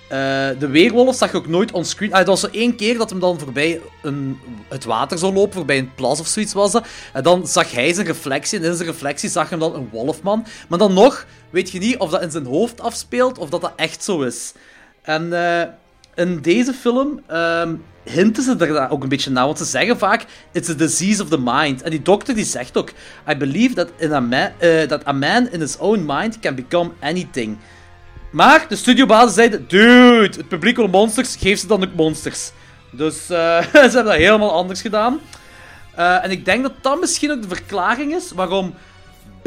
eh, 0.09 0.49
de 0.59 0.67
weerwolf 0.67 1.15
zag 1.15 1.31
je 1.31 1.37
ook 1.37 1.47
nooit 1.47 1.71
onscreen. 1.71 2.11
Ah, 2.11 2.17
het 2.17 2.27
was 2.27 2.39
zo 2.39 2.47
één 2.51 2.75
keer 2.75 2.97
dat 2.97 3.09
hem 3.09 3.19
dan 3.19 3.39
voorbij 3.39 3.81
een, 4.01 4.39
het 4.67 4.85
water 4.85 5.17
zou 5.17 5.33
lopen, 5.33 5.53
voorbij 5.53 5.77
een 5.77 5.93
plas 5.95 6.19
of 6.19 6.27
zoiets 6.27 6.53
was 6.53 6.71
dat. 6.71 6.87
En 7.13 7.23
dan 7.23 7.47
zag 7.47 7.71
hij 7.71 7.93
zijn 7.93 8.07
reflectie, 8.07 8.59
en 8.59 8.65
in 8.65 8.75
zijn 8.75 8.89
reflectie 8.89 9.29
zag 9.29 9.49
hem 9.49 9.59
dan 9.59 9.75
een 9.75 9.89
wolfman. 9.91 10.45
Maar 10.69 10.79
dan 10.79 10.93
nog 10.93 11.25
weet 11.49 11.71
je 11.71 11.79
niet 11.79 11.97
of 11.97 12.09
dat 12.09 12.21
in 12.21 12.31
zijn 12.31 12.45
hoofd 12.45 12.81
afspeelt, 12.81 13.37
of 13.37 13.49
dat 13.49 13.61
dat 13.61 13.73
echt 13.75 14.03
zo 14.03 14.21
is. 14.21 14.53
En 15.01 15.33
eh, 15.33 15.67
in 16.15 16.41
deze 16.41 16.73
film 16.73 17.21
ehm, 17.27 17.75
hinten 18.09 18.43
ze 18.43 18.55
er 18.57 18.89
ook 18.89 19.03
een 19.03 19.09
beetje 19.09 19.31
naar, 19.31 19.45
want 19.45 19.57
ze 19.57 19.65
zeggen 19.65 19.97
vaak, 19.97 20.25
it's 20.51 20.69
a 20.69 20.73
disease 20.73 21.23
of 21.23 21.29
the 21.29 21.39
mind. 21.39 21.81
En 21.81 21.89
die 21.89 22.01
dokter 22.01 22.35
die 22.35 22.45
zegt 22.45 22.77
ook, 22.77 22.91
I 23.29 23.35
believe 23.35 23.73
that, 23.73 23.89
in 23.97 24.13
a, 24.13 24.19
man, 24.19 24.49
eh, 24.57 24.81
that 24.81 25.07
a 25.07 25.11
man 25.11 25.49
in 25.49 25.59
his 25.59 25.77
own 25.77 26.03
mind 26.05 26.39
can 26.39 26.55
become 26.55 26.91
anything. 26.99 27.57
Maar 28.31 28.65
de 28.69 28.75
studiobazen 28.75 29.33
zeiden, 29.33 29.65
dude, 29.67 30.37
het 30.37 30.47
publiek 30.47 30.75
wil 30.75 30.87
monsters, 30.87 31.35
geef 31.35 31.59
ze 31.59 31.67
dan 31.67 31.83
ook 31.83 31.93
monsters. 31.95 32.51
Dus 32.91 33.29
eh, 33.29 33.61
ze 33.71 33.77
hebben 33.79 34.05
dat 34.05 34.13
helemaal 34.13 34.51
anders 34.51 34.81
gedaan. 34.81 35.19
Eh, 35.95 36.23
en 36.23 36.31
ik 36.31 36.45
denk 36.45 36.63
dat 36.63 36.73
dat 36.81 36.99
misschien 36.99 37.31
ook 37.31 37.41
de 37.41 37.47
verklaring 37.55 38.15
is 38.15 38.31
waarom 38.31 38.73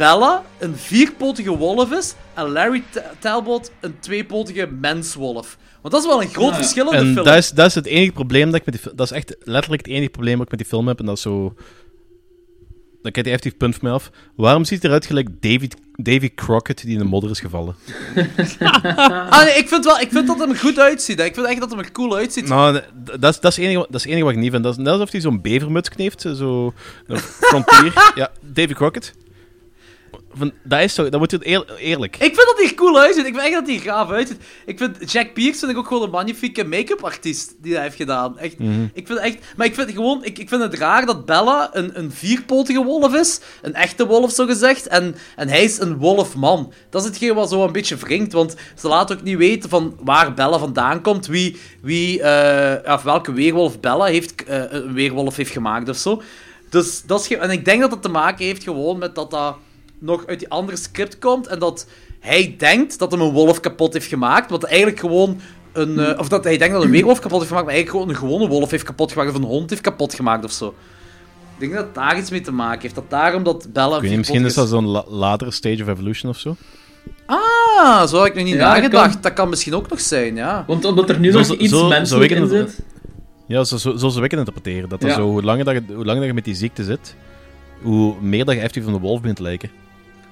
Bella 0.01 0.45
een 0.59 0.77
vierpotige 0.77 1.57
wolf 1.57 1.93
is 1.93 2.15
en 2.35 2.49
Larry 2.49 2.83
T- 2.91 3.03
Talbot 3.19 3.71
een 3.81 3.99
tweepotige 3.99 4.67
menswolf. 4.81 5.59
Want 5.83 5.95
dat 5.95 6.03
is 6.03 6.09
wel 6.09 6.23
een 6.23 6.29
groot 6.29 6.51
ja. 6.51 6.57
verschil 6.57 6.85
in 6.85 6.91
de 6.91 6.97
En 6.97 7.13
film. 7.13 7.25
dat 7.25 7.37
is, 7.37 7.51
dat 7.51 7.67
is 7.67 7.75
het 7.75 7.87
enige 7.87 8.13
probleem 8.13 8.47
dat 8.51 8.55
ik 8.61 8.65
met 8.65 8.75
die 8.75 8.83
film... 8.83 8.97
Dat 8.97 9.11
is 9.11 9.17
echt 9.17 9.37
letterlijk 9.41 9.87
het 9.87 9.95
enige 9.95 10.11
probleem 10.11 10.35
dat 10.37 10.45
ik 10.45 10.51
met 10.51 10.59
die 10.59 10.69
film 10.69 10.87
heb. 10.89 10.99
En 10.99 11.07
dat 11.07 11.17
is 11.17 11.23
zo... 11.23 11.55
Dan 13.03 13.13
krijgt 13.13 13.31
hij 13.31 13.39
effectief 13.39 13.57
punt 13.57 13.75
van 13.75 13.85
mij 13.85 13.93
af. 13.93 14.11
Waarom 14.37 14.65
ziet 14.65 14.77
het 14.77 14.85
eruit 14.87 15.07
gelijk 15.07 15.29
David, 15.43 15.77
Davy 15.97 16.35
Crockett 16.35 16.83
die 16.83 16.93
in 16.93 16.99
de 16.99 17.05
modder 17.05 17.31
is 17.31 17.41
gevallen? 17.41 17.75
Ah, 19.31 19.45
nee, 19.45 19.55
ik 19.55 19.69
vind, 19.69 19.85
wel, 19.85 19.99
ik 20.01 20.09
vind 20.11 20.27
dat 20.27 20.39
hem 20.39 20.51
er 20.51 20.57
goed 20.57 20.79
uitziet. 20.79 21.19
hè. 21.19 21.25
Ik 21.25 21.35
vind 21.35 21.47
echt 21.47 21.61
dat 21.61 21.71
hem 21.71 21.79
er 21.79 21.93
cool 21.93 22.17
uitziet. 22.17 22.49
Nou, 22.49 22.81
dat 23.21 23.35
is, 23.35 23.41
dat, 23.41 23.51
is 23.51 23.57
het 23.57 23.65
enige, 23.67 23.79
dat 23.91 23.95
is 23.95 24.03
het 24.03 24.11
enige 24.13 24.25
wat 24.25 24.33
ik 24.35 24.39
niet 24.39 24.51
vind. 24.51 24.63
Dat 24.63 24.73
is 24.73 24.79
net 24.85 24.93
alsof 24.93 25.11
hij 25.13 25.21
zo'n 25.21 25.41
bevermuts 25.41 25.89
kneeft. 25.89 26.21
Zo... 26.21 26.73
Een 27.07 27.19
frontier. 27.49 28.13
ja, 28.15 28.31
Davy 28.41 28.73
Crockett. 28.73 29.13
Van, 30.33 30.53
dat 30.63 30.81
is 30.81 30.95
zo... 30.95 31.09
Dat 31.09 31.21
moet 31.21 31.31
je 31.31 31.39
eer- 31.41 31.77
eerlijk. 31.79 32.15
Ik 32.17 32.35
vind 32.35 32.37
dat 32.47 32.55
hij 32.57 32.75
cool 32.75 32.99
uitziet. 33.01 33.27
Ik 33.27 33.35
vind 33.35 33.45
echt 33.47 33.55
dat 33.55 33.67
hij 33.67 33.79
gaaf 33.79 34.11
uitziet. 34.11 34.43
Ik 34.67 34.79
vind 34.79 35.13
Jack 35.13 35.33
Pierce 35.33 35.59
vind 35.59 35.71
ik 35.71 35.79
ook 35.79 35.87
gewoon 35.87 36.03
een 36.03 36.11
magnifieke 36.11 36.65
make-up 36.65 37.05
artiest 37.05 37.55
die 37.63 37.73
dat 37.73 37.83
heeft 37.83 37.97
gedaan. 37.97 38.39
Echt, 38.39 38.55
ik 38.93 39.07
vind 39.07 39.19
echt, 39.19 39.39
maar 39.57 39.67
ik 39.67 39.75
vind 39.75 39.91
gewoon, 39.91 40.25
ik, 40.25 40.39
ik 40.39 40.49
vind 40.49 40.63
het 40.63 40.75
raar 40.75 41.07
dat 41.07 41.25
Bella 41.27 41.71
een, 41.73 41.99
een 41.99 42.13
vierpotige 42.13 42.85
wolf 42.85 43.15
is, 43.15 43.41
een 43.63 43.75
echte 43.75 44.07
wolf 44.07 44.31
zo 44.33 44.47
gezegd, 44.47 44.87
en, 44.87 45.17
en 45.37 45.49
hij 45.49 45.63
is 45.65 45.79
een 45.81 45.97
wolfman. 45.97 46.73
Dat 46.91 47.03
is 47.03 47.09
hetgeen 47.09 47.35
wat 47.35 47.49
zo 47.51 47.65
een 47.65 47.73
beetje 47.73 47.97
wringt, 47.97 48.33
want 48.33 48.55
ze 48.77 48.89
laten 48.89 49.17
ook 49.17 49.23
niet 49.23 49.37
weten 49.37 49.71
van 49.71 49.97
waar 50.03 50.35
Bella 50.35 50.59
vandaan 50.59 51.03
komt, 51.03 51.27
wie, 51.27 51.57
wie 51.83 52.23
eh, 52.23 52.95
of 52.95 53.03
welke 53.03 53.33
weerwolf 53.33 53.81
Bella 53.81 54.05
heeft, 54.05 54.45
eh, 54.45 54.63
een 54.69 54.93
weerwolf 54.93 55.37
heeft 55.37 55.53
gemaakt 55.53 55.89
of 55.89 55.97
zo. 55.97 56.23
Dus 56.71 57.03
dat 57.07 57.21
is, 57.21 57.37
en 57.37 57.51
ik 57.51 57.65
denk 57.65 57.81
dat 57.81 57.91
het 57.91 58.03
te 58.03 58.09
maken 58.09 58.45
heeft 58.45 58.63
gewoon 58.63 58.99
met 58.99 59.15
dat 59.15 59.31
dat 59.31 59.57
nog 60.01 60.27
uit 60.27 60.39
die 60.39 60.49
andere 60.51 60.77
script 60.79 61.19
komt 61.19 61.47
en 61.47 61.59
dat 61.59 61.87
hij 62.21 62.55
denkt 62.59 62.99
dat 62.99 63.11
hem 63.11 63.21
een 63.21 63.31
wolf 63.33 63.61
kapot 63.61 63.93
heeft 63.93 64.07
gemaakt, 64.07 64.51
wat 64.51 64.63
eigenlijk 64.65 65.01
gewoon 65.01 65.41
een... 65.73 65.99
eh, 65.99 66.19
of 66.19 66.29
dat 66.29 66.45
hij 66.45 66.59
denkt 66.59 66.75
dat 66.75 66.83
een 66.85 66.91
weerwolf 66.91 67.19
kapot 67.21 67.39
heeft 67.39 67.49
gemaakt, 67.49 67.67
maar 67.67 67.75
eigenlijk 67.75 68.05
gewoon 68.05 68.09
een 68.17 68.29
gewone 68.29 68.49
wolf 68.53 68.71
heeft 68.71 68.85
kapot 68.85 69.13
gemaakt 69.13 69.31
of 69.31 69.37
een 69.37 69.43
hond 69.43 69.71
heeft 69.71 69.83
kapot 69.83 70.15
gemaakt 70.15 70.45
of 70.45 70.51
zo. 70.53 70.75
Ik 71.55 71.67
denk 71.69 71.73
dat 71.73 71.85
het 71.85 71.95
daar 71.95 72.19
iets 72.19 72.31
mee 72.31 72.41
te 72.41 72.53
maken 72.53 72.81
heeft. 72.81 72.95
Dat 72.95 73.11
daarom 73.11 73.43
dat 73.43 73.69
Bella... 73.73 73.95
Ik 73.95 74.01
weet 74.01 74.09
niet, 74.11 74.19
misschien 74.19 74.45
is 74.45 74.55
dat 74.55 74.69
zo'n 74.69 74.87
la- 74.87 75.05
latere 75.09 75.51
stage 75.51 75.83
of 75.83 75.89
evolution 75.89 76.31
of 76.31 76.39
zo. 76.39 76.57
Ah, 77.27 78.07
zo 78.07 78.17
had 78.17 78.27
ik 78.27 78.35
nog 78.35 78.45
niet 78.45 78.55
Ja, 78.55 78.59
dat 78.75 78.77
nagedacht. 78.83 79.13
kan. 79.13 79.21
Dat 79.23 79.33
kan 79.33 79.49
misschien 79.49 79.75
ook 79.75 79.89
nog 79.89 80.01
zijn, 80.01 80.35
ja. 80.37 80.65
Want 80.67 80.85
omdat 80.85 81.09
er 81.11 81.19
nu 81.19 81.31
Zo- 81.31 81.39
nog 81.39 81.47
zo- 81.47 81.55
iets 81.55 81.73
zo- 81.73 81.89
menselijk 81.89 82.31
in 82.31 82.49
zit. 82.49 82.79
Ja, 83.47 83.65
zo, 83.65 83.77
zo, 83.77 83.97
zo 83.97 84.09
zou 84.09 84.25
ik 84.25 84.31
het 84.31 84.41
interpreteren. 84.41 84.89
Dat 84.89 85.03
Ja. 85.03 85.15
zo, 85.15 85.23
hoe, 85.31 85.43
langer 85.43 85.65
dat 85.65 85.75
je, 85.75 85.83
hoe 85.95 86.05
langer 86.05 86.19
dat 86.21 86.29
je 86.29 86.35
met 86.35 86.45
die 86.45 86.55
ziekte 86.55 86.85
zit, 86.85 87.15
hoe 87.83 88.15
meer 88.21 88.45
dat 88.45 88.55
je 88.55 88.61
effectief 88.61 88.85
van 88.85 88.93
de 88.93 88.99
wolf 88.99 89.19
begint 89.21 89.37
te 89.37 89.43
lijken. 89.43 89.71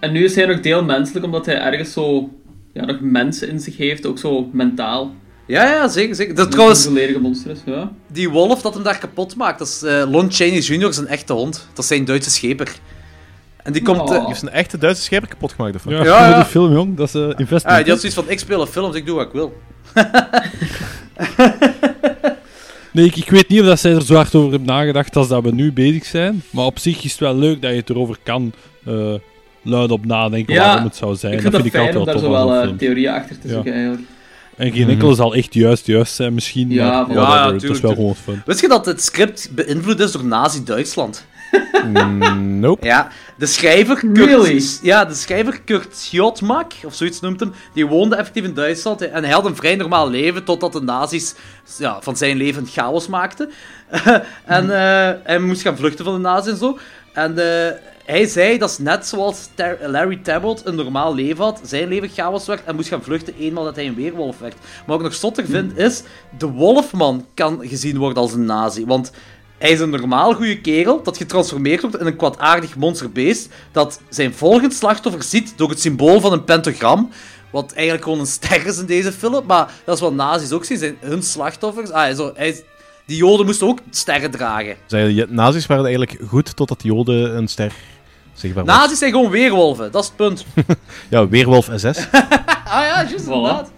En 0.01 0.13
nu 0.13 0.25
is 0.25 0.35
hij 0.35 0.47
nog 0.47 0.61
deel 0.61 0.85
menselijk, 0.85 1.25
omdat 1.25 1.47
hij 1.47 1.61
ergens 1.61 1.93
zo... 1.93 2.31
Ja, 2.73 2.85
nog 2.85 2.97
mensen 3.01 3.49
in 3.49 3.61
zich 3.61 3.77
heeft, 3.77 4.07
ook 4.07 4.19
zo 4.19 4.49
mentaal. 4.53 5.15
Ja, 5.47 5.65
ja, 5.65 5.89
zeker, 5.89 6.15
zeker. 6.15 6.35
Dat, 6.35 6.51
trouwens, 6.51 6.85
een 6.85 6.91
volledige 6.91 7.21
monster 7.21 7.51
is, 7.51 7.59
ja. 7.67 7.93
die 8.07 8.31
wolf 8.31 8.63
dat 8.63 8.75
hem 8.75 8.83
daar 8.83 8.99
kapot 8.99 9.37
maakt, 9.37 9.59
dat 9.59 9.69
is 9.69 9.83
eh, 9.83 10.11
Lon 10.11 10.33
Chaney 10.33 10.59
Jr. 10.59 10.93
zijn 10.93 11.07
echte 11.07 11.33
hond. 11.33 11.67
Dat 11.69 11.79
is 11.79 11.87
zijn 11.87 12.05
Duitse 12.05 12.31
scheper. 12.31 12.73
En 13.63 13.73
die 13.73 13.83
komt... 13.83 14.01
Oh. 14.01 14.11
Die 14.11 14.27
heeft 14.27 14.43
een 14.43 14.51
echte 14.51 14.79
Duitse 14.79 15.03
scheper 15.03 15.29
kapot 15.29 15.53
gemaakt. 15.53 15.75
Of? 15.75 15.85
Ja, 15.85 16.05
Ja, 16.05 16.29
ja. 16.29 16.37
die 16.37 16.45
film, 16.45 16.73
jong. 16.73 16.97
Dat 16.97 17.09
is 17.09 17.15
investment. 17.15 17.65
ah, 17.65 17.77
die 17.77 17.91
had 17.93 18.01
zoiets 18.01 18.15
van, 18.19 18.31
ik 18.31 18.39
speel 18.39 18.61
een 18.61 18.67
film, 18.67 18.91
dus 18.91 19.01
ik 19.01 19.07
doe 19.07 19.17
wat 19.17 19.27
ik 19.27 19.33
wil. 19.33 19.53
Nee, 22.93 23.07
ik, 23.07 23.17
ik 23.17 23.31
weet 23.31 23.49
niet 23.49 23.61
of 23.61 23.67
dat 23.67 23.81
zij 23.81 23.95
er 23.95 24.03
zo 24.03 24.15
hard 24.15 24.35
over 24.35 24.51
hebben 24.51 24.69
nagedacht 24.69 25.17
als 25.17 25.29
dat 25.29 25.43
we 25.43 25.53
nu 25.53 25.73
bezig 25.73 26.05
zijn. 26.05 26.43
Maar 26.51 26.65
op 26.65 26.79
zich 26.79 27.05
is 27.05 27.11
het 27.11 27.21
wel 27.21 27.37
leuk 27.37 27.63
dat 27.63 27.71
je 27.71 27.77
het 27.77 27.91
erover 27.91 28.17
kan 28.23 28.53
eh 28.85 29.15
luid 29.69 29.91
op 29.91 30.07
nadenken 30.07 30.55
Ja, 30.55 30.65
waarom 30.65 30.85
het 30.85 30.97
zou 30.97 31.17
zijn. 31.17 31.33
Ik 31.33 31.41
vind 31.41 31.53
dat 31.53 31.63
dat 31.63 31.71
vind 31.73 31.75
ik 31.75 31.81
fijn 31.81 31.93
om 32.03 32.09
altijd 32.09 32.21
daar 32.21 32.31
wel 32.31 32.49
zo 32.49 32.67
wel 32.67 32.77
theorieën 32.77 33.13
achter 33.13 33.39
te 33.39 33.49
Ja. 33.49 33.55
zoeken, 33.55 33.73
eigenlijk. 33.73 34.03
En 34.57 34.73
geen 34.73 34.89
enkele 34.89 35.15
zal 35.15 35.35
echt 35.35 35.55
juist 35.55 35.87
juist 35.87 36.15
zijn 36.15 36.35
misschien, 36.35 36.71
Ja, 36.71 36.91
maar 36.91 37.05
voilà. 37.05 37.09
whatever, 37.09 37.35
Ja, 37.37 37.47
ja, 37.47 37.53
het 37.53 37.63
is 37.63 37.81
wel 37.81 37.95
gewoon 37.95 38.15
fun. 38.15 38.43
Wist 38.47 38.61
je 38.61 38.69
dat 38.69 38.87
het 38.87 39.03
script 39.03 39.51
beïnvloed 39.55 40.01
is 40.01 40.13
door 40.13 40.25
Nazi-Duitsland? 40.25 41.27
Mm, 41.85 42.61
nope. 42.61 42.87
Ja, 42.87 43.09
de 43.37 43.47
schrijver 43.47 43.97
Kurt... 43.97 44.17
Really? 44.17 44.63
Ja, 44.83 45.05
de 45.05 45.15
schrijver 45.15 45.61
Kurt 45.65 46.11
of 46.85 46.95
zoiets 46.95 47.21
noemt 47.21 47.41
hem, 47.41 47.53
die 47.75 47.87
woonde 47.87 48.17
effectief 48.17 48.45
in 48.45 48.55
Duitsland 48.55 49.01
en 49.03 49.25
hij 49.25 49.33
had 49.33 49.45
een 49.45 49.57
vrij 49.57 49.77
normaal 49.77 50.11
leven 50.11 50.45
totdat 50.45 50.73
de 50.73 50.81
nazi's 50.83 51.35
ja, 51.79 51.99
van 52.01 52.17
zijn 52.17 52.37
leven 52.37 52.67
chaos 52.67 53.07
maakten. 53.07 53.51
en 54.45 54.63
eh, 54.71 55.15
hij 55.25 55.39
moest 55.39 55.63
gaan 55.63 55.77
vluchten 55.77 56.05
van 56.05 56.15
de 56.15 56.21
nazi's 56.21 56.53
en 56.53 56.59
zo. 56.59 56.79
En 57.13 57.39
eh, 57.39 57.73
hij 58.09 58.27
zei 58.27 58.59
dat 58.59 58.71
is 58.71 58.79
net 58.79 59.07
zoals 59.07 59.49
Larry 59.87 60.17
Talbot 60.17 60.67
een 60.67 60.75
normaal 60.75 61.15
leven 61.15 61.45
had, 61.45 61.61
zijn 61.65 61.89
leven 61.89 62.09
chaos 62.09 62.47
werd 62.47 62.65
en 62.65 62.75
moest 62.75 62.89
gaan 62.89 63.03
vluchten 63.03 63.35
eenmaal 63.39 63.65
dat 63.65 63.77
hij 63.77 63.87
een 63.87 63.95
weerwolf 63.95 64.39
werd. 64.39 64.55
Maar 64.61 64.85
wat 64.87 64.97
ik 64.97 65.03
nog 65.03 65.15
zotter 65.15 65.47
vind 65.47 65.79
is, 65.79 66.03
de 66.39 66.47
wolfman 66.47 67.27
kan 67.35 67.59
gezien 67.63 67.99
worden 67.99 68.23
als 68.23 68.33
een 68.33 68.45
nazi, 68.45 68.87
want... 68.87 69.13
Hij 69.59 69.71
is 69.71 69.81
een 69.81 69.91
normaal 69.91 70.35
goede 70.35 70.61
kerel 70.61 71.03
dat 71.03 71.17
getransformeerd 71.17 71.81
wordt 71.81 72.01
in 72.01 72.07
een 72.07 72.17
kwaadaardig 72.17 72.77
monsterbeest 72.77 73.49
dat 73.73 74.01
zijn 74.09 74.35
volgend 74.35 74.75
slachtoffer 74.75 75.23
ziet 75.23 75.53
door 75.57 75.69
het 75.69 75.81
symbool 75.81 76.21
van 76.21 76.33
een 76.33 76.45
pentagram. 76.45 77.11
Wat 77.51 77.73
eigenlijk 77.73 78.05
gewoon 78.05 78.19
een 78.19 78.27
ster 78.27 78.67
is 78.67 78.79
in 78.79 78.87
deze 78.87 79.13
film. 79.13 79.47
Maar 79.47 79.73
dat 79.85 79.95
is 79.95 80.01
wat 80.01 80.15
nazi's 80.15 80.53
ook 80.53 80.65
zien, 80.65 80.79
zijn 80.79 80.97
hun 81.01 81.23
slachtoffers. 81.23 81.91
Ah, 81.91 82.35
hij 82.35 82.65
die 83.09 83.17
joden 83.17 83.47
moesten 83.47 83.67
ook 83.67 83.79
sterren 83.91 84.31
dragen. 84.31 84.77
Nazi's 85.29 85.67
waren 85.67 85.85
eigenlijk 85.85 86.19
goed 86.27 86.57
totdat 86.57 86.83
Joden 86.83 87.37
een 87.37 87.49
ster 87.49 87.73
zichtbaar 88.39 88.65
was. 88.65 88.77
Nazi's 88.77 88.99
zijn 88.99 89.11
gewoon 89.13 89.31
weerwolven, 89.31 89.93
dat 89.93 90.03
is 90.03 90.09
het 90.09 90.17
punt. 90.17 90.45
Ja, 91.11 91.29
Weerwolf 91.29 91.71
SS. 91.75 92.09
Ah 92.71 92.85
ja, 92.85 93.05
juist 93.09 93.27
inderdaad. 93.27 93.71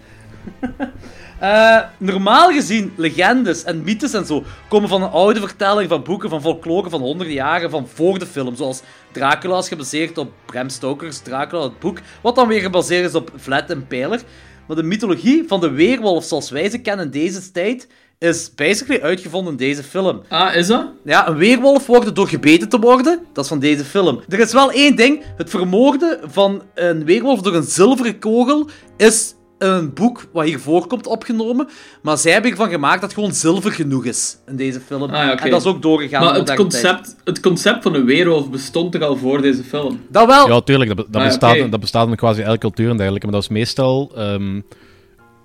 Eh, 1.39 1.79
normaal 1.97 2.51
gezien, 2.51 2.93
legendes 2.95 3.63
en 3.63 3.83
mythes 3.83 4.13
en 4.13 4.25
zo 4.25 4.43
komen 4.69 4.89
van 4.89 5.01
een 5.01 5.09
oude 5.09 5.39
vertelling 5.39 5.89
van 5.89 6.03
boeken 6.03 6.29
van 6.29 6.41
folklore 6.41 6.89
van 6.89 7.01
honderden 7.01 7.35
jaren 7.35 7.69
van 7.69 7.87
voor 7.87 8.19
de 8.19 8.25
film. 8.25 8.55
Zoals 8.55 8.81
Dracula 9.11 9.57
is 9.57 9.67
gebaseerd 9.67 10.17
op 10.17 10.31
Bram 10.45 10.69
Stoker's 10.69 11.19
Dracula, 11.19 11.63
het 11.63 11.79
boek, 11.79 11.99
wat 12.21 12.35
dan 12.35 12.47
weer 12.47 12.61
gebaseerd 12.61 13.05
is 13.05 13.15
op 13.15 13.31
Vlad 13.35 13.69
en 13.69 13.87
Pijler. 13.87 14.21
Maar 14.67 14.75
de 14.75 14.83
mythologie 14.83 15.43
van 15.47 15.59
de 15.59 15.69
weerwolf 15.69 16.23
zoals 16.23 16.49
wij 16.49 16.69
ze 16.69 16.77
kennen 16.77 17.05
in 17.05 17.11
deze 17.11 17.51
tijd 17.51 17.87
is 18.29 18.51
basically 18.55 19.01
uitgevonden 19.01 19.51
in 19.51 19.57
deze 19.57 19.83
film. 19.83 20.21
Ah, 20.29 20.55
is 20.55 20.67
dat? 20.67 20.85
Ja, 21.03 21.27
een 21.27 21.35
weerwolf 21.35 21.85
worden 21.85 22.13
door 22.13 22.27
gebeten 22.27 22.69
te 22.69 22.79
worden, 22.79 23.19
dat 23.33 23.43
is 23.43 23.49
van 23.49 23.59
deze 23.59 23.83
film. 23.85 24.21
Er 24.29 24.39
is 24.39 24.53
wel 24.53 24.71
één 24.71 24.95
ding, 24.95 25.23
het 25.37 25.49
vermoorden 25.49 26.19
van 26.31 26.61
een 26.75 27.05
weerwolf 27.05 27.41
door 27.41 27.55
een 27.55 27.63
zilveren 27.63 28.19
kogel 28.19 28.69
is 28.97 29.35
een 29.57 29.93
boek 29.93 30.25
wat 30.33 30.45
hier 30.45 30.59
voorkomt 30.59 31.07
opgenomen, 31.07 31.67
maar 32.01 32.17
zij 32.17 32.31
hebben 32.31 32.51
ervan 32.51 32.69
gemaakt 32.69 33.01
dat 33.01 33.09
het 33.09 33.13
gewoon 33.13 33.33
zilver 33.35 33.71
genoeg 33.71 34.05
is 34.05 34.37
in 34.47 34.55
deze 34.55 34.79
film. 34.79 35.01
Ah, 35.03 35.09
ja, 35.11 35.31
oké. 35.31 35.43
En 35.43 35.49
dat 35.49 35.61
is 35.61 35.67
ook 35.67 35.81
doorgegaan 35.81 36.23
Maar 36.23 36.35
het 36.35 36.45
tijd. 36.45 36.59
concept, 36.59 37.15
het 37.23 37.39
concept 37.39 37.83
van 37.83 37.93
een 37.95 38.05
weerwolf 38.05 38.49
bestond 38.49 38.91
toch 38.91 39.01
al 39.01 39.17
voor 39.17 39.41
deze 39.41 39.63
film? 39.63 40.01
Dat 40.09 40.27
wel. 40.27 40.47
Ja, 40.47 40.61
tuurlijk. 40.61 40.95
Dat, 40.95 41.05
Ah, 41.11 41.23
bestaat, 41.23 41.71
dat 41.71 41.79
bestaat 41.79 42.07
in 42.07 42.15
quasi 42.15 42.41
elke 42.41 42.59
cultuur 42.59 42.89
en 42.89 42.97
dergelijke. 42.97 43.25
Maar 43.25 43.35
dat 43.35 43.43
is 43.43 43.49
meestal... 43.49 44.11
ehm, 44.15 44.61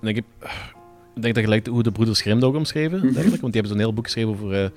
denk 0.01 0.17
ik, 0.17 0.23
ik 1.17 1.21
denk 1.21 1.35
dat 1.35 1.43
gelijk 1.43 1.67
hoe 1.67 1.83
de 1.83 1.91
broeders 1.91 2.21
Grimm 2.21 2.43
ook 2.43 2.55
omschreven. 2.55 2.97
Mhm. 2.97 3.13
dergelijke, 3.13 3.41
want 3.41 3.53
die 3.53 3.61
hebben 3.61 3.71
zo'n 3.71 3.79
heel 3.79 3.93
boek 3.93 4.05
geschreven 4.05 4.31
over... 4.31 4.71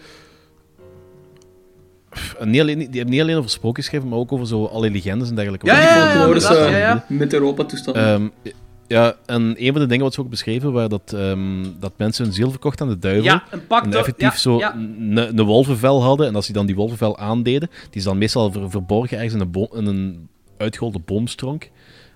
pff, 2.11 2.37
niet 2.45 2.61
alleen, 2.61 2.79
die 2.79 2.87
hebben 2.87 3.11
niet 3.11 3.21
alleen 3.21 3.37
over 3.37 3.51
sprookjes 3.51 3.85
geschreven, 3.85 4.09
maar 4.09 4.19
ook 4.19 4.33
over 4.33 4.47
zo 4.47 4.65
alle 4.65 4.91
legendes 4.91 5.29
en 5.29 5.35
dergelijke. 5.35 5.67
Ja, 5.67 5.81
ja, 5.81 5.87
ja, 6.15 6.69
ja, 6.69 6.77
ja. 6.77 7.05
Mid-Europa-toestanden. 7.09 8.05
Ehm, 8.05 8.53
ja, 8.87 9.17
en 9.27 9.55
een 9.59 9.73
van 9.73 9.81
de 9.81 9.87
dingen 9.87 10.05
wat 10.05 10.15
ze 10.15 10.21
ook 10.21 10.29
beschreven 10.31 10.73
waren 10.73 10.91
dat, 10.91 11.13
ehm, 11.17 11.65
dat 11.81 11.93
mensen 11.97 12.25
hun 12.25 12.33
ziel 12.35 12.51
verkochten 12.51 12.87
aan 12.87 12.93
de 12.93 12.99
duivel. 12.99 13.25
Ja, 13.25 13.43
een 13.51 13.67
pak 13.67 13.85
En 13.85 13.93
effectief 13.95 14.37
zo 14.39 14.61
een 14.61 15.17
een 15.39 15.43
wolvenvel 15.43 16.03
hadden. 16.03 16.27
En 16.27 16.35
als 16.35 16.47
die 16.47 16.55
dan 16.55 16.67
die 16.67 16.75
wolvenvel 16.75 17.19
aandeden, 17.19 17.69
die 17.69 17.89
is 17.93 18.05
dan 18.05 18.19
meestal 18.19 18.53
ver- 18.53 18.71
verborgen 18.71 19.17
ergens 19.17 19.35
in 19.35 19.41
een, 19.41 19.51
bo- 19.51 19.69
in 19.75 19.87
een 19.87 20.29
uitgeholde 20.57 20.99
boomstronk. 20.99 21.71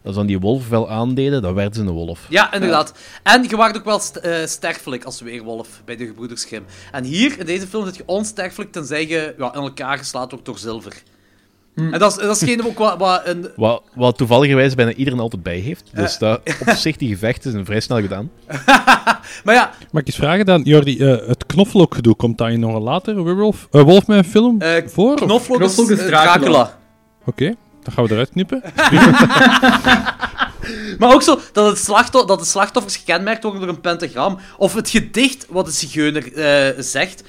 Als 0.04 0.12
ze 0.12 0.18
dan 0.18 0.26
die 0.26 0.38
wolvenvel 0.38 0.90
aandeden, 0.90 1.42
dan 1.42 1.54
werden 1.54 1.74
ze 1.74 1.80
een 1.80 1.90
wolf. 1.90 2.20
Ja, 2.28 2.52
inderdaad. 2.52 2.92
En 3.22 3.42
je 3.48 3.56
waart 3.56 3.76
ook 3.76 3.84
wel 3.84 3.98
st 4.00 4.16
eh, 4.16 4.46
sterfelijk 4.46 5.04
als 5.04 5.20
weerwolf 5.20 5.68
bij 5.84 5.96
de 5.96 6.06
gebroeders 6.06 6.44
Grimm. 6.44 6.64
En 6.92 7.04
hier, 7.04 7.38
in 7.38 7.46
deze 7.46 7.66
film, 7.66 7.84
zit 7.84 7.96
je 7.96 8.02
onsterfelijk 8.06 8.72
tenzij 8.72 9.08
je 9.08 9.34
ja, 9.38 9.54
in 9.54 9.60
elkaar 9.60 9.98
geslaat 9.98 10.30
wordt 10.30 10.46
door 10.46 10.58
zilver. 10.58 11.02
En 11.74 11.98
dat 11.98 12.10
is, 12.16 12.26
dat 12.26 12.36
is 12.42 12.48
geen 12.48 12.66
ook 12.66 12.78
wat, 12.78 12.98
wat 12.98 13.22
een... 13.24 13.48
Wat, 13.56 13.82
wat 13.94 14.16
toevalligerwijs 14.16 14.74
bijna 14.74 14.92
iedereen 14.92 15.20
altijd 15.20 15.42
bij 15.42 15.58
heeft. 15.58 15.90
Dus 15.94 16.18
dat 16.18 16.40
op 16.66 16.74
zich, 16.74 16.96
die 16.96 17.08
gevechten 17.08 17.50
zijn 17.50 17.64
vrij 17.64 17.80
snel 17.80 18.00
gedaan. 18.00 18.30
Maar 19.44 19.54
ja, 19.54 19.70
Mag 19.90 20.00
ik 20.02 20.06
eens 20.06 20.16
vragen 20.16 20.46
dan, 20.46 20.62
Jordi, 20.62 20.98
eh, 20.98 21.28
het 21.28 21.46
knoflookgedoe, 21.46 22.14
komt 22.14 22.38
dat 22.38 22.48
in 22.48 22.60
nog 22.60 22.74
een 22.74 22.82
later 22.82 23.24
Werewolf, 23.24 23.68
eh, 23.70 23.82
Wolfman 23.82 24.24
film 24.24 24.60
eh 24.60 24.82
voor? 24.86 25.12
of- 25.14 25.20
knoflook, 25.20 25.58
Knoflook 25.58 25.90
is 25.90 25.98
eh, 25.98 26.06
Dracula. 26.06 26.78
Oké, 27.24 27.54
dan 27.84 27.92
gaan 27.94 28.04
we 28.04 28.12
eruit 28.12 28.30
knippen. 28.30 28.62
Maar 30.98 31.12
ook 31.12 31.22
zo 31.22 31.40
dat, 31.52 31.66
het 31.66 31.78
slachtoffer, 31.78 32.28
dat 32.28 32.38
de 32.38 32.44
slachtoffers 32.44 32.96
gekenmerkt 32.96 33.42
worden 33.42 33.60
door 33.60 33.70
een 33.70 33.80
pentagram. 33.80 34.38
Of 34.56 34.74
het 34.74 34.90
gedicht 34.90 35.46
wat 35.48 35.64
de 35.64 35.70
zigeuner 35.70 36.32
eh, 36.32 36.82
zegt. 36.82 37.22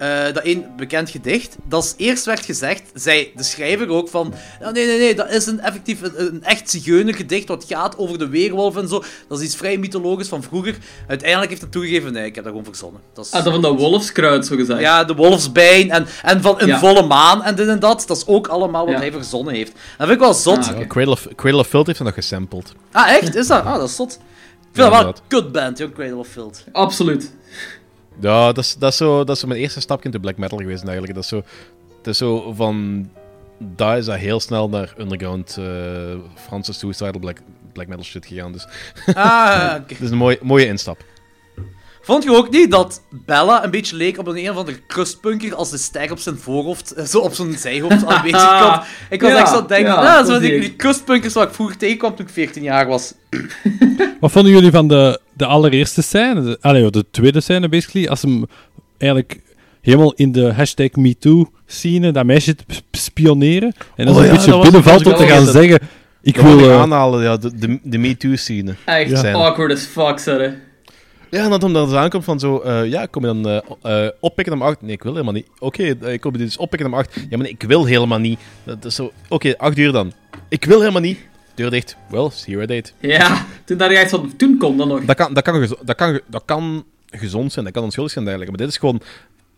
Eh, 0.00 0.24
dat 0.24 0.42
één 0.42 0.64
bekend 0.76 1.10
gedicht. 1.10 1.56
Dat 1.68 1.84
is 1.84 1.94
eerst 1.96 2.24
werd 2.24 2.44
gezegd, 2.44 2.82
zei 2.94 3.32
de 3.36 3.42
schrijver 3.42 3.88
ook 3.88 4.08
van. 4.08 4.34
"Ja, 4.60 4.70
nee, 4.70 4.86
nee, 4.86 4.98
nee, 4.98 5.14
dat 5.14 5.30
is 5.30 5.46
een 5.46 5.60
effectief 5.60 6.02
een, 6.02 6.12
een 6.20 6.44
echt 6.44 6.70
zigeunergedicht. 6.70 7.48
Wat 7.48 7.64
gaat 7.68 7.98
over 7.98 8.18
de 8.18 8.28
weerwolf 8.28 8.76
en 8.76 8.88
zo. 8.88 9.02
Dat 9.28 9.38
is 9.38 9.44
iets 9.44 9.56
vrij 9.56 9.76
mythologisch 9.78 10.28
van 10.28 10.42
vroeger. 10.42 10.76
Uiteindelijk 11.08 11.48
heeft 11.50 11.62
hij 11.62 11.70
toegegeven, 11.70 12.12
nee, 12.12 12.24
ik 12.26 12.34
heb 12.34 12.44
dat 12.44 12.52
gewoon 12.52 12.68
verzonnen. 12.68 13.00
Dat 13.14 13.24
is, 13.24 13.30
Ah, 13.32 13.44
dat 13.44 13.52
van 13.52 13.62
dat 13.62 13.78
wolfskruid, 13.78 14.46
zo 14.46 14.56
gezegd. 14.56 14.80
ja, 14.80 15.04
de 15.04 15.14
wolfsbijn 15.14 15.90
en, 15.90 16.06
en 16.22 16.42
van 16.42 16.54
een 16.60 16.66
Ja. 16.68 16.78
volle 16.78 17.02
maan 17.06 17.42
en 17.42 17.54
dit 17.54 17.68
en 17.68 17.78
dat. 17.78 18.04
Dat 18.06 18.16
is 18.16 18.26
ook 18.26 18.46
allemaal 18.48 18.84
wat 18.84 18.94
Ja. 18.94 19.00
hij 19.00 19.12
verzonnen 19.12 19.54
heeft. 19.54 19.72
Dat 19.72 20.06
vind 20.06 20.10
ik 20.10 20.18
wel 20.18 20.34
zot. 20.34 20.58
Ah. 20.58 20.86
Cradle, 20.88 21.12
of, 21.12 21.26
Cradle 21.36 21.60
of 21.60 21.66
Filth 21.66 21.86
heeft 21.86 21.98
dat 21.98 22.06
nog 22.06 22.16
gesampled. 22.16 22.72
Ah, 22.92 23.08
echt? 23.08 23.34
Is 23.34 23.46
dat? 23.46 23.64
Ah, 23.64 23.74
dat 23.78 23.88
is 23.88 23.96
zot. 23.96 24.12
Ik 24.12 24.76
vind 24.76 24.86
Ja, 24.92 24.92
dat 24.92 25.02
wel 25.02 25.08
een 25.08 25.42
kutband, 25.42 25.78
joh, 25.78 25.92
Cradle 25.94 26.16
of 26.16 26.28
Filth. 26.28 26.64
Absoluut. 26.72 27.30
Ja, 28.20 28.46
dat 28.52 28.64
is, 28.64 28.76
dat, 28.78 28.90
is 28.92 28.96
zo, 28.96 29.24
dat 29.24 29.34
is 29.34 29.40
zo 29.40 29.46
mijn 29.48 29.60
eerste 29.60 29.80
stapje 29.80 30.04
in 30.04 30.10
de 30.10 30.20
black 30.20 30.36
metal 30.36 30.58
geweest 30.58 30.82
eigenlijk. 30.84 31.14
Dat 31.14 31.22
is 31.22 31.28
zo, 31.28 31.42
het 31.98 32.06
is 32.06 32.18
zo 32.18 32.52
van... 32.52 33.08
Daar 33.58 33.98
is 33.98 34.04
dat 34.04 34.16
heel 34.16 34.40
snel 34.40 34.68
naar 34.68 34.94
underground 34.98 35.56
eh 35.58 35.64
Franse 36.34 36.72
suicidal 36.72 37.18
black, 37.20 37.38
black 37.72 37.86
metal 37.86 38.04
shit 38.04 38.26
gegaan. 38.26 38.52
Dus 38.52 38.66
Ah, 39.14 39.72
het 39.86 40.00
is 40.00 40.10
een 40.10 40.16
mooie, 40.16 40.38
mooie 40.42 40.66
instap. 40.66 41.04
Vond 42.02 42.24
je 42.24 42.32
ook 42.34 42.50
niet 42.50 42.70
dat 42.70 43.02
Bella 43.10 43.64
een 43.64 43.70
beetje 43.70 43.96
leek 43.96 44.18
op 44.18 44.26
een 44.26 44.36
een 44.38 44.50
of 44.50 44.56
andere 44.56 44.78
crustpunker 44.86 45.54
als 45.54 45.70
de 45.70 45.78
ster 45.78 46.10
op 46.10 46.18
zijn 46.18 46.36
voorhoofd, 46.38 46.90
eh, 46.92 47.04
zo 47.04 47.18
op 47.18 47.32
zijn 47.34 47.58
zijhoofd 47.58 48.06
aanwezig 48.06 48.60
komt? 48.60 48.82
Ik 49.10 49.20
was 49.20 49.30
Ja, 49.30 49.38
echt 49.38 49.48
zo 49.50 49.66
denken, 49.66 49.86
ja, 49.92 49.94
ah, 49.94 50.04
dat 50.04 50.16
dat 50.16 50.26
zijn 50.26 50.40
die, 50.40 50.54
ik. 50.54 50.60
die 50.60 50.76
crustpunkers 50.76 51.34
waar 51.34 51.46
ik 51.46 51.54
vroeger 51.54 51.76
tegenkwam 51.76 52.14
toen 52.16 52.26
ik 52.26 52.32
14 52.32 52.62
jaar 52.62 52.86
was. 52.86 53.14
Wat 54.20 54.32
vonden 54.32 54.52
jullie 54.52 54.70
van 54.70 54.88
de, 54.88 55.20
de 55.32 55.46
allereerste 55.46 56.02
scène? 56.02 56.42
De, 56.42 56.58
allee, 56.60 56.90
de 56.90 57.04
tweede 57.10 57.40
scène, 57.40 57.68
basically. 57.68 58.08
Als 58.08 58.22
hem 58.22 58.44
eigenlijk 58.98 59.40
helemaal 59.80 60.12
in 60.14 60.32
de 60.32 60.52
hashtag 60.52 60.90
MeToo-scene 60.92 62.12
dat 62.12 62.24
meisje 62.24 62.56
spioneren. 62.90 63.72
En 63.96 64.06
dan 64.06 64.14
Oh 64.14 64.20
een 64.20 64.26
ja, 64.26 64.32
beetje 64.32 64.60
binnenvalt 64.60 65.06
om 65.06 65.14
te 65.14 65.22
ik 65.22 65.28
gaan 65.30 65.46
zeggen... 65.46 65.74
Ik 66.22 66.36
Ik 66.36 66.42
wil 66.42 66.56
wil... 66.56 66.70
eh, 66.70 66.80
aanhalen, 66.80 67.22
ja, 67.22 67.36
de, 67.36 67.54
de, 67.58 67.78
de 67.82 67.98
MeToo-scene. 67.98 68.74
Echt 68.84 69.10
Ja. 69.22 69.32
awkward 69.32 69.72
as 69.72 69.84
fuck, 69.84 70.18
zeg. 70.18 70.52
Ja, 71.30 71.44
en 71.44 71.50
dat 71.50 71.60
dan 71.60 71.88
zo 71.88 71.96
aankomt 71.96 72.24
van 72.24 72.40
zo... 72.40 72.58
eh, 72.58 72.86
ja, 72.90 73.06
kom 73.06 73.26
je 73.26 73.40
dan 73.40 73.48
eh, 73.82 74.04
eh, 74.06 74.10
oppikken 74.20 74.54
om 74.54 74.62
acht? 74.62 74.82
Nee, 74.82 74.92
ik 74.92 75.02
wil 75.02 75.12
helemaal 75.12 75.32
niet. 75.34 75.46
Oké, 75.58 75.82
ik 75.82 76.20
kom 76.20 76.32
je 76.32 76.38
dus 76.38 76.56
oppikken 76.56 76.88
om 76.88 76.94
acht. 76.94 77.14
Ja, 77.14 77.26
maar 77.30 77.38
nee, 77.38 77.50
ik 77.50 77.62
wil 77.62 77.84
helemaal 77.84 78.18
niet. 78.18 78.40
Dat 78.64 78.84
is 78.84 78.94
zo... 78.94 79.12
Oké, 79.28 79.56
acht 79.58 79.78
uur 79.78 79.92
dan. 79.92 80.12
Ik 80.48 80.64
wil 80.64 80.80
helemaal 80.80 81.00
niet. 81.00 81.18
Deur 81.54 81.70
dicht. 81.70 81.96
Well, 82.08 82.28
see 82.32 82.56
you 82.56 82.78
at. 82.78 82.92
Ja, 83.00 83.46
toen 83.64 83.80
ik 83.80 83.90
echt 83.90 84.10
van, 84.10 84.36
toen 84.36 84.58
kon 84.58 84.76
dat 84.76 84.86
nog. 84.88 85.04
Dat 85.04 85.16
kan, 85.16 85.34
dat, 85.34 85.42
kan, 85.44 85.68
dat, 85.82 85.96
kan, 85.96 86.20
dat 86.26 86.42
kan 86.44 86.84
gezond 87.10 87.52
zijn, 87.52 87.64
dat 87.64 87.74
kan 87.74 87.82
onschuldig 87.82 88.12
zijn 88.12 88.26
eigenlijk. 88.28 88.56
Maar 88.56 88.66
dit 88.66 88.74
is 88.76 88.80
gewoon 88.80 89.00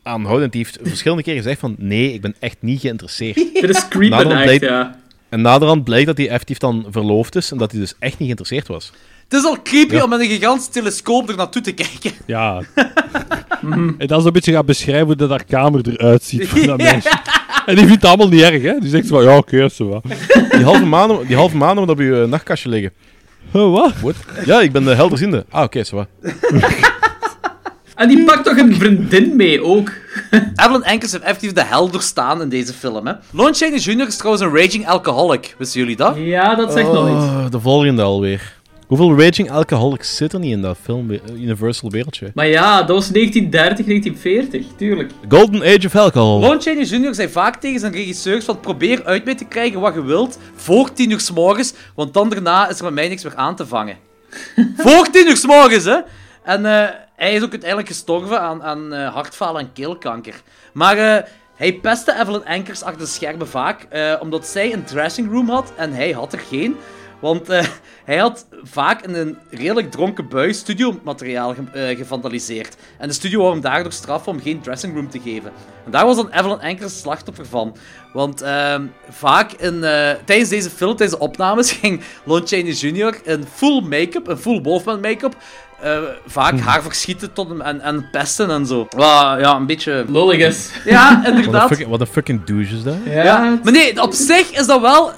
aanhoudend. 0.03 0.53
Die 0.53 0.63
heeft 0.65 0.79
verschillende 0.83 1.23
keren 1.23 1.43
gezegd 1.43 1.61
van... 1.61 1.75
Nee, 1.79 2.13
ik 2.13 2.21
ben 2.21 2.35
echt 2.39 2.57
niet 2.61 2.81
geïnteresseerd. 2.81 3.35
Dit 3.61 3.69
is 3.69 3.89
creepy 3.89 4.17
dan 4.23 4.33
echt, 4.33 4.43
blijkt- 4.43 4.65
ja. 4.65 5.01
En 5.29 5.41
naderhand 5.41 5.85
blijkt 5.85 6.07
dat 6.07 6.17
hij 6.17 6.29
effectief 6.29 6.59
dan 6.59 6.87
verloofd 6.91 7.37
is 7.37 7.51
en 7.51 7.59
dat 7.59 7.71
hij 7.71 7.81
dus 7.81 7.95
echt 7.99 8.13
niet 8.19 8.19
geïnteresseerd 8.19 8.67
was. 8.69 8.93
Het 9.33 9.41
is 9.41 9.47
al 9.47 9.63
creepy 9.63 9.95
Ja. 9.95 10.03
om 10.03 10.09
met 10.09 10.21
een 10.21 10.27
gigantisch 10.27 10.67
telescoop 10.69 11.29
er 11.29 11.37
naartoe 11.37 11.63
te 11.63 11.73
kijken. 11.73 12.13
Ja. 12.27 12.61
en 13.99 14.07
dan 14.07 14.23
zo'n 14.23 14.33
beetje 14.33 14.53
gaat 14.53 14.67
beschrijven 14.67 15.07
hoe 15.07 15.17
dat 15.17 15.31
haar 15.31 15.45
kamer 15.45 15.81
eruit 15.89 16.23
ziet 16.23 16.49
van 16.49 16.67
dat 16.67 16.77
meisje. 16.77 17.09
En 17.67 17.75
die 17.77 17.87
vindt 17.87 18.03
het 18.03 18.05
allemaal 18.05 18.29
niet 18.29 18.41
erg, 18.41 18.63
hè. 18.63 18.79
Die 18.81 18.89
zegt 18.91 19.07
zo 19.07 19.15
van, 19.15 19.25
ja, 19.25 19.37
oké, 19.37 19.69
zo 19.69 19.89
wat. 19.89 20.03
Die 20.51 20.65
halve 20.65 20.85
maanden, 20.85 21.27
die 21.27 21.37
halve 21.37 21.57
maanden 21.57 21.85
moet 21.85 21.93
op 21.93 21.99
je 22.01 22.23
eh, 22.23 22.29
nachtkastje 22.29 22.69
liggen. 22.69 22.93
Huh, 23.53 23.71
wat? 23.71 23.93
What? 24.01 24.15
Ja, 24.45 24.61
ik 24.61 24.73
ben 24.73 24.85
de 24.85 24.95
helderziende. 24.95 25.45
Ah, 25.51 25.63
oké, 25.63 25.85
zo 25.85 25.97
wat. 25.97 26.09
En 27.97 28.09
die 28.09 28.25
pakt 28.25 28.45
toch 28.45 28.57
een 28.59 28.75
vriendin 28.75 29.37
mee 29.37 29.63
ook. 29.65 29.91
Evelyn 30.65 30.83
Enkers 30.83 31.13
heeft 31.13 31.25
effectief 31.25 31.53
de 31.53 31.65
hel 31.65 31.91
doorstaan 31.91 32.43
in 32.43 32.49
deze 32.49 32.73
film, 32.73 33.07
hè. 33.07 33.13
Lon 33.31 33.55
Chaney 33.55 33.79
Jr. 33.79 34.07
is 34.07 34.17
trouwens 34.17 34.45
een 34.45 34.57
raging 34.57 34.89
alcoholic. 34.89 35.55
Wisten 35.59 35.81
jullie 35.81 35.97
dat? 35.97 36.17
Ja, 36.17 36.55
dat 36.55 36.73
zegt 36.73 36.93
nog 36.93 37.07
iets. 37.07 37.25
Oh, 37.25 37.51
de 37.51 37.61
volgende 37.61 38.03
alweer. 38.03 38.61
Hoeveel 38.93 39.19
raging 39.19 39.51
alcoholics 39.51 40.17
zit 40.17 40.33
er 40.33 40.39
niet 40.39 40.53
in 40.53 40.63
dat 40.63 40.77
film 40.83 41.11
eh, 41.11 41.19
Universal 41.35 41.91
wereldje? 41.91 42.31
Maar 42.35 42.47
ja, 42.47 42.83
dat 42.83 42.97
was 42.97 43.09
1930, 43.09 43.87
1940, 43.87 44.77
tuurlijk. 44.77 45.11
Golden 45.29 45.63
Age 45.63 45.87
of 45.87 45.97
Alcohol. 45.97 46.41
Lon 46.41 46.61
Chaney 46.61 46.85
Jr. 46.85 47.15
zei 47.15 47.29
vaak 47.29 47.57
tegen 47.57 47.81
zijn 47.81 47.93
regisseurs 47.93 48.45
van 48.45 48.61
probeer 48.61 49.05
uit 49.05 49.25
mee 49.25 49.35
te 49.35 49.45
krijgen 49.45 49.81
wat 49.81 49.95
je 49.95 50.05
wilt 50.05 50.39
voor 50.55 50.93
10 50.93 51.11
uur 51.11 51.21
s 51.21 51.31
morgens, 51.31 51.75
want 51.95 52.15
dan 52.15 52.29
daarna 52.29 52.69
is 52.69 52.79
er 52.79 52.85
met 52.85 52.95
mij 52.95 53.09
niks 53.09 53.25
meer 53.25 53.37
aan 53.37 53.57
te 53.57 53.67
vangen. 53.67 53.97
voor 54.77 55.11
10 55.11 55.29
uur 55.29 55.37
s 55.37 55.47
morgens, 55.47 55.85
hè? 55.85 55.99
En 56.43 56.67
eh, 56.67 56.89
hij 57.17 57.35
is 57.35 57.43
ook 57.43 57.51
uiteindelijk 57.51 57.89
gestorven 57.89 58.41
aan, 58.41 58.63
aan 58.63 58.93
eh, 58.95 59.15
hartfalen 59.15 59.61
en 59.61 59.73
keelkanker. 59.73 60.43
Maar 60.73 60.99
eh, 60.99 61.23
hij 61.57 61.73
pestte 61.73 62.15
Evelyn 62.21 62.45
Enkers 62.45 62.83
achter 62.83 63.01
de 63.01 63.07
schermen 63.07 63.49
vaak, 63.49 63.83
eh, 63.83 64.15
omdat 64.21 64.47
zij 64.47 64.73
een 64.73 64.85
dressing 64.85 65.31
room 65.31 65.49
had 65.49 65.73
en 65.77 65.93
hij 65.93 66.11
had 66.11 66.33
er 66.33 66.39
geen. 66.39 66.77
Want 67.23 67.49
eh, 67.49 67.65
hij 68.05 68.17
had 68.17 68.47
vaak 68.63 69.03
in 69.03 69.15
een 69.15 69.39
redelijk 69.51 69.91
dronken 69.91 70.29
bui 70.29 70.55
studiomateriaal 70.55 71.55
ge 71.55 71.79
eh, 71.89 71.97
gevandaliseerd. 71.97 72.77
En 72.99 73.09
de 73.09 73.15
studio 73.15 73.39
wou 73.41 73.53
hem 73.53 73.61
daardoor 73.61 73.93
straffen 73.93 74.33
om 74.33 74.41
geen 74.41 74.61
dressing 74.61 74.95
room 74.95 75.11
te 75.11 75.21
geven. 75.25 75.53
En 75.85 75.91
daar 75.91 76.07
was 76.07 76.17
dan 76.17 76.29
Evelyn 76.31 76.61
Enkers 76.61 77.01
slachtoffer 77.01 77.47
van. 77.47 77.77
Want 78.13 78.41
ehm, 78.43 78.83
vaak 79.11 79.53
in, 79.53 79.85
eh, 79.85 80.11
tijdens 80.25 80.49
deze 80.49 80.71
film, 80.71 80.97
tijdens 80.97 81.19
de 81.19 81.25
opnames, 81.25 81.73
ging 81.83 82.01
Lon 82.25 82.43
Chaney 82.47 82.73
Jr. 82.73 83.17
in 83.25 83.45
full 83.55 83.81
make-up, 83.81 84.29
een 84.29 84.39
full 84.39 84.61
Wolfman 84.63 85.01
make-up, 85.01 85.37
eh, 85.81 85.99
vaak 86.27 86.59
haar 86.59 86.83
verschieten 86.83 87.33
tot 87.33 87.49
hem 87.49 87.61
en, 87.61 87.81
en 87.81 88.09
pesten 88.11 88.51
en 88.51 88.67
zo. 88.67 88.87
Wa- 88.91 89.37
ja, 89.39 89.57
een 89.57 89.67
beetje... 89.67 90.05
Lollig 90.09 90.39
is. 90.39 90.71
Ja, 90.85 91.17
Wat 91.25 91.27
inderdaad. 91.35 91.69
fucking, 91.69 91.89
wat 91.91 92.01
een 92.01 92.07
fucking 92.07 92.45
douche 92.45 92.75
is 92.77 92.83
dat? 92.83 92.97
Ja, 93.05 93.23
Ja. 93.25 93.59
Maar 93.63 93.73
nee, 93.73 94.03
op 94.03 94.13
zich 94.13 94.51
is 94.51 94.67
dat 94.67 94.81
wel 94.81 95.13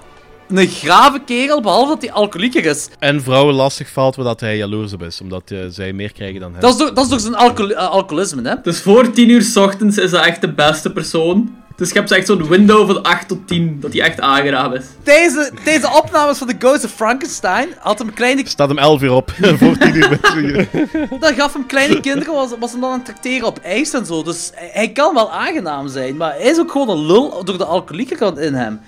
een 0.49 0.69
grave 0.69 1.21
kerel, 1.25 1.61
behalve 1.61 1.89
dat 1.89 2.03
hij 2.03 2.13
alcoholieker 2.13 2.65
is. 2.65 2.89
En 2.99 3.23
vrouwen 3.23 3.55
lastig 3.55 3.89
valt 3.89 4.19
omdat 4.19 4.41
hij 4.41 4.57
jaloers 4.57 4.93
op 4.93 5.03
is, 5.03 5.21
omdat 5.21 5.51
eh, 5.51 5.59
zij 5.69 5.93
meer 5.93 6.13
krijgen 6.13 6.41
dan 6.41 6.53
hem. 6.53 6.61
Dat 6.61 6.73
is 6.73 6.79
door, 6.79 6.95
dat 6.95 7.05
is 7.05 7.11
door 7.11 7.21
zijn 7.21 7.35
alcohol, 7.35 7.71
eh, 7.71 7.89
alcoholisme, 7.89 8.49
hè. 8.49 8.55
Dus 8.63 8.81
voor 8.81 9.11
10 9.11 9.29
uur 9.29 9.43
s 9.43 9.57
ochtends 9.57 9.99
is 9.99 10.11
hij 10.11 10.21
echt 10.21 10.41
de 10.41 10.53
beste 10.53 10.93
persoon. 10.93 11.63
Dus 11.77 11.89
je 11.89 11.99
hebt 11.99 12.11
echt 12.11 12.27
zo'n 12.27 12.49
window 12.49 12.87
van 12.87 13.03
8 13.03 13.29
tot 13.29 13.49
10, 13.49 13.81
dat 13.81 13.93
hij 13.93 14.03
echt 14.03 14.21
aangeraden 14.21 14.79
is. 14.79 14.87
Tijdens 15.03 15.35
de, 15.35 15.51
tijdens 15.65 15.91
de 15.91 15.99
opnames 15.99 16.39
van 16.39 16.47
The 16.47 16.55
Ghost 16.59 16.85
of 16.85 16.91
Frankenstein 16.91 17.69
had 17.79 17.99
hem 17.99 18.15
kleine, 18.15 18.43
Staat 18.49 18.69
hem 18.69 18.79
11 18.79 19.03
uur 19.03 19.13
op, 19.13 19.31
voor 19.61 19.77
10 19.79 19.95
uur 19.95 20.09
met 20.09 21.21
dan 21.21 21.35
gaf 21.35 21.53
hem 21.53 21.67
kleine 21.67 22.01
kinderen, 22.01 22.35
was, 22.35 22.51
was 22.59 22.73
hem 22.73 22.81
dan 22.81 22.91
aan 22.91 22.97
het 22.97 23.05
tracteren 23.05 23.47
op 23.47 23.59
ijs 23.59 23.93
en 23.93 24.07
zo. 24.07 24.23
Dus 24.23 24.51
hij, 24.55 24.71
hij 24.73 24.93
kan 24.93 25.15
wel 25.15 25.33
aangenaam 25.33 25.89
zijn, 25.89 26.17
maar 26.17 26.33
hij 26.33 26.51
is 26.51 26.59
ook 26.59 26.71
gewoon 26.71 26.89
een 26.89 27.07
lul 27.07 27.45
door 27.45 27.59
de 27.59 27.65
alcoholieker 27.65 28.17
kant 28.17 28.39
in 28.39 28.55
hem. 28.55 28.81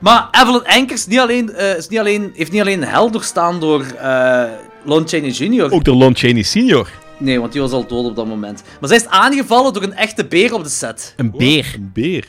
Maar 0.00 0.28
Evelyn 0.30 0.64
Enkers 0.64 1.06
niet 1.06 1.18
alleen, 1.18 1.52
eh, 1.52 1.76
is 1.76 1.88
niet 1.88 1.98
alleen, 1.98 2.32
heeft 2.34 2.52
niet 2.52 2.60
alleen 2.60 2.84
hel 2.84 3.10
doorstaan 3.10 3.60
door 3.60 3.84
eh 3.84 4.44
Lon 4.84 5.08
Chaney 5.08 5.30
Jr. 5.30 5.72
Ook 5.72 5.84
door 5.84 5.94
Lon 5.94 6.16
Chaney 6.16 6.42
senior. 6.42 6.88
Nee, 7.18 7.40
want 7.40 7.52
die 7.52 7.60
was 7.60 7.70
al 7.72 7.86
dood 7.86 8.04
op 8.04 8.16
dat 8.16 8.26
moment. 8.26 8.62
Maar 8.80 8.88
zij 8.88 8.98
is 8.98 9.06
aangevallen 9.06 9.72
door 9.72 9.82
een 9.82 9.94
echte 9.94 10.24
beer 10.24 10.54
op 10.54 10.64
de 10.64 10.70
set. 10.70 11.14
Een 11.16 11.30
beer. 11.30 11.72
Een 11.74 11.90
beer. 11.92 12.24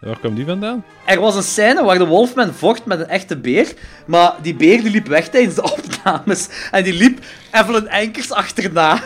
Waar 0.00 0.18
kwam 0.18 0.34
die 0.34 0.44
vandaan? 0.44 0.84
Er 1.06 1.20
was 1.20 1.36
een 1.36 1.42
scène 1.42 1.84
waar 1.84 1.98
de 1.98 2.06
Wolfman 2.06 2.52
vocht 2.52 2.84
met 2.84 3.00
een 3.00 3.08
echte 3.08 3.36
beer, 3.36 3.72
maar 4.06 4.34
die 4.42 4.54
beer 4.54 4.82
die 4.82 4.90
liep 4.90 5.06
weg 5.06 5.28
tijdens 5.28 5.54
de 5.54 5.62
opnames. 5.76 6.48
En 6.70 6.84
die 6.84 6.92
liep 6.92 7.18
Evelyn 7.52 7.88
Enkers 7.88 8.32
achterna. 8.32 9.00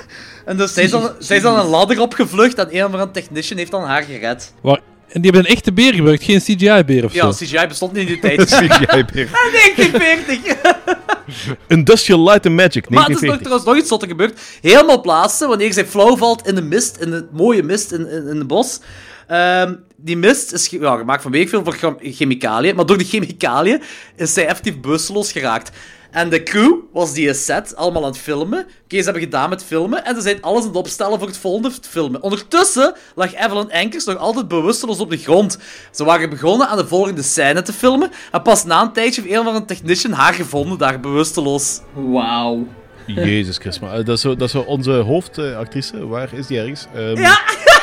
En 0.45 0.57
dus 0.57 0.75
zij 0.75 0.85
is 0.85 0.91
dan, 0.91 1.11
zij 1.19 1.37
is 1.37 1.43
dan 1.43 1.59
een 1.59 1.67
ladder 1.67 2.01
opgevlucht 2.01 2.59
en 2.59 2.77
een 2.77 2.85
of 2.85 2.93
andere 2.93 3.11
technician 3.11 3.59
heeft 3.59 3.71
dan 3.71 3.83
haar 3.85 4.03
gered. 4.03 4.53
Waar, 4.61 4.81
En 5.09 5.21
die 5.23 5.31
hebben 5.31 5.51
een 5.51 5.57
echte 5.57 5.73
beer 5.73 5.95
gebruikt, 5.95 6.25
geen 6.25 6.41
CGI-beer 6.41 7.05
of 7.05 7.13
Ja, 7.15 7.33
zo. 7.33 7.45
CGI 7.45 7.67
bestond 7.67 7.93
niet 7.93 8.01
in 8.01 8.07
die 8.07 8.19
tijd. 8.19 8.45
CGI-beer. 8.55 9.29
1940! 9.31 10.39
Industrial 11.69 12.23
Light 12.23 12.47
and 12.47 12.55
Magic, 12.57 12.89
Maar 12.91 13.05
het 13.07 13.15
is 13.17 13.21
nog, 13.21 13.39
1940. 13.39 13.39
trouwens 13.41 13.65
nog 13.69 13.77
iets 13.77 13.89
zotte 13.89 14.07
gebeurd. 14.07 14.41
Helemaal 14.61 15.01
plaatsen, 15.01 15.49
wanneer 15.49 15.73
zij 15.73 15.87
flauw 15.87 16.17
valt 16.17 16.47
in 16.49 16.55
de 16.55 16.63
mist, 16.63 16.97
in 16.97 17.11
de 17.11 17.27
mooie 17.33 17.63
mist 17.63 17.93
in, 17.93 18.11
in, 18.11 18.29
in 18.29 18.37
het 18.37 18.47
bos. 18.47 18.81
Ehm, 19.27 19.75
die 19.97 20.17
mist 20.17 20.53
is 20.53 20.69
ge- 20.69 20.79
ja, 20.81 20.97
gemaakt 20.97 21.23
van 21.23 21.31
weet 21.33 21.43
ik 21.43 21.49
veel 21.49 21.65
voor 21.65 21.73
chem- 21.75 21.97
chemicaliën, 22.01 22.77
maar 22.77 22.87
door 22.87 22.99
die 22.99 23.07
chemicaliën 23.07 23.83
is 24.17 24.33
zij 24.33 24.47
effectief 24.47 24.81
bewusteloos 24.81 25.33
geraakt. 25.33 25.71
En 26.17 26.29
de 26.29 26.43
crew 26.43 26.75
was 26.93 27.12
die 27.12 27.35
set 27.35 27.77
allemaal 27.77 28.03
aan 28.03 28.09
het 28.09 28.19
filmen. 28.19 28.59
Oké, 28.59 28.97
ze 28.99 29.03
hebben 29.05 29.23
gedaan 29.23 29.51
met 29.51 29.64
filmen 29.64 30.05
en 30.05 30.14
ze 30.14 30.21
zijn 30.21 30.43
alles 30.43 30.61
aan 30.61 30.69
het 30.69 30.77
opstellen 30.77 31.19
voor 31.19 31.29
het 31.29 31.37
volgende 31.37 31.71
filmen. 31.89 32.23
Ondertussen 32.23 32.95
lag 33.14 33.35
Evelyn 33.35 33.71
Enkers 33.71 34.05
nog 34.05 34.17
altijd 34.17 34.49
bewusteloos 34.49 34.99
op 34.99 35.11
de 35.11 35.17
grond. 35.17 35.59
Ze 35.91 36.05
waren 36.05 36.31
begonnen 36.31 36.69
aan 36.69 36.77
de 36.77 36.87
volgende 36.87 37.23
scène 37.23 37.62
te 37.62 37.73
filmen 37.73 38.11
en 38.33 38.43
pas 38.43 38.64
na 38.64 38.83
een 38.83 38.93
tijdje 38.93 39.23
heeft 39.23 39.35
een 39.35 39.45
van 39.45 39.55
een 39.55 39.67
technician 39.67 40.12
haar 40.12 40.35
gevonden 40.35 40.79
daar 40.79 41.01
bewusteloos. 41.01 41.81
Wauw. 41.95 42.67
Jezus 43.07 43.57
Christus, 43.59 43.83
maar, 43.83 43.99
eh, 43.99 44.05
dat, 44.05 44.17
is 44.17 44.21
zo, 44.21 44.37
dat 44.37 44.47
is 44.47 44.51
zo 44.51 44.61
onze 44.61 44.91
hoofdactrice. 44.93 46.07
Waar 46.07 46.29
is 46.33 46.47
die 46.47 46.59
ergens? 46.59 46.87
Ehm, 46.95 47.19
Ja. 47.21 47.41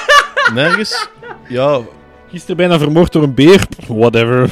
Nergens? 0.54 1.08
Ja, 1.48 1.82
Gisteren 2.30 2.58
bijna 2.58 2.80
vermoord 2.80 3.12
door 3.12 3.24
een 3.24 3.34
beer. 3.34 3.66
Whatever. 3.88 4.52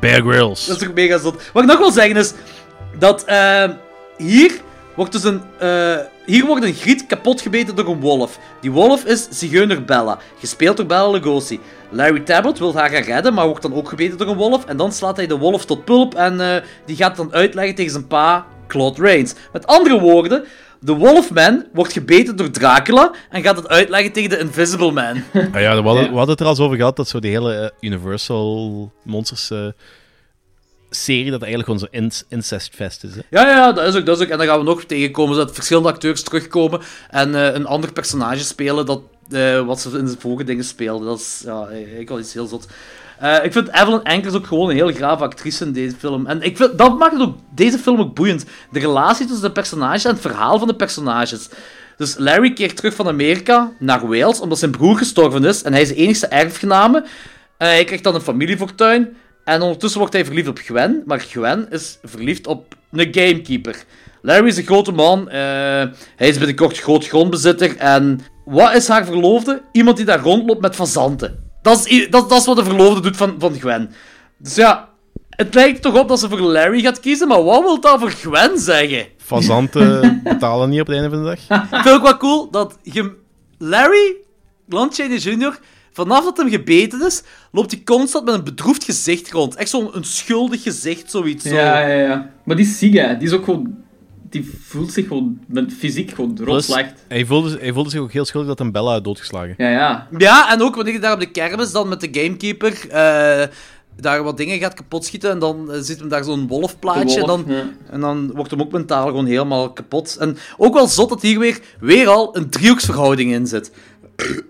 Bear 0.00 0.20
Grylls. 0.20 0.66
Dat 0.66 0.76
is 0.80 0.82
toch 0.86 0.94
mega 0.94 1.18
zot. 1.18 1.50
Wat 1.52 1.62
ik 1.62 1.68
nog 1.68 1.78
wil 1.78 1.92
zeggen 1.92 2.16
is 2.16 2.32
dat 2.98 3.24
eh, 3.24 3.64
hier 4.16 4.60
wordt 4.96 5.12
dus 5.12 5.24
een. 5.24 5.40
eh, 5.58 5.96
hier 6.26 6.46
wordt 6.46 6.64
een 6.64 6.74
griet 6.74 7.06
kapot 7.06 7.40
gebeten 7.40 7.76
door 7.76 7.86
een 7.88 8.00
wolf. 8.00 8.38
Die 8.60 8.70
wolf 8.70 9.04
is 9.04 9.28
Zigeuner 9.30 9.84
Bella, 9.84 10.18
gespeeld 10.38 10.76
door 10.76 10.86
Bella 10.86 11.10
Lugosi. 11.10 11.60
Larry 11.90 12.20
Talbot 12.20 12.58
wil 12.58 12.74
haar 12.74 12.90
gaan 12.90 13.02
redden, 13.02 13.34
maar 13.34 13.46
wordt 13.46 13.62
dan 13.62 13.74
ook 13.74 13.88
gebeten 13.88 14.18
door 14.18 14.28
een 14.28 14.36
wolf. 14.36 14.64
En 14.64 14.76
dan 14.76 14.92
slaat 14.92 15.16
hij 15.16 15.26
de 15.26 15.36
wolf 15.38 15.64
tot 15.64 15.84
pulp 15.84 16.14
en 16.14 16.40
eh, 16.40 16.62
die 16.84 16.96
gaat 16.96 17.16
dan 17.16 17.32
uitleggen 17.32 17.74
tegen 17.74 17.92
zijn 17.92 18.06
pa, 18.06 18.46
Claude 18.66 19.02
Rains. 19.02 19.34
Met 19.52 19.66
andere 19.66 20.00
woorden, 20.00 20.44
de 20.80 20.92
Wolfman 20.94 21.64
wordt 21.72 21.92
gebeten 21.92 22.36
door 22.36 22.50
Dracula 22.50 23.12
en 23.30 23.42
gaat 23.42 23.56
het 23.56 23.68
uitleggen 23.68 24.12
tegen 24.12 24.30
de 24.30 24.38
Invisible 24.38 24.92
Man. 24.92 25.22
Ah 25.52 25.60
ja, 25.60 25.76
we 25.76 25.82
hadden, 25.82 26.04
Ja. 26.04 26.10
we 26.10 26.16
hadden 26.16 26.28
het 26.30 26.40
er 26.40 26.44
al 26.46 26.50
eens 26.52 26.60
over 26.60 26.76
gehad 26.76 26.96
dat 26.96 27.08
zo 27.08 27.18
die 27.20 27.30
hele 27.30 27.54
eh, 27.54 27.68
Universal 27.80 28.92
Monsters 29.04 29.50
eh, 29.50 29.66
serie, 30.90 31.30
dat 31.30 31.42
eigenlijk 31.42 31.82
inc- 31.90 32.22
incestfest 32.28 33.04
is. 33.04 33.14
Hè? 33.14 33.20
Ja, 33.30 33.48
ja, 33.48 33.72
dat 33.72 33.86
is 33.86 33.94
ook, 34.00 34.06
dat 34.06 34.18
is 34.18 34.24
ook. 34.24 34.30
En 34.30 34.38
dan 34.38 34.46
gaan 34.46 34.58
we 34.58 34.64
nog 34.64 34.84
tegenkomen 34.84 35.36
dat 35.36 35.54
verschillende 35.54 35.88
acteurs 35.88 36.22
terugkomen 36.22 36.80
en 37.10 37.34
eh, 37.34 37.54
een 37.54 37.66
ander 37.66 37.92
personage 37.92 38.44
spelen 38.44 38.86
dat, 38.86 39.02
eh, 39.30 39.66
wat 39.66 39.80
ze 39.80 39.98
in 39.98 40.04
de 40.04 40.14
vorige 40.18 40.44
dingen 40.44 40.64
speelden. 40.64 41.06
Dat 41.06 41.18
is 41.18 41.42
ja, 41.44 41.68
ik 41.98 42.08
wel 42.08 42.18
iets 42.18 42.32
heel 42.32 42.46
zot. 42.46 42.66
Eh, 43.18 43.44
ik 43.44 43.52
vind 43.52 43.68
Evelyn 43.74 44.02
Ankers 44.02 44.34
ook 44.34 44.46
gewoon 44.46 44.70
een 44.70 44.76
heel 44.76 44.92
grave 44.92 45.22
actrice 45.24 45.64
in 45.64 45.72
deze 45.72 45.96
film. 45.96 46.26
En 46.26 46.42
ik 46.42 46.56
vind, 46.56 46.78
dat 46.78 46.98
maakt 46.98 47.20
ook, 47.20 47.36
deze 47.54 47.78
film 47.78 48.00
ook 48.00 48.14
boeiend. 48.14 48.44
De 48.70 48.78
relatie 48.78 49.26
tussen 49.26 49.46
de 49.46 49.52
personages 49.52 50.04
en 50.04 50.10
het 50.10 50.20
verhaal 50.20 50.58
van 50.58 50.68
de 50.68 50.74
personages. 50.74 51.48
Dus 51.96 52.14
Larry 52.18 52.52
keert 52.52 52.76
terug 52.76 52.94
van 52.94 53.08
Amerika 53.08 53.72
naar 53.78 54.08
Wales, 54.08 54.40
omdat 54.40 54.58
zijn 54.58 54.70
broer 54.70 54.96
gestorven 54.96 55.44
is. 55.44 55.62
En 55.62 55.72
hij 55.72 55.82
is 55.82 55.88
de 55.88 55.94
enigste 55.94 56.26
erfgename. 56.26 57.04
Eh, 57.56 57.68
hij 57.68 57.84
krijgt 57.84 58.04
dan 58.04 58.14
een 58.14 58.20
familiefortuin. 58.20 59.16
En 59.48 59.62
ondertussen 59.62 59.98
wordt 59.98 60.14
hij 60.14 60.24
verliefd 60.24 60.48
op 60.48 60.58
Gwen. 60.58 61.02
Maar 61.06 61.20
Gwen 61.20 61.66
is 61.70 61.98
verliefd 62.02 62.46
op 62.46 62.74
een 62.92 63.08
gamekeeper. 63.10 63.84
Larry 64.22 64.46
is 64.46 64.56
een 64.56 64.64
grote 64.64 64.92
man. 64.92 65.28
eh, 65.28 65.36
hij 66.16 66.28
is 66.28 66.38
binnenkort 66.38 66.78
groot 66.78 67.06
grondbezitter. 67.06 67.76
En 67.76 68.20
wat 68.44 68.74
is 68.74 68.88
haar 68.88 69.04
verloofde? 69.04 69.62
Iemand 69.72 69.96
die 69.96 70.06
daar 70.06 70.20
rondloopt 70.20 70.60
met 70.60 70.74
fazanten. 70.74 71.50
Dat 71.62 71.86
is, 71.86 72.10
dat, 72.10 72.28
dat 72.28 72.40
is 72.40 72.46
wat 72.46 72.56
de 72.56 72.64
verloofde 72.64 73.00
doet 73.00 73.16
van, 73.16 73.34
van 73.38 73.54
Gwen. 73.54 73.90
Dus 74.38 74.54
ja, 74.54 74.88
het 75.30 75.54
lijkt 75.54 75.82
toch 75.82 75.98
op 75.98 76.08
dat 76.08 76.20
ze 76.20 76.28
voor 76.28 76.40
Larry 76.40 76.80
gaat 76.80 77.00
kiezen. 77.00 77.28
Maar 77.28 77.44
wat 77.44 77.62
wil 77.62 77.80
dat 77.80 78.00
voor 78.00 78.10
Gwen 78.10 78.58
zeggen? 78.58 79.06
Fazanten 79.18 80.20
betalen 80.24 80.68
niet 80.68 80.80
op 80.80 80.86
het 80.86 80.96
einde 80.96 81.10
van 81.10 81.24
de 81.24 81.28
dag. 81.28 81.62
Ik 81.62 81.82
vind 81.82 81.94
ook 81.94 82.02
wel 82.02 82.16
cool 82.16 82.50
dat 82.50 82.78
je... 82.82 83.16
Larry, 83.58 84.16
Lon 84.68 84.92
Chaney 84.92 85.16
Jr., 85.16 85.58
vanaf 85.98 86.24
dat 86.24 86.36
hem 86.36 86.48
gebeten 86.48 87.06
is, 87.06 87.22
loopt 87.52 87.70
hij 87.70 87.82
constant 87.84 88.24
met 88.24 88.34
een 88.34 88.44
bedroefd 88.44 88.84
gezicht 88.84 89.32
rond. 89.32 89.54
Echt 89.54 89.70
zo'n 89.70 89.96
een 89.96 90.04
schuldig 90.04 90.62
gezicht, 90.62 91.10
zoiets. 91.10 91.44
Zo. 91.44 91.54
Ja, 91.54 91.78
ja, 91.80 91.94
ja. 91.94 92.30
Maar 92.44 92.56
die 92.56 92.66
hè. 93.00 93.16
Die 93.16 93.26
is 93.26 93.32
ook 93.32 93.44
gewoon... 93.44 93.86
Die 94.30 94.50
voelt 94.62 94.92
zich 94.92 95.06
gewoon 95.06 95.38
met 95.46 95.72
fysiek 95.72 96.10
gewoon 96.10 96.36
rot 96.36 96.44
Plus, 96.44 96.64
slecht. 96.64 97.04
hij, 97.08 97.24
voelde, 97.24 97.58
hij 97.60 97.72
voelde 97.72 97.90
zich 97.90 98.00
ook 98.00 98.12
heel 98.12 98.24
schuldig 98.24 98.48
dat 98.48 98.60
een 98.60 98.72
Bella 98.72 98.92
had 98.92 99.04
doodgeslagen. 99.04 99.54
Ja, 99.56 99.70
ja. 99.70 100.08
Ja, 100.18 100.52
en 100.52 100.62
ook 100.62 100.74
wanneer 100.74 100.92
je 100.92 101.00
daar 101.00 101.12
op 101.12 101.20
de 101.20 101.30
kermis 101.30 101.72
dan 101.72 101.88
met 101.88 102.00
de 102.00 102.08
gamekeeper 102.12 102.88
eh, 102.90 103.46
daar 104.00 104.22
wat 104.22 104.36
dingen 104.36 104.58
gaat 104.58 104.74
kapotschieten 104.74 105.30
en 105.30 105.38
dan 105.38 105.72
eh, 105.72 105.80
zit 105.80 105.98
hem 105.98 106.08
daar 106.08 106.24
zo'n 106.24 106.46
wolfplaatje 106.46 107.20
en 107.20 107.26
dan, 107.26 107.44
ja. 107.46 107.64
en 107.90 108.00
dan 108.00 108.32
wordt 108.34 108.50
hem 108.50 108.60
ook 108.60 108.72
mentaal 108.72 109.06
gewoon 109.06 109.26
helemaal 109.26 109.72
kapot. 109.72 110.16
En 110.16 110.36
ook 110.56 110.74
wel 110.74 110.86
zot 110.86 111.08
dat 111.08 111.22
hier 111.22 111.38
weer, 111.38 111.60
weer 111.80 112.08
al 112.08 112.36
een 112.36 112.50
driehoeksverhouding 112.50 113.32
in 113.32 113.46
zit. 113.46 113.72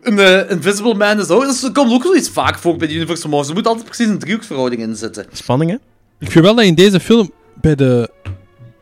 Een 0.03 0.19
eh, 0.19 0.51
Invisible 0.51 0.95
Man 0.95 1.19
is 1.21 1.29
ook, 1.31 1.43
dat 1.45 1.71
komt 1.73 1.93
ook 1.93 2.03
zoiets 2.03 2.29
vaak 2.29 2.59
voor 2.59 2.77
bij 2.77 2.89
de 2.89 2.95
Universal 2.95 3.31
Monsters. 3.31 3.57
Er 3.57 3.63
moet 3.63 3.67
altijd 3.73 3.87
precies 3.87 4.07
een 4.13 4.19
driehoeksverhouding 4.19 4.83
in 4.83 4.97
zitten. 4.97 5.27
Spanning, 5.33 5.71
hè? 5.71 5.77
Ik 6.19 6.31
vind 6.31 6.45
wel 6.45 6.55
dat 6.55 6.65
in 6.65 6.75
deze 6.75 7.01
film 7.01 7.31
bij 7.61 7.75
de 7.75 8.11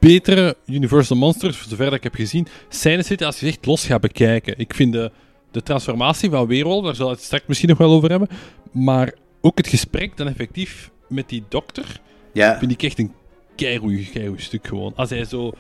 betere 0.01 0.57
Universal 0.67 1.17
Monsters, 1.17 1.57
voor 1.57 1.69
zover 1.69 1.85
dat 1.85 1.95
ik 1.95 2.03
heb 2.03 2.15
gezien, 2.15 2.47
scènes 2.69 3.07
zitten 3.07 3.27
als 3.27 3.41
je 3.41 3.47
echt 3.47 3.67
los 3.67 3.87
gaat 3.87 4.01
bekijken. 4.01 4.59
Ik 4.59 4.75
vind 4.75 4.93
de, 4.93 5.11
de 5.51 5.63
transformatie 5.63 6.31
van 6.31 6.47
Weerwolf, 6.47 6.85
daar 6.85 6.95
zal 6.95 7.11
het 7.11 7.23
straks 7.23 7.45
misschien 7.47 7.69
nog 7.69 7.79
wel 7.79 7.91
over 7.93 8.11
hebben, 8.11 8.29
maar 8.73 9.13
ook 9.41 9.59
het 9.59 9.69
gesprek 9.69 10.17
dan 10.17 10.27
effectief 10.29 10.91
met 11.09 11.29
die 11.29 11.45
dokter, 11.49 12.01
Ja. 12.33 12.59
vind 12.59 12.71
ik 12.71 12.83
echt 12.83 12.99
een 12.99 13.13
keigoed 13.57 14.07
stuk 14.37 14.67
gewoon. 14.67 14.93
Als 14.97 15.11
hij 15.11 15.25
zo... 15.25 15.53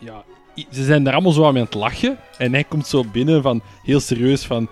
Ja, 0.00 0.24
ze 0.70 0.84
zijn 0.84 1.04
daar 1.04 1.12
allemaal 1.14 1.32
zo 1.32 1.46
aan 1.46 1.54
het 1.56 1.74
lachen 1.74 2.18
en 2.38 2.52
hij 2.52 2.64
komt 2.64 2.86
zo 2.86 3.04
binnen 3.12 3.42
van 3.42 3.62
heel 3.82 4.00
serieus 4.00 4.44
van... 4.44 4.68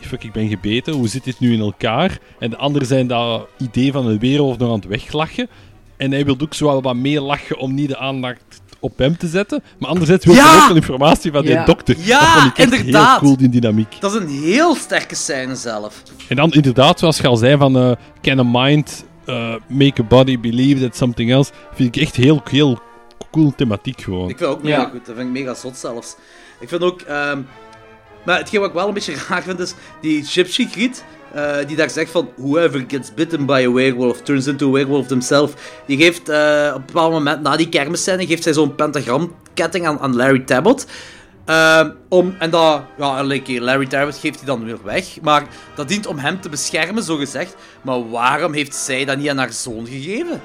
Fuck, 0.00 0.24
ik 0.24 0.32
ben 0.32 0.48
gebeten, 0.48 0.92
hoe 0.92 1.08
zit 1.08 1.24
dit 1.24 1.40
nu 1.40 1.52
in 1.52 1.60
elkaar? 1.60 2.18
En 2.38 2.50
de 2.50 2.56
anderen 2.56 2.88
zijn 2.88 3.06
dat 3.06 3.46
idee 3.58 3.92
van 3.92 4.06
een 4.06 4.18
wereld 4.18 4.58
nog 4.58 4.68
aan 4.68 4.74
het 4.74 4.86
weglachen. 4.86 5.48
En 5.96 6.10
hij 6.12 6.24
wil 6.24 6.36
ook 6.42 6.54
zo 6.54 6.66
wel 6.66 6.82
wat 6.82 6.94
meer 6.94 7.20
lachen 7.20 7.58
om 7.58 7.74
niet 7.74 7.88
de 7.88 7.98
aandacht 7.98 8.62
op 8.80 8.98
hem 8.98 9.16
te 9.16 9.26
zetten. 9.26 9.62
Maar 9.78 9.88
anderzijds 9.90 10.24
wil 10.24 10.34
Ja! 10.34 10.44
hij 10.50 10.60
ook 10.60 10.66
wel 10.68 10.76
informatie 10.76 11.32
van 11.32 11.42
Ja. 11.42 11.56
die 11.56 11.64
dokter. 11.66 11.96
Ja, 11.98 12.20
dat 12.20 12.28
vond 12.28 12.46
ik 12.46 12.58
echt 12.58 12.72
inderdaad. 12.72 13.10
heel 13.10 13.18
cool, 13.18 13.36
die 13.36 13.48
dynamiek. 13.48 14.00
Dat 14.00 14.14
is 14.14 14.20
een 14.20 14.28
heel 14.42 14.74
sterke 14.74 15.14
scène 15.14 15.54
zelf. 15.54 16.02
En 16.28 16.36
dan 16.36 16.52
inderdaad, 16.52 16.98
zoals 16.98 17.18
je 17.18 17.26
al 17.26 17.36
zei, 17.36 17.56
van 17.56 17.76
eh, 17.78 17.92
can 18.22 18.38
a 18.38 18.42
mind 18.62 19.04
eh, 19.24 19.54
make 19.68 20.00
a 20.00 20.04
body 20.04 20.40
believe 20.40 20.82
that 20.86 20.96
something 20.96 21.30
else, 21.30 21.52
vind 21.74 21.96
ik 21.96 22.02
echt 22.02 22.16
heel, 22.16 22.42
heel 22.50 22.78
cool 23.30 23.52
thematiek 23.56 24.00
gewoon. 24.00 24.28
Ik 24.28 24.38
vind 24.38 24.40
het 24.40 24.48
ook 24.58 24.62
mega 24.62 24.80
Ja. 24.80 24.88
goed. 24.88 25.06
Dat 25.06 25.16
vind 25.16 25.28
ik 25.36 25.42
mega 25.42 25.54
zot 25.54 25.76
zelfs. 25.76 26.16
Ik 26.60 26.68
vind 26.68 26.82
ook... 26.82 27.00
ehm, 27.00 27.40
maar 28.24 28.38
hetgeen 28.38 28.60
wat 28.60 28.68
ik 28.68 28.74
wel 28.74 28.88
een 28.88 28.94
beetje 28.94 29.14
raar 29.28 29.42
vind 29.42 29.58
is... 29.58 29.74
Die 30.00 30.24
Gypsy 30.24 30.68
Griet, 30.68 31.04
eh, 31.32 31.56
die 31.66 31.76
daar 31.76 31.90
zegt 31.90 32.10
van... 32.10 32.28
Whoever 32.36 32.84
gets 32.88 33.14
bitten 33.14 33.46
by 33.46 33.64
a 33.68 33.72
werewolf 33.72 34.22
turns 34.22 34.46
into 34.46 34.68
a 34.68 34.72
werewolf 34.72 35.06
themselves. 35.06 35.54
Die 35.86 35.96
geeft 35.98 36.28
eh, 36.28 36.70
op 36.74 36.80
een 36.80 36.86
bepaald 36.86 37.12
moment, 37.12 37.42
na 37.42 37.56
die 37.56 37.68
kermisscène, 37.68 38.26
geeft 38.26 38.42
zij 38.42 38.52
zo'n 38.52 38.74
pentagramketting 38.74 39.86
aan, 39.86 39.98
aan 39.98 40.16
Larry 40.16 40.40
Talbot. 40.40 40.86
Ehm, 41.44 41.90
om, 42.08 42.34
en 42.38 42.50
dat, 42.50 42.82
ja, 42.98 43.22
like, 43.22 43.60
Larry 43.60 43.86
Talbot 43.86 44.16
geeft 44.16 44.36
hij 44.38 44.46
dan 44.46 44.64
weer 44.64 44.78
weg. 44.84 45.20
Maar 45.22 45.46
dat 45.74 45.88
dient 45.88 46.06
om 46.06 46.18
hem 46.18 46.40
te 46.40 46.48
beschermen, 46.48 47.02
zo 47.02 47.16
gezegd. 47.16 47.56
Maar 47.82 48.10
waarom 48.10 48.52
heeft 48.52 48.74
zij 48.74 49.04
dat 49.04 49.18
niet 49.18 49.28
aan 49.28 49.38
haar 49.38 49.52
zoon 49.52 49.86
gegeven? 49.86 50.40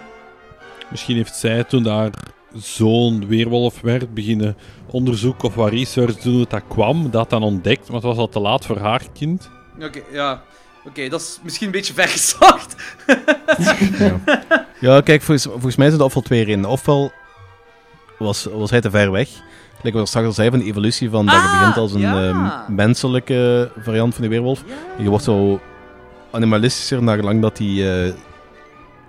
Misschien 0.91 1.15
heeft 1.15 1.35
zij 1.35 1.63
toen 1.63 1.83
daar 1.83 2.09
zo'n 2.55 3.27
weerwolf 3.27 3.81
werd, 3.81 4.13
beginnen 4.13 4.57
onderzoek 4.85 5.43
of 5.43 5.55
wat 5.55 5.69
research 5.69 6.15
doen 6.15 6.33
hoe 6.35 6.45
dat 6.49 6.61
kwam, 6.67 7.11
dat 7.11 7.29
dan 7.29 7.43
ontdekt, 7.43 7.85
maar 7.87 7.95
het 7.95 8.05
was 8.05 8.17
al 8.17 8.29
te 8.29 8.39
laat 8.39 8.65
voor 8.65 8.77
haar 8.77 9.01
kind. 9.13 9.49
Oké, 9.81 10.01
ja. 10.11 10.41
Oké, 10.85 11.09
dat 11.09 11.21
is 11.21 11.39
misschien 11.43 11.65
een 11.65 11.71
beetje 11.73 11.93
vergezocht. 12.03 12.75
Ja, 14.79 15.01
kijk, 15.01 15.21
volgens, 15.21 15.43
volgens 15.51 15.75
mij 15.75 15.87
zijn 15.87 15.99
er 15.99 16.05
ofwel 16.05 16.21
twee 16.23 16.43
redenen. 16.43 16.69
Ofwel 16.69 17.11
was, 18.17 18.43
was 18.53 18.69
hij 18.69 18.81
te 18.81 18.89
ver 18.89 19.11
weg. 19.11 19.29
Gelijk 19.77 19.93
wat 19.95 20.03
ik 20.03 20.07
straks 20.09 20.25
al 20.27 20.31
zei 20.33 20.49
van 20.49 20.59
de 20.59 20.65
evolutie 20.65 21.09
van 21.09 21.25
dat 21.25 21.35
je 21.35 21.41
Ah, 21.41 21.57
begint 21.59 21.77
als 21.77 21.93
een 21.93 21.99
ja. 21.99 22.29
ehm, 22.29 22.75
menselijke 22.75 23.71
variant 23.79 24.13
van 24.13 24.23
de 24.23 24.29
weerwolf. 24.29 24.63
Je 24.97 25.09
wordt 25.09 25.23
zo 25.23 25.59
animalistischer 26.31 27.03
naar 27.03 27.17
gelang 27.17 27.41
dat 27.41 27.57
die, 27.57 27.91
eh, 27.93 28.13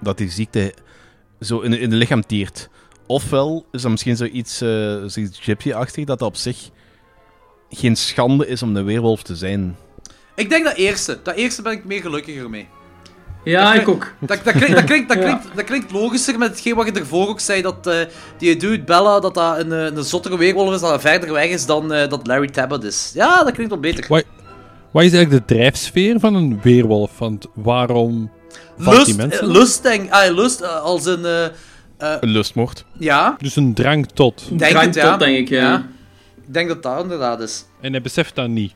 dat 0.00 0.18
die 0.18 0.30
ziekte 0.30 0.74
zo 1.40 1.60
in, 1.60 1.72
in 1.72 1.80
het 1.90 1.98
lichaam 1.98 2.26
tiert. 2.26 2.68
Ofwel 3.10 3.64
is 3.72 3.82
dat 3.82 3.90
misschien 3.90 4.16
zoiets, 4.16 4.60
eh 4.60 4.68
zoiets 5.06 5.38
gypsy-achtig 5.40 6.04
dat 6.04 6.18
dat 6.18 6.28
op 6.28 6.36
zich 6.36 6.56
geen 7.70 7.96
schande 7.96 8.46
is 8.46 8.62
om 8.62 8.76
een 8.76 8.84
weerwolf 8.84 9.22
te 9.22 9.36
zijn. 9.36 9.76
Ik 10.34 10.50
denk 10.50 10.64
dat 10.64 10.74
eerste. 10.74 11.18
Dat 11.22 11.34
eerste 11.34 11.62
ben 11.62 11.72
ik 11.72 11.84
meer 11.84 12.00
gelukkiger 12.00 12.50
mee. 12.50 12.68
Ja, 13.44 13.72
Dat 13.72 13.82
ik 13.82 13.88
ook. 13.88 14.12
Dat, 14.20 14.44
dat, 14.44 14.54
klinkt, 14.54 14.74
dat, 14.74 14.84
klinkt, 14.84 15.08
dat, 15.08 15.16
Ja. 15.22 15.22
klinkt, 15.24 15.46
dat 15.56 15.64
klinkt 15.64 15.92
logischer 15.92 16.38
met 16.38 16.48
hetgeen 16.48 16.74
wat 16.74 16.86
je 16.86 16.92
ervoor 16.92 17.28
ook 17.28 17.40
zei. 17.40 17.62
Dat 17.62 17.86
eh, 17.86 17.94
die 18.38 18.56
dude 18.56 18.82
Bella, 18.84 19.20
dat 19.20 19.34
dat 19.34 19.58
een, 19.58 19.72
eh, 19.72 19.84
een 19.96 20.04
zottere 20.04 20.36
weerwolf 20.38 20.74
is, 20.74 20.80
dat 20.80 20.90
hij 20.90 21.00
verder 21.00 21.32
weg 21.32 21.48
is 21.48 21.66
dan 21.66 21.92
eh, 21.92 22.08
dat 22.08 22.26
Larry 22.26 22.48
Talbot 22.48 22.84
is. 22.84 23.10
Ja, 23.14 23.44
dat 23.44 23.52
klinkt 23.52 23.72
wel 23.72 23.80
beter. 23.80 24.04
Wat, 24.08 24.24
Wat 24.90 25.02
is 25.02 25.12
eigenlijk 25.12 25.46
de 25.46 25.54
drijfsfeer 25.54 26.20
van 26.20 26.34
een 26.34 26.60
weerwolf? 26.62 27.18
Want 27.18 27.46
waarom 27.54 28.30
die 28.76 28.88
Lust, 28.88 29.16
mensen? 29.16 29.40
eh, 29.42 29.48
lust, 29.48 29.82
denk 29.82 30.10
ah, 30.10 30.34
lust 30.34 30.62
als 30.82 31.06
een... 31.06 31.50
eh, 32.00 32.14
Een 32.20 32.28
lustmoord. 32.28 32.84
ja, 32.98 33.36
Dus 33.38 33.56
een 33.56 33.74
drang 33.74 34.06
tot. 34.14 34.44
denk 34.48 34.70
Drang 34.70 34.86
het, 34.86 34.94
ja. 34.94 35.10
tot, 35.10 35.18
denk 35.20 35.36
ik, 35.36 35.48
ja. 35.48 35.88
Ik 36.46 36.54
denk 36.54 36.68
dat 36.68 36.82
dat 36.82 37.02
inderdaad 37.02 37.40
is. 37.40 37.64
En 37.80 37.92
hij 37.92 38.02
beseft 38.02 38.34
dat 38.34 38.48
niet. 38.48 38.74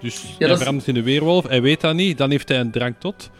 Dus 0.00 0.22
hij 0.38 0.48
is- 0.50 0.58
verandert 0.58 0.88
in 0.88 0.96
een 0.96 1.02
weerwolf, 1.02 1.48
hij 1.48 1.62
weet 1.62 1.80
dat 1.80 1.94
niet, 1.94 2.18
dan 2.18 2.30
heeft 2.30 2.48
hij 2.48 2.60
een 2.60 2.70
drang 2.70 2.94
tot. 2.98 3.30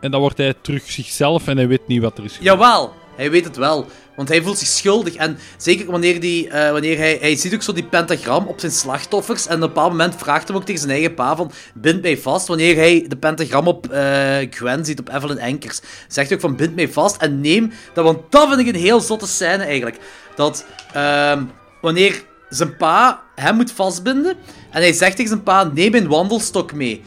En 0.00 0.10
dan 0.10 0.20
wordt 0.20 0.38
hij 0.38 0.54
terug 0.60 0.90
zichzelf 0.90 1.46
en 1.46 1.56
hij 1.56 1.68
weet 1.68 1.86
niet 1.86 2.00
wat 2.02 2.18
er 2.18 2.24
is 2.24 2.36
gebeurd. 2.36 2.52
Jawel, 2.58 2.92
hij 3.16 3.30
weet 3.30 3.44
het 3.44 3.56
wel. 3.56 3.86
Want 4.18 4.30
hij 4.30 4.42
voelt 4.42 4.58
zich 4.58 4.68
schuldig. 4.68 5.14
En 5.14 5.38
zeker 5.56 5.90
wanneer, 5.90 6.20
die, 6.20 6.48
eh, 6.48 6.70
wanneer 6.70 6.98
hij... 6.98 7.18
Hij 7.20 7.36
ziet 7.36 7.54
ook 7.54 7.62
zo 7.62 7.72
die 7.72 7.84
pentagram 7.84 8.46
op 8.46 8.60
zijn 8.60 8.72
slachtoffers. 8.72 9.46
En 9.46 9.54
op 9.56 9.62
een 9.62 9.68
bepaald 9.68 9.90
moment 9.90 10.14
vraagt 10.16 10.48
hij 10.48 10.56
ook 10.56 10.64
tegen 10.64 10.80
zijn 10.80 10.92
eigen 10.92 11.14
pa 11.14 11.36
van... 11.36 11.50
Bind 11.74 12.02
mij 12.02 12.18
vast. 12.18 12.46
Wanneer 12.46 12.76
hij 12.76 13.04
de 13.08 13.16
pentagram 13.16 13.66
op 13.66 13.88
eh, 13.88 14.36
Gwen 14.50 14.84
ziet, 14.84 15.00
op 15.00 15.14
Evelyn 15.14 15.38
Enkers. 15.38 15.80
Zegt 16.08 16.32
ook 16.32 16.40
van, 16.40 16.56
bind 16.56 16.74
mij 16.74 16.88
vast 16.88 17.16
en 17.16 17.40
neem... 17.40 17.72
Dat, 17.94 18.04
want 18.04 18.18
dat 18.30 18.48
vind 18.48 18.60
ik 18.60 18.66
een 18.66 18.80
heel 18.80 19.00
zotte 19.00 19.26
scène 19.26 19.64
eigenlijk. 19.64 19.98
Dat 20.34 20.64
ehm, 20.92 21.44
wanneer 21.80 22.22
zijn 22.48 22.76
pa 22.76 23.22
hem 23.34 23.56
moet 23.56 23.72
vastbinden... 23.72 24.36
En 24.70 24.80
hij 24.80 24.92
zegt 24.92 25.16
tegen 25.16 25.30
zijn 25.30 25.42
pa, 25.42 25.70
neem 25.74 25.90
mijn 25.90 26.08
wandelstok 26.08 26.72
mee. 26.72 27.02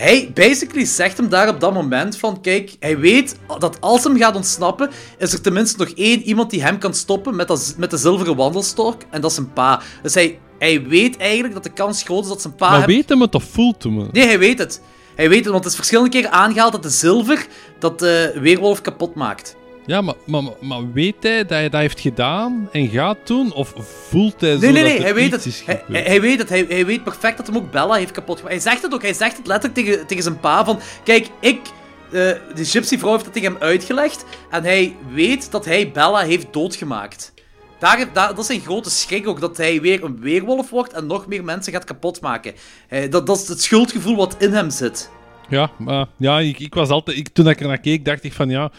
Hij 0.00 0.30
basically 0.34 0.84
zegt 0.84 1.16
hem 1.16 1.28
daar 1.28 1.48
op 1.48 1.60
dat 1.60 1.72
moment 1.72 2.16
van, 2.16 2.40
kijk, 2.40 2.76
hij 2.78 2.98
weet 2.98 3.36
dat 3.58 3.80
als 3.80 4.04
hem 4.04 4.16
gaat 4.16 4.36
ontsnappen, 4.36 4.90
is 5.18 5.32
er 5.32 5.40
tenminste 5.40 5.78
nog 5.78 5.88
één 5.88 6.22
iemand 6.22 6.50
die 6.50 6.62
hem 6.62 6.78
kan 6.78 6.94
stoppen 6.94 7.36
met, 7.36 7.48
dat, 7.48 7.74
met 7.76 7.90
de 7.90 7.96
zilveren 7.96 8.36
wandelstok, 8.36 9.02
en 9.10 9.20
dat 9.20 9.30
is 9.30 9.36
zijn 9.36 9.52
pa. 9.52 9.82
Dus 10.02 10.14
hij, 10.14 10.38
hij 10.58 10.82
weet 10.82 11.16
eigenlijk 11.16 11.54
dat 11.54 11.62
de 11.62 11.72
kans 11.72 12.02
groot 12.02 12.22
is 12.22 12.28
dat 12.28 12.40
zijn 12.40 12.54
pa 12.54 12.70
maar 12.70 12.78
hem... 12.78 12.86
weet 12.86 13.08
hem 13.08 13.20
het 13.20 13.34
of 13.34 13.44
voelt 13.44 13.82
hem? 13.82 14.08
Nee, 14.12 14.26
hij 14.26 14.38
weet 14.38 14.58
het. 14.58 14.80
Hij 15.16 15.28
weet 15.28 15.44
het, 15.44 15.52
want 15.52 15.64
het 15.64 15.72
is 15.72 15.78
verschillende 15.78 16.10
keren 16.10 16.32
aangehaald 16.32 16.72
dat 16.72 16.82
de 16.82 16.90
zilver 16.90 17.46
dat 17.78 17.98
de 17.98 18.38
weerwolf 18.40 18.80
kapot 18.80 19.14
maakt. 19.14 19.56
Ja, 19.90 20.00
maar, 20.00 20.14
maar, 20.26 20.42
maar 20.60 20.92
weet 20.92 21.14
hij 21.20 21.38
dat 21.38 21.50
hij 21.50 21.68
dat 21.68 21.80
heeft 21.80 22.00
gedaan 22.00 22.68
en 22.72 22.88
gaat 22.88 23.26
doen? 23.26 23.52
Of 23.52 23.72
voelt 24.08 24.40
hij 24.40 24.52
zo 24.52 24.58
Nee, 24.58 24.72
nee, 24.72 24.82
dat 24.82 24.90
nee, 24.92 24.98
er 24.98 25.04
hij 25.04 25.14
weet 25.14 25.30
het. 25.30 25.62
Hij, 25.66 26.02
hij, 26.02 26.20
weet 26.20 26.38
het. 26.38 26.48
Hij, 26.48 26.64
hij 26.68 26.86
weet 26.86 27.04
perfect 27.04 27.36
dat 27.36 27.46
hem 27.46 27.56
ook 27.56 27.70
Bella 27.70 27.94
heeft 27.94 28.10
kapot 28.10 28.36
gemaakt. 28.36 28.54
Hij 28.54 28.72
zegt 28.72 28.82
het 28.82 28.94
ook. 28.94 29.02
Hij 29.02 29.12
zegt 29.12 29.36
het 29.36 29.46
letterlijk 29.46 29.86
tegen, 29.86 30.06
tegen 30.06 30.22
zijn 30.22 30.40
pa 30.40 30.64
van... 30.64 30.80
Kijk, 31.04 31.28
ik... 31.40 31.60
eh, 32.06 32.10
de 32.54 32.64
gypsy-vrouw 32.64 33.12
heeft 33.12 33.24
het 33.24 33.32
tegen 33.34 33.52
hem 33.52 33.62
uitgelegd. 33.62 34.24
En 34.50 34.62
hij 34.62 34.96
weet 35.12 35.50
dat 35.50 35.64
hij 35.64 35.90
Bella 35.90 36.20
heeft 36.20 36.52
doodgemaakt. 36.52 37.32
Daar, 37.78 38.12
daar, 38.12 38.28
dat 38.28 38.38
is 38.38 38.46
zijn 38.46 38.60
grote 38.60 38.90
schrik 38.90 39.28
ook. 39.28 39.40
Dat 39.40 39.56
hij 39.56 39.80
weer 39.80 40.04
een 40.04 40.20
weerwolf 40.20 40.70
wordt 40.70 40.92
en 40.92 41.06
nog 41.06 41.26
meer 41.26 41.44
mensen 41.44 41.72
gaat 41.72 41.84
kapotmaken. 41.84 42.54
Eh, 42.88 43.10
dat, 43.10 43.26
dat 43.26 43.40
is 43.40 43.48
het 43.48 43.62
schuldgevoel 43.62 44.16
wat 44.16 44.36
in 44.38 44.52
hem 44.52 44.70
zit. 44.70 45.10
Ja, 45.48 45.70
maar 45.78 46.06
ja, 46.16 46.38
ik, 46.38 46.58
ik 46.58 46.74
was 46.74 46.88
altijd... 46.88 47.16
Ik, 47.16 47.28
toen 47.28 47.48
ik 47.48 47.60
er 47.60 47.66
naar 47.66 47.80
keek, 47.80 48.04
dacht 48.04 48.24
ik 48.24 48.32
van 48.32 48.50
ja... 48.50 48.70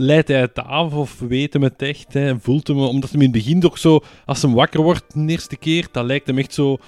Leidt 0.00 0.28
hij 0.28 0.40
het 0.40 0.58
af 0.58 0.92
of 0.92 1.18
weet 1.18 1.52
hem 1.52 1.62
het 1.62 1.82
echt? 1.82 2.12
Hè, 2.12 2.28
en 2.28 2.40
voelt 2.40 2.66
hem... 2.66 2.78
Omdat 2.78 3.10
hij 3.10 3.18
in 3.18 3.24
het 3.24 3.32
begin 3.32 3.60
toch 3.60 3.78
zo... 3.78 4.00
Als 4.26 4.42
hij 4.42 4.50
wakker 4.50 4.82
wordt 4.82 5.04
de 5.14 5.26
eerste 5.26 5.56
keer, 5.56 5.86
dat 5.92 6.04
lijkt 6.04 6.26
hem 6.26 6.38
echt 6.38 6.54
zo... 6.54 6.78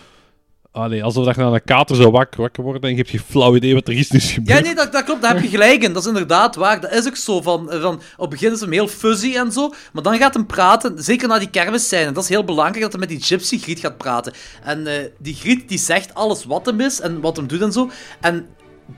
Allee, 0.72 1.04
alsof 1.04 1.24
dat 1.24 1.34
je 1.34 1.42
aan 1.42 1.54
een 1.54 1.64
kater 1.64 1.96
zou 1.96 2.10
wakker, 2.10 2.40
wakker 2.40 2.62
worden 2.62 2.82
en 2.82 2.90
je 2.90 2.96
hebt 2.96 3.10
geen 3.10 3.20
flauw 3.20 3.56
idee 3.56 3.74
wat 3.74 3.88
er 3.88 3.94
is 3.94 4.08
dus 4.08 4.32
gebeurd. 4.32 4.58
Ja, 4.58 4.64
nee, 4.64 4.74
dat, 4.74 4.92
dat 4.92 5.04
klopt. 5.04 5.22
Daar 5.22 5.34
heb 5.34 5.42
je 5.42 5.48
gelijk 5.48 5.82
in. 5.82 5.92
Dat 5.92 6.02
is 6.02 6.08
inderdaad 6.08 6.56
waar. 6.56 6.80
Dat 6.80 6.92
is 6.92 7.06
ook 7.06 7.16
zo. 7.16 7.40
Van, 7.40 7.66
van, 7.70 7.94
op 7.94 8.20
het 8.20 8.30
begin 8.30 8.52
is 8.52 8.60
hem 8.60 8.72
heel 8.72 8.88
fuzzy 8.88 9.34
en 9.34 9.52
zo. 9.52 9.72
Maar 9.92 10.02
dan 10.02 10.16
gaat 10.16 10.34
hem 10.34 10.46
praten. 10.46 11.02
Zeker 11.02 11.28
na 11.28 11.38
die 11.38 11.50
kermisscène. 11.50 12.12
Dat 12.12 12.22
is 12.22 12.28
heel 12.28 12.44
belangrijk 12.44 12.80
dat 12.80 12.90
hij 12.90 13.00
met 13.00 13.08
die 13.08 13.22
gypsy 13.22 13.58
Griet 13.58 13.80
gaat 13.80 13.96
praten. 13.96 14.32
En 14.62 14.86
eh, 14.86 15.06
die 15.18 15.34
Griet 15.34 15.68
die 15.68 15.78
zegt 15.78 16.14
alles 16.14 16.44
wat 16.44 16.66
hem 16.66 16.80
is 16.80 17.00
en 17.00 17.20
wat 17.20 17.36
hem 17.36 17.46
doet 17.46 17.62
en 17.62 17.72
zo. 17.72 17.90
En 18.20 18.46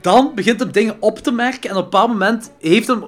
dan 0.01 0.31
begint 0.35 0.59
hem 0.59 0.71
dingen 0.71 0.95
op 0.99 1.19
te 1.19 1.31
merken. 1.31 1.69
En 1.69 1.75
op 1.75 1.83
een 1.83 1.89
bepaald 1.89 2.09
moment 2.09 2.51
heeft 2.59 2.87
hem 2.87 3.05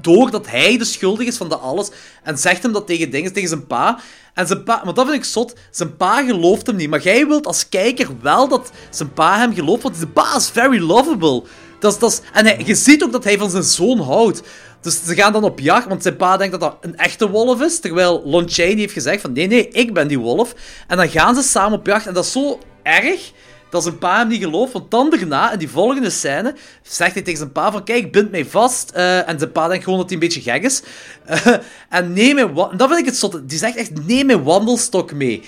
door 0.00 0.30
dat 0.30 0.46
hij 0.46 0.78
de 0.78 0.84
schuldig 0.84 1.26
is 1.26 1.36
van 1.36 1.48
dat 1.48 1.60
alles. 1.60 1.90
En 2.22 2.38
zegt 2.38 2.62
hem 2.62 2.72
dat 2.72 2.86
tegen 2.86 3.10
dingen, 3.10 3.32
tegen 3.32 3.48
zijn 3.48 3.66
pa. 3.66 4.00
En 4.34 4.46
zijn 4.46 4.62
pa, 4.62 4.82
maar 4.84 4.94
dat 4.94 5.06
vind 5.06 5.18
ik 5.18 5.24
zot. 5.24 5.54
Zijn 5.70 5.96
pa 5.96 6.22
gelooft 6.22 6.66
hem 6.66 6.76
niet. 6.76 6.90
Maar 6.90 7.02
jij 7.02 7.26
wilt 7.26 7.46
als 7.46 7.68
kijker 7.68 8.08
wel 8.22 8.48
dat 8.48 8.70
zijn 8.90 9.12
pa 9.12 9.38
hem 9.38 9.54
gelooft. 9.54 9.82
Want 9.82 9.96
zijn 9.96 10.12
pa 10.12 10.36
is 10.36 10.48
very 10.48 10.78
lovable. 10.78 11.42
Dat 11.78 11.92
is, 11.92 11.98
dat 11.98 12.22
en 12.32 12.44
hij, 12.46 12.62
je 12.64 12.74
ziet 12.74 13.04
ook 13.04 13.12
dat 13.12 13.24
hij 13.24 13.38
van 13.38 13.50
zijn 13.50 13.62
zoon 13.62 14.00
houdt. 14.00 14.42
Dus 14.80 15.04
ze 15.04 15.14
gaan 15.14 15.32
dan 15.32 15.44
op 15.44 15.58
jacht, 15.58 15.88
want 15.88 16.02
zijn 16.02 16.16
pa 16.16 16.36
denkt 16.36 16.60
dat 16.60 16.60
dat 16.60 16.76
een 16.80 16.96
echte 16.96 17.30
wolf 17.30 17.60
is. 17.60 17.80
Terwijl 17.80 18.22
Lon 18.24 18.48
Chaney 18.48 18.74
heeft 18.74 18.92
gezegd 18.92 19.20
van 19.20 19.32
nee, 19.32 19.46
nee, 19.46 19.68
ik 19.68 19.94
ben 19.94 20.08
die 20.08 20.18
wolf. 20.18 20.54
En 20.86 20.96
dan 20.96 21.08
gaan 21.08 21.34
ze 21.34 21.42
samen 21.42 21.78
op 21.78 21.86
jacht. 21.86 22.06
En 22.06 22.14
dat 22.14 22.24
is 22.24 22.32
zo 22.32 22.58
erg 22.82 23.32
dat 23.70 23.82
zijn 23.82 23.98
pa 23.98 24.18
hem 24.18 24.28
niet 24.28 24.42
gelooft. 24.42 24.72
Want 24.72 24.90
dan 24.90 25.10
daarna, 25.10 25.52
in 25.52 25.58
die 25.58 25.70
volgende 25.70 26.10
scène, 26.10 26.54
zegt 26.82 27.14
hij 27.14 27.22
tegen 27.22 27.38
zijn 27.38 27.52
pa 27.52 27.72
van 27.72 27.84
kijk, 27.84 28.12
bind 28.12 28.30
mij 28.30 28.44
vast. 28.44 28.90
Eh, 28.90 29.28
en 29.28 29.38
zijn 29.38 29.52
pa 29.52 29.68
denkt 29.68 29.84
gewoon 29.84 29.98
dat 29.98 30.08
hij 30.10 30.18
een 30.18 30.26
beetje 30.26 30.50
gek 30.50 30.62
is. 30.62 30.82
Eh, 31.24 31.46
en 31.88 32.12
neem 32.12 32.34
mijn... 32.34 32.54
Dat 32.54 32.88
vind 32.88 32.98
ik 32.98 33.04
het 33.04 33.16
zotte. 33.16 33.44
Die 33.44 33.58
zegt 33.58 33.76
echt, 33.76 34.06
neem 34.06 34.26
mijn 34.26 34.42
wandelstok 34.42 35.12
mee. 35.12 35.42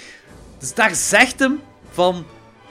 Dus 0.59 0.75
daar 0.75 0.95
zegt 0.95 1.39
hem 1.39 1.61
van... 1.93 2.27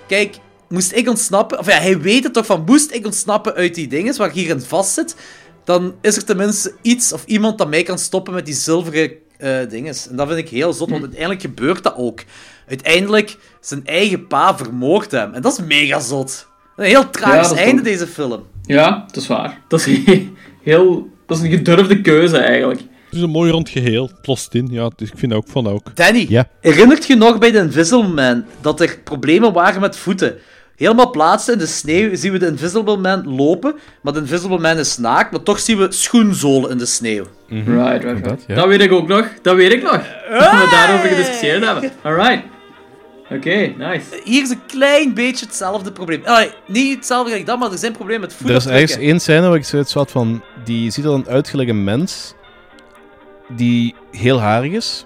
Kijk, 0.08 0.36
moest 0.70 0.92
ik 0.92 1.10
ontsnappen... 1.10 1.60
Of 1.60 1.66
ja, 1.66 1.78
hij 1.78 2.00
weet 2.00 2.24
het 2.24 2.34
toch 2.34 2.46
van... 2.46 2.64
Moest 2.66 2.92
ik 2.92 3.06
ontsnappen 3.06 3.54
uit 3.54 3.76
die 3.76 3.88
dingen 3.88 4.18
waar 4.18 4.28
ik 4.28 4.34
hierin 4.34 4.62
vastzit... 4.62 5.16
Dan 5.64 5.96
is 6.02 6.16
er 6.16 6.26
tenminste 6.26 6.74
iets 6.82 7.14
of 7.14 7.26
iemand 7.26 7.58
dat 7.58 7.70
mij 7.70 7.84
kan 7.84 8.00
stoppen 8.00 8.34
met 8.34 8.46
die 8.46 8.56
zilveren 8.56 9.12
eh 9.38 9.70
dinges. 9.70 10.08
En 10.10 10.16
dat 10.16 10.28
vind 10.28 10.40
ik 10.40 10.50
heel 10.50 10.74
zot, 10.74 10.90
want 10.90 11.02
uiteindelijk 11.02 11.42
gebeurt 11.42 11.84
dat 11.84 11.94
ook. 11.98 12.20
Uiteindelijk, 12.68 13.38
zijn 13.62 13.86
eigen 13.86 14.28
pa 14.28 14.58
vermoordt 14.58 15.12
hem. 15.12 15.34
En 15.34 15.42
dat 15.42 15.52
is 15.60 15.66
mega 15.66 16.00
zot. 16.00 16.48
Een 16.76 16.86
heel 16.86 17.10
tragisch 17.10 17.50
Ja, 17.50 17.56
einde, 17.58 17.78
ook- 17.82 17.84
deze 17.88 18.08
film. 18.08 18.44
Ja, 18.64 19.04
dat 19.08 19.16
is 19.16 19.28
waar. 19.28 19.62
Dat 19.68 19.86
is 19.88 20.00
heel... 20.64 21.10
Dat 21.26 21.38
is 21.38 21.44
een 21.44 21.50
gedurfde 21.52 22.02
keuze, 22.02 22.38
eigenlijk. 22.38 22.80
Het 22.80 23.16
is 23.16 23.22
een 23.22 23.30
mooi 23.30 23.52
rond 23.52 23.70
geheel. 23.70 24.04
Het 24.18 24.28
lost 24.28 24.54
in, 24.54 24.68
ja. 24.72 24.90
Dus 24.96 25.12
ik 25.12 25.18
vind 25.18 25.32
dat 25.32 25.42
ook 25.42 25.48
van 25.52 25.68
ook. 25.68 25.96
Danny, 25.96 26.26
Ja. 26.30 26.50
herinnert 26.62 27.06
je 27.06 27.16
nog 27.16 27.38
bij 27.38 27.52
de 27.52 27.58
Invisible 27.58 28.08
Man 28.08 28.46
dat 28.62 28.82
er 28.82 29.00
problemen 29.04 29.54
waren 29.54 29.82
met 29.82 29.96
voeten? 29.98 30.36
Helemaal 30.78 31.10
plaatsen 31.10 31.54
in 31.54 31.60
de 31.60 31.66
sneeuw 31.66 32.16
zien 32.16 32.32
we 32.32 32.38
de 32.38 32.48
Invisible 32.48 32.98
Man 32.98 33.36
lopen, 33.36 33.76
maar 34.02 34.14
de 34.14 34.20
Invisible 34.20 34.60
Man 34.60 34.78
is 34.78 34.98
naakt, 34.98 35.32
maar 35.32 35.44
toch 35.44 35.60
zien 35.60 35.78
we 35.78 35.88
schoenzolen 35.90 36.70
in 36.70 36.78
de 36.78 36.86
sneeuw. 36.86 37.26
Right, 37.48 37.68
right, 37.68 38.04
right. 38.04 38.24
Dat, 38.24 38.44
ja. 38.48 38.56
Dat 38.56 38.68
weet 38.68 38.82
ik 38.82 38.92
ook 38.92 39.08
nog. 39.08 39.28
Dat 39.42 39.56
weet 39.56 39.72
ik 39.72 39.82
nog. 39.82 39.92
Dat 39.92 40.52
we 40.52 40.68
daarover 40.72 41.08
gediscussieerd 41.08 41.66
hebben. 41.66 41.92
Alright. 42.02 42.44
Oké, 43.30 43.74
nice. 43.78 44.04
Hier 44.24 44.42
is 44.42 44.50
een 44.50 44.66
klein 44.68 45.14
beetje 45.14 45.46
hetzelfde 45.46 45.92
probleem. 45.92 46.22
Allee, 46.26 46.52
niet 46.68 46.96
hetzelfde 46.96 47.30
gelijk 47.30 47.48
dat, 47.48 47.60
maar 47.60 47.72
er 47.72 47.78
zijn 47.78 47.92
problemen 47.92 48.22
met 48.22 48.50
Er 48.50 48.56
is 48.56 48.66
ergens 48.66 48.98
één 48.98 49.20
scène 49.20 49.48
waar 49.48 49.58
ik 49.58 49.66
zoiets 49.66 49.94
had 49.94 50.12
van... 50.12 50.44
Die 50.64 50.92
ziet 50.92 51.06
er 51.06 51.12
een 51.12 51.28
uitgelegde 51.28 51.74
mens 51.74 52.34
die 53.50 53.96
heel 54.12 54.40
harig 54.40 54.72
is. 54.72 55.06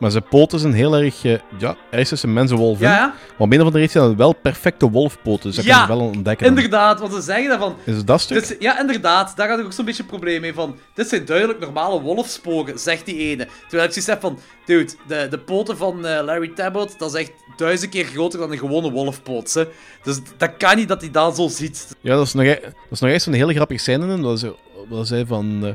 Maar 0.00 0.10
zijn 0.10 0.24
poten 0.30 0.58
zijn 0.58 0.72
heel 0.72 0.94
erg... 0.96 1.24
eh, 1.24 1.38
ja, 1.58 1.76
ergens 1.90 2.12
is 2.12 2.22
een 2.22 2.32
mensenwolf. 2.32 2.80
Ja, 2.80 2.90
ja, 2.94 3.06
Maar 3.06 3.14
op 3.38 3.52
een 3.52 3.60
of 3.60 3.66
andere 3.66 3.88
hij 3.92 4.02
dan 4.02 4.16
wel 4.16 4.32
perfecte 4.32 4.90
wolfpoten. 4.90 5.42
Dus 5.46 5.56
dat 5.56 5.64
Ja, 5.64 5.86
kan 5.86 5.96
je 5.96 6.00
wel 6.02 6.10
ontdekken. 6.12 6.46
dan. 6.46 6.56
inderdaad, 6.56 7.00
want 7.00 7.12
ze 7.12 7.20
zeggen 7.20 7.48
daarvan... 7.48 7.76
Is 7.84 7.96
het 7.96 8.06
dat 8.06 8.20
stuk? 8.20 8.40
Dit 8.40 8.50
is- 8.50 8.56
ja, 8.58 8.80
inderdaad, 8.80 9.36
daar 9.36 9.48
had 9.48 9.58
ik 9.58 9.64
ook 9.64 9.72
zo'n 9.72 9.84
beetje 9.84 10.02
een 10.02 10.08
probleem 10.08 10.40
mee 10.40 10.54
van. 10.54 10.76
Dit 10.94 11.08
zijn 11.08 11.24
duidelijk 11.24 11.60
normale 11.60 12.00
wolfspogen, 12.00 12.78
zegt 12.78 13.06
die 13.06 13.16
ene. 13.16 13.46
Terwijl 13.60 13.84
ik 13.88 13.92
zoiets 13.92 14.06
heb 14.06 14.20
van, 14.20 14.38
dude, 14.64 14.92
de, 15.08 15.26
de 15.30 15.38
poten 15.38 15.76
van 15.76 16.06
eh, 16.06 16.24
Larry 16.24 16.48
Tabot, 16.48 16.98
dat 16.98 17.14
is 17.14 17.20
echt 17.20 17.32
duizend 17.56 17.90
keer 17.90 18.04
groter 18.04 18.38
dan 18.38 18.52
een 18.52 18.58
gewone 18.58 18.90
wolfpoot. 18.90 19.52
Hè. 19.54 19.64
Dus 20.02 20.20
dat 20.36 20.50
kan 20.56 20.76
niet 20.76 20.88
dat 20.88 21.00
hij 21.00 21.10
dat 21.10 21.36
zo 21.36 21.48
ziet. 21.48 21.96
Ja, 22.00 22.16
dat 22.16 22.26
is 22.26 22.34
nog, 22.34 22.44
e- 22.44 22.60
dat 22.60 22.72
is 22.90 23.00
nog 23.00 23.10
echt 23.10 23.22
zo'n 23.22 23.32
hele 23.32 23.54
grappige 23.54 23.80
scène 23.80 24.14
in. 24.14 24.22
Dat 24.22 24.38
ze, 24.38 24.54
dat 24.90 25.06
zei 25.06 25.26
van... 25.26 25.60
eh, 25.66 25.70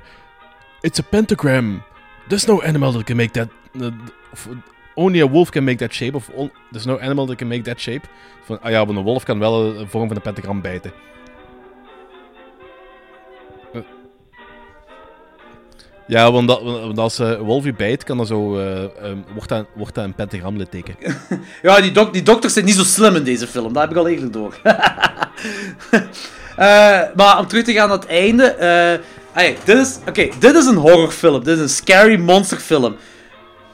It's 0.82 1.00
a 1.00 1.04
pentagram. 1.10 1.84
There's 2.28 2.46
no 2.48 2.62
animal 2.62 2.92
that 2.92 3.04
can 3.04 3.16
make 3.16 3.32
that... 3.32 3.48
eh, 3.82 3.92
only 4.96 5.20
a 5.22 5.28
wolf 5.28 5.50
can 5.50 5.64
make 5.64 5.78
that 5.78 5.94
shape. 5.94 6.16
Of 6.16 6.30
on- 6.36 6.52
there's 6.72 6.86
no 6.86 6.98
animal 6.98 7.26
that 7.26 7.38
can 7.38 7.48
make 7.48 7.64
that 7.64 7.80
shape. 7.80 8.08
Ah 8.62 8.72
ja, 8.72 8.86
want 8.86 8.98
een 8.98 9.04
wolf 9.04 9.24
kan 9.24 9.40
wel 9.40 9.76
een 9.78 9.88
vorm 9.90 10.08
van 10.08 10.16
een 10.16 10.22
pentagram 10.22 10.62
bijten. 10.62 10.92
Eh. 13.74 13.82
Ja, 16.08 16.32
want, 16.32 16.48
dat, 16.48 16.98
als 16.98 17.20
eh, 17.20 17.30
een 17.30 17.38
wolf 17.40 17.64
je 17.64 17.74
bijt, 17.74 18.04
kan 18.04 18.18
dat 18.18 18.28
zo, 18.28 18.58
eh, 18.60 18.84
ehm, 18.84 19.18
wordt, 19.34 19.50
dat, 19.50 19.66
wordt 19.74 19.96
dat 19.96 20.04
een 20.04 20.14
pentagramlitteken. 20.14 20.96
Ja, 21.62 21.82
die, 21.82 21.92
dok 21.92 22.14
die 22.14 22.24
dokters 22.24 22.54
zijn 22.54 22.66
niet 22.66 22.76
zo 22.76 22.84
slim 22.84 23.16
in 23.16 23.24
deze 23.24 23.48
film, 23.48 23.74
dat 23.74 23.82
heb 23.82 23.92
ik 23.92 23.98
al 23.98 24.08
eerder 24.08 24.32
door. 24.32 24.56
Eh, 26.56 27.02
maar 27.16 27.40
om 27.40 27.48
terug 27.48 27.64
te 27.64 27.74
gaan 27.74 27.88
naar 27.88 27.98
het 27.98 28.08
einde. 28.08 29.02
Eh, 29.36 29.50
ah 29.50 29.56
dit 29.64 29.78
is, 29.78 29.98
oké, 30.08 30.28
dit 30.40 30.56
is 30.56 30.66
een 30.66 30.76
horrorfilm. 30.76 31.44
Dit 31.44 31.56
is 31.56 31.62
een 31.62 31.70
scary 31.70 32.20
monsterfilm. 32.20 32.96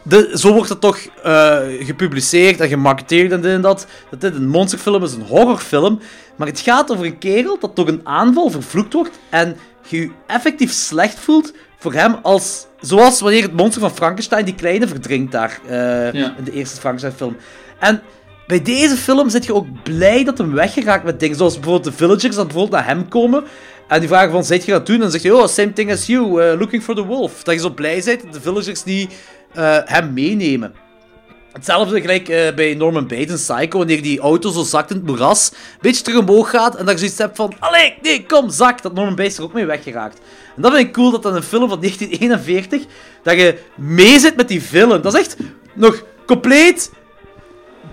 De, 0.04 0.32
zo 0.34 0.54
wordt 0.54 0.70
het 0.70 0.82
toch 0.82 0.98
eh, 1.24 1.58
gepubliceerd 1.80 2.60
en 2.60 2.68
gemarketeerd 2.68 3.32
en 3.32 3.42
dit 3.42 3.52
en 3.52 3.62
dat. 3.62 3.86
Dat 4.10 4.22
dit 4.22 4.36
een 4.36 4.48
monsterfilm 4.48 5.04
is, 5.04 5.14
een 5.14 5.22
horrorfilm. 5.22 6.00
Maar 6.36 6.48
het 6.48 6.60
gaat 6.60 6.92
over 6.92 7.06
een 7.06 7.18
kerel 7.18 7.58
dat 7.60 7.76
door 7.76 7.88
een 7.88 8.02
aanval 8.04 8.50
vervloekt 8.50 8.94
wordt. 8.94 9.20
En 9.30 9.58
je 9.88 9.98
je 10.02 10.12
effectief 10.28 10.72
slecht 10.72 11.20
voelt 11.20 11.54
voor 11.80 11.94
hem 11.94 12.16
als... 12.22 12.66
Zoals 12.80 13.20
wanneer 13.22 13.42
het 13.42 13.54
monster 13.56 13.82
van 13.82 13.92
Frankenstein, 13.96 14.46
die 14.46 14.56
kleine, 14.56 14.88
verdrinkt 14.88 15.32
daar. 15.32 15.60
eh, 15.68 16.14
Ja. 16.14 16.36
In 16.38 16.44
de 16.44 16.52
eerste 16.52 16.80
Frankenstein 16.80 17.14
film. 17.14 17.36
En 17.80 18.02
bij 18.48 18.62
deze 18.62 18.96
film 18.96 19.30
zit 19.30 19.46
je 19.46 19.54
ook 19.56 19.84
blij 19.84 20.24
dat 20.24 20.38
hem 20.38 20.54
weggeraakt 20.54 21.04
met 21.04 21.20
dingen. 21.20 21.36
Zoals 21.38 21.54
bijvoorbeeld 21.54 21.84
de 21.84 21.92
villagers 21.92 22.36
dat 22.36 22.48
bijvoorbeeld 22.48 22.72
naar 22.82 22.86
hem 22.90 23.08
komen. 23.08 23.44
En 23.92 24.00
die 24.00 24.10
vragen 24.10 24.32
van, 24.32 24.44
zit 24.44 24.66
je 24.66 24.72
dat 24.72 24.86
doen? 24.86 24.96
En 24.96 25.02
dan 25.02 25.12
zegt 25.12 25.24
hij, 25.24 25.34
oh, 25.34 25.48
same 25.48 25.74
thing 25.74 25.92
as 25.92 26.06
you, 26.06 26.44
uh, 26.44 26.60
looking 26.60 26.84
for 26.84 26.96
the 26.96 27.06
wolf. 27.06 27.44
Dat 27.44 27.54
je 27.54 27.60
zo 27.60 27.70
blij 27.70 28.02
bent 28.06 28.22
dat 28.24 28.34
de 28.34 28.42
villagers 28.42 28.84
niet 28.84 29.14
uh, 29.58 29.78
hem 29.86 30.14
meenemen. 30.14 30.74
Hetzelfde 31.52 32.02
gelijk 32.02 32.30
uh, 32.30 32.54
bij 32.56 32.74
Norman 32.74 33.08
Bates 33.08 33.46
Psycho, 33.46 33.78
wanneer 33.78 34.02
die 34.02 34.20
auto 34.20 34.52
zo 34.52 34.64
zakt 34.64 34.90
in 34.90 34.96
het 34.96 35.06
moeras, 35.06 35.52
een 35.52 35.78
beetje 35.82 36.04
terug 36.04 36.20
omhoog 36.20 36.50
gaat, 36.50 36.76
en 36.76 36.86
dat 36.86 36.94
je 36.94 37.00
zoiets 37.00 37.18
hebt 37.18 37.36
van, 37.36 37.54
allee, 37.60 37.98
nee, 38.02 38.26
kom, 38.26 38.50
zak, 38.50 38.82
dat 38.82 38.94
Norman 38.94 39.16
Bates 39.16 39.38
er 39.38 39.44
ook 39.44 39.54
mee 39.54 39.66
weggeraakt. 39.66 40.20
En 40.56 40.62
dat 40.62 40.74
vind 40.74 40.88
ik 40.88 40.94
cool, 40.94 41.12
dat 41.12 41.24
dan 41.24 41.36
een 41.36 41.44
film 41.44 41.70
van 41.70 41.80
1941, 41.82 42.84
dat 43.24 43.36
je 43.36 43.58
mee 43.76 44.20
zit 44.20 44.36
met 44.36 44.48
die 44.48 44.62
villain. 44.62 45.02
Dat 45.02 45.14
is 45.14 45.20
echt 45.20 45.36
nog 45.74 46.04
compleet 46.26 46.92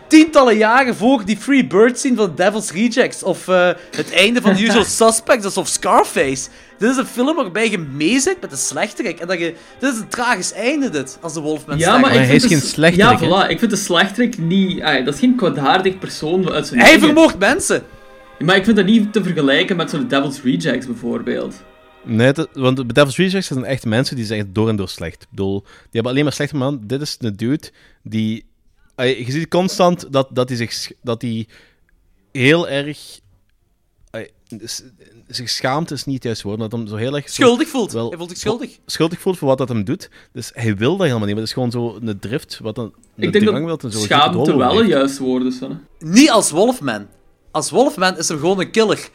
tientallen 0.09 0.57
jaren 0.57 0.95
voor 0.97 1.25
die 1.25 1.37
Free 1.37 1.67
Bird 1.67 1.99
scene 1.99 2.17
van 2.17 2.33
Devil's 2.35 2.71
Rejects, 2.73 3.23
of 3.23 3.47
uh, 3.49 3.71
het 3.97 4.13
einde 4.13 4.41
van 4.41 4.55
The 4.57 4.63
Usual 4.67 4.85
Suspects, 4.85 5.57
of 5.57 5.69
Scarface. 5.69 6.49
Dit 6.79 6.91
is 6.91 6.97
een 6.97 7.07
film 7.07 7.37
waarbij 7.37 7.71
je 7.71 7.79
mee 7.79 8.21
zit 8.21 8.41
met 8.41 8.51
de 8.51 8.57
slechterik. 8.57 9.19
En 9.21 9.27
dat 9.27 9.39
je... 9.39 9.55
Dit 9.79 9.93
is 9.95 10.01
een 10.01 10.09
tragisch 10.09 10.53
einde, 10.53 10.91
dit. 10.91 11.19
Als 11.21 11.33
de 11.33 11.41
Wolfman 11.41 11.79
Ja, 11.79 11.99
maar, 11.99 12.15
ik 12.15 12.17
hij 12.27 12.35
is 12.35 12.45
geen 12.45 12.59
de- 12.59 12.65
slechterik, 12.67 13.19
Ja, 13.21 13.47
voilà. 13.47 13.51
Ik 13.51 13.59
vind 13.59 13.71
de 13.71 13.77
slechterik 13.77 14.39
niet... 14.39 14.83
ah, 14.83 15.05
dat 15.05 15.15
is 15.15 15.21
geen 15.21 15.37
kwaadaardig 15.37 15.99
persoon 15.99 16.51
uit 16.51 16.67
zijn 16.67 16.81
Hij 16.81 16.89
eigen- 16.89 17.07
vermoordt 17.07 17.39
mensen. 17.39 17.83
Maar 18.39 18.57
ik 18.57 18.65
vind 18.65 18.77
dat 18.77 18.87
niet 18.87 19.13
te 19.13 19.23
vergelijken 19.23 19.77
met 19.77 19.91
zo'n 19.91 20.09
Devil's 20.09 20.41
Rejects, 20.43 20.87
bijvoorbeeld. 20.87 21.55
Nee, 22.05 22.33
dat- 22.33 22.49
want 22.53 22.75
bij 22.75 22.85
Devil's 22.93 23.17
Rejects 23.17 23.47
zijn 23.47 23.65
echt 23.65 23.85
mensen 23.85 24.17
die 24.17 24.25
zijn 24.25 24.39
echt 24.41 24.49
door 24.53 24.69
en 24.69 24.77
door 24.77 24.89
slecht. 24.89 25.23
Ik 25.23 25.29
bedoel, 25.31 25.61
die 25.63 25.71
hebben 25.91 26.13
alleen 26.13 26.25
maar 26.25 26.33
slechte 26.33 26.57
man. 26.57 26.81
Dit 26.85 27.01
is 27.01 27.17
een 27.21 27.37
dude 27.37 27.71
die... 28.03 28.45
Je 29.07 29.25
ziet 29.29 29.49
constant 29.49 30.13
dat, 30.13 30.29
dat 30.31 30.49
hij 30.49 30.57
zich 30.59 30.93
dat 31.03 31.23
hij 31.23 31.47
heel 32.33 32.69
erg... 32.69 33.21
ey, 34.11 34.31
s- 34.65 34.83
zich 35.27 35.49
schaamt 35.51 35.91
is 35.91 36.05
niet 36.05 36.15
het 36.15 36.25
juiste 36.25 36.47
woord, 36.47 36.59
dat 36.59 36.73
hem 36.73 36.87
zo 36.87 36.97
heel 36.97 37.17
erg... 37.17 37.29
Schuldig 37.29 37.69
voelt. 37.69 37.93
Wel- 37.93 38.09
hij 38.09 38.17
voelt 38.19 38.31
zich 38.31 38.39
schuldig. 38.39 38.79
schuldig 38.87 39.21
voelt 39.21 39.39
voor 39.39 39.49
wat 39.49 39.59
dat 39.59 39.69
hem 39.69 39.85
doet. 39.85 40.11
Dus 40.33 40.51
hij 40.55 40.77
wil 40.77 40.91
dat 40.97 41.07
helemaal 41.07 41.27
niet, 41.27 41.37
maar 41.37 41.45
het 41.47 41.47
is 41.47 41.53
gewoon 41.53 41.71
zo 41.71 41.99
een 42.03 42.19
drift, 42.19 42.59
wat 42.63 42.79
een, 42.79 42.85
een 42.85 42.93
Ik 43.23 43.33
denk 43.33 43.45
wil 43.45 43.67
dat 43.67 43.85
en 43.85 43.93
zo 43.93 43.99
schaamte 43.99 44.57
wel 44.57 44.81
een 44.81 44.87
juist 44.87 45.19
woord 45.19 45.45
is. 45.45 45.61
Hè. 45.61 45.69
Niet 45.99 46.31
als 46.31 46.51
Wolfman. 46.51 47.07
Als 47.51 47.71
Wolfman 47.71 48.19
is 48.19 48.29
hem 48.29 48.39
gewoon 48.39 48.61
een 48.61 48.71
killer. 48.71 49.09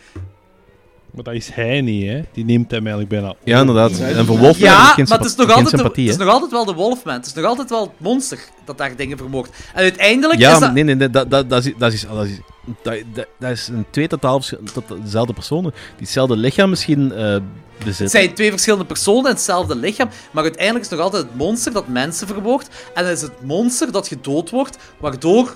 Maar 1.13 1.23
dat 1.23 1.33
is 1.33 1.49
hij 1.51 1.81
niet, 1.81 2.07
hè. 2.09 2.21
Die 2.31 2.45
neemt 2.45 2.71
hem 2.71 2.79
eigenlijk 2.79 3.09
bijna 3.09 3.35
Ja, 3.43 3.59
inderdaad. 3.59 3.99
En 3.99 4.25
voor 4.25 4.37
Wolfman 4.37 4.69
Ja, 4.69 4.85
geen, 4.85 5.05
maar 5.09 5.17
het 5.17 5.27
is, 5.27 5.35
nog 5.35 5.45
geen 5.45 5.55
altijd 5.55 5.71
de- 5.71 5.77
sympathie, 5.77 6.03
het 6.03 6.13
is 6.13 6.19
hè. 6.19 6.25
nog 6.25 6.33
altijd 6.33 6.51
wel 6.51 6.65
de 6.65 6.73
Wolfman. 6.73 7.13
Het 7.13 7.25
is 7.25 7.33
nog 7.33 7.45
altijd 7.45 7.69
wel 7.69 7.81
het 7.81 7.91
monster 7.97 8.39
dat 8.65 8.77
daar 8.77 8.95
dingen 8.95 9.17
vermoordt. 9.17 9.49
En 9.73 9.81
uiteindelijk 9.81 10.39
Ja, 10.39 10.53
is 10.53 10.59
dat... 10.59 10.73
nee, 10.73 10.83
nee, 10.83 10.95
nee, 10.95 11.09
dat, 11.09 11.29
dat, 11.31 11.49
dat, 11.49 11.65
is, 11.65 11.73
dat, 11.77 11.93
is, 11.93 12.01
dat, 12.13 12.25
is, 12.25 12.39
dat, 12.81 12.95
dat, 13.13 13.25
dat 13.39 13.51
is 13.51 13.67
een 13.67 13.85
twee 13.89 14.07
totaal 14.07 14.41
tot 14.73 14.83
dezelfde 15.03 15.33
personen. 15.33 15.71
Die 15.71 15.81
hetzelfde 15.97 16.35
lichaam 16.37 16.69
misschien 16.69 17.11
eh 17.11 17.23
Het 17.33 17.41
bezitten. 17.77 18.09
zijn 18.09 18.33
twee 18.33 18.49
verschillende 18.51 18.85
personen 18.85 19.23
in 19.25 19.31
hetzelfde 19.35 19.75
lichaam, 19.75 20.09
maar 20.31 20.43
uiteindelijk 20.43 20.85
is 20.85 20.89
het 20.91 20.99
nog 20.99 21.07
altijd 21.07 21.23
het 21.29 21.37
monster 21.37 21.73
dat 21.73 21.87
mensen 21.87 22.27
vermoordt. 22.27 22.69
En 22.93 23.05
het 23.05 23.15
is 23.15 23.21
het 23.21 23.41
monster 23.45 23.91
dat 23.91 24.07
gedood 24.07 24.49
wordt, 24.49 24.77
waardoor 24.99 25.55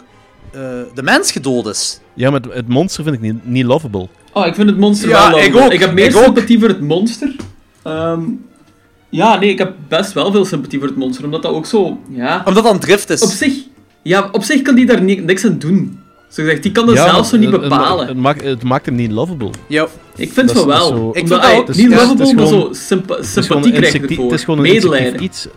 eh, 0.52 0.60
de 0.94 1.04
mens 1.04 1.32
gedood 1.32 1.68
is. 1.68 2.00
Ja, 2.14 2.30
maar 2.32 2.40
het, 2.42 2.54
het 2.54 2.68
monster 2.68 3.04
vind 3.04 3.16
ik 3.16 3.22
niet, 3.22 3.46
niet 3.48 3.66
lovable. 3.66 4.08
Oh, 4.34 4.46
ik 4.46 4.56
vind 4.56 4.70
het 4.70 4.78
monster 4.78 5.10
Ja, 5.10 5.30
wel 5.30 5.40
ik 5.40 5.44
lovable. 5.44 5.66
ook, 5.66 5.72
Ik 5.74 5.80
heb 5.80 5.94
meer 5.94 6.06
ik 6.10 6.16
ook. 6.16 6.24
sympathie 6.24 6.60
voor 6.60 6.68
het 6.68 6.82
monster. 6.82 7.36
Ehm, 7.84 8.22
ja, 9.10 9.40
nee, 9.40 9.50
ik 9.50 9.58
heb 9.58 9.74
best 9.88 10.14
wel 10.14 10.32
veel 10.32 10.46
sympathie 10.46 10.80
voor 10.80 10.88
het 10.88 10.98
monster, 10.98 11.26
omdat 11.26 11.42
dat 11.42 11.52
ook 11.52 11.66
zo... 11.66 12.00
Ja, 12.10 12.42
Omdat 12.46 12.64
dat 12.64 12.74
een 12.74 12.80
drift 12.80 13.10
is. 13.10 13.22
op 13.22 13.30
zich... 13.30 13.54
Ja, 14.02 14.30
op 14.32 14.44
zich 14.44 14.62
kan 14.62 14.76
die 14.76 14.86
daar 14.86 15.02
ni- 15.02 15.20
niks 15.20 15.46
aan 15.46 15.58
doen. 15.60 16.00
Zo 16.30 16.44
gezegd, 16.44 16.64
die 16.64 16.72
kan 16.72 16.86
dat 16.86 16.96
ja, 16.96 17.02
zelf 17.04 17.16
maar 17.16 17.26
zo 17.26 17.38
niet 17.38 17.52
het- 17.52 17.62
het- 17.62 17.70
bepalen. 17.70 18.08
Het, 18.08 18.18
maakt, 18.18 18.44
het 18.44 18.64
maakt 18.64 18.86
hem 18.86 18.96
niet 18.96 19.12
lovable. 19.12 19.50
Yo. 19.68 19.88
ik 20.16 20.32
vind 20.34 20.48
dat 20.48 20.58
van 20.58 20.70
is 20.72 20.78
wel. 20.78 20.88
zo- 20.88 20.94
Omdat, 20.94 21.16
Ik 21.16 21.28
vind 21.28 21.42
dat 21.42 21.52
ook. 21.52 21.68
Niet 21.68 21.76
Het 21.76 21.78
het 21.94 22.02
lovable, 22.02 22.34
maar 22.34 22.46
gewoon- 22.48 22.76
zo 22.76 22.82
sympa 22.82 23.16
Het 23.16 23.24
is 23.24 23.30
gewoon 23.32 23.44
sympathie 23.44 23.74
een 23.74 23.80
krijg 23.80 23.94
ik 23.94 24.10
ervoor. 24.10 24.26
Het 24.26 24.34
is 24.34 24.44
gewoon 24.44 24.66
een 24.66 24.72
Medelijden. 24.72 25.24
iets. 25.24 25.48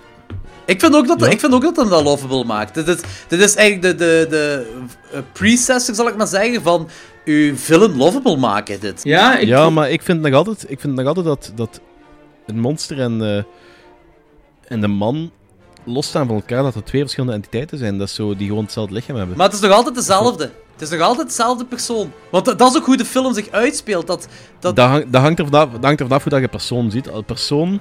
Ik 0.71 0.81
vind 0.81 0.95
ook 0.95 1.07
dat, 1.07 1.21
Ja. 1.21 1.27
ik 1.27 1.41
vind 1.41 1.53
ook 1.53 1.63
dat 1.63 1.77
hem 1.77 1.89
dat 1.89 2.03
lovable 2.05 2.45
maakt. 2.45 2.75
Dit 2.75 2.89
is, 2.89 2.97
dit 3.29 3.41
is 3.41 3.55
eigenlijk 3.55 3.99
de, 3.99 4.05
de, 4.05 4.27
de 4.31 4.73
eh, 5.13 5.21
predecessor, 5.33 5.95
zal 5.95 6.09
ik 6.09 6.17
maar 6.17 6.27
zeggen, 6.27 6.63
van 6.63 6.89
uw 7.25 7.57
villain 7.57 7.97
lovable 7.97 8.37
maken, 8.37 8.81
dit. 8.81 9.01
Ja, 9.05 9.39
ik... 9.39 9.49
Ja, 9.49 9.71
maar 9.71 9.91
ik 9.91 10.03
vind 10.03 10.21
nog 10.21 10.35
altijd, 10.35 10.65
ik 10.69 10.81
vind 10.81 10.95
nog 10.95 11.07
altijd 11.07 11.27
dat, 11.27 11.53
dat 11.55 11.81
een 12.47 12.59
monster 12.61 13.01
en, 13.01 13.23
eh, 13.23 13.43
en 14.73 14.81
de 14.81 14.89
man 14.89 15.31
losstaan 15.85 16.27
van 16.27 16.37
elkaar, 16.37 16.63
dat 16.63 16.75
er 16.75 16.85
twee 16.85 17.01
verschillende 17.01 17.35
entiteiten 17.35 17.79
zijn. 17.79 17.99
Dat 17.99 18.09
is 18.09 18.15
zo, 18.15 18.37
die 18.37 18.47
gewoon 18.49 18.65
hetzelfde 18.65 18.95
lichaam 18.95 19.17
hebben. 19.17 19.37
Maar 19.37 19.47
het 19.47 19.55
is 19.55 19.61
nog 19.63 19.73
altijd 19.73 19.95
dezelfde. 19.95 20.51
Het 20.73 20.83
is 20.83 20.91
nog 20.99 21.01
altijd 21.09 21.29
dezelfde 21.29 21.65
persoon. 21.65 22.13
Want 22.31 22.45
dat 22.45 22.59
dat 22.59 22.71
is 22.71 22.77
ook 22.79 22.87
hoe 22.87 22.97
de 22.97 23.05
film 23.05 23.35
zich 23.35 23.51
uitspeelt. 23.51 24.07
Dat, 24.07 24.27
dat... 24.61 24.77
Dat, 24.77 24.89
hang- 24.89 25.11
dat 25.11 25.23
hangt 25.23 25.39
er 25.39 25.45
vanaf, 25.45 25.71
dat 25.73 25.85
hangt 25.85 26.01
er 26.01 26.07
vanaf 26.07 26.23
hoe 26.23 26.31
dat 26.33 26.41
je 26.41 26.45
een 26.45 26.51
persoon 26.51 26.91
ziet. 26.91 27.27
Persoon... 27.27 27.81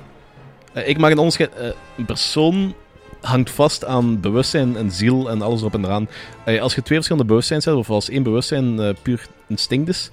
eh, 0.73 0.87
ik 0.87 0.97
maak 0.97 1.11
een 1.11 1.17
onderscheid... 1.17 1.53
eh, 1.53 1.69
een 1.97 2.05
persoon 2.05 2.73
hangt 3.21 3.51
vast 3.51 3.85
aan 3.85 4.19
bewustzijn 4.19 4.77
en 4.77 4.91
ziel 4.91 5.29
en 5.29 5.41
alles 5.41 5.59
erop 5.59 5.73
en 5.73 5.85
eraan. 5.85 6.09
Eh, 6.45 6.61
als 6.61 6.75
je 6.75 6.81
twee 6.81 6.97
verschillende 6.97 7.27
bewustzijns 7.27 7.65
hebt, 7.65 7.77
of 7.77 7.89
als 7.89 8.09
één 8.09 8.23
bewustzijn 8.23 8.95
puur 9.01 9.27
instinct 9.47 9.89
is, 9.89 10.11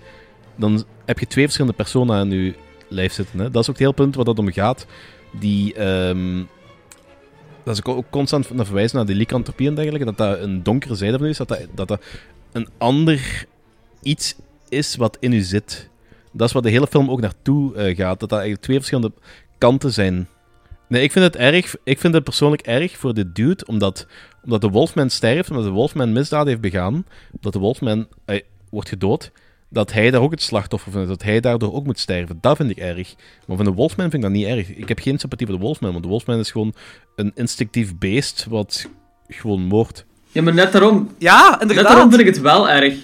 dan 0.56 0.84
heb 1.04 1.18
je 1.18 1.26
twee 1.26 1.44
verschillende 1.44 1.76
personen 1.76 2.16
aan 2.16 2.30
je 2.30 2.54
lijf 2.88 3.12
zitten. 3.12 3.38
Hè? 3.38 3.50
Dat 3.50 3.62
is 3.62 3.68
ook 3.68 3.78
het 3.78 3.84
hele 3.84 3.92
punt 3.92 4.14
waar 4.14 4.24
dat 4.24 4.38
om 4.38 4.52
gaat. 4.52 4.86
Die... 5.38 5.74
ehm, 5.74 6.42
dat 7.66 7.74
is 7.74 7.84
ook, 7.84 8.04
constant 8.10 8.54
naar 8.54 8.64
verwijzen 8.64 8.96
naar 8.96 9.06
die 9.06 9.16
lycanthropie 9.16 9.68
en 9.68 9.74
dergelijke, 9.74 10.04
dat 10.04 10.16
dat 10.16 10.40
een 10.40 10.62
donkere 10.62 10.94
zijde 10.94 11.18
van 11.18 11.26
u 11.26 11.30
is, 11.30 11.36
dat 11.36 11.48
dat, 11.74 11.88
dat, 11.88 12.00
een 12.52 12.68
ander 12.78 13.46
iets 14.02 14.34
is 14.68 14.96
wat 14.96 15.16
in 15.20 15.32
u 15.32 15.40
zit. 15.40 15.88
Dat 16.32 16.48
is 16.48 16.54
wat 16.54 16.62
de 16.62 16.70
hele 16.70 16.86
film 16.86 17.10
ook 17.10 17.20
naartoe 17.20 17.74
eh, 17.74 17.96
gaat. 17.96 18.20
Dat 18.20 18.28
dat 18.28 18.38
eigenlijk 18.38 18.62
twee 18.62 18.76
verschillende 18.76 19.12
kanten 19.58 19.92
zijn. 19.92 20.28
Nee, 20.88 21.02
ik 21.02 21.12
vind 21.12 21.24
het 21.24 21.36
erg. 21.36 21.74
Ik 21.84 21.98
vind 22.00 22.14
het 22.14 22.24
persoonlijk 22.24 22.62
erg 22.62 22.96
voor 22.96 23.14
de 23.14 23.32
dude, 23.32 23.64
omdat, 23.66 24.06
omdat 24.44 24.60
de 24.60 24.68
Wolfman 24.68 25.10
sterft, 25.10 25.50
omdat 25.50 25.64
de 25.64 25.70
Wolfman 25.70 26.12
misdaad 26.12 26.46
heeft 26.46 26.60
begaan, 26.60 27.06
dat 27.40 27.52
de 27.52 27.58
Wolfman 27.58 28.06
eh, 28.24 28.40
wordt 28.70 28.88
gedood, 28.88 29.30
dat 29.70 29.92
hij 29.92 30.10
daar 30.10 30.20
ook 30.20 30.30
het 30.30 30.42
slachtoffer 30.42 30.92
van 30.92 31.02
is, 31.02 31.08
dat 31.08 31.22
hij 31.22 31.40
daardoor 31.40 31.74
ook 31.74 31.84
moet 31.84 31.98
sterven. 31.98 32.38
Dat 32.40 32.56
vind 32.56 32.70
ik 32.70 32.76
erg. 32.78 33.14
Maar 33.46 33.56
van 33.56 33.64
de 33.66 33.72
Wolfman 33.72 34.10
vind 34.10 34.14
ik 34.14 34.22
dat 34.22 34.30
niet 34.30 34.46
erg. 34.46 34.68
Ik 34.68 34.88
heb 34.88 34.98
geen 34.98 35.18
sympathie 35.18 35.46
voor 35.46 35.56
de 35.56 35.62
Wolfman, 35.62 35.90
want 35.90 36.02
de 36.02 36.08
Wolfman 36.10 36.38
is 36.38 36.50
gewoon 36.50 36.74
een 37.16 37.32
instinctief 37.34 37.98
beest 37.98 38.46
wat 38.48 38.88
gewoon 39.28 39.60
moordt. 39.62 40.04
Ja, 40.32 40.42
maar 40.42 40.54
net 40.54 40.72
daarom... 40.72 41.10
Ja, 41.18 41.50
Net 41.50 41.60
inderdaad. 41.60 41.86
daarom 41.86 42.08
vind 42.08 42.20
ik 42.20 42.26
het 42.26 42.40
wel 42.40 42.68
erg. 42.68 42.94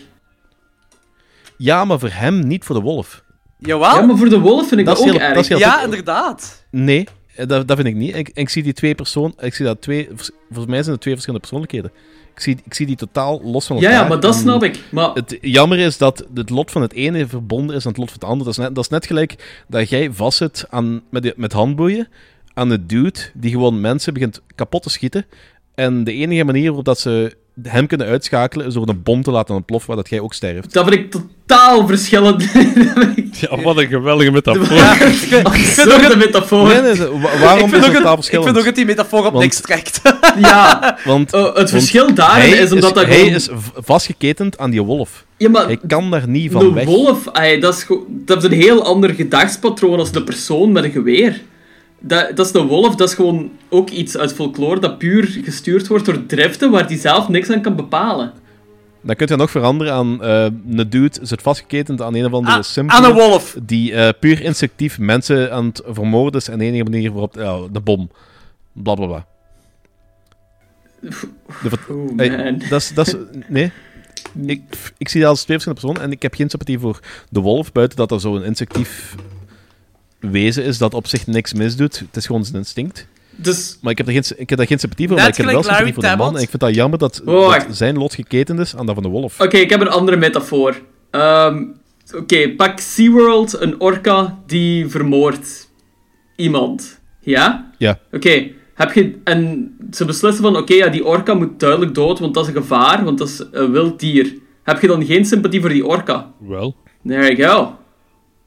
Ja, 1.57 1.85
maar 1.85 1.99
voor 1.99 2.11
hem, 2.13 2.47
niet 2.47 2.65
voor 2.65 2.75
de 2.77 2.83
wolf. 2.83 3.25
Jawel. 3.59 3.95
Ja, 3.95 4.01
maar 4.07 4.17
voor 4.17 4.29
de 4.29 4.39
wolf 4.39 4.69
vind 4.69 4.81
ik 4.81 4.87
Dat 4.87 4.97
dat, 4.97 5.05
is 5.07 5.13
ook 5.13 5.19
heel- 5.19 5.27
erg. 5.27 5.37
dat 5.37 5.47
heel- 5.47 5.59
Ja, 5.59 5.83
inderdaad. 5.85 6.67
Nee, 6.71 7.07
dat, 7.37 7.69
dat 7.69 7.77
vind 7.77 7.89
ik 7.89 7.95
niet. 7.95 8.17
Ik, 8.17 8.31
ik 8.35 8.49
zie 8.49 8.63
die 8.63 8.73
twee 8.73 8.95
personen. 8.95 9.35
Ik 9.41 9.55
zie 9.55 9.65
dat 9.65 9.81
twee. 9.81 10.09
Volgens 10.51 10.67
mij 10.71 10.79
zijn 10.83 10.91
het 10.93 11.01
twee 11.01 11.15
verschillende 11.15 11.41
persoonlijkheden. 11.49 11.91
Ik 12.35 12.41
zie, 12.41 12.57
ik 12.65 12.75
zie 12.75 12.87
die 12.87 12.97
totaal 12.97 13.41
los 13.43 13.67
van 13.67 13.77
Ja, 13.77 13.83
elkaar. 13.83 14.03
ja, 14.03 14.09
maar 14.09 14.21
dat 14.21 14.35
snap 14.35 14.63
ik. 14.63 14.81
Maar 14.91 15.13
Het 15.15 15.39
jammer 15.41 15.79
is 15.79 15.99
dat 15.99 16.27
het 16.35 16.51
lot 16.51 16.71
van 16.71 16.83
het 16.83 16.93
ene 16.93 17.27
verbonden 17.27 17.77
is 17.77 17.85
aan 17.85 17.91
het 17.91 18.01
lot 18.01 18.11
van 18.11 18.19
het 18.21 18.29
andere. 18.29 18.45
Dat 18.45 18.59
is 18.59 18.65
net, 18.65 18.75
dat 18.75 18.85
is 18.85 18.91
net 18.91 19.07
gelijk 19.07 19.63
dat 19.69 19.89
jij 19.89 20.13
vastzit 20.13 20.67
aan, 20.71 21.03
met, 21.11 21.23
de- 21.23 21.35
met 21.37 21.53
handboeien 21.53 22.09
aan 22.55 22.71
een 22.71 22.87
dude 22.87 23.19
die 23.35 23.51
gewoon 23.51 23.81
mensen 23.81 24.15
begint 24.15 24.41
kapot 24.55 24.83
te 24.83 24.91
schieten. 24.91 25.27
En 25.75 26.05
de 26.05 26.13
enige 26.13 26.45
manier 26.45 26.67
waarop 26.67 26.85
dat 26.85 26.99
ze 27.01 27.37
hem 27.63 27.87
kunnen 27.87 28.07
uitschakelen 28.07 28.67
is 28.67 28.75
door 28.75 28.89
een 28.89 29.03
bom 29.03 29.23
te 29.23 29.31
laten 29.31 29.55
ontploffen 29.55 29.89
waar 29.89 29.97
dat 30.03 30.09
jij 30.11 30.21
ook 30.21 30.35
sterft. 30.35 30.73
dat 30.73 30.89
vind 30.89 31.01
ik 31.01 31.11
totaal 31.11 31.87
verschillend. 31.87 32.43
Ik 33.17 33.35
Ja, 33.35 33.63
wat 33.63 33.77
een 33.77 33.87
geweldige 33.87 34.31
metafoor. 34.31 34.77
Ja, 34.77 34.93
ik 35.01 35.13
vind 35.15 35.47
ook 35.47 35.53
absurde 35.53 35.91
het- 36.07 36.17
metafoor. 36.17 36.69
Nee, 36.69 36.81
nee, 36.81 36.97
wa- 36.97 37.33
ik 37.33 37.39
waarom 37.39 37.71
vind 37.71 37.83
is 37.83 37.89
ook 37.89 37.95
het 37.95 37.95
totaal 37.95 37.95
het- 37.95 38.03
ik 38.05 38.09
verschillend? 38.15 38.45
vind 38.45 38.59
ook 38.59 38.65
dat 38.65 38.75
die 38.75 38.85
metafoor 38.85 39.19
op 39.19 39.33
Want- 39.33 39.39
niks 39.39 39.61
trekt. 39.61 40.01
Ja, 40.41 40.79
Want, 41.05 41.33
oh, 41.33 41.45
het 41.45 41.55
want 41.55 41.71
verschil 41.71 42.15
daarin 42.15 42.59
is 42.59 42.73
omdat 42.73 42.95
dat 42.95 43.05
hij 43.07 43.15
gewoon... 43.17 43.33
is 43.35 43.49
vastgeketend 43.75 44.59
aan 44.59 44.71
die 44.71 44.83
wolf. 44.83 45.25
Ja, 45.37 45.49
maar 45.51 45.67
Hij 45.67 45.79
kan 45.87 46.11
daar 46.11 46.29
niet 46.29 46.53
van 46.53 46.65
de 46.65 46.73
weg. 46.73 46.85
wolf, 46.85 47.29
ay, 47.29 47.61
dat, 47.61 47.75
is 47.75 47.87
dat 48.09 48.37
is 48.45 48.51
een 48.51 48.61
heel 48.61 48.85
ander 48.85 49.11
gedachtspatroon 49.11 49.99
als 49.99 50.13
de 50.13 50.23
persoon 50.23 50.73
met 50.73 50.85
een 50.85 50.91
geweer. 50.91 51.41
Dat, 52.05 52.37
dat 52.37 52.47
is 52.47 52.53
de 52.53 52.63
wolf, 52.63 52.95
dat 52.95 53.09
is 53.09 53.15
gewoon 53.15 53.51
ook 53.69 53.91
iets 53.91 54.17
uit 54.17 54.33
folklore 54.33 54.81
dat 54.81 54.99
puur 54.99 55.25
gestuurd 55.45 55.87
wordt 55.87 56.05
door 56.05 56.27
driften 56.27 56.71
waar 56.71 56.87
die 56.89 56.99
zelf 56.99 57.29
niks 57.29 57.51
aan 57.51 57.63
kan 57.63 57.77
bepalen. 57.77 58.33
Dan 59.05 59.17
kun 59.17 59.27
je 59.31 59.37
nog 59.37 59.51
veranderen 59.51 59.93
aan 59.93 60.23
eh 60.23 60.45
een 60.45 60.91
dude 60.91 61.19
zit 61.23 61.43
vastgeketend 61.43 62.01
aan 62.03 62.15
een 62.15 62.25
of 62.25 62.33
andere 62.33 62.57
Ah, 62.57 62.63
simpel. 62.63 62.97
Aan 62.97 63.05
een 63.05 63.13
wolf. 63.13 63.57
Die 63.63 63.95
eh, 63.95 64.09
puur 64.21 64.41
instinctief 64.41 64.99
mensen 64.99 65.53
aan 65.53 65.67
het 65.67 65.83
vermoorden 65.87 66.41
is 66.41 66.49
en 66.49 66.59
de 66.59 66.65
enige 66.65 66.83
manier 66.83 67.11
waarop... 67.13 67.35
Ja, 67.35 67.59
de 67.73 67.81
bom. 67.81 68.11
Bla 68.73 68.95
bla 68.95 69.07
bla. 69.07 69.27
De 71.01 71.69
ver- 71.69 71.87
Oh 71.95 72.17
Hey, 72.17 72.31
man. 72.37 72.59
dat 72.69 72.81
is... 72.81 72.89
Dat 72.95 73.07
is 73.07 73.15
nee. 73.49 73.73
Ik, 74.47 74.63
ik 74.99 75.09
zie 75.09 75.21
dat 75.21 75.31
als 75.31 75.43
twee 75.43 75.57
verschillende 75.61 75.81
personen 75.87 76.03
en 76.11 76.13
ik 76.17 76.23
heb 76.23 76.35
geen 76.35 76.51
sympathie 76.51 76.79
voor 76.79 77.01
de 77.31 77.41
wolf, 77.41 77.73
buiten 77.73 77.97
dat 77.97 78.09
dat 78.09 78.21
zo'n 78.21 78.45
instinctief 78.45 79.15
wezen 80.31 80.65
is 80.65 80.79
dat 80.79 80.95
op 80.95 81.07
zich 81.07 81.27
niks 81.27 81.53
misdoet. 81.53 81.99
Het 81.99 82.17
is 82.17 82.27
gewoon 82.27 82.45
zijn 82.45 82.57
instinct. 82.57 83.07
Dus, 83.37 83.79
Maar 83.81 83.93
ik 83.93 83.99
heb, 83.99 84.07
er 84.07 84.13
geen, 84.13 84.25
ik 84.37 84.49
heb 84.49 84.59
daar 84.59 84.67
geen 84.67 84.79
sympathie 84.79 85.09
voor, 85.09 85.17
maar 85.17 85.29
ik 85.29 85.37
heb 85.37 85.47
wel 85.47 85.63
sympathie 85.63 85.95
voor 85.95 86.03
de 86.03 86.17
man. 86.17 86.37
En 86.37 86.43
ik 86.43 86.49
vind 86.49 86.63
dat 86.63 86.75
jammer 86.75 86.99
dat, 86.99 87.23
Oh, 87.25 87.55
zijn 87.71 87.97
lot 87.99 88.15
geketend 88.15 88.59
is 88.59 88.77
aan 88.77 88.87
dat 88.87 88.95
van 88.95 89.05
de 89.05 89.09
wolf. 89.09 89.41
Oké, 89.41 89.57
ik 89.57 89.71
heb 89.71 89.81
een 89.81 89.89
andere 89.89 90.17
metafoor. 90.17 90.81
Ehm, 91.11 91.65
Oké, 92.17 92.55
pak 92.55 92.81
SeaWorld, 92.81 93.61
een 93.61 93.81
orka 93.81 94.39
die 94.47 94.89
vermoordt 94.89 95.71
iemand. 96.37 97.01
Ja? 97.21 97.71
Ja. 97.79 97.99
Oké, 98.13 98.51
heb 98.75 98.93
je... 98.93 99.21
En 99.25 99.71
ze 99.91 100.05
beslissen 100.05 100.43
van, 100.43 100.57
oké, 100.57 100.75
ja, 100.75 100.89
die 100.89 101.05
orka 101.05 101.35
moet 101.35 101.61
duidelijk 101.61 101.95
dood, 101.95 102.19
want 102.19 102.35
dat 102.35 102.49
is 102.49 102.55
een 102.55 102.61
gevaar, 102.63 103.05
want 103.05 103.19
dat 103.19 103.29
is 103.29 103.45
een 103.51 103.73
wild 103.73 104.01
dier. 104.01 104.35
Heb 104.63 104.81
je 104.81 104.87
dan 104.87 105.05
geen 105.05 105.25
sympathie 105.25 105.61
voor 105.61 105.69
die 105.71 105.87
orka? 105.87 106.31
Wel. 106.39 106.77
There 107.07 107.37
you 107.37 107.49
go. 107.51 107.77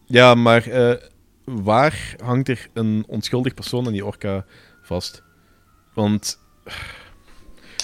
Ja, 0.06 0.35
maar 0.35 0.68
eh, 0.68 0.91
waar 1.45 2.15
hangt 2.23 2.49
er 2.49 2.67
een 2.73 3.03
onschuldig 3.07 3.53
persoon 3.53 3.85
aan 3.85 3.91
die 3.91 4.05
orka 4.05 4.45
vast? 4.84 5.23
Want... 5.93 6.39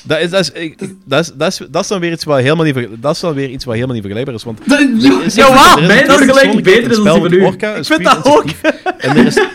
Dat 0.03 0.19
is, 0.19 0.29
dat, 0.29 0.39
is, 0.55 0.75
dat, 1.05 1.19
is, 1.19 1.31
dat, 1.35 1.51
is, 1.51 1.57
dat 1.69 1.81
is 1.83 1.87
dan 1.87 1.99
weer 1.99 2.11
iets 2.11 2.23
wat 2.23 2.39
helemaal 2.39 2.65
niet, 2.65 2.87
dat 3.01 3.15
is 3.15 3.19
dan 3.21 3.33
weer 3.33 3.49
iets 3.49 3.65
wat 3.65 3.73
helemaal 3.73 3.95
niet 3.95 4.03
vergelijkbaar 4.03 4.35
is. 4.39 4.43
Want 4.43 4.59
Ja, 4.65 4.79
is- 5.23 5.37
er 5.37 5.81
is 5.81 5.87
mijn 5.87 6.05
vergelijking 6.05 6.63
beter 6.63 6.91
is 6.91 6.97
dan 7.03 7.27
die 7.27 7.39
van 7.39 7.47
orka 7.47 7.75
Ik 7.75 7.85
vind 7.85 8.03
dat 8.03 8.25
ook. 8.25 8.45
En, 8.97 9.17
er 9.17 9.25
is, 9.25 9.45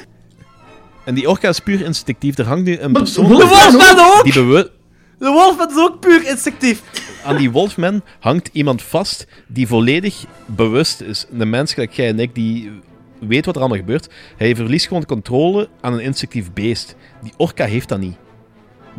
en 1.04 1.14
die 1.14 1.28
orka 1.28 1.48
is 1.48 1.60
puur 1.60 1.80
instinctief. 1.84 2.38
Er 2.38 2.46
hangt 2.46 2.64
nu 2.64 2.78
een 2.78 2.92
persoon 2.92 3.28
de 3.28 3.36
De 3.36 3.46
Wolfman 3.46 3.98
ook! 3.98 4.24
die 4.24 4.32
bewust... 4.32 4.70
De 5.18 5.26
Wolfman 5.30 5.70
is 5.70 5.76
ook 5.76 6.00
puur 6.00 6.28
instinctief. 6.28 6.82
Aan 7.24 7.36
die 7.36 7.50
Wolfman 7.50 8.02
hangt 8.20 8.48
iemand 8.52 8.82
vast 8.82 9.26
die 9.46 9.66
volledig 9.66 10.24
bewust 10.46 11.00
is. 11.00 11.26
Een 11.38 11.50
mens 11.50 11.74
gelijk 11.74 11.92
jij 11.92 12.08
en 12.08 12.18
ik 12.20 12.34
die 12.34 12.70
weet 13.18 13.44
wat 13.47 13.55
er 13.55 13.60
allemaal 13.60 13.78
gebeurt. 13.78 14.09
Hij 14.36 14.56
verliest 14.56 14.86
gewoon 14.86 15.05
controle 15.05 15.68
aan 15.80 15.93
een 15.93 16.01
instinctief 16.01 16.52
beest. 16.52 16.97
Die 17.22 17.32
orka 17.36 17.64
heeft 17.64 17.88
dat 17.88 17.98
niet. 17.98 18.16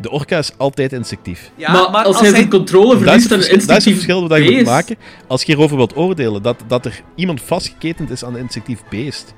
De 0.00 0.10
orka 0.10 0.38
is 0.38 0.52
altijd 0.56 0.92
instinctief. 0.92 1.50
Ja, 1.56 1.72
maar, 1.72 2.04
als, 2.04 2.20
hij 2.20 2.30
zijn 2.30 2.50
controle 2.50 2.98
verliest 2.98 3.30
een 3.30 3.36
verschil, 3.36 3.36
dat 3.36 3.38
is 3.38 3.50
het 3.50 3.54
instinctief 3.54 3.94
verschil 3.94 4.28
dat 4.28 4.44
je 4.44 4.50
moet 4.50 4.64
maken 4.64 4.96
als 5.26 5.42
je 5.42 5.52
hierover 5.52 5.76
wilt 5.76 5.96
oordelen. 5.96 6.42
Dat, 6.42 6.62
dat 6.66 6.84
er 6.84 7.02
iemand 7.14 7.42
vastgeketend 7.42 8.10
is 8.10 8.24
aan 8.24 8.34
een 8.34 8.40
instinctief 8.40 8.82
beest. 8.90 9.34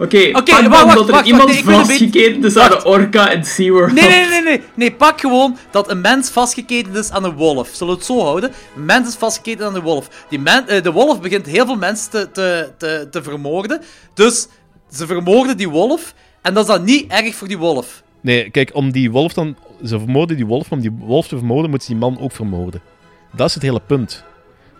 Oké, 0.00 0.28
Oké, 0.32 0.42
pak 0.42 0.68
wacht, 0.68 0.84
wacht, 0.84 0.96
dat 0.96 1.06
er 1.06 1.12
wacht, 1.12 1.26
iemand 1.26 1.48
nee, 1.48 1.64
vastgeketend 1.64 2.44
is 2.44 2.56
aan 2.56 2.72
een 2.72 2.84
orka 2.84 3.30
in 3.30 3.44
SeaWorld. 3.44 3.92
Nee, 3.92 4.08
nee, 4.08 4.28
nee, 4.28 4.42
nee. 4.42 4.62
Nee, 4.74 4.92
pak 4.92 5.20
gewoon 5.20 5.56
dat 5.70 5.90
een 5.90 6.00
mens 6.00 6.30
vastgeketend 6.30 6.96
is 6.96 7.10
aan 7.10 7.24
een 7.24 7.34
wolf. 7.34 7.68
Zullen 7.72 7.92
we 7.92 7.98
het 7.98 8.08
zo 8.08 8.20
houden? 8.20 8.52
Een 8.76 8.84
mens 8.84 9.08
is 9.08 9.14
vastgeketend 9.14 9.68
aan 9.68 9.74
een 9.74 9.82
wolf. 9.82 10.26
Die 10.28 10.38
men, 10.38 10.68
eh, 10.68 10.82
de 10.82 10.92
wolf 10.92 11.20
begint 11.20 11.46
heel 11.46 11.66
veel 11.66 11.76
mensen 11.76 12.10
te, 12.10 12.30
te, 12.32 12.70
te, 12.78 13.08
te 13.10 13.22
vermoorden. 13.22 13.80
Dus 14.14 14.48
ze 14.90 15.06
vermoorden 15.06 15.56
die 15.56 15.68
wolf. 15.68 16.14
En 16.42 16.54
dat 16.54 16.68
is 16.68 16.74
dan 16.74 16.84
niet 16.84 17.12
erg 17.12 17.34
voor 17.34 17.48
die 17.48 17.58
wolf. 17.58 18.02
Nee, 18.20 18.50
kijk, 18.50 18.70
om 18.74 18.92
die 18.92 19.10
wolf 19.10 19.32
dan... 19.32 19.56
Ze 19.84 19.98
vermoorden 19.98 20.36
die 20.36 20.46
wolf, 20.46 20.70
maar 20.70 20.78
om 20.78 20.84
die 20.84 21.06
wolf 21.06 21.28
te 21.28 21.36
vermoorden 21.36 21.70
moeten 21.70 21.88
ze 21.88 21.94
die 21.94 22.02
man 22.02 22.20
ook 22.20 22.32
vermoorden. 22.32 22.80
Dat 23.32 23.48
is 23.48 23.54
het 23.54 23.62
hele 23.62 23.80
punt. 23.86 24.24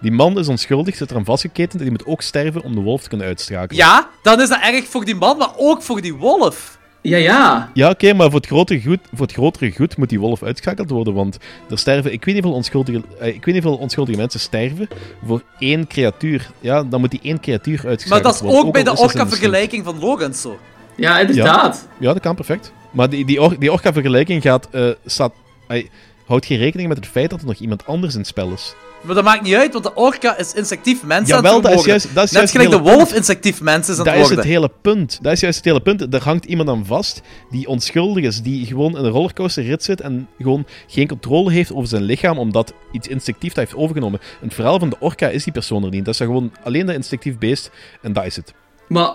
Die 0.00 0.12
man 0.12 0.38
is 0.38 0.48
onschuldig, 0.48 0.96
zit 0.96 1.10
eraan 1.10 1.24
vastgeketend 1.24 1.72
en 1.82 1.88
die 1.88 1.90
moet 1.90 2.06
ook 2.06 2.22
sterven 2.22 2.62
om 2.62 2.74
de 2.74 2.80
wolf 2.80 3.02
te 3.02 3.08
kunnen 3.08 3.26
uitschakelen. 3.26 3.76
Ja, 3.84 4.08
dan 4.22 4.40
is 4.40 4.48
dat 4.48 4.58
erg 4.62 4.84
voor 4.84 5.04
die 5.04 5.14
man, 5.14 5.36
maar 5.38 5.50
ook 5.56 5.82
voor 5.82 6.00
die 6.00 6.14
wolf. 6.14 6.78
Ja, 7.02 7.16
ja. 7.16 7.70
Ja, 7.74 7.90
oké, 7.90 8.12
maar 8.12 8.26
voor 8.30 8.38
het, 8.40 8.46
grotere 8.46 8.82
goed, 8.82 8.98
voor 9.12 9.26
het 9.26 9.32
grotere 9.34 9.72
goed 9.72 9.96
moet 9.96 10.08
die 10.08 10.20
wolf 10.20 10.42
uitgeschakeld 10.42 10.90
worden, 10.90 11.14
want 11.14 11.38
er 11.70 11.78
sterven... 11.78 12.12
Ik 12.12 12.24
weet 12.24 12.34
niet 12.34 12.42
hoeveel 12.44 12.58
onschuldige, 12.60 13.02
eh, 13.18 13.26
ik 13.26 13.44
weet 13.44 13.54
niet 13.54 13.62
hoeveel 13.62 13.80
onschuldige 13.82 14.18
mensen 14.18 14.40
sterven 14.40 14.88
voor 15.26 15.42
één 15.58 15.86
creatuur. 15.86 16.50
Ja, 16.60 16.82
dan 16.82 17.00
moet 17.00 17.10
die 17.10 17.20
één 17.22 17.40
creatuur 17.40 17.86
uitgeschakeld 17.86 18.08
Maar 18.08 18.22
dat 18.22 18.34
is 18.34 18.40
worden. 18.40 18.66
ook 18.66 18.72
bij 18.72 18.82
de 18.82 18.96
orka-vergelijking 18.96 19.84
van 19.84 19.98
Logan 19.98 20.34
zo. 20.34 20.58
Ja, 20.96 21.18
inderdaad. 21.20 21.88
Ja, 22.00 22.12
dat 22.12 22.22
kan 22.22 22.34
perfect. 22.34 22.72
Maar 22.90 23.10
die, 23.10 23.24
die, 23.24 23.40
or- 23.42 23.58
die 23.58 23.72
orka-vergelijking 23.72 24.42
gaat... 24.42 24.68
eh, 24.70 24.88
staat, 25.06 25.32
hij 25.66 25.90
houdt 26.26 26.46
geen 26.46 26.58
rekening 26.58 26.88
met 26.88 26.96
het 26.96 27.06
feit 27.06 27.30
dat 27.30 27.40
er 27.40 27.46
nog 27.46 27.56
iemand 27.58 27.86
anders 27.86 28.12
in 28.12 28.18
het 28.18 28.28
spel 28.28 28.50
is. 28.52 28.74
Maar 29.02 29.14
dat 29.14 29.24
maakt 29.24 29.42
niet 29.42 29.54
uit, 29.54 29.72
want 29.72 29.84
de 29.84 29.94
orka 29.94 30.36
is 30.38 30.52
insectief 30.54 31.02
mensen 31.02 31.36
aan 31.36 31.42
Jawel, 31.42 31.54
het 31.54 31.62
dat 31.70 31.78
is 31.78 31.84
juist- 31.84 32.14
dat 32.14 32.24
is 32.24 32.30
Net 32.30 32.50
gelijk 32.50 32.70
het 32.70 32.78
de 32.82 32.88
hele 32.88 32.96
wolf 32.96 33.14
insectief 33.14 33.60
mensen 33.60 33.92
is 33.92 33.98
aan 33.98 34.04
Dat 34.04 34.14
het 34.14 34.22
is 34.22 34.28
worden. 34.28 34.44
het 34.46 34.54
hele 34.54 34.70
punt. 34.82 35.18
Dat 35.22 35.32
is 35.32 35.40
juist 35.40 35.56
het 35.56 35.64
hele 35.66 35.80
punt. 35.80 36.14
Er 36.14 36.22
hangt 36.22 36.44
iemand 36.44 36.68
aan 36.68 36.86
vast 36.86 37.20
die 37.50 37.66
onschuldig 37.68 38.24
is, 38.24 38.42
die 38.42 38.66
gewoon 38.66 38.98
in 38.98 39.04
een 39.04 39.10
rollercoaster 39.10 39.64
rit 39.64 39.82
zit 39.84 40.00
en 40.00 40.28
gewoon 40.38 40.66
geen 40.86 41.08
controle 41.08 41.52
heeft 41.52 41.72
over 41.72 41.88
zijn 41.88 42.02
lichaam 42.02 42.38
omdat 42.38 42.72
iets 42.92 43.08
instinctief 43.08 43.52
dat 43.52 43.64
heeft 43.64 43.76
overgenomen. 43.76 44.20
In 44.40 44.46
het 44.46 44.54
verhaal 44.54 44.78
van 44.78 44.90
de 44.90 44.96
orka 45.00 45.28
is 45.28 45.44
die 45.44 45.52
persoon 45.52 45.84
er 45.84 45.90
niet. 45.90 46.04
Dat 46.04 46.14
is 46.14 46.20
gewoon 46.20 46.52
alleen 46.64 46.86
dat 46.86 46.94
instinctief 46.94 47.38
beest 47.38 47.70
en 48.02 48.12
dat 48.12 48.24
is 48.26 48.36
het. 48.36 48.54
Maar 48.88 49.10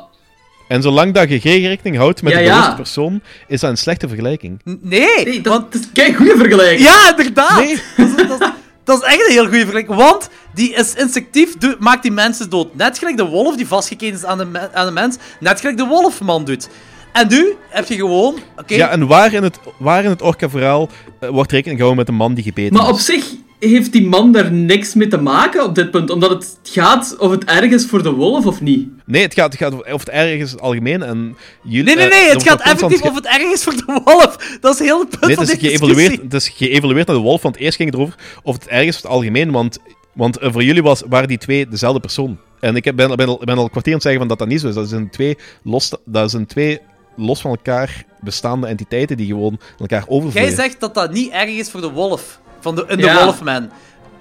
En 0.68 0.82
zolang 0.82 1.14
dat 1.14 1.30
je 1.30 1.40
geen 1.40 1.62
rekening 1.68 1.98
houdt 1.98 2.22
met 2.22 2.34
Ja, 2.34 2.40
de 2.40 2.46
ja. 2.46 2.52
bewuste 2.54 2.76
persoon, 2.76 3.22
is 3.48 3.60
dat 3.60 3.70
een 3.70 3.78
slechte 3.78 4.08
vergelijking. 4.08 4.62
Nee, 4.64 5.24
nee, 5.26 5.42
dat, 5.42 5.54
want... 5.54 5.72
dat 5.74 5.82
is 5.94 6.08
een 6.08 6.16
goede 6.16 6.38
vergelijking. 6.38 6.82
Ja, 6.90 7.10
inderdaad! 7.10 7.58
Nee. 7.60 7.76
Dat, 7.98 8.08
is, 8.08 8.28
dat, 8.28 8.42
is, 8.42 8.48
dat 8.86 9.02
is 9.02 9.08
echt 9.08 9.26
een 9.28 9.32
heel 9.34 9.44
goede 9.44 9.60
vergelijking, 9.60 9.98
want 9.98 10.30
die 10.54 10.74
is 10.74 10.94
instinctief, 10.94 11.58
doet- 11.58 11.80
maakt 11.80 12.02
die 12.02 12.12
mensen 12.12 12.50
dood. 12.50 12.76
Net 12.76 12.98
gelijk 12.98 13.18
de 13.18 13.26
wolf 13.26 13.56
die 13.56 13.68
vastgeketen 13.68 14.16
is 14.16 14.26
aan 14.26 14.38
de, 14.38 14.70
aan 14.74 14.86
de 14.86 14.92
mens, 14.92 15.18
net 15.40 15.60
gelijk 15.60 15.78
de 15.78 15.86
wolfman 15.86 16.46
doet. 16.46 16.70
En 17.12 17.28
nu 17.28 17.56
heb 17.70 17.88
je 17.88 17.96
gewoon... 17.96 18.36
Oké, 18.58 18.76
Ja, 18.76 18.90
en 18.90 19.08
waar 19.08 19.34
in 19.34 19.44
het, 19.44 19.60
waar 19.80 20.04
in 20.04 20.10
het 20.10 20.22
orka-verhaal 20.22 20.90
eh, 21.20 21.30
wordt 21.30 21.52
rekening 21.52 21.80
gehouden 21.80 22.06
met 22.06 22.08
een 22.14 22.20
man 22.20 22.34
die 22.34 22.44
gebeten 22.44 22.74
Maar 22.78 22.88
op 22.88 22.96
is? 22.96 23.06
zich 23.06 23.26
heeft 23.60 23.92
die 23.92 24.08
man 24.08 24.32
daar 24.32 24.52
niks 24.52 24.94
mee 24.94 25.08
te 25.08 25.18
maken 25.18 25.64
op 25.64 25.76
dit 25.76 25.92
punt, 25.92 26.10
omdat 26.10 26.30
het 26.30 26.58
gaat 26.64 27.16
of 27.20 27.32
het 27.32 27.44
erg 27.44 27.72
is 27.72 27.86
voor 27.86 28.04
de 28.04 28.12
wolf 28.12 28.46
of 28.46 28.62
niet. 28.62 28.88
Nee, 29.06 29.22
het 29.22 29.34
gaat, 29.34 29.52
het 29.54 29.62
gaat 29.62 29.74
over 29.74 29.90
het 30.00 30.10
erg 30.10 30.30
is 30.32 30.50
in 30.50 30.56
het 30.56 30.62
algemeen 30.62 31.04
en... 31.04 31.38
Jullie, 31.64 31.84
nee, 31.84 31.96
nee, 31.96 32.06
eh, 32.10 32.20
nee, 32.22 32.30
het 32.30 32.44
gaat 32.44 32.62
effectief 32.62 33.00
ge- 33.02 33.08
of 33.10 33.16
het 33.16 33.26
erg 33.26 33.52
is 33.54 33.64
voor 33.64 33.74
de 33.76 34.02
wolf. 34.04 34.58
Dat 34.62 34.74
is 34.74 34.80
heel 34.80 35.00
het 35.00 35.10
punt 35.10 35.26
Nee, 35.26 35.36
van 35.36 35.44
het 35.44 35.54
is, 35.54 35.60
deze 35.60 35.70
geëvalueerd, 35.72 35.98
discussie. 36.12 36.24
het 36.24 36.34
is 36.34 36.50
geëvalueerd 36.68 37.08
naar 37.08 37.16
de 37.16 37.22
wolf, 37.22 37.42
want 37.42 37.58
eerst 37.58 37.76
ging 37.76 37.90
het 37.90 37.98
erover 38.00 38.20
of 38.44 38.54
het 38.56 38.68
erg 38.68 38.86
is 38.86 38.96
voor 39.00 39.10
het 39.10 39.18
algemeen, 39.20 39.52
want, 39.52 39.78
want 40.14 40.38
eh, 40.38 40.52
voor 40.52 40.64
jullie 40.64 40.84
was, 40.84 41.04
waren 41.10 41.28
die 41.28 41.38
twee 41.38 41.68
dezelfde 41.68 42.00
persoon. 42.00 42.38
En 42.60 42.76
ik 42.76 42.96
ben, 42.96 43.16
ben, 43.16 43.28
al, 43.28 43.42
ben 43.44 43.58
al 43.58 43.64
een 43.64 43.70
kwartier 43.70 43.94
aan 43.94 44.00
het 44.00 44.02
zeggen 44.02 44.20
van 44.20 44.28
dat 44.28 44.40
dat 44.40 44.48
niet 44.48 44.60
zo 44.62 44.68
is. 44.68 44.74
Dat 44.76 44.90
zijn 44.90 45.10
twee 45.10 45.38
los, 45.64 45.92
dat 46.06 46.32
zijn 46.32 46.46
twee 46.46 46.80
los 47.16 47.42
van 47.42 47.52
elkaar 47.52 48.06
bestaande 48.20 48.68
entiteiten 48.68 49.18
die 49.18 49.28
gewoon 49.28 49.60
elkaar 49.80 50.00
Jij 50.08 50.18
overvloeien. 50.18 50.56
zegt 50.56 50.80
dat 50.80 50.94
dat 50.94 51.14
niet 51.14 51.32
erg 51.32 51.50
is 51.50 51.70
voor 51.70 51.82
de 51.82 51.90
wolf. 51.92 52.40
Van 52.66 52.76
de, 52.76 52.86
in 52.88 52.98
de 52.98 53.04
Ja. 53.04 53.24
Wolfman. 53.24 53.70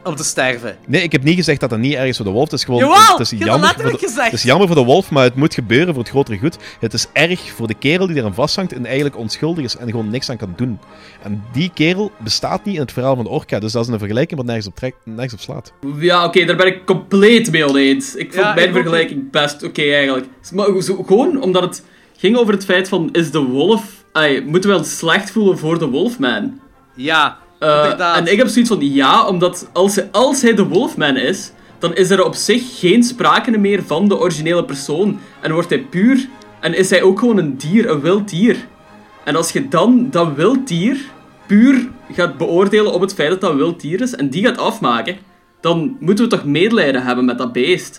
Om 0.02 0.14
te 0.16 0.24
sterven. 0.24 0.76
Nee, 0.86 1.02
ik 1.02 1.12
heb 1.12 1.22
niet 1.22 1.34
gezegd 1.36 1.60
dat 1.60 1.70
dat 1.70 1.78
niet 1.78 1.94
erg 1.94 2.08
is 2.08 2.16
voor 2.16 2.24
de 2.26 2.30
wolf. 2.32 2.44
Het 2.44 2.52
is 2.58 2.64
gewoon 2.64 2.80
Jawel, 2.80 3.16
het 3.16 3.20
is 3.20 3.30
jammer, 3.38 3.74
voor 3.80 3.90
de, 3.90 3.98
gezegd. 3.98 4.24
het 4.24 4.32
is 4.32 4.42
jammer 4.42 4.66
voor 4.66 4.76
de 4.76 4.84
wolf, 4.84 5.10
maar 5.10 5.24
het 5.24 5.34
moet 5.34 5.54
gebeuren 5.54 5.94
voor 5.94 6.02
het 6.02 6.08
grotere 6.12 6.38
goed. 6.38 6.56
Het 6.80 6.92
is 6.92 7.06
erg 7.12 7.40
voor 7.56 7.66
de 7.66 7.74
kerel 7.74 8.06
die 8.06 8.16
eraan 8.16 8.34
vasthangt 8.34 8.72
en 8.72 8.84
eigenlijk 8.86 9.16
onschuldig 9.16 9.64
is 9.64 9.76
en 9.76 9.90
gewoon 9.90 10.10
niks 10.10 10.30
aan 10.30 10.36
kan 10.36 10.52
doen. 10.56 10.78
En 11.22 11.42
die 11.52 11.70
kerel 11.74 12.10
bestaat 12.18 12.64
niet 12.64 12.74
in 12.74 12.80
het 12.80 12.92
verhaal 12.92 13.14
van 13.14 13.24
de 13.24 13.30
orka, 13.30 13.58
dus 13.58 13.72
dat 13.72 13.86
is 13.86 13.92
een 13.92 13.98
vergelijking 13.98 14.36
wat 14.38 14.46
nergens 14.46 14.66
op, 14.66 14.76
trekt, 14.76 14.96
nergens 15.04 15.32
op 15.34 15.40
slaat. 15.40 15.72
Ja, 15.98 16.24
oké, 16.24 16.44
daar 16.44 16.56
ben 16.56 16.66
ik 16.66 16.86
compleet 16.86 17.50
mee 17.50 17.68
oneens. 17.68 18.14
Ik 18.14 18.32
vond 18.32 18.44
Ja, 18.46 18.54
mijn 18.54 18.68
ik 18.68 18.76
ook 18.76 18.80
vergelijking 18.82 19.30
best 19.30 19.62
oké 19.62 19.82
eigenlijk. 19.82 20.26
Maar 20.52 20.82
zo, 20.82 21.02
gewoon 21.02 21.42
omdat 21.42 21.62
het 21.62 21.82
ging 22.16 22.36
over 22.36 22.52
het 22.54 22.64
feit 22.64 22.88
van, 22.88 23.08
is 23.12 23.30
de 23.30 23.40
wolf... 23.42 23.82
Ai, 24.12 24.44
moeten 24.44 24.70
we 24.70 24.76
ons 24.76 24.98
slecht 24.98 25.30
voelen 25.30 25.58
voor 25.58 25.78
de 25.78 25.86
wolfman? 25.86 26.60
Ja, 26.94 27.38
Eh, 27.58 28.16
en 28.16 28.26
ik 28.26 28.38
heb 28.38 28.48
zoiets 28.48 28.70
van, 28.70 28.92
ja, 28.92 29.26
omdat 29.26 29.68
als 29.72 29.94
hij, 29.94 30.08
als 30.12 30.42
hij 30.42 30.54
de 30.54 30.64
wolfman 30.64 31.16
is, 31.16 31.52
dan 31.78 31.94
is 31.94 32.10
er 32.10 32.24
op 32.24 32.34
zich 32.34 32.78
geen 32.78 33.02
sprake 33.02 33.58
meer 33.58 33.82
van 33.82 34.08
de 34.08 34.18
originele 34.18 34.64
persoon. 34.64 35.18
En 35.40 35.52
wordt 35.52 35.70
hij 35.70 35.80
puur... 35.80 36.28
En 36.60 36.74
is 36.74 36.90
hij 36.90 37.02
ook 37.02 37.18
gewoon 37.18 37.38
een 37.38 37.56
dier, 37.56 37.90
een 37.90 38.00
wild 38.00 38.28
dier. 38.28 38.56
En 39.24 39.36
als 39.36 39.50
je 39.50 39.68
dan 39.68 40.10
dat 40.10 40.34
wild 40.34 40.68
dier 40.68 40.96
puur 41.46 41.88
gaat 42.12 42.36
beoordelen 42.36 42.92
op 42.92 43.00
het 43.00 43.14
feit 43.14 43.30
dat 43.30 43.40
dat 43.40 43.50
een 43.50 43.56
wild 43.56 43.80
dier 43.80 44.00
is, 44.00 44.14
en 44.14 44.30
die 44.30 44.44
gaat 44.44 44.58
afmaken, 44.58 45.16
dan 45.60 45.96
moeten 46.00 46.24
we 46.24 46.30
toch 46.30 46.44
medelijden 46.44 47.02
hebben 47.02 47.24
met 47.24 47.38
dat 47.38 47.52
beest. 47.52 47.98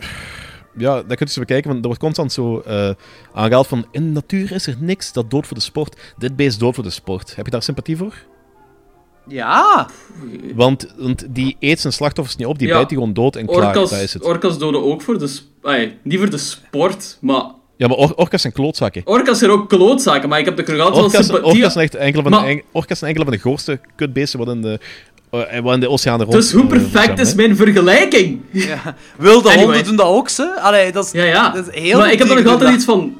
Ja, 0.77 0.95
dat 0.95 1.17
kun 1.17 1.25
je 1.25 1.31
zo 1.31 1.39
bekijken, 1.39 1.67
want 1.69 1.79
er 1.79 1.85
wordt 1.85 2.01
constant 2.01 2.31
zo 2.31 2.59
eh 2.59 2.89
aangehaald 3.33 3.67
van 3.67 3.85
in 3.91 4.03
de 4.03 4.11
natuur 4.11 4.51
is 4.51 4.67
er 4.67 4.75
niks 4.79 5.13
dat 5.13 5.31
dood 5.31 5.47
voor 5.47 5.57
de 5.57 5.63
sport. 5.63 6.13
Dit 6.17 6.35
beest 6.35 6.59
dood 6.59 6.75
voor 6.75 6.83
de 6.83 6.89
sport. 6.89 7.35
Heb 7.35 7.45
je 7.45 7.51
daar 7.51 7.63
sympathie 7.63 7.97
voor? 7.97 8.13
Ja. 9.27 9.87
Want, 10.55 10.93
want 10.97 11.25
die 11.29 11.55
eet 11.59 11.79
zijn 11.79 11.93
slachtoffers 11.93 12.35
niet 12.37 12.47
op, 12.47 12.59
die 12.59 12.67
Ja. 12.67 12.73
bijt 12.75 12.89
die 12.89 12.97
gewoon 12.97 13.13
dood 13.13 13.35
en 13.35 13.45
klaar, 13.45 13.67
Orcas, 13.67 13.89
dat 13.89 13.99
is 13.99 14.13
het. 14.13 14.23
orcas 14.23 14.57
doden 14.57 14.83
ook 14.83 15.01
voor 15.01 15.19
de... 15.19 15.39
ai, 15.63 15.97
niet 16.03 16.17
voor 16.19 16.29
de 16.29 16.37
sport, 16.37 17.17
maar... 17.21 17.43
Ja, 17.77 17.87
maar 17.87 17.97
or 17.97 18.13
orka's 18.15 18.41
zijn 18.41 18.53
klootzakken. 18.53 19.01
Orcas 19.05 19.39
zijn 19.39 19.51
ook 19.51 19.69
klootzaken, 19.69 20.29
maar 20.29 20.39
ik 20.39 20.45
heb 20.45 20.59
er 20.59 20.63
nog 20.75 20.79
altijd 20.81 20.95
wel 20.95 21.05
Orka's, 21.05 21.25
sympathie... 21.25 21.51
orka's, 21.53 21.73
zijn 21.73 21.85
echt 21.85 21.95
enkele 21.95 22.21
van 22.23 22.31
Maar- 22.31 22.41
de, 22.43 22.47
en- 22.49 22.61
orka's 22.71 22.99
zijn 22.99 23.09
enkele 23.11 23.29
van 23.29 23.37
de 23.37 23.41
grootste 23.41 23.79
kutbeesten 23.95 24.39
wat 24.39 24.47
in 24.47 24.61
de, 24.61 24.79
eh, 25.29 25.59
wat 25.59 25.73
in 25.73 25.79
de 25.79 25.89
oceaan 25.89 26.19
rond 26.19 26.31
Dus 26.31 26.51
hoe 26.51 26.61
eh, 26.61 26.67
perfect 26.67 27.19
is 27.19 27.29
hè. 27.29 27.35
mijn 27.35 27.55
vergelijking? 27.55 28.39
ja. 28.51 28.95
Wilde 29.17 29.47
Anyway. 29.49 29.65
honden 29.65 29.83
doen 29.83 29.95
dat 29.95 30.05
ook, 30.07 30.29
ze. 30.29 30.59
Allee, 30.61 30.91
dat 30.91 31.05
is, 31.05 31.11
Ja, 31.11 31.23
ja. 31.23 31.49
dat 31.49 31.67
is 31.67 31.81
heel 31.81 31.97
maar 31.99 32.11
ik 32.11 32.19
heb 32.19 32.29
er 32.29 32.43
nog 32.43 32.53
altijd 32.53 32.73
iets 32.75 32.85
van... 32.85 33.17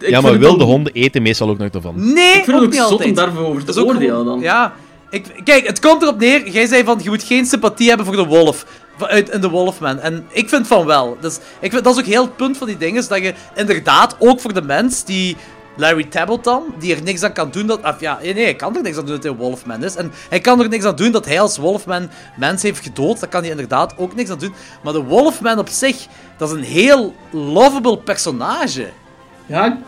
Ik 0.00 0.08
Ja, 0.08 0.20
maar 0.20 0.38
wilde 0.38 0.58
dan- 0.58 0.66
honden 0.66 0.92
eten 0.92 1.22
meestal 1.22 1.48
ook 1.48 1.58
nog 1.58 1.68
ervan. 1.70 2.12
Nee, 2.12 2.26
Ik 2.28 2.32
vind 2.32 2.46
het 2.46 2.54
ook 2.56 2.62
ook 2.62 2.68
niet 2.70 2.74
zot 2.78 2.86
om 2.86 2.92
altijd. 2.92 3.16
daarover 3.16 3.64
Dat 3.64 3.74
te 3.74 3.80
is 3.80 3.86
ook 3.86 3.94
oordelen 3.94 4.24
dan. 4.24 4.40
Ja. 4.40 4.74
Ik, 5.12 5.40
kijk, 5.44 5.66
het 5.66 5.80
komt 5.80 6.02
erop 6.02 6.18
neer. 6.18 6.48
Jij 6.48 6.66
zei 6.66 6.84
van, 6.84 7.00
je 7.02 7.08
moet 7.08 7.22
geen 7.22 7.46
sympathie 7.46 7.88
hebben 7.88 8.06
voor 8.06 8.16
de 8.16 8.24
wolf. 8.24 8.66
In 9.30 9.40
de 9.40 9.48
Wolfman. 9.48 9.98
En 9.98 10.26
ik 10.30 10.48
vind 10.48 10.66
van 10.66 10.86
wel. 10.86 11.16
Dus 11.20 11.38
ik 11.60 11.72
dat 11.72 11.86
is 11.86 11.98
ook 11.98 12.08
heel 12.08 12.22
het 12.22 12.36
punt 12.36 12.56
van 12.56 12.66
die 12.66 12.76
dingen. 12.76 13.08
Dat 13.08 13.18
je 13.18 13.34
inderdaad 13.54 14.16
ook 14.18 14.40
voor 14.40 14.52
de 14.54 14.62
mens 14.62 15.04
die 15.04 15.36
Larry 15.76 16.04
Tableton, 16.04 16.62
die 16.78 16.94
er 16.94 17.02
niks 17.02 17.22
aan 17.22 17.32
kan 17.32 17.50
doen 17.50 17.66
dat... 17.66 17.80
Of 17.84 18.00
ja, 18.00 18.18
nee, 18.22 18.44
hij 18.44 18.54
kan 18.54 18.76
er 18.76 18.82
niks 18.82 18.96
aan 18.96 19.04
doen 19.04 19.14
dat 19.14 19.24
hij 19.24 19.32
Wolfman 19.32 19.84
is. 19.84 19.96
En 19.96 20.12
hij 20.28 20.40
kan 20.40 20.60
er 20.60 20.68
niks 20.68 20.84
aan 20.84 20.96
doen 20.96 21.12
dat 21.12 21.24
hij 21.24 21.40
als 21.40 21.56
Wolfman 21.56 22.10
mensen 22.36 22.68
heeft 22.68 22.82
gedood. 22.82 23.20
Dat 23.20 23.28
kan 23.28 23.40
hij 23.40 23.50
inderdaad 23.50 23.94
ook 23.98 24.14
niks 24.14 24.30
aan 24.30 24.38
doen. 24.38 24.54
Maar 24.82 24.92
de 24.92 25.02
Wolfman 25.02 25.58
op 25.58 25.68
zich, 25.68 26.06
dat 26.36 26.48
is 26.50 26.56
een 26.56 26.64
heel 26.64 27.14
lovable 27.30 27.98
personage. 27.98 28.88
Ja, 29.46 29.78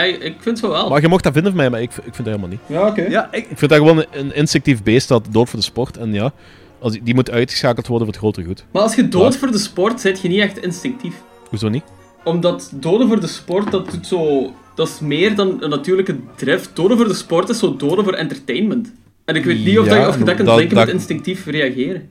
ik, 0.00 0.22
ik 0.22 0.34
vind 0.38 0.60
het 0.60 0.70
wel. 0.70 0.88
Maar 0.88 1.00
je 1.00 1.08
mocht 1.08 1.22
dat 1.24 1.32
vinden 1.32 1.52
van 1.52 1.60
mij, 1.60 1.70
maar 1.70 1.82
ik, 1.82 1.90
ik 1.90 2.02
vind 2.02 2.16
dat 2.16 2.26
helemaal 2.26 2.48
niet. 2.48 2.60
Ja, 2.66 2.86
oké. 2.86 3.02
Ja, 3.02 3.28
ik, 3.32 3.46
Ik 3.50 3.58
vind 3.58 3.70
dat 3.70 3.78
gewoon 3.80 4.04
een 4.12 4.34
instinctief 4.34 4.82
beest 4.82 5.08
dat 5.08 5.26
dood 5.30 5.48
voor 5.48 5.58
de 5.58 5.64
sport. 5.64 5.96
En 5.96 6.12
ja, 6.12 6.32
als 6.78 6.92
die, 6.92 7.02
die 7.02 7.14
moet 7.14 7.30
uitgeschakeld 7.30 7.86
worden 7.86 8.06
voor 8.06 8.14
het 8.16 8.24
grotere 8.24 8.46
goed. 8.46 8.64
Maar 8.72 8.82
als 8.82 8.94
je 8.94 9.08
dood 9.08 9.36
voor 9.36 9.50
de 9.50 9.58
sport 9.58 10.00
zit, 10.00 10.20
je 10.20 10.28
niet 10.28 10.40
echt 10.40 10.58
instinctief. 10.64 11.14
Hoezo 11.48 11.68
niet? 11.68 11.84
Omdat 12.24 12.72
doden 12.74 13.08
voor 13.08 13.20
de 13.20 13.26
sport, 13.26 13.70
dat 13.70 13.90
doet 13.90 14.06
zo... 14.06 14.52
Dat 14.74 14.88
is 14.88 15.00
meer 15.00 15.34
dan 15.36 15.56
een 15.62 15.70
natuurlijke 15.70 16.16
drift. 16.36 16.70
Doden 16.76 16.96
voor 16.96 17.08
de 17.08 17.14
sport 17.14 17.48
is 17.48 17.58
zo 17.58 17.76
doden 17.76 18.04
voor 18.04 18.12
entertainment. 18.12 18.92
En 19.24 19.36
ik 19.36 19.44
weet 19.44 19.64
niet 19.64 19.78
of, 19.78 19.86
Ja, 19.86 19.98
dat, 19.98 20.08
of 20.08 20.18
je 20.18 20.24
dat 20.24 20.34
kunt 20.34 20.48
dat- 20.48 20.56
denken 20.58 20.76
dat- 20.76 20.84
met 20.86 20.94
instinctief 20.94 21.46
reageren. 21.46 22.08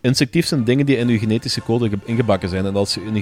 Instinctief 0.00 0.46
zijn 0.46 0.64
dingen 0.64 0.86
die 0.86 0.96
in 0.96 1.08
je 1.08 1.18
genetische 1.18 1.62
code 1.62 1.88
ge- 1.88 1.96
ingebakken 2.04 2.48
zijn. 2.48 2.66
En 2.66 2.74
als 2.76 2.94
je 2.94 3.00
in 3.00 3.14
je 3.14 3.20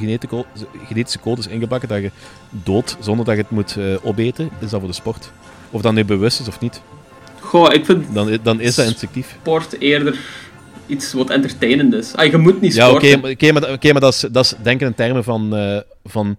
genetische 0.86 1.18
code 1.20 1.40
is 1.40 1.46
ingebakken 1.46 1.88
dat 1.88 2.00
je 2.02 2.10
dood 2.50 2.96
zonder 3.00 3.24
dat 3.24 3.34
je 3.34 3.40
het 3.40 3.50
moet 3.50 3.76
eh, 3.76 3.84
opeten, 4.06 4.50
is 4.60 4.70
dat 4.70 4.80
voor 4.80 4.88
de 4.88 4.94
sport. 4.94 5.30
Of 5.70 5.82
dat 5.82 5.92
nu 5.92 6.04
bewust 6.04 6.40
is 6.40 6.48
of 6.48 6.60
niet, 6.60 6.80
Goh, 7.40 7.72
ik 7.74 7.84
vind 7.84 8.14
dan, 8.14 8.38
dan 8.42 8.60
is 8.60 8.74
dat 8.74 8.86
instinctief. 8.86 9.36
sport 9.40 9.80
eerder 9.80 10.18
iets 10.86 11.12
wat 11.12 11.30
entertainend 11.30 11.94
is. 11.94 12.14
Ah, 12.14 12.30
je 12.30 12.36
moet 12.36 12.60
niet 12.60 12.74
Ja, 12.74 12.90
oké, 12.90 13.06
sporten. 13.06 13.20
maar, 13.20 13.30
oké, 13.30 13.52
maar, 13.52 13.92
maar 13.92 14.00
dat, 14.00 14.12
is, 14.14 14.20
dat 14.20 14.44
is 14.44 14.54
denken 14.62 14.86
in 14.86 14.94
termen 14.94 15.24
van, 15.24 15.56
eh, 15.56 15.78
van 16.04 16.36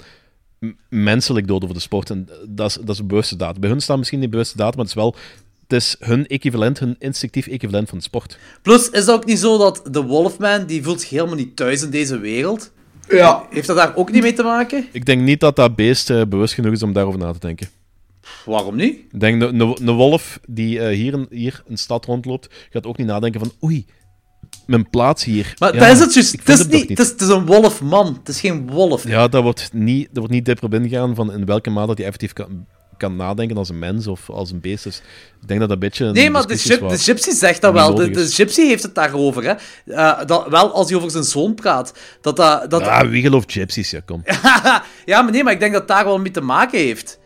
menselijk 0.89 1.47
doden 1.47 1.67
voor 1.67 1.77
de 1.77 1.83
sport. 1.83 2.09
En 2.09 2.29
dat 2.47 2.69
is, 2.69 2.75
dat 2.75 2.89
is 2.89 2.99
een 2.99 3.07
bewuste 3.07 3.35
daad. 3.35 3.59
Bij 3.59 3.69
hun 3.69 3.81
staat 3.81 3.97
misschien 3.97 4.19
niet 4.19 4.29
bewuste 4.29 4.57
daad, 4.57 4.71
maar 4.75 4.85
het 4.85 4.87
is 4.87 4.93
wel... 5.01 5.15
Het 5.69 5.81
is 5.81 5.95
hun 5.99 6.27
equivalent, 6.27 6.79
hun 6.79 6.95
instinctief 6.99 7.47
equivalent 7.47 7.89
van 7.89 7.97
de 7.97 8.03
sport. 8.03 8.37
plus 8.61 8.89
is 8.89 8.99
het 8.99 9.11
ook 9.11 9.25
niet 9.25 9.39
zo 9.39 9.57
dat 9.57 9.81
de 9.91 10.01
Wolfman, 10.01 10.65
die 10.65 10.83
voelt 10.83 11.01
zich 11.01 11.09
helemaal 11.09 11.35
niet 11.35 11.55
thuis 11.55 11.81
in 11.83 11.89
deze 11.89 12.17
wereld. 12.19 12.71
Ja. 13.09 13.45
Heeft 13.49 13.67
dat 13.67 13.75
daar 13.77 13.95
ook 13.95 14.11
niet 14.11 14.21
mee 14.21 14.33
te 14.33 14.43
maken? 14.43 14.85
Ik 14.91 15.05
denk 15.05 15.21
niet 15.21 15.39
dat 15.39 15.55
dat 15.55 15.75
beest 15.75 16.09
eh, 16.09 16.21
bewust 16.29 16.53
genoeg 16.53 16.73
is 16.73 16.83
om 16.83 16.93
daarover 16.93 17.19
na 17.19 17.31
te 17.31 17.39
denken. 17.39 17.69
Waarom 18.45 18.75
niet? 18.75 18.97
Ik 19.11 19.19
denk, 19.19 19.41
een- 19.41 19.85
wolf 19.95 20.39
die 20.47 20.79
eh, 20.79 20.95
hier, 20.95 21.13
in, 21.13 21.27
hier 21.29 21.63
een 21.67 21.77
stad 21.77 22.05
rondloopt, 22.05 22.49
gaat 22.69 22.85
ook 22.85 22.97
niet 22.97 23.07
nadenken 23.07 23.39
van 23.39 23.51
oei, 23.63 23.85
mijn 24.65 24.89
plaats 24.89 25.23
hier. 25.23 25.53
Maar 25.57 25.73
Ja, 25.73 25.79
dat 25.79 25.91
is 25.91 25.99
het 25.99 26.13
juist. 26.13 26.31
Het 26.31 26.49
is, 26.59 26.67
niet, 26.67 26.89
het, 26.89 26.99
is, 26.99 27.09
het 27.09 27.21
is 27.21 27.27
een 27.27 27.45
wolfman. 27.45 28.13
Het 28.19 28.29
is 28.29 28.39
geen 28.39 28.69
wolf. 28.71 29.07
Ja, 29.07 29.27
dat 29.27 29.43
wordt 29.43 29.69
niet, 29.73 30.05
dat 30.07 30.17
wordt 30.17 30.33
niet 30.33 30.45
diep 30.45 30.63
op 30.63 30.73
ingegaan 30.73 31.15
van 31.15 31.33
in 31.33 31.45
welke 31.45 31.69
mate 31.69 31.87
dat 31.87 31.97
hij 31.97 32.05
effectief 32.05 32.33
kan, 32.33 32.65
kan 32.99 33.15
nadenken 33.15 33.57
als 33.57 33.69
een 33.69 33.79
mens 33.79 34.07
of 34.07 34.29
als 34.29 34.51
een 34.51 34.59
beest. 34.59 34.83
Dus 34.83 34.97
ik 35.41 35.47
denk 35.47 35.59
dat 35.59 35.69
dat 35.69 35.77
een 35.77 35.79
beetje 35.79 36.05
een 36.05 36.13
Nee, 36.13 36.29
maar 36.29 36.47
de, 36.47 36.57
gyp- 36.57 36.89
de 36.89 36.97
gypsy 36.97 37.31
zegt 37.31 37.61
dat 37.61 37.73
wel. 37.73 37.95
De, 37.95 38.09
de 38.09 38.27
gypsy 38.27 38.61
heeft 38.67 38.83
het 38.83 38.95
daarover. 38.95 39.43
Hè. 39.43 39.53
Eh, 39.93 40.25
dat, 40.25 40.47
wel 40.47 40.71
als 40.73 40.87
hij 40.89 40.97
over 40.97 41.11
zijn 41.11 41.23
zoon 41.23 41.55
praat. 41.55 41.93
Dat 42.21 42.35
dat... 42.35 42.69
dat 42.71 42.81
Ah, 42.87 43.09
wie 43.09 43.21
gelooft 43.21 43.51
gypsies? 43.51 43.91
Ja, 43.91 43.99
kom. 44.05 44.23
ja, 45.05 45.21
maar 45.21 45.31
nee, 45.31 45.43
maar 45.43 45.53
ik 45.53 45.59
denk 45.59 45.71
dat 45.71 45.81
het 45.81 45.89
daar 45.89 46.05
wel 46.05 46.19
mee 46.19 46.31
te 46.31 46.41
maken 46.41 46.79
heeft. 46.79 47.19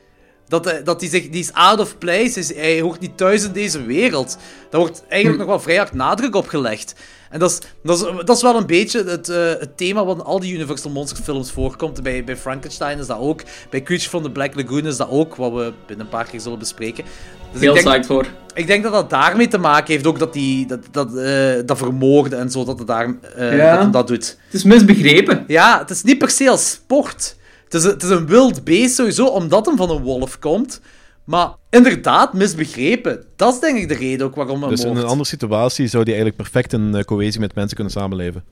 Dat, 0.54 0.66
eh, 0.68 0.84
dat 0.84 1.02
hij 1.02 1.10
zich, 1.10 1.30
die 1.30 1.42
is 1.42 1.54
out 1.54 1.80
of 1.80 1.98
place, 1.98 2.40
is, 2.40 2.56
hij 2.56 2.82
hoort 2.82 3.00
niet 3.00 3.18
thuis 3.18 3.44
in 3.44 3.52
deze 3.52 3.84
wereld. 3.84 4.38
Daar 4.70 4.82
wordt 4.82 5.04
eigenlijk 5.08 5.42
nog 5.42 5.50
wel 5.50 5.60
vrij 5.60 5.76
hard 5.76 5.94
nadruk 5.94 6.36
op 6.36 6.48
gelegd. 6.48 6.96
En 7.30 7.40
dat 7.40 7.52
is, 7.52 7.60
dat 7.84 7.98
is, 7.98 8.26
dat 8.26 8.36
is 8.36 8.42
wel 8.42 8.56
een 8.56 8.66
beetje 8.66 9.04
het, 9.04 9.30
eh, 9.30 9.38
het 9.46 9.78
thema 9.78 10.06
wat 10.06 10.18
in 10.18 10.24
al 10.24 10.40
die 10.40 10.54
Universal 10.54 10.92
Monsters 10.92 11.22
films 11.22 11.52
voorkomt. 11.52 12.04
Bij, 12.04 12.24
bij 12.24 12.38
Frankenstein 12.38 13.00
is 13.00 13.08
dat 13.08 13.18
ook. 13.18 13.42
Bij 13.70 13.84
Creature 13.84 14.10
from 14.10 14.24
the 14.24 14.32
Black 14.32 14.56
Lagoon 14.56 14.86
is 14.86 14.98
dat 14.98 15.10
ook, 15.10 15.36
wat 15.36 15.52
we 15.52 15.74
binnen 15.88 16.06
een 16.06 16.12
paar 16.12 16.26
keer 16.26 16.40
zullen 16.40 16.60
bespreken. 16.60 17.04
Dus 17.52 17.62
Heel 17.62 17.76
ik 17.78 17.84
denk, 17.84 18.06
voor. 18.06 18.26
ik 18.54 18.68
denk 18.68 18.84
dat 18.84 18.92
dat 18.92 19.10
daarmee 19.10 19.48
te 19.48 19.58
maken 19.58 19.94
heeft, 19.94 20.08
ook 20.08 20.20
dat 20.20 20.34
die, 20.34 20.66
dat, 20.68 20.80
dat, 20.92 21.16
eh, 21.18 21.54
dat 21.66 21.78
vermoorden 21.78 22.40
en 22.40 22.52
zo, 22.52 22.66
dat 22.66 22.78
het 22.80 22.88
daar, 22.88 23.16
Ja. 23.38 23.78
dat 23.78 23.94
dat 23.94 24.08
doet. 24.08 24.38
Het 24.46 24.54
is 24.54 24.64
misbegrepen. 24.64 25.44
Ja, 25.48 25.80
het 25.80 25.90
is 25.90 26.04
niet 26.04 26.18
per 26.18 26.30
se 26.30 26.50
als 26.50 26.70
sport. 26.72 27.36
Het 27.74 27.82
is, 27.82 27.88
een, 27.88 27.94
het 27.94 28.04
is 28.04 28.10
een 28.10 28.28
wild 28.28 28.64
beest 28.64 28.96
sowieso, 28.96 29.26
omdat 29.26 29.66
hem 29.66 29.78
van 29.78 29.90
een 29.90 30.02
wolf 30.02 30.40
komt. 30.40 30.82
Maar 31.24 31.50
inderdaad, 31.70 32.34
misbegrepen. 32.34 33.24
Dat 33.36 33.54
is 33.54 33.60
denk 33.60 33.78
ik 33.78 33.88
de 33.88 33.94
reden 33.94 34.26
ook 34.26 34.36
waarom 34.36 34.60
hij 34.62 34.70
Dus 34.70 34.84
in 34.84 34.96
een 34.96 35.04
andere 35.06 35.26
situatie 35.30 35.88
zou 35.88 36.04
die 36.04 36.14
eigenlijk 36.14 36.44
perfect 36.44 36.74
in 36.74 36.96
eh, 36.96 37.04
cohesie 37.04 37.40
met 37.40 37.56
mensen 37.56 37.76
kunnen 37.76 37.94
samenleven. 37.94 38.44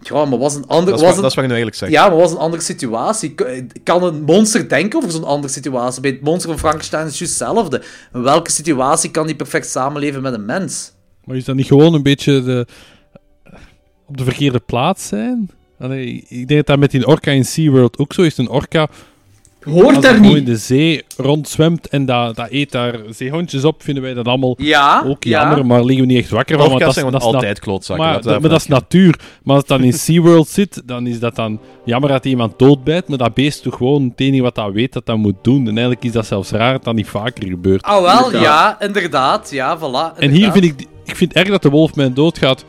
Ja, 0.00 0.24
maar 0.24 0.38
was 0.38 0.54
een 0.54 0.66
andere... 0.66 0.90
Dat 0.90 1.00
is, 1.00 1.00
Was 1.00 1.08
wat, 1.08 1.16
een... 1.16 1.22
dat 1.22 1.30
is 1.30 1.36
wat 1.36 1.44
je 1.44 1.50
nu 1.50 1.56
eigenlijk 1.56 1.76
zegt. 1.76 1.92
Ja, 1.92 2.08
maar 2.08 2.16
was 2.16 2.30
een 2.30 2.36
andere 2.38 2.62
situatie. 2.62 3.34
K- 3.34 3.62
Kan 3.84 4.02
een 4.02 4.22
monster 4.22 4.68
denken 4.68 4.98
over 4.98 5.10
zo'n 5.10 5.24
andere 5.24 5.52
situatie? 5.52 6.00
Bij 6.00 6.10
het 6.10 6.20
monster 6.20 6.50
van 6.50 6.58
Frankenstein 6.58 7.04
is 7.06 7.10
het 7.10 7.18
juist 7.18 7.38
hetzelfde. 7.38 7.82
In 8.12 8.22
welke 8.22 8.50
situatie 8.50 9.10
kan 9.10 9.26
die 9.26 9.36
perfect 9.36 9.70
samenleven 9.70 10.22
met 10.22 10.34
een 10.34 10.44
mens? 10.44 10.92
Maar 11.24 11.36
is 11.36 11.44
dat 11.44 11.56
niet 11.56 11.66
gewoon 11.66 11.94
een 11.94 12.02
beetje 12.02 12.42
de, 12.42 12.66
op 14.06 14.16
de 14.16 14.24
verkeerde 14.24 14.60
plaats 14.60 15.06
zijn? 15.06 15.50
Allee, 15.80 16.24
ik 16.28 16.48
denk 16.48 16.48
dat 16.60 16.66
dat 16.66 16.78
met 16.78 16.90
die 16.90 17.06
orka 17.06 17.30
in 17.30 17.44
SeaWorld 17.44 17.98
ook 17.98 18.12
zo 18.12 18.22
is. 18.22 18.38
Een 18.38 18.48
orka, 18.48 18.88
Hoort 19.62 20.02
daar 20.02 20.14
gewoon 20.14 20.28
in 20.30 20.34
niet. 20.34 20.46
de 20.46 20.56
zee 20.56 21.04
rondzwemt 21.16 21.88
en 21.88 22.06
dat, 22.06 22.36
dat 22.36 22.46
eet 22.50 22.70
daar 22.72 22.98
zeehondjes 23.10 23.64
op, 23.64 23.82
vinden 23.82 24.02
wij 24.02 24.14
dat 24.14 24.26
allemaal 24.26 24.54
Ja, 24.58 25.02
ook 25.06 25.24
ja. 25.24 25.40
jammer, 25.40 25.66
maar 25.66 25.84
liggen 25.84 26.06
we 26.06 26.12
niet 26.12 26.22
echt 26.22 26.30
wakker 26.30 26.56
van. 26.58 26.68
want 26.68 26.80
Orka's 26.80 26.94
dat 26.94 27.04
is- 27.04 27.10
zijn 27.10 27.22
altijd 27.34 27.58
klootzakken. 27.60 28.06
Maar, 28.06 28.22
dat, 28.22 28.40
maar 28.40 28.50
dat 28.50 28.60
is 28.60 28.66
natuur. 28.66 29.18
Maar 29.42 29.54
als 29.54 29.58
het 29.68 29.68
dan 29.78 29.82
in 29.82 29.92
SeaWorld 30.04 30.48
zit, 30.48 30.82
dan 30.84 31.06
is 31.06 31.18
dat 31.20 31.34
dan 31.36 31.60
jammer 31.84 32.10
dat 32.10 32.24
iemand 32.24 32.58
doodbijt, 32.58 33.08
maar 33.08 33.18
dat 33.18 33.34
beest 33.34 33.62
toch 33.62 33.76
gewoon 33.76 34.02
het 34.02 34.20
enige 34.20 34.42
wat 34.42 34.54
dat 34.54 34.72
weet 34.72 34.92
dat 34.92 35.06
dat 35.06 35.16
moet 35.16 35.36
doen. 35.42 35.60
En 35.60 35.68
eigenlijk 35.72 36.04
is 36.04 36.12
dat 36.12 36.26
zelfs 36.26 36.50
raar 36.50 36.72
dat 36.72 36.84
dat 36.84 36.94
niet 36.94 37.06
vaker 37.08 37.48
gebeurt. 37.48 37.82
Ah, 37.82 38.02
wel, 38.02 38.24
Inderdaad. 38.24 38.42
ja, 38.42 38.86
inderdaad. 38.86 39.50
Ja, 39.50 39.78
voilà. 39.78 40.18
En 40.18 40.30
hier 40.30 40.52
vind 40.52 40.64
ik, 40.64 40.74
ik 41.04 41.16
vind 41.16 41.32
erg 41.32 41.48
dat 41.48 41.62
de 41.62 41.70
wolf 41.70 41.94
mij 41.94 42.12
doodgaat. 42.12 42.64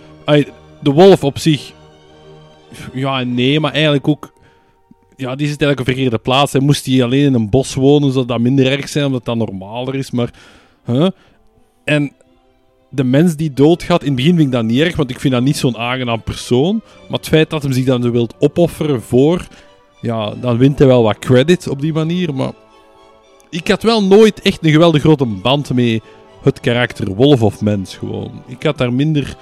De 0.80 0.92
wolf 0.92 1.24
op 1.24 1.38
zich, 1.40 1.72
ja 2.94 3.24
nee, 3.24 3.60
maar 3.60 3.72
eigenlijk 3.72 4.08
ook, 4.08 4.34
ja, 5.16 5.36
die 5.36 5.48
zit 5.48 5.62
eigenlijk 5.62 5.80
op 5.80 5.88
een 5.88 5.94
verkeerde 5.94 6.18
plaats. 6.18 6.52
Hij 6.52 6.62
moest 6.62 6.86
hij 6.86 7.04
alleen 7.04 7.26
in 7.26 7.34
een 7.34 7.50
bos 7.50 7.74
wonen, 7.74 8.12
zou 8.12 8.26
dat 8.26 8.40
minder 8.40 8.72
erg 8.72 8.90
zijn, 8.90 9.06
omdat 9.06 9.26
dat 9.26 9.36
normaler 9.36 9.96
is, 9.96 10.12
maar? 10.12 10.34
En 11.84 12.12
de 12.90 13.04
mens 13.04 13.36
die 13.36 13.54
doodgaat, 13.54 14.02
in 14.02 14.08
het 14.08 14.16
begin 14.16 14.36
vind 14.36 14.48
ik 14.48 14.52
dat 14.54 14.64
niet 14.64 14.80
erg, 14.80 14.96
want 14.96 15.10
ik 15.10 15.20
vind 15.20 15.34
dat 15.34 15.44
niet 15.44 15.58
zo'n 15.58 15.78
aangenaam 15.78 16.24
persoon. 16.24 16.82
Maar 17.10 17.18
het 17.18 17.28
feit 17.28 17.50
dat 17.50 17.64
hem 17.64 17.72
zich 17.72 17.86
dan 17.86 18.02
zo 18.02 18.12
wilt 18.12 18.36
opofferen 18.40 19.02
voor, 19.02 19.48
ja, 20.02 20.34
dan 20.42 20.58
wint 20.58 20.80
hij 20.80 20.88
wel 20.88 21.04
wat 21.04 21.20
credit 21.20 21.68
op 21.68 21.82
die 21.82 21.94
manier, 21.94 22.34
maar 22.34 22.52
ik 23.50 23.68
had 23.68 23.84
wel 23.84 24.04
nooit 24.04 24.42
echt 24.42 24.66
een 24.66 24.72
geweldig 24.72 25.02
grote 25.02 25.26
band 25.26 25.74
mee 25.74 26.02
het 26.44 26.60
karakter 26.60 27.16
wolf 27.16 27.42
of 27.42 27.62
mens 27.62 27.96
gewoon. 27.96 28.32
Ik 28.48 28.64
had 28.64 28.78
daar 28.78 28.94
minder... 28.94 29.36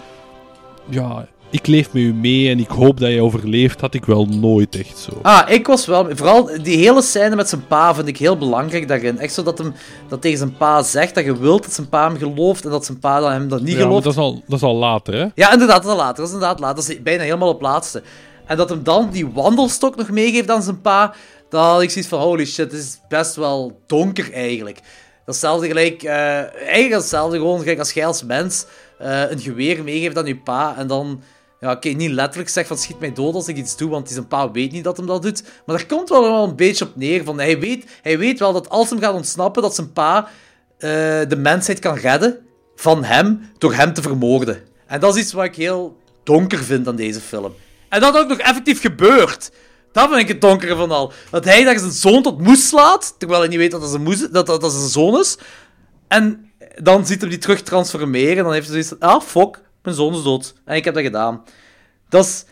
Ja, 0.90 1.28
ik 1.56 1.68
leef 1.68 1.94
met 1.94 2.02
u 2.04 2.14
mee 2.14 2.50
en 2.50 2.60
ik 2.60 2.70
hoop 2.70 3.00
dat 3.00 3.12
je 3.12 3.22
overleeft, 3.22 3.82
had 3.82 3.94
ik 3.94 4.06
wel 4.06 4.26
nooit 4.26 4.76
echt 4.76 4.98
zo. 4.98 5.20
Ah, 5.22 5.50
ik 5.50 5.68
was 5.68 5.86
wel... 5.86 6.08
Vooral 6.16 6.50
die 6.64 6.78
hele 6.78 7.02
scène 7.02 7.36
met 7.36 7.50
zijn 7.50 7.68
pa 7.68 7.96
vind 7.96 8.08
ik 8.08 8.18
heel 8.18 8.38
belangrijk 8.38 8.88
daarin. 8.88 9.20
Echt 9.20 9.34
zo 9.34 9.44
dat 9.44 9.58
hem 9.58 9.74
dat 10.08 10.22
tegen 10.22 10.38
zijn 10.38 10.58
pa 10.58 10.82
zegt 10.84 11.16
dat 11.16 11.26
je 11.26 11.38
wilt 11.40 11.64
dat 11.64 11.74
zijn 11.74 11.90
pa 11.90 12.08
hem 12.08 12.18
gelooft 12.18 12.64
en 12.66 12.70
dat 12.72 12.86
zijn 12.86 13.00
pa 13.00 13.20
dan 13.20 13.32
hem 13.32 13.50
dat 13.50 13.62
niet 13.62 13.76
Ja, 13.76 13.82
gelooft. 13.82 14.04
dat 14.04 14.14
is, 14.14 14.20
al, 14.20 14.34
dat 14.48 14.58
is 14.58 14.64
al 14.66 14.76
later, 14.76 15.14
hè? 15.14 15.26
Ja, 15.36 15.52
inderdaad, 15.54 15.84
dat 15.84 15.92
is 15.92 15.98
later. 15.98 16.16
Dat 16.16 16.28
is 16.28 16.34
inderdaad 16.34 16.60
later. 16.60 16.76
Dat 16.76 16.90
is 16.90 17.02
bijna 17.02 17.24
helemaal 17.24 17.50
op 17.50 17.62
laatste. 17.62 18.04
En 18.46 18.58
dat 18.58 18.70
hem 18.70 18.84
dan 18.84 19.10
die 19.12 19.28
wandelstok 19.28 19.96
nog 19.96 20.10
meegeeft 20.10 20.50
aan 20.50 20.64
zijn 20.64 20.82
pa, 20.82 21.14
dan 21.50 21.64
had 21.64 21.82
ik 21.82 21.90
zoiets 21.90 22.10
van, 22.10 22.20
holy 22.22 22.46
shit, 22.46 22.72
het 22.72 22.82
is 22.82 23.00
best 23.10 23.36
wel 23.36 23.80
donker 23.88 24.34
eigenlijk. 24.34 24.80
Datzelfde 25.26 25.68
gelijk, 25.68 26.04
eh, 26.04 26.14
eigenlijk 26.54 26.94
hetzelfde 26.94 27.38
gewoon 27.38 27.60
gelijk 27.60 27.80
als 27.80 27.92
jij 27.92 28.06
als 28.06 28.24
mens 28.24 28.66
eh, 29.00 29.32
een 29.32 29.40
geweer 29.40 29.84
meegeeft 29.84 30.18
aan 30.18 30.26
je 30.26 30.38
pa 30.38 30.76
en 30.78 30.88
dan, 30.88 31.22
ja 31.60 31.72
oké, 31.72 31.90
niet 31.90 32.12
letterlijk 32.12 32.50
zegt 32.50 32.68
van 32.68 32.78
schiet 32.78 33.00
mij 33.00 33.14
dood 33.14 33.34
als 33.34 33.48
ik 33.48 33.58
iets 33.58 33.78
doe, 33.78 33.90
want 33.90 34.10
zijn 34.10 34.28
pa 34.28 34.52
weet 34.52 34.72
niet 34.72 34.84
dat 34.84 34.98
hem 34.98 35.06
dat 35.06 35.22
doet. 35.22 35.44
Maar 35.66 35.78
daar 35.78 35.86
komt 35.86 36.10
wel 36.10 36.44
een 36.44 36.56
beetje 36.56 36.86
op 36.86 36.96
neer 36.96 37.24
van, 37.24 37.40
hij 37.40 37.60
weet, 37.60 37.86
hij 38.02 38.18
weet 38.18 38.40
wel 38.40 38.54
dat 38.54 38.70
als 38.70 38.90
hem 38.90 39.00
gaat 39.00 39.14
ontsnappen, 39.14 39.62
dat 39.62 39.76
zijn 39.76 39.94
pa 39.94 40.28
eh, 40.78 40.90
de 41.28 41.36
mensheid 41.38 41.80
kan 41.80 41.96
redden 41.96 42.40
van 42.76 43.04
hem 43.04 43.52
door 43.58 43.74
hem 43.74 43.94
te 43.94 44.02
vermoorden. 44.02 44.64
En 44.88 45.00
dat 45.00 45.16
is 45.16 45.22
iets 45.22 45.34
wat 45.34 45.46
ik 45.46 45.56
heel 45.56 45.98
donker 46.24 46.64
vind 46.64 46.88
aan 46.88 46.96
deze 46.96 47.20
film. 47.20 47.54
En 47.90 48.00
dat 48.02 48.18
ook 48.18 48.28
nog 48.28 48.38
effectief 48.38 48.82
gebeurt. 48.82 49.52
Dat 49.92 50.10
vind 50.10 50.22
ik 50.22 50.28
het 50.28 50.42
donkere 50.42 50.76
van 50.76 50.92
al. 50.92 51.14
Dat 51.32 51.46
hij 51.46 51.64
daar 51.64 51.80
zijn 51.80 51.92
zoon 51.92 52.22
tot 52.22 52.42
moes 52.42 52.68
slaat, 52.68 53.16
terwijl 53.18 53.40
hij 53.40 53.50
niet 53.50 53.58
weet 53.58 53.72
dat 53.72 53.82
dat 53.82 53.90
zijn, 53.90 54.04
moes, 54.04 54.30
dat, 54.30 54.46
dat, 54.46 54.62
dat 54.62 54.72
zijn 54.72 54.90
zoon 54.90 55.20
is. 55.20 55.38
En 56.08 56.52
dan 56.82 57.06
ziet 57.06 57.22
hij 57.22 57.30
die 57.30 57.40
terug 57.40 57.62
transformeren 57.62 58.38
en 58.38 58.44
dan 58.44 58.54
heeft 58.54 58.70
hij 58.70 58.82
zoiets 58.82 58.90
van, 59.00 59.10
ah, 59.10 59.22
fuck, 59.22 59.62
mijn 59.86 59.98
zoon 59.98 60.14
is 60.14 60.24
dood. 60.24 60.54
En 60.66 60.76
ik 60.76 60.84
heb 60.86 60.94
dat 60.94 61.04
gedaan. 61.04 61.44
Dat 62.10 62.26
is... 62.26 62.46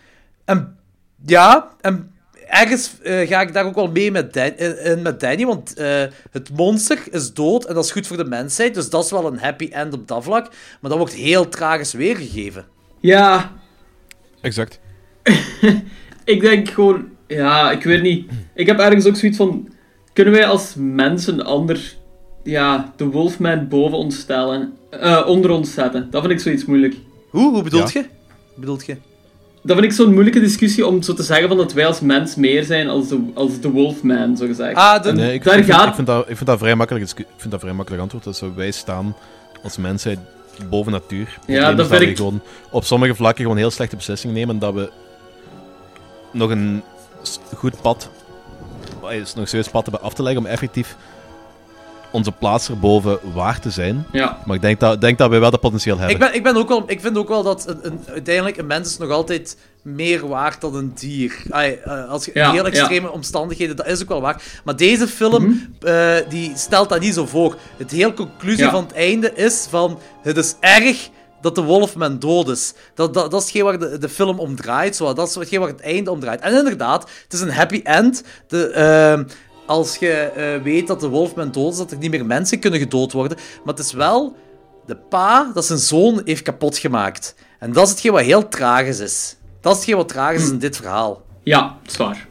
En, 0.46 0.78
ja, 1.26 1.70
en 1.82 2.12
ergens 2.48 2.92
eh, 3.02 3.28
ga 3.28 3.42
ik 3.42 3.54
daar 3.54 3.66
ook 3.66 3.76
wel 3.76 3.92
mee 3.92 4.12
met, 4.12 4.34
Dan- 4.34 4.56
in, 4.58 4.84
in 4.84 5.02
met 5.02 5.20
Danny, 5.20 5.46
want 5.46 5.74
eh, 5.74 6.04
het 6.32 6.50
monster 6.56 7.00
is 7.12 7.34
dood 7.34 7.66
en 7.66 7.74
dat 7.76 7.84
is 7.86 7.92
goed 7.92 8.08
voor 8.08 8.18
de 8.18 8.26
mensheid, 8.26 8.74
dus 8.74 8.90
dat 8.90 9.04
is 9.06 9.12
wel 9.12 9.26
een 9.28 9.40
happy 9.40 9.70
end 9.72 9.94
op 9.94 10.08
dat 10.08 10.24
vlak. 10.24 10.48
Maar 10.82 10.90
dat 10.90 11.00
wordt 11.00 11.14
heel 11.14 11.50
tragisch 11.50 11.94
weergegeven. 11.94 12.66
Ja, 13.00 13.52
Exact. 14.42 14.80
ik 16.24 16.42
denk 16.42 16.70
gewoon... 16.70 17.10
Ja, 17.28 17.72
ik 17.72 17.84
weet 17.84 18.02
niet. 18.02 18.32
Ik 18.56 18.68
heb 18.68 18.80
ergens 18.80 19.06
ook 19.06 19.16
zoiets 19.16 19.38
van... 19.38 19.68
Kunnen 20.14 20.34
wij 20.34 20.46
als 20.46 20.74
mensen 20.78 21.46
ander 21.46 21.94
ja, 22.44 22.94
de 22.96 23.06
Wolfman 23.06 23.68
boven 23.68 23.98
ons 23.98 24.20
stellen. 24.20 24.74
eh, 24.90 25.24
onder 25.28 25.52
ons 25.52 25.74
zetten. 25.74 26.08
Dat 26.12 26.22
vind 26.22 26.34
ik 26.34 26.40
zoiets 26.40 26.66
moeilijk. 26.66 26.96
Hoe? 27.34 27.52
Hoe 27.54 27.64
bedoelt 27.64 27.92
Ja. 27.92 28.02
je? 28.02 28.08
Bedoelt 28.56 28.86
je? 28.86 28.98
Dat 29.62 29.78
vind 29.78 29.92
ik 29.92 29.98
zo'n 29.98 30.12
moeilijke 30.14 30.40
discussie 30.40 30.88
om 30.88 31.02
zo 31.02 31.14
te 31.14 31.24
zeggen 31.24 31.48
van 31.48 31.58
dat 31.58 31.74
wij 31.74 31.86
als 31.88 32.00
mens 32.00 32.36
meer 32.36 32.64
zijn 32.64 32.88
als 32.90 33.08
de, 33.08 33.20
als 33.34 33.60
de 33.60 33.70
Wolfman, 33.70 34.38
zo 34.38 34.46
gezegd. 34.46 34.76
Ah, 34.76 35.04
de... 35.04 35.12
Nee, 35.12 35.34
ik, 35.34 35.44
Daar 35.44 35.58
ik, 35.58 35.64
vind, 35.64 35.78
gaat- 35.78 35.88
ik, 35.88 35.94
vind 35.96 36.08
dat, 36.08 36.30
ik 36.30 36.36
vind 36.36 36.46
dat 36.50 36.60
vrij 36.60 36.76
makkelijk. 36.76 37.10
Ik 37.18 37.26
vind 37.38 37.52
dat 37.52 37.60
vrij 37.60 37.74
makkelijk 37.74 38.02
antwoord. 38.04 38.24
Dat 38.24 38.36
zo 38.38 38.54
wij 38.56 38.72
staan 38.72 39.16
als 39.64 39.78
mensheid 39.78 40.20
boven 40.70 40.92
natuur. 40.92 41.38
Probleem 41.46 41.76
dat 41.76 41.88
vind 41.88 42.00
we 42.00 42.08
ik- 42.10 42.18
gewoon 42.18 42.42
op 42.72 42.84
sommige 42.84 43.16
vlakken 43.16 43.42
gewoon 43.44 43.58
heel 43.58 43.72
slechte 43.72 43.96
beslissingen 43.96 44.36
nemen. 44.36 44.60
Dat 44.60 44.74
we 44.74 44.92
nog 46.32 46.50
een 46.50 46.84
goed 47.56 47.82
pad, 47.82 48.10
nog 49.36 49.48
serieus 49.48 49.68
pad 49.70 49.84
hebben 49.84 50.02
af 50.02 50.14
te 50.14 50.24
leggen 50.24 50.42
om 50.42 50.48
effectief 50.48 50.96
onze 52.14 52.32
plaats 52.32 52.70
erboven 52.70 53.20
waar 53.34 53.60
te 53.60 53.70
zijn. 53.70 54.06
Ja. 54.12 54.38
Maar 54.46 54.56
ik 54.56 54.62
denk 54.62 54.80
dat, 54.80 55.02
denk 55.02 55.18
dat 55.18 55.30
wij 55.30 55.40
wel 55.40 55.52
dat 55.52 55.60
potentieel 55.60 55.98
hebben. 55.98 56.16
Ik, 56.16 56.22
ben, 56.22 56.36
ik, 56.36 56.44
ben 56.44 56.56
ook 56.56 56.68
wel, 56.68 56.84
ik 56.88 57.02
vind 57.02 57.18
ook 57.18 57.28
wel 57.28 57.44
dat 57.44 57.68
een, 57.68 57.80
een, 57.82 58.00
uiteindelijk 58.08 58.58
een 58.58 58.68
mens 58.68 58.90
is 58.90 58.98
nog 58.98 59.10
altijd 59.10 59.58
meer 59.82 60.28
waard 60.28 60.62
dan 60.62 60.76
een 60.76 60.92
dier. 60.96 61.44
Ai, 61.50 61.74
eh, 61.84 62.10
als 62.10 62.26
je 62.26 62.32
in 62.32 62.42
Ja, 62.42 62.52
heel 62.52 62.66
ja. 62.66 62.72
extreme 62.72 63.12
omstandigheden, 63.12 63.76
dat 63.76 63.88
is 63.88 64.02
ook 64.02 64.08
wel 64.08 64.22
waar. 64.22 64.42
Maar 64.64 64.76
deze 64.76 65.08
film, 65.08 65.74
eh, 65.82 66.16
die 66.30 66.52
stelt 66.56 66.90
dat 66.90 67.00
niet 67.00 67.14
zo 67.14 67.26
voor. 67.26 67.56
Het 67.78 67.92
hele 67.92 68.14
conclusie 68.14 68.64
Ja. 68.64 68.72
van 68.72 68.84
het 68.84 68.94
einde 68.94 69.34
is 69.34 69.68
van, 69.70 70.00
het 70.22 70.38
is 70.38 70.56
erg 70.60 71.10
dat 71.42 71.56
de 71.56 71.62
Wolfman 71.64 72.20
dood 72.20 72.50
is. 72.50 72.74
Dat, 72.96 73.14
dat, 73.14 73.32
dat 73.32 73.40
is 73.42 73.46
hetgeen 73.46 73.64
waar 73.64 73.80
de, 73.80 73.98
de 73.98 74.10
film 74.10 74.40
om 74.40 74.56
draait. 74.56 74.96
Zo. 74.96 75.14
Dat 75.14 75.28
is 75.28 75.36
hetgeen 75.36 75.60
waar 75.60 75.70
het 75.70 75.82
einde 75.82 76.12
om 76.12 76.20
draait. 76.20 76.42
En 76.42 76.54
inderdaad, 76.58 77.10
het 77.24 77.34
is 77.34 77.42
een 77.42 77.52
happy 77.52 77.82
end. 77.84 78.24
De, 78.48 78.68
ehm, 78.68 79.24
als 79.66 79.96
je 79.96 80.12
eh, 80.12 80.62
weet 80.64 80.88
dat 80.88 81.00
de 81.00 81.08
Wolfman 81.08 81.52
dood 81.52 81.72
is, 81.72 81.78
dat 81.78 81.92
er 81.92 81.98
niet 81.98 82.12
meer 82.12 82.26
mensen 82.26 82.60
kunnen 82.60 82.80
gedood 82.80 83.12
worden. 83.12 83.38
Maar 83.38 83.74
het 83.74 83.86
is 83.86 83.94
wel 83.94 84.36
de 84.86 84.96
pa 84.96 85.52
dat 85.54 85.66
zijn 85.66 85.80
zoon 85.80 86.22
heeft 86.26 86.42
kapot 86.42 86.78
gemaakt. 86.78 87.36
En 87.60 87.74
dat 87.74 87.84
is 87.84 87.90
hetgeen 87.92 88.12
wat 88.12 88.22
heel 88.22 88.48
tragisch 88.48 89.00
is. 89.00 89.36
Dat 89.62 89.72
is 89.72 89.78
hetgeen 89.78 89.98
wat 89.98 90.08
tragisch 90.08 90.44
is 90.44 90.50
in 90.50 90.60
dit 90.60 90.76
verhaal. 90.76 91.22
Ja, 91.44 91.78
zwaar. 91.86 92.28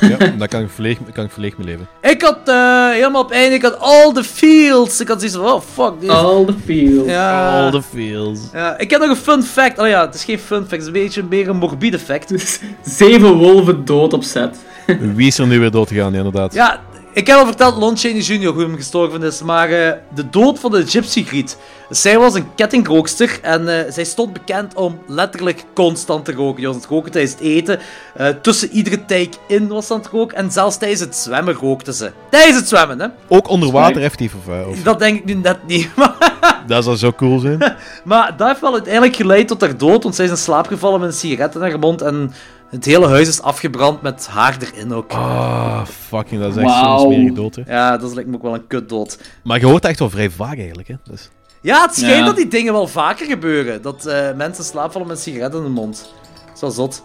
Ja, 0.00 0.16
daar 0.38 0.48
kan 0.48 0.62
ik 0.62 0.70
verleeg, 0.70 0.98
kan 1.12 1.24
ik 1.24 1.30
verleeg 1.30 1.58
mee 1.58 1.66
leven. 1.66 1.88
Ik 2.02 2.22
had 2.22 2.38
eh, 2.44 2.90
helemaal 2.90 3.22
op 3.22 3.30
einde, 3.30 3.54
ik 3.54 3.62
had 3.62 3.78
all 3.78 4.12
the 4.12 4.24
fields. 4.24 5.00
Ik 5.00 5.08
had 5.08 5.18
zoiets 5.20 5.36
van, 5.36 5.46
oh 5.46 5.60
fuck. 5.60 6.00
Dit. 6.00 6.10
All 6.10 6.44
the 6.44 6.54
field. 6.64 7.06
Ja. 7.06 7.60
All 7.60 7.70
the 7.70 7.82
feels. 7.82 8.38
Ja, 8.52 8.78
ik 8.78 8.90
heb 8.90 9.00
nog 9.00 9.10
een 9.10 9.16
fun 9.16 9.42
fact. 9.42 9.78
Oh 9.78 9.88
ja, 9.88 10.06
het 10.06 10.14
is 10.14 10.24
geen 10.24 10.38
fun 10.38 10.58
fact, 10.58 10.70
het 10.70 10.80
is 10.80 10.86
een 10.86 10.92
beetje 10.92 11.22
meer 11.22 11.48
een 11.48 11.56
morbide 11.56 11.98
fact. 11.98 12.60
Zeven 12.84 13.32
wolven 13.32 13.84
dood 13.84 14.12
op 14.12 14.22
set. 14.24 14.56
Wie 15.14 15.26
is 15.26 15.38
er 15.38 15.46
nu 15.46 15.60
weer 15.60 15.70
dood 15.70 15.88
gegaan, 15.88 16.14
inderdaad. 16.14 16.54
Ja, 16.54 16.80
ik 17.12 17.26
heb 17.26 17.36
al 17.36 17.46
verteld, 17.46 17.76
Lon 17.76 17.96
Chaney 17.96 18.20
Jr., 18.20 18.52
hoe 18.52 18.62
hem 18.62 18.76
gestorven 18.76 19.22
is. 19.22 19.42
Maar 19.42 19.70
eh, 19.70 19.92
de 20.14 20.28
dood 20.30 20.58
van 20.58 20.70
de 20.70 20.86
Gypsy 20.86 21.24
Griet. 21.24 21.56
Zij 21.90 22.18
was 22.18 22.34
een 22.34 22.54
kettingrookster 22.54 23.38
en 23.42 23.68
eh, 23.68 23.92
zij 23.92 24.04
stond 24.04 24.32
bekend 24.32 24.74
om 24.74 24.98
letterlijk 25.06 25.64
constant 25.74 26.24
te 26.24 26.32
roken. 26.32 26.56
Die 26.56 26.66
was 26.66 26.74
aan 26.74 26.80
het 26.80 26.90
roken 26.90 27.12
tijdens 27.12 27.32
het 27.32 27.42
eten. 27.42 27.78
Eh, 28.14 28.28
tussen 28.28 28.70
iedere 28.70 29.04
take 29.04 29.36
in 29.46 29.68
was 29.68 29.86
ze 29.86 29.92
aan 29.92 29.98
het 29.98 30.08
roken. 30.08 30.36
En 30.36 30.50
zelfs 30.50 30.76
tijdens 30.76 31.00
het 31.00 31.16
zwemmen 31.16 31.54
rookte 31.54 31.92
ze. 31.92 32.12
Tijdens 32.30 32.56
het 32.56 32.68
zwemmen, 32.68 33.00
hè. 33.00 33.06
Ook 33.28 33.48
onder 33.48 33.72
water 33.72 34.02
effectief, 34.02 34.34
of, 34.34 34.54
eh, 34.54 34.68
of 34.68 34.82
Dat 34.82 34.98
denk 34.98 35.18
ik 35.18 35.24
nu 35.24 35.34
net 35.34 35.66
niet. 35.66 35.88
Maar, 35.96 36.62
dat 36.66 36.84
zou 36.84 36.96
zo 36.96 37.12
cool 37.12 37.38
zijn. 37.38 37.58
maar 38.04 38.36
dat 38.36 38.48
heeft 38.48 38.60
wel 38.60 38.72
uiteindelijk 38.72 39.16
geleid 39.16 39.48
tot 39.48 39.60
haar 39.60 39.76
dood. 39.76 40.02
Want 40.02 40.14
zij 40.14 40.24
is 40.24 40.30
in 40.30 40.36
slaap 40.36 40.66
gevallen 40.66 41.00
met 41.00 41.08
een 41.08 41.14
sigaret 41.14 41.54
in 41.54 41.60
haar 41.60 41.78
mond. 41.78 42.02
En 42.02 42.32
het 42.70 42.84
hele 42.84 43.06
huis 43.08 43.28
is 43.28 43.42
afgebrand 43.42 44.02
met 44.02 44.26
haar 44.26 44.56
erin 44.60 44.92
ook. 44.92 45.12
Ah, 45.12 45.84
fucking, 45.86 46.40
dat 46.40 46.56
is 46.56 46.62
echt 46.62 46.74
zo'n 46.74 46.98
smerige 46.98 47.32
dood, 47.32 47.54
hè. 47.54 47.62
Ja, 47.66 47.96
dat 47.96 48.14
lijkt 48.14 48.28
me 48.28 48.36
ook 48.36 48.42
wel 48.42 48.54
een 48.54 48.66
kutdood. 48.66 49.18
Maar 49.44 49.58
je 49.60 49.66
hoort 49.66 49.84
echt 49.84 49.98
wel 49.98 50.10
vrij 50.10 50.30
vaag, 50.30 50.58
eigenlijk, 50.58 50.88
hè. 50.88 50.94
Dus... 51.10 51.30
Ja, 51.60 51.82
het 51.82 51.94
schijnt 51.94 52.18
Ja. 52.18 52.24
dat 52.24 52.36
die 52.36 52.48
dingen 52.48 52.72
wel 52.72 52.86
vaker 52.86 53.26
gebeuren. 53.26 53.82
Dat 53.82 54.06
eh, 54.06 54.32
mensen 54.36 54.64
in 54.64 54.70
slaap 54.70 54.92
vallen 54.92 55.06
met 55.08 55.16
een 55.16 55.22
sigaret 55.22 55.54
in 55.54 55.62
de 55.62 55.68
mond. 55.68 56.12
Dat 56.46 56.54
is 56.54 56.60
wel 56.60 56.70
zot. 56.70 57.04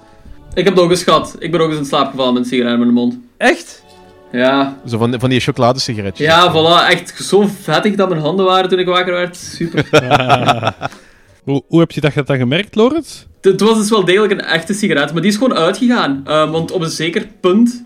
Ik 0.53 0.63
heb 0.65 0.73
het 0.75 0.83
ook 0.83 0.89
eens 0.89 1.03
gehad. 1.03 1.35
Ik 1.39 1.51
ben 1.51 1.61
ook 1.61 1.69
eens 1.69 1.77
in 1.79 1.85
slaap 1.85 2.09
gevallen 2.09 2.33
met 2.33 2.43
een 2.43 2.49
sigaret 2.49 2.73
in 2.73 2.79
mijn 2.79 2.93
mond. 2.93 3.17
Echt? 3.37 3.83
Ja. 4.31 4.77
Zo 4.87 4.97
van, 4.97 5.19
van 5.19 5.29
die 5.29 5.39
chocoladesigaretjes. 5.39 6.27
Ja, 6.27 6.51
voilà. 6.53 6.89
Echt 6.89 7.23
zo 7.23 7.49
vettig 7.61 7.95
dat 7.95 8.09
mijn 8.09 8.21
handen 8.21 8.45
waren 8.45 8.69
toen 8.69 8.79
ik 8.79 8.87
wakker 8.87 9.13
werd. 9.13 9.37
Super. 9.37 9.87
Hoe, 11.43 11.63
hoe 11.67 11.79
heb 11.79 11.91
je 11.91 12.01
dat 12.01 12.27
dan 12.27 12.37
gemerkt, 12.37 12.75
Lorenz? 12.75 13.25
Het 13.41 13.61
was 13.61 13.77
dus 13.77 13.89
wel 13.89 14.05
degelijk 14.05 14.31
een 14.31 14.41
echte 14.41 14.73
sigaret, 14.73 15.13
maar 15.13 15.21
die 15.21 15.31
is 15.31 15.37
gewoon 15.37 15.57
uitgegaan. 15.57 16.21
Ehm, 16.25 16.51
want 16.51 16.71
op 16.71 16.81
een 16.81 16.89
zeker 16.89 17.27
punt... 17.39 17.83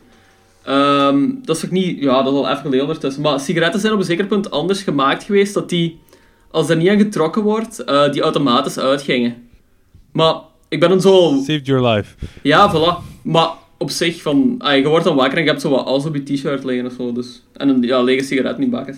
ehm, 0.64 1.30
dat 1.44 1.57
is 1.57 1.65
ook 1.65 1.72
niet... 1.72 1.99
Ja, 2.02 2.23
dat 2.23 2.34
is 2.34 2.40
al 2.40 2.49
even 2.49 2.61
geleden 2.61 2.82
ondertussen. 2.82 3.22
Maar 3.22 3.40
sigaretten 3.40 3.80
zijn 3.80 3.94
op 3.94 3.99
een 3.99 4.06
zeker 4.06 4.26
punt 4.26 4.52
anders 4.52 4.84
gemaakt 4.84 5.23
geweest, 5.23 5.53
dat 5.53 5.69
die... 5.69 5.99
Als 6.52 6.69
er 6.69 6.76
niet 6.76 6.90
aan 6.90 6.98
getrokken 6.98 7.41
wordt, 7.41 7.84
eh, 7.84 8.11
die 8.11 8.22
automatisch 8.22 8.80
uitgingen. 8.80 9.36
Maar 10.11 10.36
ik 10.69 10.80
ben 10.80 10.90
dan 10.90 11.02
zo... 11.02 11.41
Saved 11.45 11.65
your 11.65 11.88
life. 11.88 12.15
Ja, 12.41 12.73
voilà. 12.73 13.22
Maar 13.23 13.49
op 13.77 13.90
zich, 13.90 14.22
van... 14.22 14.56
ah, 14.57 14.77
je 14.77 14.88
wordt 14.88 15.06
dan 15.06 15.15
wakker 15.15 15.38
en 15.38 15.44
je 15.44 15.49
hebt 15.49 15.61
zo 15.61 15.69
wat 15.69 15.86
als 15.86 16.06
op 16.06 16.15
je 16.15 16.23
t-shirt 16.23 16.64
liggen 16.64 16.86
of 16.86 16.94
zo. 16.98 17.11
Dus. 17.11 17.44
En 17.53 17.69
een 17.69 17.82
ja, 17.82 18.02
lege 18.02 18.23
sigaret 18.23 18.57
niet 18.57 18.69
bakken. 18.69 18.98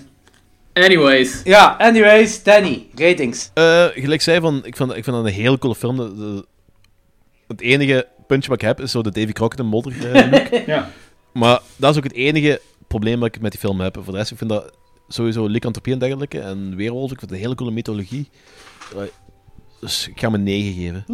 Anyways. 0.84 1.42
Ja, 1.44 1.76
anyways, 1.78 2.44
Danny, 2.44 2.88
ratings. 2.96 3.50
Eh, 3.54 3.86
gelijk 3.94 4.22
zei 4.22 4.40
van, 4.40 4.66
ik 4.66 4.76
vind, 4.76 4.90
ik 4.96 5.04
vind 5.04 5.16
dat 5.16 5.26
een 5.26 5.32
heel 5.32 5.58
coole 5.58 5.76
film. 5.76 5.96
De- 5.96 6.16
de- 6.16 6.46
het 7.48 7.62
enige 7.62 8.08
puntje 8.28 8.50
wat 8.50 8.62
ik 8.62 8.68
heb 8.68 8.82
is 8.82 8.92
zo 8.92 9.02
de 9.02 9.12
Davy 9.12 9.32
Crockett 9.32 9.60
en 9.62 9.68
modder 9.68 10.12
eh, 10.16 10.32
look. 10.32 10.48
Ja. 10.66 10.90
Maar 11.34 11.60
dat 11.76 11.92
is 11.92 11.98
ook 11.98 12.04
het 12.04 12.14
enige 12.14 12.62
probleem 12.88 13.20
dat 13.20 13.36
ik 13.36 13.42
met 13.42 13.52
die 13.52 13.60
film 13.60 13.80
heb. 13.80 13.98
Voor 14.04 14.12
de 14.14 14.18
rest, 14.20 14.32
ik 14.32 14.38
vind 14.38 14.50
dat 14.50 14.72
sowieso 15.08 15.46
lycanthropie 15.48 15.94
en 15.94 16.00
dergelijke. 16.00 16.40
En 16.40 16.76
weerwolf, 16.76 17.12
ik 17.12 17.20
vind 17.20 17.22
het 17.22 17.40
een 17.40 17.46
hele 17.46 17.56
coole 17.56 17.72
mythologie. 17.72 18.30
Dus 19.80 20.08
ik 20.08 20.20
ga 20.20 20.26
hem 20.26 20.34
een 20.34 20.44
9 20.44 20.74
geven. 20.74 21.06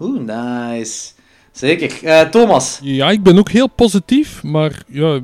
Oeh, 0.00 0.20
nice. 0.20 1.10
Zeker. 1.52 2.04
Eh, 2.04 2.20
Thomas. 2.28 2.78
Ja, 2.82 3.10
ik 3.10 3.22
ben 3.22 3.38
ook 3.38 3.48
heel 3.50 3.66
positief, 3.66 4.42
maar 4.42 4.82
ja, 4.88 5.20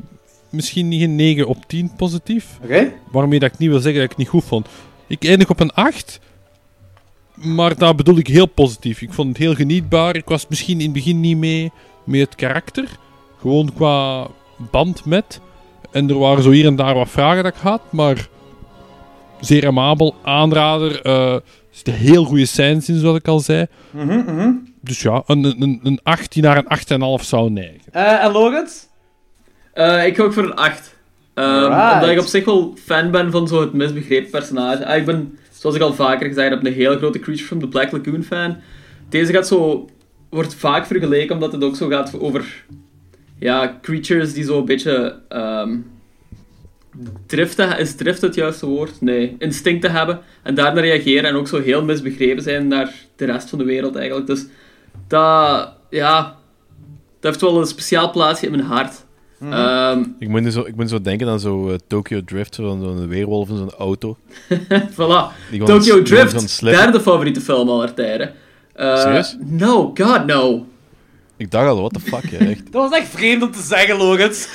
misschien 0.54 0.88
niet 0.88 1.02
een 1.02 1.16
9 1.16 1.46
op 1.46 1.64
10 1.66 1.90
positief. 1.96 2.58
Oké. 2.62 2.92
Waarmee 3.10 3.38
dat 3.38 3.52
ik 3.52 3.58
niet 3.58 3.68
wil 3.70 3.78
zeggen 3.78 3.94
dat 3.94 4.04
ik 4.04 4.08
het 4.10 4.18
niet 4.18 4.28
goed 4.28 4.44
vond. 4.44 4.66
Ik 5.06 5.24
eindig 5.24 5.50
op 5.50 5.60
een 5.60 5.72
8. 5.72 6.20
Maar 7.34 7.76
daar 7.78 7.94
bedoel 7.94 8.16
ik 8.16 8.26
heel 8.26 8.46
positief. 8.46 9.02
Ik 9.02 9.12
vond 9.12 9.28
het 9.28 9.36
heel 9.36 9.54
genietbaar. 9.54 10.16
Ik 10.16 10.28
was 10.28 10.46
misschien 10.48 10.78
in 10.78 10.84
het 10.84 10.92
begin 10.92 11.20
niet 11.20 11.36
mee 11.36 11.72
met 12.04 12.20
het 12.20 12.34
karakter. 12.34 12.88
Gewoon 13.40 13.72
qua 13.74 14.26
band 14.70 15.04
met. 15.04 15.40
En 15.92 16.08
er 16.08 16.18
waren 16.18 16.42
zo 16.42 16.50
hier 16.50 16.66
en 16.66 16.76
daar 16.76 16.94
wat 16.94 17.08
vragen 17.08 17.42
dat 17.42 17.54
ik 17.54 17.60
had. 17.60 17.80
Maar 17.90 18.28
zeer 19.40 19.66
amabel. 19.66 20.14
Aanrader. 20.22 21.02
er 21.02 21.42
zitten 21.70 21.94
heel 21.94 22.24
goede 22.24 22.46
scènes 22.46 22.88
in, 22.88 22.98
zoals 22.98 23.16
ik 23.18 23.28
al 23.28 23.40
zei. 23.40 23.66
Dus 24.80 25.02
ja, 25.02 25.22
een, 25.26 25.44
een, 25.44 25.80
een 25.82 26.00
8 26.02 26.32
die 26.32 26.42
naar 26.42 26.56
een 26.56 27.18
8,5 27.18 27.24
zou 27.24 27.50
neigen. 27.50 27.92
Eh, 27.92 28.24
en 28.24 28.32
Lorenz? 28.32 28.72
Eh, 29.74 30.06
ik 30.06 30.16
ga 30.16 30.22
ook 30.22 30.32
voor 30.32 30.42
een 30.42 30.54
8. 30.54 30.94
Ehm. 31.34 31.94
Omdat 31.94 32.10
ik 32.10 32.20
op 32.20 32.26
zich 32.26 32.44
wel 32.44 32.74
fan 32.84 33.10
ben 33.10 33.30
van 33.30 33.48
zo 33.48 33.60
het 33.60 33.72
misbegrepen 33.72 34.30
personage. 34.30 34.86
Ah, 34.86 34.96
ik 34.96 35.04
ben, 35.04 35.38
zoals 35.52 35.76
ik 35.76 35.82
al 35.82 35.94
vaker 35.94 36.26
gezegd 36.26 36.50
heb, 36.50 36.64
een 36.64 36.72
heel 36.72 36.96
grote 36.96 37.18
Creature 37.18 37.46
from 37.46 37.60
the 37.60 37.68
Black 37.68 37.92
Lagoon 37.92 38.22
fan. 38.22 38.56
Deze 39.08 39.32
gaat 39.32 39.46
zo, 39.46 39.88
wordt 40.30 40.54
vaak 40.54 40.86
vergeleken 40.86 41.34
omdat 41.34 41.52
het 41.52 41.64
ook 41.64 41.76
zo 41.76 41.88
gaat 41.88 42.20
over 42.20 42.64
ja, 43.38 43.78
creatures 43.82 44.32
die 44.32 44.44
zo 44.44 44.58
een 44.58 44.64
beetje 44.64 45.18
ehm 45.28 45.76
driften, 47.26 47.78
is 47.78 47.94
drift 47.94 48.20
het 48.20 48.34
juiste 48.34 48.66
woord? 48.66 49.00
Nee, 49.00 49.36
instincten 49.38 49.90
hebben 49.90 50.20
en 50.42 50.54
daarna 50.54 50.80
reageren 50.80 51.24
en 51.24 51.36
ook 51.36 51.48
zo 51.48 51.60
heel 51.60 51.84
misbegrepen 51.84 52.42
zijn 52.42 52.68
naar 52.68 52.94
de 53.16 53.24
rest 53.24 53.48
van 53.48 53.58
de 53.58 53.64
wereld 53.64 53.96
eigenlijk. 53.96 54.26
Dus 54.26 54.46
dat, 55.08 55.72
ja, 55.90 56.22
dat 57.20 57.30
heeft 57.30 57.40
wel 57.40 57.60
een 57.60 57.66
speciaal 57.66 58.10
plaatsje 58.10 58.46
in 58.46 58.52
mijn 58.52 58.64
hart. 58.64 59.03
Ehm, 59.52 60.02
Ik 60.18 60.28
moet, 60.28 60.40
nu 60.42 60.50
zo, 60.50 60.60
ik 60.60 60.76
moet 60.76 60.88
zo 60.90 61.00
denken 61.00 61.28
aan 61.28 61.40
zo 61.40 61.68
eh, 61.68 61.74
Tokyo 61.88 62.20
Drift, 62.24 62.54
zo'n 62.54 62.80
zo'n 62.82 63.08
weerwolf 63.08 63.48
in 63.48 63.56
zo'n 63.56 63.72
auto. 63.78 64.16
Voilà. 64.94 65.56
Tokyo 65.64 66.02
Drift, 66.02 66.40
zo'n 66.58 66.68
derde 66.70 67.00
favoriete 67.00 67.40
film 67.40 67.68
aller 67.68 67.94
tijden. 67.94 68.32
Eh, 68.74 68.98
Serieus? 69.00 69.36
No, 69.40 69.90
god 69.94 70.26
no. 70.26 70.66
Ik 71.36 71.50
dacht 71.50 71.68
al, 71.68 71.76
what 71.76 71.92
the 71.92 72.00
fuck, 72.00 72.30
hè, 72.30 72.36
echt. 72.50 72.62
Dat 72.72 72.90
was 72.90 72.98
echt 73.00 73.08
vreemd 73.08 73.42
om 73.42 73.50
te 73.52 73.60
zeggen, 73.62 73.96
Lorenz. 73.96 74.46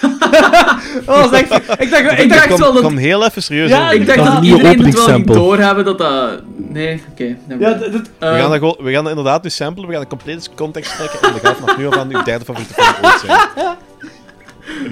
dat 1.05 1.05
was 1.05 1.31
echt... 1.31 1.53
Ik 1.81 1.89
dacht, 1.89 2.19
Ik 2.19 2.29
dacht 2.29 2.47
kom, 2.47 2.59
wel 2.59 2.73
dat... 2.73 2.81
kom 2.83 2.97
heel 2.97 3.25
even 3.25 3.43
serieus 3.43 3.69
Ja. 3.69 3.91
Ik 3.91 4.05
dacht 4.05 4.17
Dat 4.17 4.27
dat 4.33 4.43
iedereen 4.43 4.83
het 4.85 5.05
wel 5.05 5.23
doorhebben 5.23 5.85
dat 5.85 5.97
dat... 5.97 6.41
Nee, 6.57 7.01
oké. 7.11 7.37
Ja, 7.59 7.73
d- 7.77 7.79
We 7.79 8.01
Eh, 8.19 8.29
gaan, 8.39 8.49
dat 8.49 8.57
gewoon, 8.59 8.77
we 8.79 8.91
gaan 8.91 9.01
dat 9.03 9.09
inderdaad 9.09 9.43
nu 9.43 9.49
samplen, 9.49 9.87
we 9.87 9.93
gaan 9.93 10.01
een 10.01 10.07
complete 10.07 10.49
context 10.55 10.95
trekken 10.95 11.21
en 11.21 11.31
dan 11.31 11.39
gaat 11.39 11.57
vanaf 11.57 11.77
nu 11.77 11.87
af 11.87 11.97
aan 11.97 12.15
uw 12.15 12.23
derde 12.23 12.45
favoriete 12.45 12.73
film 12.73 12.95
ooit 13.05 13.19
zijn. 13.25 13.77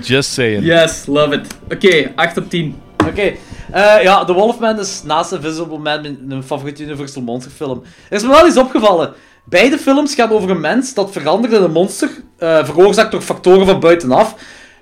Just 0.01 0.33
saying. 0.33 0.63
Yes, 0.63 1.05
love 1.05 1.35
it. 1.35 1.47
Oké, 1.71 2.11
8 2.15 2.37
op 2.37 2.49
10. 2.49 2.75
Oké. 3.07 3.33
Eh, 3.71 4.03
ja, 4.03 4.25
The 4.25 4.33
Wolfman 4.33 4.79
is 4.79 5.01
naast 5.03 5.31
Invisible 5.31 5.77
Man 5.77 6.01
mijn, 6.01 6.17
mijn 6.21 6.43
favoriete 6.43 6.83
Universal 6.83 7.21
Monster 7.21 7.51
film. 7.51 7.83
Er 8.09 8.17
is 8.17 8.23
me 8.23 8.29
wel 8.29 8.47
iets 8.47 8.57
opgevallen. 8.57 9.13
Beide 9.43 9.77
films 9.77 10.15
gaan 10.15 10.31
over 10.31 10.49
een 10.49 10.59
mens 10.59 10.93
dat 10.93 11.11
verandert 11.11 11.53
in 11.53 11.61
een 11.61 11.71
monster, 11.71 12.09
eh, 12.37 12.65
veroorzaakt 12.65 13.11
door 13.11 13.21
factoren 13.21 13.65
van 13.65 13.79
buitenaf. 13.79 14.35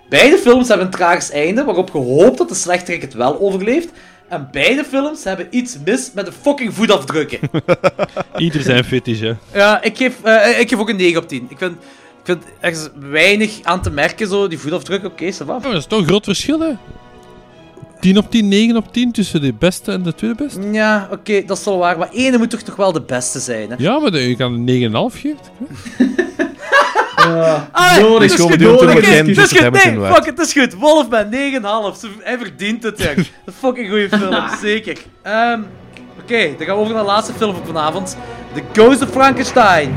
Beide 0.09 0.37
films 0.37 0.67
hebben 0.67 0.85
een 0.85 0.91
tragisch 0.91 1.31
einde, 1.31 1.63
waarop 1.63 1.89
je 1.93 1.97
hoopt 1.97 2.37
dat 2.37 2.49
de 2.49 2.55
slechterik 2.55 3.01
het 3.01 3.13
wel 3.13 3.39
overleeft. 3.39 3.89
En 4.29 4.47
beide 4.51 4.83
films 4.83 5.23
hebben 5.23 5.47
iets 5.49 5.77
mis 5.85 6.11
met 6.13 6.25
de 6.25 6.31
fucking 6.41 6.73
voetafdrukken. 6.73 7.39
Ieder 8.37 8.61
zijn 8.61 8.83
fetish, 8.83 9.19
hè. 9.19 9.33
ja, 9.53 9.83
ik 9.83 9.97
geef, 9.97 10.23
eh, 10.23 10.59
ik 10.59 10.69
geef 10.69 10.79
ook 10.79 10.89
een 10.89 10.95
9 10.95 11.21
op 11.21 11.27
10. 11.27 11.45
Ik 11.49 11.57
vind, 11.57 11.77
vind 12.25 12.43
er 12.59 12.71
is 12.71 12.87
weinig 13.09 13.59
aan 13.63 13.81
te 13.81 13.89
merken, 13.89 14.27
zo, 14.27 14.47
die 14.47 14.59
voetafdrukken. 14.59 15.11
Oké, 15.11 15.31
ça 15.33 15.45
va. 15.45 15.55
Oh, 15.55 15.63
dat 15.63 15.73
is 15.73 15.85
toch 15.85 15.99
een 15.99 16.07
groot 16.07 16.23
verschil, 16.23 16.59
hè? 16.59 16.71
10 17.99 18.17
op 18.17 18.31
10, 18.31 18.47
9 18.47 18.75
op 18.77 18.93
10 18.93 19.11
tussen 19.11 19.41
de 19.41 19.53
beste 19.53 19.91
en 19.91 20.03
de 20.03 20.15
tweede 20.15 20.43
beste? 20.43 20.61
Ja, 20.71 21.07
oké, 21.11 21.43
dat 21.45 21.57
is 21.57 21.65
wel 21.65 21.77
waar. 21.77 21.97
Maar 21.97 22.09
ene 22.11 22.37
moet 22.37 22.49
toch 22.49 22.61
toch 22.61 22.75
wel 22.75 22.91
de 22.91 23.01
beste 23.01 23.39
zijn, 23.39 23.69
hè? 23.69 23.75
Ja, 23.77 23.99
maar 23.99 24.11
de- 24.11 24.27
je 24.29 24.35
kan 24.35 24.53
een 24.53 24.65
9,5 24.65 25.19
geven. 25.19 25.37
Ah, 27.71 27.97
Nodig, 27.99 28.21
het 28.21 28.29
is 28.31 28.35
gewoon 28.35 28.49
goed, 28.51 28.59
bedoeld 28.59 28.81
om 28.81 28.87
oké, 28.89 29.05
het 29.05 29.27
is 29.27 29.51
goed, 29.51 29.71
nee, 29.71 30.13
fuck, 30.13 30.25
het 30.25 30.39
is 30.39 30.53
goed. 30.53 30.73
Wolfman, 30.73 31.29
9,5. 31.29 31.99
Ze- 31.99 32.07
Hij 32.19 32.37
verdient 32.37 32.83
het, 32.83 33.03
hè. 33.03 33.11
Een 33.45 33.53
fucking 33.59 33.89
goede 33.89 34.09
film, 34.17 34.43
zeker. 34.61 34.97
Ehm, 35.21 35.59
Oké, 36.21 36.53
dan 36.57 36.65
gaan 36.67 36.75
we 36.75 36.81
over 36.81 36.93
naar 36.93 37.03
de 37.03 37.09
laatste 37.09 37.33
film 37.33 37.53
van 37.55 37.65
vanavond. 37.65 38.17
The 38.53 38.61
Ghost 38.73 39.01
of 39.01 39.09
Frankenstein. 39.09 39.95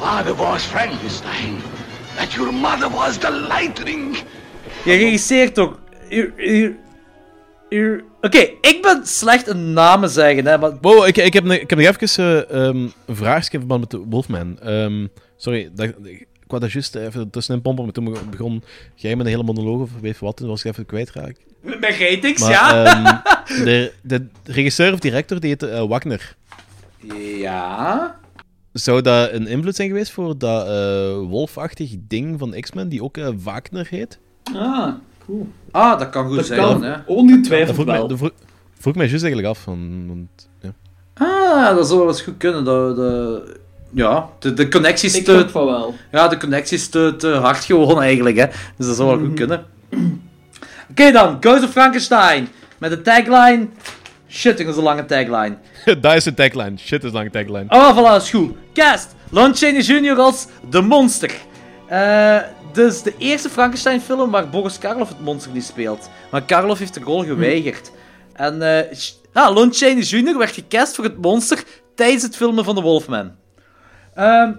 Father 0.00 0.34
was 0.34 0.64
Frankenstein. 0.64 1.56
That 2.16 2.32
your 2.32 2.52
mother 2.52 2.90
was 2.90 3.16
the 3.18 3.30
lightning. 3.48 4.16
Hier- 6.08 6.32
hier- 6.36 6.76
hier- 7.68 8.04
Oké, 8.20 8.38
ik 8.60 8.78
ben 8.82 9.06
slecht 9.06 9.48
in 9.48 9.72
namen 9.72 10.10
zeggen, 10.10 10.46
hè, 10.46 10.58
maar... 10.58 10.72
Wow, 10.80 11.06
ik, 11.06 11.16
ik, 11.16 11.32
heb, 11.32 11.44
nog- 11.44 11.56
ik 11.56 11.70
heb 11.70 11.78
nog 11.78 11.96
even 12.00 12.48
eh, 12.48 12.66
ehm, 12.66 12.76
een 13.06 13.16
vraagje 13.16 13.50
in 13.52 13.58
verband 13.58 13.80
met 13.80 13.90
de 13.90 13.98
Wolfman. 14.08 14.58
Ehm, 14.60 15.06
sorry, 15.36 15.70
dat, 15.74 15.88
ik 16.02 16.26
wou 16.46 16.60
dat 16.62 16.72
juist 16.72 16.94
even 16.94 17.30
tussenin 17.30 17.62
pompen, 17.62 17.84
maar 17.84 17.92
toen 17.92 18.16
begon 18.30 18.62
jij 18.94 19.16
met 19.16 19.26
een 19.26 19.32
hele 19.32 19.44
monoloog 19.44 19.80
of 19.80 19.90
weet 20.00 20.18
je 20.18 20.24
wat, 20.24 20.36
toen 20.36 20.48
was 20.48 20.64
ik 20.64 20.70
even 20.70 20.86
kwijtraakt. 20.86 21.40
Met 21.60 21.78
ratings, 21.98 22.40
Maar 22.40 22.50
ja? 22.50 22.84
ehm, 22.84 23.16
de, 23.64 23.92
de 24.02 24.26
regisseur 24.44 24.92
of 24.92 24.98
director, 24.98 25.40
die 25.40 25.50
heet 25.50 25.62
eh, 25.62 25.82
Wagner. 25.88 26.36
ja... 27.38 28.16
Zou 28.78 29.02
dat 29.02 29.32
een 29.32 29.46
invloed 29.46 29.76
zijn 29.76 29.88
geweest 29.88 30.10
voor 30.10 30.38
dat 30.38 30.66
eh, 30.66 31.16
wolfachtig 31.28 31.94
ding 32.08 32.38
van 32.38 32.54
X-Men, 32.60 32.88
die 32.88 33.02
ook 33.02 33.16
eh, 33.16 33.28
Wagner 33.42 33.86
heet? 33.90 34.18
Ah, 34.54 34.92
cool. 35.26 35.48
Ah, 35.70 35.98
dat 35.98 36.10
kan 36.10 36.26
goed 36.26 36.36
Dat 36.36 36.46
zijn, 36.46 36.60
kan 36.60 36.82
hè. 36.82 36.90
Dat 36.90 37.00
ongetwijfeld 37.06 37.74
vroeg, 37.74 37.86
mij, 37.86 37.98
wel. 37.98 38.08
dat 38.08 38.18
vroeg, 38.18 38.30
vroeg 38.78 38.94
mij 38.94 39.06
juist 39.06 39.24
eigenlijk 39.24 39.54
af. 39.54 39.62
Van, 39.62 40.04
want, 40.06 40.48
ja. 40.60 40.72
Ah, 41.14 41.76
dat 41.76 41.86
zou 41.86 41.98
wel 41.98 42.08
eens 42.08 42.22
goed 42.22 42.36
kunnen. 42.36 42.64
De, 42.64 43.56
ja, 43.90 44.28
de, 44.38 44.54
de 44.54 44.68
connecties 44.68 45.16
Ik 45.16 45.24
te, 45.24 45.48
van 45.48 45.66
wel. 45.66 45.94
ja, 46.12 46.28
de 46.28 46.36
connecties 46.36 46.88
te, 46.88 47.14
te 47.18 47.28
hard 47.28 47.64
gewoon 47.64 48.02
eigenlijk, 48.02 48.36
hè. 48.36 48.46
Dus 48.76 48.86
dat 48.86 48.96
zou 48.96 49.08
wel 49.08 49.26
goed 49.26 49.34
kunnen. 49.34 49.64
Oké 50.90 51.12
dan, 51.12 51.36
Ghost 51.40 51.64
of 51.64 51.70
Frankenstein. 51.70 52.48
Met 52.78 52.90
de 52.90 53.02
tagline... 53.02 53.68
Shit, 54.28 54.58
dat 54.58 54.66
is 54.66 54.76
een 54.76 54.82
lange 54.82 55.04
tagline. 55.04 55.56
dat 56.00 56.14
is 56.14 56.24
een 56.24 56.34
tagline. 56.34 56.76
Shit 56.78 57.02
is 57.04 57.08
een 57.10 57.16
lange 57.16 57.30
tagline. 57.30 57.64
Oh, 57.68 57.96
voilà, 57.98 58.22
is 58.22 58.30
goed. 58.30 58.56
Cast. 58.72 59.14
Lon 59.30 59.54
Chaney 59.54 59.80
Jr. 59.80 60.18
als 60.18 60.46
de 60.70 60.80
monster. 60.80 61.30
Eh, 61.86 62.36
dus 62.72 63.02
de 63.02 63.14
eerste 63.18 63.48
Frankenstein-film 63.48 64.30
waar 64.30 64.48
Boris 64.48 64.78
Karloff 64.78 65.10
het 65.10 65.20
monster 65.20 65.52
niet 65.52 65.64
speelt. 65.64 66.10
Maar 66.30 66.42
Karloff 66.42 66.78
heeft 66.80 66.94
de 66.94 67.00
rol 67.00 67.24
geweigerd. 67.24 67.90
En 68.32 68.62
eh 68.62 68.96
sh- 68.96 69.12
ja, 69.34 69.52
Lon 69.52 69.72
Chaney 69.72 70.02
Jr. 70.02 70.38
werd 70.38 70.52
gecast 70.52 70.94
voor 70.94 71.04
het 71.04 71.22
monster 71.22 71.64
tijdens 71.94 72.22
het 72.22 72.36
filmen 72.36 72.64
van 72.64 72.74
The 72.74 72.80
Wolfman. 72.82 73.30
Ehm, 74.14 74.52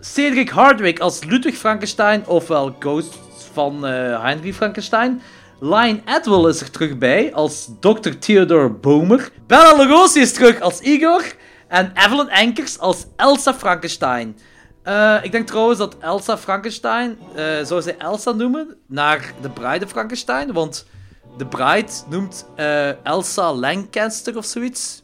Cedric 0.00 0.48
Hardwick 0.48 0.98
als 0.98 1.24
Ludwig 1.24 1.56
Frankenstein, 1.56 2.26
ofwel 2.26 2.76
Ghost 2.78 3.18
van 3.52 3.86
eh 3.86 4.22
Heinrich 4.22 4.54
Frankenstein. 4.56 5.20
Lion 5.60 6.02
Atwell 6.04 6.48
is 6.48 6.60
er 6.60 6.70
terug 6.70 6.98
bij 6.98 7.34
als 7.34 7.70
Dr. 7.80 8.10
Theodore 8.18 8.70
Bomer. 8.70 9.30
Bella 9.46 9.76
Lugosi 9.76 10.20
is 10.20 10.32
terug 10.32 10.60
als 10.60 10.80
Igor. 10.80 11.22
En 11.68 11.92
Evelyn 11.94 12.28
Enkers 12.28 12.78
als 12.78 13.06
Elsa 13.16 13.54
Frankenstein. 13.54 14.36
Eh, 14.82 15.16
ik 15.22 15.32
denk 15.32 15.46
trouwens 15.46 15.78
dat 15.78 15.96
Elsa 15.98 16.38
Frankenstein, 16.38 17.18
eh 17.34 17.64
zou 17.64 17.82
zij 17.82 17.96
Elsa 17.98 18.32
noemen, 18.32 18.76
naar 18.86 19.32
de 19.40 19.48
Bride 19.48 19.86
Frankenstein. 19.86 20.52
Want 20.52 20.86
de 21.36 21.46
Bride 21.46 21.92
noemt 22.08 22.46
eh, 22.54 23.04
Elsa 23.04 23.54
Lancaster 23.54 24.36
of 24.36 24.44
zoiets. 24.44 25.02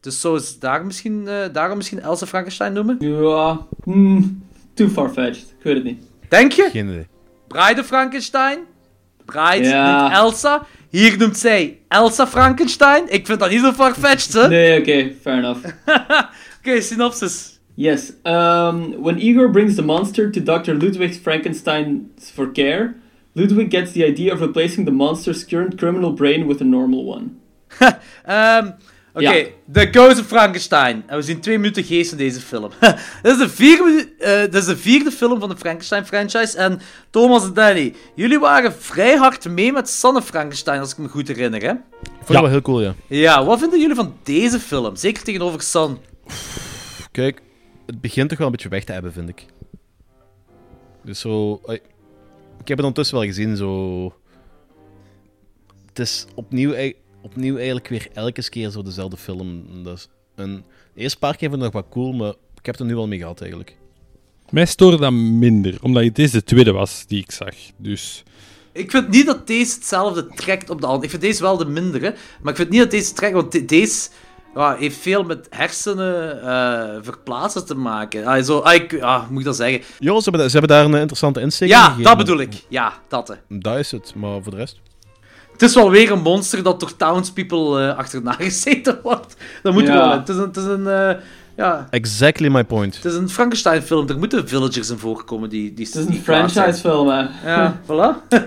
Dus 0.00 0.20
zou 0.20 0.38
ze 0.38 0.58
daar 0.58 0.84
misschien, 0.86 1.28
eh, 1.28 1.52
daarom 1.52 1.76
misschien 1.76 2.00
Elsa 2.00 2.26
Frankenstein 2.26 2.72
noemen? 2.72 2.96
Ja, 2.98 3.66
hmm, 3.82 4.46
too 4.74 4.88
far-fetched. 4.88 5.54
Ik 5.58 5.64
weet 5.64 5.74
het 5.74 5.84
niet. 5.84 6.02
Denk 6.28 6.52
je? 6.52 6.68
Geen 6.70 6.88
idee. 6.88 7.06
Bride 7.48 7.84
Frankenstein. 7.84 8.58
Bride 9.26 9.68
Ja. 9.68 10.00
noemt 10.00 10.12
Elsa. 10.14 10.66
Hier 10.90 11.18
noemt 11.18 11.36
zij 11.38 11.78
Elsa 11.88 12.26
Frankenstein. 12.26 13.04
Ik 13.08 13.26
vind 13.26 13.40
dat 13.40 13.50
niet 13.50 13.60
zo 13.60 13.72
farfetched, 13.72 14.32
hè? 14.32 14.48
Nee, 14.48 14.80
oké, 14.80 15.12
fair 15.22 15.38
enough. 15.38 15.64
Oké, 16.58 16.80
synopsis. 16.80 17.60
Yes. 17.74 18.12
Um, 18.22 19.02
when 19.02 19.18
Igor 19.18 19.50
brings 19.50 19.74
the 19.74 19.82
monster 19.84 20.30
to 20.30 20.40
Dr. 20.42 20.74
Ludwig 20.74 21.14
Frankenstein 21.22 22.10
for 22.34 22.52
care, 22.52 22.94
Ludwig 23.32 23.70
gets 23.70 23.92
the 23.92 24.04
idea 24.06 24.32
of 24.32 24.40
replacing 24.40 24.86
the 24.86 24.92
monster's 24.92 25.44
current 25.44 25.76
criminal 25.76 26.12
brain 26.12 26.46
with 26.46 26.60
a 26.60 26.64
normal 26.64 27.04
one. 27.04 27.30
Ehm, 28.24 28.70
Oké, 29.16 29.30
Ja. 29.30 29.46
The 29.72 29.88
Ghost 29.90 30.20
of 30.20 30.26
Frankenstein. 30.26 31.04
En 31.06 31.16
we 31.16 31.22
zien 31.22 31.40
twee 31.40 31.58
minuten 31.58 31.84
geest 31.84 32.12
in 32.12 32.18
deze 32.18 32.40
film. 32.40 32.70
dit, 33.22 33.32
is 33.32 33.38
de 33.38 33.48
vierde, 33.48 34.12
eh, 34.18 34.40
dit 34.40 34.54
is 34.54 34.64
de 34.64 34.76
vierde 34.76 35.10
film 35.10 35.40
van 35.40 35.48
de 35.48 35.56
Frankenstein-franchise. 35.56 36.56
En 36.58 36.80
Thomas 37.10 37.44
en 37.44 37.54
Danny, 37.54 37.94
jullie 38.14 38.38
waren 38.38 38.74
vrij 38.74 39.16
hard 39.16 39.48
mee 39.48 39.72
met 39.72 40.00
of 40.02 40.24
Frankenstein, 40.24 40.80
als 40.80 40.92
ik 40.92 40.98
me 40.98 41.08
goed 41.08 41.28
herinner, 41.28 41.62
hè? 41.62 41.70
Ik 41.70 41.78
vond 42.02 42.28
het 42.28 42.40
wel 42.40 42.48
heel 42.48 42.62
cool, 42.62 42.82
ja. 42.82 42.94
Ja, 43.06 43.44
wat 43.44 43.58
vinden 43.58 43.80
jullie 43.80 43.94
van 43.94 44.16
deze 44.22 44.60
film? 44.60 44.96
Zeker 44.96 45.22
tegenover 45.22 45.62
Son. 45.62 45.98
Kijk, 47.10 47.42
het 47.86 48.00
begint 48.00 48.28
toch 48.28 48.38
wel 48.38 48.46
een 48.46 48.52
beetje 48.52 48.68
weg 48.68 48.84
te 48.84 48.92
hebben, 48.92 49.12
vind 49.12 49.28
ik. 49.28 49.46
Dus 51.04 51.20
zo... 51.20 51.60
Ik 52.60 52.68
heb 52.68 52.76
het 52.76 52.86
ondertussen 52.86 53.16
wel 53.16 53.26
gezien, 53.26 53.56
zo... 53.56 54.04
Het 55.86 55.98
is 55.98 56.26
opnieuw, 56.34 56.72
opnieuw 57.26 57.54
eigenlijk 57.56 57.88
weer 57.88 58.08
elke 58.12 58.48
keer 58.48 58.70
zo 58.70 58.82
dezelfde 58.82 59.16
film. 59.16 59.64
Dat 59.82 59.96
is 59.96 60.08
een... 60.34 60.64
De 60.94 61.00
eerste 61.00 61.18
paar 61.18 61.36
keer 61.36 61.48
vond 61.50 61.62
ik 61.64 61.72
nog 61.72 61.82
wat 61.82 61.92
cool, 61.92 62.12
maar 62.12 62.28
ik 62.30 62.66
heb 62.66 62.74
het 62.74 62.80
er 62.80 62.86
nu 62.86 62.94
wel 62.94 63.06
mee 63.06 63.18
gehad, 63.18 63.40
eigenlijk. 63.40 63.76
Mij 64.50 64.66
stoorde 64.66 64.96
dat 64.96 65.12
minder, 65.12 65.78
omdat 65.82 66.02
het 66.04 66.14
deze 66.14 66.32
de 66.32 66.44
tweede 66.44 66.72
was 66.72 67.06
die 67.06 67.22
ik 67.22 67.30
zag. 67.30 67.54
Dus 67.76 68.22
Ik 68.72 68.90
vind 68.90 69.08
niet 69.08 69.26
dat 69.26 69.46
deze 69.46 69.74
hetzelfde 69.74 70.26
trekt 70.26 70.70
op 70.70 70.80
de 70.80 70.86
andere. 70.86 71.04
Ik 71.04 71.10
vind 71.10 71.22
deze 71.22 71.42
wel 71.42 71.56
de 71.56 71.66
mindere, 71.66 72.14
maar 72.42 72.50
ik 72.52 72.58
vind 72.58 72.70
niet 72.70 72.80
dat 72.80 72.90
deze 72.90 73.12
trekt, 73.12 73.32
want 73.34 73.52
de- 73.52 73.64
deze 73.64 74.08
ja, 74.54 74.76
heeft 74.76 74.96
veel 74.96 75.22
met 75.24 75.46
hersenen 75.50 76.42
eh, 76.42 76.98
verplaatsen 77.02 77.66
te 77.66 77.74
maken. 77.74 78.24
Ah, 78.26 78.42
zo, 78.44 78.58
ah, 78.58 78.74
ik, 78.74 79.00
ah, 79.00 79.28
moet 79.28 79.38
ik 79.40 79.44
dat 79.44 79.56
zeggen? 79.56 79.82
Ja, 79.98 80.20
ze 80.20 80.30
hebben, 80.30 80.50
ze 80.50 80.58
hebben 80.58 80.76
daar 80.76 80.84
een 80.84 80.94
interessante 80.94 81.40
insteek 81.40 81.68
in 81.68 81.74
Ja, 81.74 81.96
dat 82.02 82.16
bedoel 82.16 82.38
ik. 82.40 82.64
Ja, 82.68 82.92
dat. 83.08 83.28
hè. 83.28 83.34
Dat 83.58 83.76
is 83.78 83.90
het, 83.90 84.14
maar 84.14 84.42
voor 84.42 84.52
de 84.52 84.58
rest... 84.58 84.80
Het 85.56 85.62
is 85.68 85.74
wel 85.74 85.90
weer 85.90 86.12
een 86.12 86.22
monster 86.22 86.62
dat 86.62 86.80
door 86.80 86.96
townspeople 86.96 87.80
eh 87.88 87.96
achterna 87.98 88.32
gezeten 88.40 88.98
wordt. 89.02 89.36
Dat 89.62 89.72
moet 89.72 89.82
er 89.88 89.94
Ja. 89.94 90.08
wel. 90.08 90.18
Het 90.18 90.28
is 90.28 90.36
een, 90.36 90.42
het 90.42 90.56
is 90.56 90.64
een, 90.64 90.86
eh, 90.86 91.16
ja, 91.56 91.86
Exactly 91.90 92.48
my 92.48 92.64
point. 92.64 92.94
het 92.96 93.04
is 93.04 93.14
een 93.14 93.28
Frankenstein-film. 93.28 94.08
Er 94.08 94.18
moeten 94.18 94.48
villagers 94.48 94.90
in 94.90 94.98
voorkomen 94.98 95.48
die, 95.48 95.74
die 95.74 95.86
Het 95.86 95.94
is 95.94 96.04
een 96.04 96.10
die 96.10 96.22
kwaad 96.22 96.50
zijn. 96.50 96.74
franchise 96.74 96.88
film, 96.88 97.08
hè. 97.08 97.50
Ja, 97.54 97.80
voilà. 97.90 98.28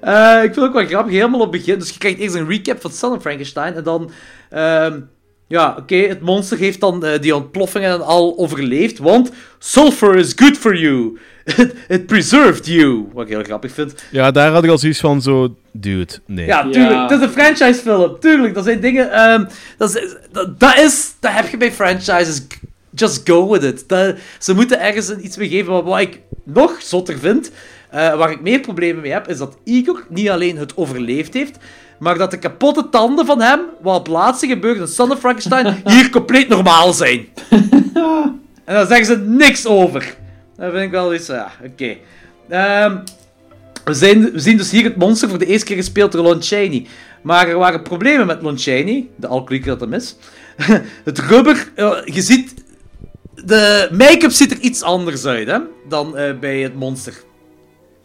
Eh, 0.00 0.34
ik 0.36 0.40
vind 0.42 0.56
het 0.56 0.64
ook 0.64 0.72
wel 0.72 0.86
grappig, 0.86 1.12
helemaal 1.12 1.40
op 1.40 1.52
het 1.52 1.60
begin. 1.64 1.78
Dus 1.78 1.90
je 1.90 1.98
krijgt 1.98 2.18
eerst 2.18 2.34
een 2.34 2.48
recap 2.48 2.80
van 2.80 2.90
Son 2.90 3.12
of 3.12 3.20
Frankenstein. 3.22 3.74
En 3.74 3.82
dan... 3.84 4.10
ehm, 4.50 5.00
ja, 5.48 5.74
oké, 5.78 5.96
het 5.96 6.20
monster 6.20 6.58
heeft 6.58 6.80
dan 6.80 7.04
die 7.20 7.34
ontploffingen 7.36 7.90
en 7.90 8.04
al 8.04 8.34
overleefd. 8.38 8.98
Want 8.98 9.30
sulfur 9.58 10.16
is 10.16 10.32
good 10.36 10.56
for 10.56 10.76
you. 10.76 11.18
It, 11.46 11.74
it 11.88 12.06
preserved 12.06 12.66
you. 12.66 13.06
Wat 13.12 13.22
ik 13.22 13.28
heel 13.28 13.42
grappig 13.42 13.72
vind. 13.72 13.94
Ja, 14.10 14.30
daar 14.30 14.52
had 14.52 14.64
ik 14.64 14.70
al 14.70 14.78
zoiets 14.78 15.00
van 15.00 15.22
zo... 15.22 15.56
Dude, 15.72 16.12
nee. 16.26 16.46
Ja, 16.46 16.62
tuurlijk. 16.62 16.92
Ja. 16.92 17.02
Het 17.02 17.20
is 17.20 17.26
een 17.26 17.32
franchisefilm. 17.32 18.20
Tuurlijk, 18.20 18.54
dat 18.54 18.64
zijn 18.64 18.80
dingen... 18.80 19.12
ehm, 19.12 19.44
dat, 19.78 19.96
is, 19.96 20.16
dat, 20.32 20.60
dat 20.60 20.78
is... 20.78 21.12
Dat 21.20 21.32
heb 21.32 21.48
je 21.48 21.56
bij 21.56 21.72
franchises. 21.72 22.46
Just 22.90 23.28
go 23.28 23.50
with 23.50 23.62
it. 23.62 23.88
Dat, 23.88 24.16
ze 24.38 24.54
moeten 24.54 24.80
ergens 24.80 25.16
iets 25.16 25.36
mee 25.36 25.48
geven. 25.48 25.72
Maar 25.72 25.82
wat 25.82 26.00
ik 26.00 26.20
nog 26.44 26.76
zotter 26.82 27.18
vind... 27.18 27.50
eh, 27.90 28.16
waar 28.16 28.30
ik 28.30 28.40
meer 28.40 28.60
problemen 28.60 29.02
mee 29.02 29.12
heb, 29.12 29.28
is 29.28 29.38
dat 29.38 29.56
Igor 29.64 30.06
niet 30.08 30.28
alleen 30.28 30.56
het 30.56 30.76
overleefd 30.76 31.34
heeft... 31.34 31.58
Maar 31.98 32.18
dat 32.18 32.30
de 32.30 32.38
kapotte 32.38 32.88
tanden 32.88 33.26
van 33.26 33.40
hem, 33.40 33.60
wat 33.82 33.98
op 33.98 34.06
laatste 34.06 34.46
gebeurt 34.46 34.78
in 34.78 34.86
Son 34.86 35.10
of 35.10 35.18
Frankenstein, 35.18 35.76
hier 35.84 36.10
compleet 36.10 36.48
normaal 36.48 36.92
zijn. 36.92 37.28
en 38.64 38.74
daar 38.74 38.86
zeggen 38.86 39.06
ze 39.06 39.18
niks 39.18 39.66
over. 39.66 40.16
Dat 40.56 40.72
vind 40.72 40.84
ik 40.84 40.90
wel 40.90 41.14
iets... 41.14 41.26
Ja, 41.26 41.52
oké. 41.64 41.96
Ehm, 42.48 42.96
we, 43.84 44.30
we 44.32 44.40
zien 44.40 44.56
dus 44.56 44.70
hier 44.70 44.84
het 44.84 44.96
monster 44.96 45.28
voor 45.28 45.38
de 45.38 45.46
eerste 45.46 45.66
keer 45.66 45.76
gespeeld 45.76 46.12
door 46.12 46.22
Lon 46.22 46.42
Chaney. 46.42 46.86
Maar 47.22 47.48
er 47.48 47.58
waren 47.58 47.82
problemen 47.82 48.26
met 48.26 48.42
Lon 48.42 48.58
Chaney, 48.58 49.08
de 49.16 49.26
alcoholieker 49.26 49.70
dat 49.70 49.80
hem 49.80 49.92
is. 49.92 50.16
het 51.04 51.18
rubber, 51.18 51.72
eh, 51.74 51.96
je 52.04 52.22
ziet... 52.22 52.64
De 53.44 53.88
make-up 53.92 54.30
ziet 54.30 54.50
er 54.50 54.58
iets 54.58 54.82
anders 54.82 55.26
uit 55.26 55.46
hè, 55.46 55.58
dan 55.88 56.16
eh, 56.16 56.38
bij 56.38 56.60
het 56.60 56.74
monster. 56.74 57.14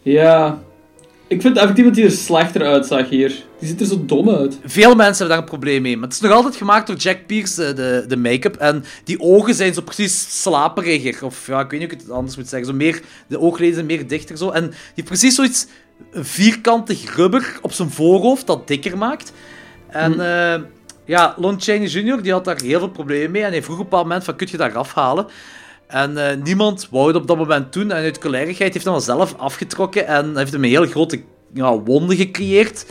Ja. 0.01 0.61
Ik 1.31 1.41
vind 1.41 1.57
effectief 1.57 1.85
dat 1.85 1.95
hij 1.95 2.05
er 2.05 2.11
slechter 2.11 2.65
uitzag 2.65 3.09
hier. 3.09 3.43
Die 3.59 3.67
ziet 3.67 3.81
er 3.81 3.85
zo 3.85 4.05
dom 4.05 4.29
uit. 4.29 4.59
Veel 4.65 4.95
mensen 4.95 5.17
hebben 5.17 5.27
daar 5.27 5.37
een 5.37 5.43
probleem 5.43 5.81
mee. 5.81 5.97
Maar 5.97 6.07
het 6.07 6.13
is 6.13 6.21
nog 6.21 6.31
altijd 6.31 6.55
gemaakt 6.55 6.87
door 6.87 6.95
Jack 6.95 7.25
Pierce, 7.25 7.65
eh, 7.65 7.75
de, 7.75 8.05
de 8.07 8.17
make-up. 8.17 8.55
En 8.55 8.83
die 9.03 9.19
ogen 9.19 9.53
zijn 9.53 9.73
zo 9.73 9.81
precies 9.81 10.41
slaperiger. 10.41 11.25
Of 11.25 11.47
ja, 11.47 11.59
ik 11.59 11.69
weet 11.69 11.79
niet 11.79 11.89
hoe 11.89 11.99
ik 11.99 12.03
het 12.05 12.15
anders 12.15 12.37
moet 12.37 12.47
zeggen. 12.47 12.69
Zo 12.69 12.75
meer, 12.75 13.01
de 13.27 13.39
oogleden 13.39 13.73
zijn 13.73 13.85
meer 13.85 14.07
dichter 14.07 14.37
zo. 14.37 14.49
En 14.49 14.63
die 14.63 14.73
heeft 14.95 15.07
precies 15.07 15.35
zoiets 15.35 15.67
vierkantig 16.13 17.15
rubber 17.15 17.59
op 17.61 17.71
zijn 17.71 17.89
voorhoofd 17.89 18.47
dat 18.47 18.67
dikker 18.67 18.97
maakt. 18.97 19.33
En 19.87 20.11
eh, 20.11 20.61
ja, 21.05 21.35
Lon 21.37 21.61
Chaney 21.61 21.87
Jr. 21.87 22.21
die 22.21 22.31
had 22.31 22.45
daar 22.45 22.61
heel 22.61 22.79
veel 22.79 22.89
problemen 22.89 23.31
mee. 23.31 23.43
En 23.43 23.51
hij 23.51 23.63
vroeg 23.63 23.75
op 23.75 23.83
een 23.83 23.89
bepaald 23.89 24.07
moment 24.07 24.23
van, 24.23 24.35
kun 24.35 24.47
je 24.51 24.57
daar 24.57 24.77
afhalen? 24.77 25.25
En 25.91 26.29
eh, 26.29 26.37
niemand 26.43 26.87
wou 26.91 27.07
het 27.07 27.15
op 27.15 27.27
dat 27.27 27.37
moment 27.37 27.73
doen. 27.73 27.91
En 27.91 28.03
uit 28.03 28.17
kolerigheid 28.17 28.73
heeft 28.73 28.85
hij 28.85 28.93
hem 28.93 29.03
zelf 29.03 29.35
afgetrokken. 29.37 30.07
En 30.07 30.37
heeft 30.37 30.51
hem 30.51 30.63
een 30.63 30.69
hele 30.69 30.87
grote 30.87 31.21
ja, 31.53 31.79
wonde 31.79 32.15
gecreëerd. 32.15 32.85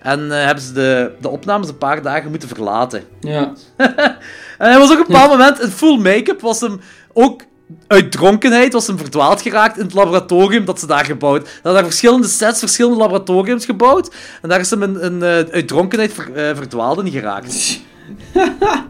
En 0.00 0.32
eh, 0.32 0.44
hebben 0.44 0.64
ze 0.64 0.72
de, 0.72 1.12
de 1.20 1.28
opnames 1.28 1.68
een 1.68 1.78
paar 1.78 2.02
dagen 2.02 2.30
moeten 2.30 2.48
verlaten. 2.48 3.04
Ja. 3.20 3.52
En 4.58 4.70
hij 4.70 4.78
was 4.78 4.92
ook 4.92 5.00
op 5.00 5.06
een 5.06 5.12
bepaald 5.12 5.30
moment 5.30 5.60
in 5.60 5.68
full 5.68 5.98
make-up. 5.98 6.40
Was 6.40 6.60
hem 6.60 6.80
ook 7.12 7.42
uit 7.86 8.12
dronkenheid 8.12 8.72
was 8.72 8.86
hem 8.86 8.98
verdwaald 8.98 9.42
geraakt 9.42 9.78
in 9.78 9.84
het 9.84 9.94
laboratorium 9.94 10.64
dat 10.64 10.80
ze 10.80 10.86
daar 10.86 11.04
gebouwd. 11.04 11.46
Ze 11.46 11.52
hadden 11.52 11.72
daar 11.72 11.84
verschillende 11.84 12.28
sets, 12.28 12.58
verschillende 12.58 12.98
laboratoriums 12.98 13.64
gebouwd. 13.64 14.14
En 14.42 14.48
daar 14.48 14.60
is 14.60 14.70
hem 14.70 14.82
in, 14.82 15.00
in, 15.00 15.22
eh, 15.22 15.28
uit 15.28 15.68
dronkenheid 15.68 16.12
ver, 16.12 16.56
verdwaald 16.56 16.98
in 16.98 17.10
geraakt. 17.10 17.54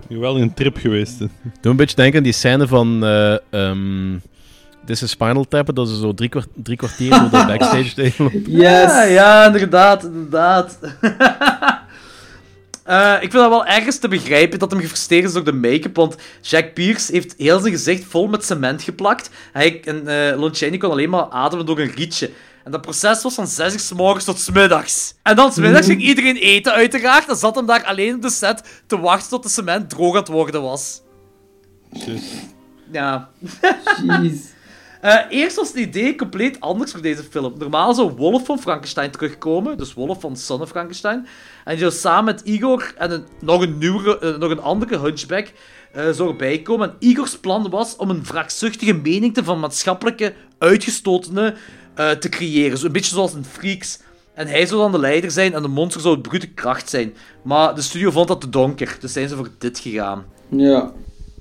Wel 0.09 0.41
een 0.41 0.55
trip 0.55 0.77
geweest. 0.77 1.19
hè. 1.19 1.27
Doe 1.61 1.71
een 1.71 1.77
beetje 1.77 1.97
denken 1.97 2.17
aan 2.19 2.23
die 2.25 2.33
scène 2.33 2.67
van... 2.67 3.05
eh 3.05 3.37
ehm 3.51 4.17
This 4.85 5.03
is 5.03 5.11
Spinal 5.11 5.45
Tap, 5.49 5.75
dat 5.75 5.89
ze 5.89 5.97
zo 5.97 6.15
drie, 6.15 6.29
kwart- 6.29 6.49
drie 6.55 6.77
kwartier 6.77 7.11
door 7.11 7.21
de 7.31 7.45
backstage 7.47 7.95
tegen 8.03 8.25
lopen. 8.25 8.43
Yes. 8.51 8.61
Ja, 8.61 9.03
ja, 9.03 9.47
inderdaad, 9.47 10.05
inderdaad. 10.05 10.79
Eh, 12.85 13.13
ik 13.15 13.19
vind 13.31 13.33
dat 13.33 13.49
wel 13.49 13.67
ergens 13.67 13.99
te 13.99 14.09
begrijpen 14.09 14.59
dat 14.59 14.71
hem 14.71 14.81
gefrustreerd 14.81 15.25
is 15.25 15.33
door 15.33 15.45
de 15.45 15.53
make-up, 15.53 15.97
want 15.97 16.17
Jack 16.41 16.75
Pierce 16.75 17.13
heeft 17.13 17.35
heel 17.39 17.59
zijn 17.61 17.73
gezicht 17.73 18.05
vol 18.05 18.27
met 18.27 18.45
cement 18.45 18.83
geplakt. 18.83 19.31
Hij, 19.53 19.81
en 19.85 20.09
eh 20.09 20.39
Lon 20.39 20.55
Chaney 20.55 20.79
kon 20.79 20.91
alleen 20.91 21.11
maar 21.11 21.29
ademen 21.31 21.67
door 21.67 21.79
een 21.79 21.93
rietje. 21.95 22.31
En 22.67 22.73
dat 22.73 22.81
proces 22.81 23.23
was 23.23 23.35
van 23.35 23.47
6 23.47 23.73
uur 23.73 23.81
's 23.81 23.93
morgens 23.93 24.25
tot 24.25 24.41
's 24.41 24.51
middags. 24.51 25.15
En 25.23 25.37
dan 25.37 25.53
's 25.53 25.57
middags 25.57 25.87
ging 25.87 26.01
iedereen 26.01 26.37
eten, 26.37 26.73
uiteraard. 26.73 27.29
En 27.29 27.37
zat 27.37 27.55
hem 27.55 27.67
daar 27.67 27.85
alleen 27.85 28.15
op 28.15 28.23
de 28.23 28.31
set 28.31 28.83
te 28.87 28.99
wachten 28.99 29.31
tot 29.31 29.43
de 29.43 29.49
cement 29.49 29.91
droog 29.91 30.13
aan 30.13 30.21
het 30.21 30.29
worden 30.29 30.63
was. 30.63 31.03
Ja. 32.93 33.31
Jeez. 34.07 34.41
Eh, 35.01 35.19
eerst 35.29 35.57
was 35.57 35.69
het 35.69 35.77
idee 35.77 36.17
compleet 36.17 36.61
anders 36.61 36.93
voor 36.93 37.01
deze 37.01 37.23
film. 37.23 37.55
Normaal 37.59 37.95
zou 37.95 38.11
Wolf 38.11 38.45
van 38.45 38.59
Frankenstein 38.59 39.11
terugkomen, 39.11 39.79
dus 39.79 39.95
Wolf 39.95 40.21
van 40.21 40.37
Son 40.37 40.61
of 40.61 40.69
Frankenstein. 40.69 41.27
En 41.65 41.71
die 41.71 41.79
zou 41.79 41.93
samen 41.93 42.25
met 42.25 42.41
Igor 42.41 42.95
en 42.97 43.11
een, 43.11 43.25
nog, 43.41 43.63
een 43.63 43.79
nieuwere, 43.79 44.19
eh, 44.19 44.37
nog 44.37 44.51
een 44.51 44.61
andere 44.61 44.99
hunchback 44.99 45.53
eh, 45.93 46.11
zou 46.11 46.29
erbij 46.29 46.63
komen. 46.63 46.89
En 46.89 46.97
Igors 46.99 47.39
plan 47.39 47.71
was 47.71 47.97
om 47.97 48.11
een 48.11 48.25
wraakzuchtige 48.25 48.95
menigte 48.95 49.45
van 49.45 49.61
maatschappelijke 49.61 50.35
uitgestotenen 50.59 51.57
eh, 51.97 52.11
te 52.11 52.29
creëren. 52.29 52.79
Zo 52.79 52.87
een 52.87 52.93
beetje 52.93 53.15
zoals 53.15 53.35
een 53.35 53.45
Freaks. 53.45 53.99
En 54.35 54.47
hij 54.47 54.67
zou 54.67 54.81
dan 54.81 54.93
de 54.93 54.99
leider 54.99 55.31
zijn 55.31 55.55
en 55.55 55.63
de 55.63 55.69
monster 55.69 56.01
zou 56.01 56.15
het 56.15 56.23
brute 56.23 56.49
kracht 56.49 56.91
zijn. 56.91 57.15
Maar 57.43 57.75
de 57.75 57.83
studio 57.83 58.11
vond 58.11 58.29
dat 58.29 58.41
te 58.41 58.49
donker, 58.49 58.97
dus 59.01 59.13
zijn 59.13 59.29
ze 59.29 59.37
voor 59.37 59.49
dit 59.59 59.79
gegaan. 59.79 60.25
Ja. 60.49 60.93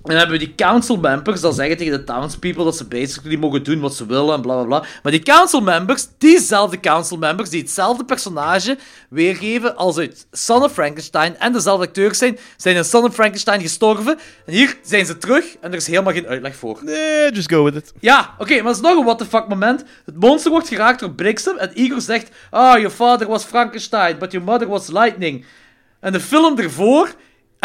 En 0.06 0.12
dan 0.12 0.20
hebben 0.20 0.40
we 0.40 0.46
die 0.46 0.56
council 0.56 0.98
members, 0.98 1.42
dat 1.42 1.56
zeggen 1.56 1.78
tegen 1.78 1.94
de 1.94 2.04
townspeople 2.04 2.64
dat 2.64 2.78
ze 2.78 2.86
basically 2.86 3.36
mogen 3.38 3.64
doen 3.64 3.80
wat 3.80 3.96
ze 3.96 4.06
willen 4.06 4.36
en 4.36 4.42
bla 4.42 4.54
bla 4.56 4.64
bla. 4.64 4.88
Maar 5.04 5.12
die 5.12 5.24
council 5.24 5.62
members, 5.62 6.08
diezelfde 6.18 6.80
council 6.80 7.18
members, 7.18 7.50
die 7.50 7.62
hetzelfde 7.62 8.06
personage 8.06 8.78
weergeven 9.10 9.76
als 9.76 9.98
uit 9.98 10.28
Son 10.32 10.64
of 10.64 10.74
Frankenstein 10.74 11.38
en 11.38 11.54
dezelfde 11.54 11.86
acteurs 11.86 12.18
zijn, 12.18 12.38
zijn 12.58 12.76
in 12.76 12.84
Son 12.84 13.04
of 13.04 13.14
Frankenstein 13.14 13.62
gestorven. 13.62 14.18
En 14.46 14.54
hier 14.54 14.78
zijn 14.84 15.06
ze 15.06 15.18
terug 15.18 15.58
en 15.62 15.72
er 15.72 15.78
is 15.78 15.88
helemaal 15.88 16.14
geen 16.14 16.28
uitleg 16.28 16.56
voor. 16.56 16.80
Nee, 16.82 17.32
just 17.32 17.52
go 17.52 17.64
with 17.64 17.76
it. 17.76 17.94
Ja, 18.00 18.36
oké, 18.38 18.56
maar 18.56 18.74
het 18.74 18.76
is 18.76 18.82
nog 18.82 18.98
een 18.98 19.06
what 19.06 19.18
the 19.18 19.26
fuck 19.26 19.48
moment. 19.48 19.84
Het 20.06 20.20
monster 20.20 20.52
wordt 20.52 20.68
geraakt 20.68 21.00
door 21.00 21.12
bliksem 21.12 21.58
en 21.58 21.72
Igor 21.74 22.02
zegt: 22.02 22.30
Ah, 22.50 22.78
your 22.78 22.90
father 22.90 23.28
was 23.28 23.44
Frankenstein, 23.44 24.18
but 24.18 24.32
your 24.32 24.48
mother 24.48 24.68
was 24.68 24.88
lightning. 24.88 25.46
En 26.00 26.12
de 26.12 26.20
film 26.20 26.60
ervoor. 26.60 27.16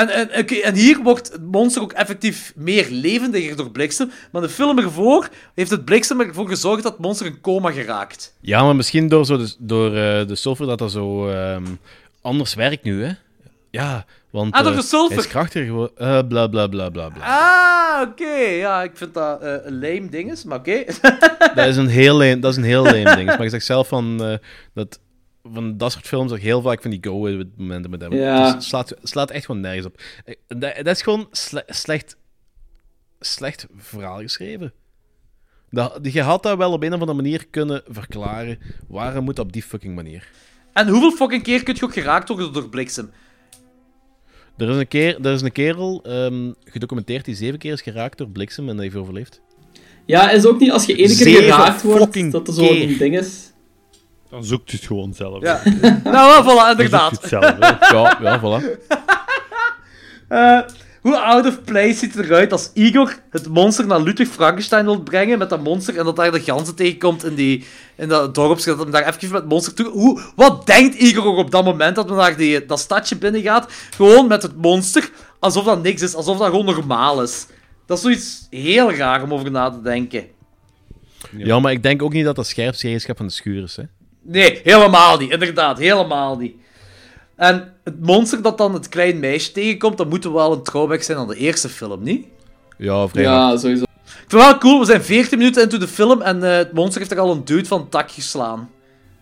En, 0.09 0.31
en, 0.63 0.75
hier 0.75 1.03
wordt 1.03 1.33
het 1.33 1.43
monster 1.43 1.83
ook 1.83 1.93
effectief 1.93 2.53
meer 2.57 2.87
levendiger 2.91 3.57
door 3.57 3.71
bliksem. 3.71 4.11
Maar 4.33 4.43
de 4.43 4.49
film 4.49 4.79
ervoor 4.79 5.29
heeft 5.55 5.71
het 5.71 5.85
bliksem 5.85 6.21
ervoor 6.21 6.49
gezorgd 6.49 6.83
dat 6.83 6.93
het 6.93 7.01
monster 7.01 7.27
in 7.27 7.41
coma 7.41 7.71
geraakt. 7.71 8.35
Ja, 8.41 8.63
maar 8.65 8.77
misschien 8.77 9.09
door, 9.09 9.27
zo 9.27 9.37
de, 9.37 9.55
door 9.59 9.87
eh, 9.87 10.27
de 10.27 10.35
sulfur 10.35 10.67
dat 10.67 10.79
dat 10.79 10.91
zo 10.91 11.29
ehm, 11.29 11.65
anders 12.23 12.55
werkt 12.55 12.83
nu, 12.83 13.05
hè? 13.05 13.13
Ja, 13.71 14.05
want 14.31 14.55
Ah, 14.55 14.63
door 14.63 14.73
eh, 14.73 14.79
de 14.79 14.85
sulfur? 14.85 15.17
hij 15.17 15.25
is 15.25 15.31
krachtiger 15.31 15.67
geworden. 15.67 15.97
Eh, 15.97 16.19
bla 16.29 16.47
bla 16.47 16.67
bla 16.67 16.89
bla 16.89 17.09
bla. 17.09 17.25
Ah, 17.25 18.09
oké. 18.09 18.35
Ja, 18.39 18.83
ik 18.83 18.91
vind 18.95 19.15
dat 19.15 19.41
eh, 19.43 19.55
een 19.63 19.73
lame 19.81 20.09
ding 20.11 20.33
is, 20.33 20.45
maar 20.45 20.59
oké. 20.59 20.85
Dat 21.55 21.67
is 21.67 21.77
een 21.77 21.89
heel 21.89 22.17
lame, 22.17 22.39
dat 22.39 22.51
is 22.51 22.57
een 22.57 22.63
heel 22.65 22.83
lame 22.83 23.15
ding. 23.17 23.27
Maar 23.27 23.43
ik 23.43 23.51
zeg 23.51 23.63
zelf 23.63 23.89
van 23.89 24.25
eh, 24.25 24.35
dat 24.75 25.01
van 25.43 25.77
dat 25.77 25.93
soort 25.93 26.07
films 26.07 26.33
ook 26.33 26.39
heel 26.39 26.63
vaak 26.63 26.83
van 26.83 26.91
die 26.91 26.99
go 27.03 27.21
with 27.23 27.47
momenten 27.57 27.91
met 27.91 28.01
hem. 28.01 28.13
Ja. 28.15 28.45
Dus 28.45 28.53
het 28.53 28.63
slaat, 28.65 28.95
slaat 29.03 29.31
echt 29.31 29.45
gewoon 29.45 29.61
nergens 29.61 29.87
op. 29.87 30.01
Eh, 30.25 30.35
Dat, 30.47 30.75
dat 30.77 30.87
is 30.87 31.03
gewoon 31.03 31.29
sle- 31.31 31.65
slecht, 31.67 32.17
slecht 33.21 33.67
verhaal 33.77 34.19
geschreven. 34.21 34.73
Dat, 35.71 35.99
je 36.03 36.23
had 36.23 36.43
dat 36.43 36.57
wel 36.59 36.73
op 36.73 36.83
een 36.83 36.89
of 36.95 37.01
andere 37.01 37.15
manier 37.23 37.47
kunnen 37.51 37.83
verklaren. 37.89 38.59
Waarom 38.89 39.25
moet 39.25 39.37
dat 39.37 39.45
op 39.45 39.53
die 39.53 39.63
fucking 39.63 39.95
manier? 39.95 40.29
en 40.73 40.89
hoeveel 40.89 41.13
fucking 41.13 41.43
keer 41.43 41.63
kun 41.63 41.75
je 41.75 41.83
ook 41.85 41.93
geraakt 41.93 42.29
worden 42.29 42.53
door 42.53 42.69
bliksem? 42.69 43.11
Er 44.57 44.69
is 44.71 44.77
een, 44.77 44.89
keer, 44.89 45.21
er 45.27 45.33
is 45.33 45.43
een 45.43 45.53
kerel 45.53 46.03
ehm, 46.05 46.53
gedocumenteerd 46.65 47.25
die 47.25 47.35
zeven 47.35 47.59
keer 47.59 47.73
is 47.73 47.83
geraakt 47.83 48.19
door 48.19 48.29
bliksem 48.29 48.69
en 48.69 48.75
dat 48.75 48.85
heeft 48.85 48.97
overleefd. 48.97 49.41
Ja, 50.07 50.31
is 50.31 50.47
ook 50.47 50.61
niet 50.61 50.71
als 50.71 50.85
je 50.87 50.97
één 50.97 51.07
keer 51.07 51.17
Zeven 51.17 51.43
geraakt 51.43 51.83
wordt, 51.83 52.31
dat 52.33 52.49
er 52.49 52.55
zo 52.55 52.67
keer. 52.67 52.83
een 52.83 52.97
ding 52.99 53.19
is. 53.19 53.50
Dan 54.31 54.45
zoekt 54.45 54.73
u 54.73 54.77
het 54.77 54.87
gewoon 54.87 55.15
zelf. 55.15 55.43
Ja. 55.43 55.61
nou, 56.05 56.45
wel, 56.45 56.45
voilà, 56.45 56.45
Dan 56.45 56.67
zoekt 56.67 56.79
u 56.79 56.83
inderdaad. 56.85 57.11
het 57.11 57.29
zelf. 57.29 57.45
hè. 57.45 57.59
Ja, 57.97 58.19
ja, 58.23 58.41
voilà. 58.41 58.79
Eh, 60.29 60.61
hoe 61.01 61.19
out 61.19 61.47
of 61.47 61.65
place 61.65 61.95
ziet 61.95 62.15
het 62.15 62.25
eruit 62.25 62.53
als 62.53 62.71
Igor 62.75 63.15
het 63.31 63.49
monster 63.49 63.87
naar 63.87 64.01
Ludwig 64.01 64.29
Frankenstein 64.29 64.85
wil 64.85 65.03
brengen 65.03 65.39
met 65.39 65.51
dat 65.51 65.63
monster 65.63 65.99
en 65.99 66.05
dat 66.05 66.17
daar 66.17 66.33
de 66.33 66.41
ganzen 66.41 66.75
tegenkomt 66.75 67.25
in, 67.25 67.35
die, 67.35 67.65
in 67.97 68.09
dat 68.09 68.35
dorpje, 68.35 68.65
dat 68.65 68.79
hem 68.79 68.91
daar 68.91 69.09
even 69.09 69.31
met 69.31 69.41
het 69.41 69.51
monster 69.51 69.75
toe... 69.75 69.89
Hoe, 69.89 70.21
wat 70.37 70.67
denkt 70.67 70.95
Igor 70.95 71.25
ook 71.25 71.37
op 71.37 71.51
dat 71.51 71.65
moment 71.65 71.97
dat 71.97 72.09
men 72.09 72.17
daar 72.17 72.37
die, 72.37 72.67
dat 72.67 72.81
stadje 72.81 73.17
binnen 73.17 73.43
gaat? 73.43 73.73
Gewoon 73.97 74.27
met 74.29 74.43
het 74.43 74.57
monster, 74.57 75.11
alsof 75.39 75.65
dat 75.65 75.83
niks 75.83 76.03
is, 76.03 76.15
alsof 76.15 76.39
dat 76.39 76.49
gewoon 76.49 76.65
normaal 76.65 77.23
is. 77.23 77.47
Dat 77.87 77.97
is 77.97 78.03
zoiets 78.03 78.47
heel 78.51 78.93
raar 78.93 79.23
om 79.23 79.35
over 79.35 79.51
na 79.51 79.71
te 79.71 79.83
denken. 79.83 80.25
Ja, 81.37 81.61
maar 81.61 81.73
ik 81.73 81.83
denk 81.83 82.03
ook 82.03 82.13
niet 82.13 82.25
dat 82.25 82.37
dat 82.37 82.47
scherpsgereedschap 82.47 83.17
van 83.17 83.27
de 83.27 83.33
schuur 83.33 83.63
is. 83.63 83.77
Hè. 83.77 83.83
Nee, 84.31 84.61
helemaal 84.65 85.19
niet. 85.19 85.31
Inderdaad, 85.31 85.79
helemaal 85.79 86.37
niet. 86.37 86.55
En 87.37 87.73
het 87.85 88.01
monster 88.01 88.43
dat 88.43 88.59
dan 88.59 88.75
het 88.75 88.89
klein 88.89 89.19
meisje 89.19 89.53
tegenkomt, 89.53 89.97
dat 89.97 90.11
moet 90.11 90.25
wel 90.25 90.53
een 90.53 90.63
throwback 90.63 91.03
zijn 91.03 91.19
aan 91.19 91.29
de 91.29 91.37
eerste 91.37 91.69
film, 91.69 92.03
niet? 92.03 92.27
Ja, 92.79 93.09
vrij. 93.09 93.23
Ja, 93.23 93.57
sowieso. 93.57 93.83
Ik 93.83 94.37
vind 94.37 94.43
het 94.43 94.51
wel 94.51 94.59
cool, 94.59 94.79
we 94.79 94.85
zijn 94.85 95.03
14 95.03 95.39
minuten 95.39 95.63
into 95.63 95.79
de 95.79 95.89
film 95.89 96.23
en 96.23 96.43
eh, 96.43 96.57
het 96.57 96.73
monster 96.73 96.99
heeft 96.99 97.13
er 97.13 97.19
al 97.19 97.31
een 97.31 97.45
dude 97.45 97.65
van 97.69 97.81
het 97.81 97.93
dak 97.93 98.11
geslaan. 98.11 98.71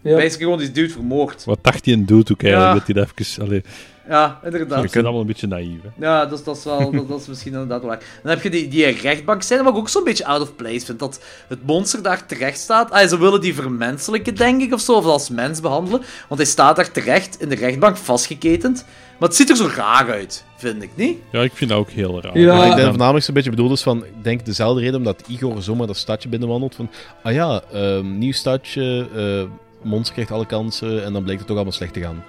Ja. 0.03 0.15
Basically 0.15 0.39
gewoon 0.39 0.59
die 0.59 0.71
dude 0.71 0.93
vermoord. 0.93 1.45
Wat 1.45 1.59
dacht 1.63 1.85
hij 1.85 1.95
en 1.95 2.05
doet 2.05 2.33
ook 2.33 2.43
eigenlijk? 2.43 2.73
Ja. 2.73 2.79
Dat 2.79 2.87
hij 2.87 2.95
dat 2.95 3.27
even... 3.27 3.45
Allee, 3.45 3.63
Ja, 4.09 4.41
inderdaad. 4.45 4.83
je 4.83 4.89
kunt 4.89 5.05
allemaal 5.05 5.21
een 5.21 5.27
beetje 5.27 5.47
naïef. 5.47 5.79
Hè. 5.83 6.07
Ja, 6.07 6.27
dat, 6.27 6.39
is- 6.39 6.45
dat, 6.45 6.57
is 6.57 6.65
wel, 6.65 6.91
dat, 6.91 7.09
dat 7.09 7.21
is 7.21 7.27
misschien 7.27 7.53
inderdaad 7.53 7.83
waar. 7.83 7.99
Dan 8.23 8.33
heb 8.33 8.43
je 8.43 8.51
die, 8.51 8.69
die 8.69 8.85
rechtbank 8.87 9.43
scène, 9.43 9.63
wat 9.63 9.73
ik 9.73 9.79
ook 9.79 9.89
zo'n 9.89 10.05
beetje 10.05 10.27
out 10.27 10.41
of 10.41 10.57
place 10.57 10.87
vind. 10.87 10.99
Dat 10.99 11.21
het 11.49 11.67
monster 11.67 12.03
daar 12.03 12.27
terecht 12.27 12.59
staat. 12.59 12.91
Ah, 12.91 13.09
ze 13.09 13.19
willen 13.19 13.41
die 13.41 13.55
vermenselijken, 13.55 14.35
denk 14.35 14.61
ik, 14.63 14.73
of 14.73 14.81
zo. 14.81 14.93
Of 14.95 15.05
als 15.05 15.29
mens 15.31 15.61
behandelen. 15.61 16.01
Want 16.29 16.41
hij 16.41 16.51
staat 16.51 16.77
daar 16.77 16.91
terecht 16.91 17.41
in 17.41 17.49
de 17.49 17.55
rechtbank 17.55 17.97
vastgeketend. 17.97 18.85
Maar 19.19 19.29
het 19.29 19.37
ziet 19.39 19.51
er 19.51 19.57
zo 19.57 19.69
raar 19.77 20.11
uit, 20.11 20.45
vind 20.57 20.83
ik, 20.83 20.91
niet? 20.95 21.19
Ja, 21.33 21.43
ik 21.43 21.53
vind 21.55 21.71
dat 21.71 21.79
ook 21.79 21.91
heel 21.91 22.23
raar. 22.23 22.39
Ja. 22.39 22.65
Ik 22.65 22.77
denk 22.77 22.89
voornamelijk 22.89 23.25
zo'n 23.25 23.35
beetje 23.35 23.51
bedoeld 23.51 23.73
is 23.73 23.83
van, 23.83 24.05
ik 24.05 24.13
denk 24.25 24.45
dezelfde 24.45 24.81
reden 24.81 24.97
omdat 24.97 25.23
Igor 25.29 25.63
zomaar 25.63 25.87
dat 25.87 25.97
stadje 25.97 26.29
binnenwandelt 26.29 26.75
van, 26.75 26.91
ah 27.23 27.33
ja, 27.33 27.63
ehm, 27.73 28.19
nieuw 28.19 28.33
stadje, 28.33 29.07
eh, 29.15 29.51
monster 29.89 30.13
krijgt 30.15 30.31
alle 30.31 30.47
kansen 30.47 31.05
en 31.05 31.13
dan 31.13 31.23
blijkt 31.23 31.39
het 31.39 31.47
toch 31.49 31.57
allemaal 31.57 31.75
slecht 31.77 31.93
te 31.93 32.01
gaan. 32.01 32.25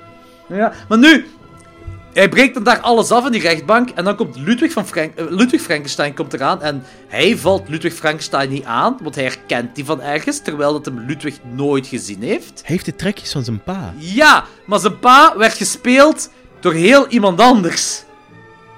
Ja, 0.47 0.73
maar 0.87 0.97
nu... 0.97 1.25
Hij 2.13 2.29
breekt 2.29 2.53
dan 2.53 2.63
daar 2.63 2.79
alles 2.79 3.11
af 3.11 3.25
in 3.25 3.31
die 3.31 3.41
rechtbank 3.41 3.89
en 3.89 4.03
dan 4.03 4.15
komt 4.15 4.35
Ludwig, 4.37 4.71
van 4.71 4.87
Frank 4.87 5.15
eh, 5.15 5.25
Ludwig 5.29 5.61
Frankenstein 5.61 6.13
komt 6.13 6.33
eraan 6.33 6.61
en 6.61 6.83
hij 7.07 7.37
valt 7.37 7.69
Ludwig 7.69 7.93
Frankenstein 7.93 8.49
niet 8.49 8.63
aan, 8.63 8.97
want 9.03 9.15
hij 9.15 9.23
herkent 9.23 9.75
die 9.75 9.85
van 9.85 10.01
ergens, 10.01 10.41
terwijl 10.41 10.71
dat 10.73 10.85
hem 10.85 10.99
Ludwig 10.99 11.37
nooit 11.51 11.87
gezien 11.87 12.21
heeft. 12.21 12.51
Hij 12.55 12.63
heeft 12.75 12.85
de 12.85 12.95
trekjes 12.95 13.31
van 13.31 13.43
zijn 13.43 13.63
pa. 13.63 13.93
Ja, 13.97 14.45
maar 14.65 14.79
zijn 14.79 14.99
pa 14.99 15.33
werd 15.37 15.53
gespeeld 15.53 16.29
door 16.59 16.73
heel 16.73 17.07
iemand 17.07 17.39
anders. 17.39 18.03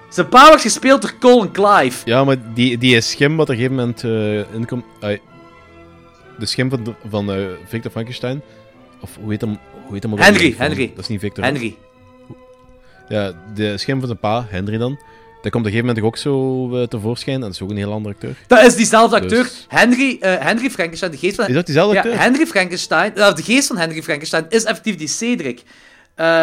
Zijn 0.09 0.29
pa 0.29 0.47
werd 0.49 0.61
gespeeld 0.61 1.01
door 1.01 1.13
Colin 1.19 1.51
Clive. 1.51 1.97
Ja, 2.05 2.23
maar 2.23 2.53
die, 2.53 2.77
die 2.77 3.01
schim 3.01 3.35
wat 3.37 3.49
er 3.49 3.55
op 3.55 3.59
een 3.61 3.69
gegeven 3.69 4.03
moment 4.03 4.03
eh, 4.49 4.55
inkomt, 4.55 4.85
de 6.39 6.45
schim 6.45 6.69
van, 6.69 6.83
de- 6.83 6.93
van 7.09 7.31
eh, 7.31 7.45
Victor 7.67 7.91
Frankenstein, 7.91 8.41
Of 8.99 9.09
hoe 9.21 9.31
heet 9.31 9.41
hem? 9.41 9.57
Hoe 9.85 9.93
heet 9.93 10.03
hem 10.03 10.13
ook 10.13 10.19
Henry, 10.19 10.55
Henry. 10.57 10.91
Dat 10.95 11.03
is 11.03 11.07
niet 11.07 11.19
Victor. 11.19 11.43
Henry. 11.43 11.77
Ja, 13.11 13.31
de 13.53 13.77
schim 13.77 13.97
van 13.97 14.07
zijn 14.07 14.19
pa, 14.19 14.45
Henry 14.49 14.77
dan. 14.77 14.99
Dat 15.41 15.51
komt 15.51 15.65
op 15.65 15.71
een 15.71 15.77
gegeven 15.77 15.95
moment 15.95 16.05
ook 16.05 16.17
zo 16.17 16.75
eh, 16.75 16.87
tevoorschijn. 16.87 17.35
En 17.35 17.41
dat 17.41 17.51
is 17.51 17.61
ook 17.61 17.69
een 17.69 17.77
heel 17.77 17.91
andere 17.91 18.13
acteur. 18.13 18.35
Dat 18.47 18.63
is 18.63 18.75
diezelfde 18.75 19.15
acteur. 19.15 19.43
Dus- 19.43 19.65
Henry, 19.67 20.17
eh, 20.19 20.33
Henry 20.39 20.69
Frankenstein, 20.69 21.11
de 21.11 21.17
geest 21.17 21.35
van... 21.35 21.47
Is 21.47 21.53
dat 21.53 21.65
diezelfde 21.65 21.93
ja, 21.95 22.01
acteur? 22.01 22.19
Henry 22.19 22.45
Frankenstein, 22.45 23.15
eh, 23.15 23.33
de 23.33 23.43
geest 23.43 23.67
van 23.67 23.77
Henry 23.77 24.03
Frankenstein 24.03 24.45
is 24.49 24.63
effectief 24.63 24.95
die 24.95 25.07
Cedric. 25.07 25.61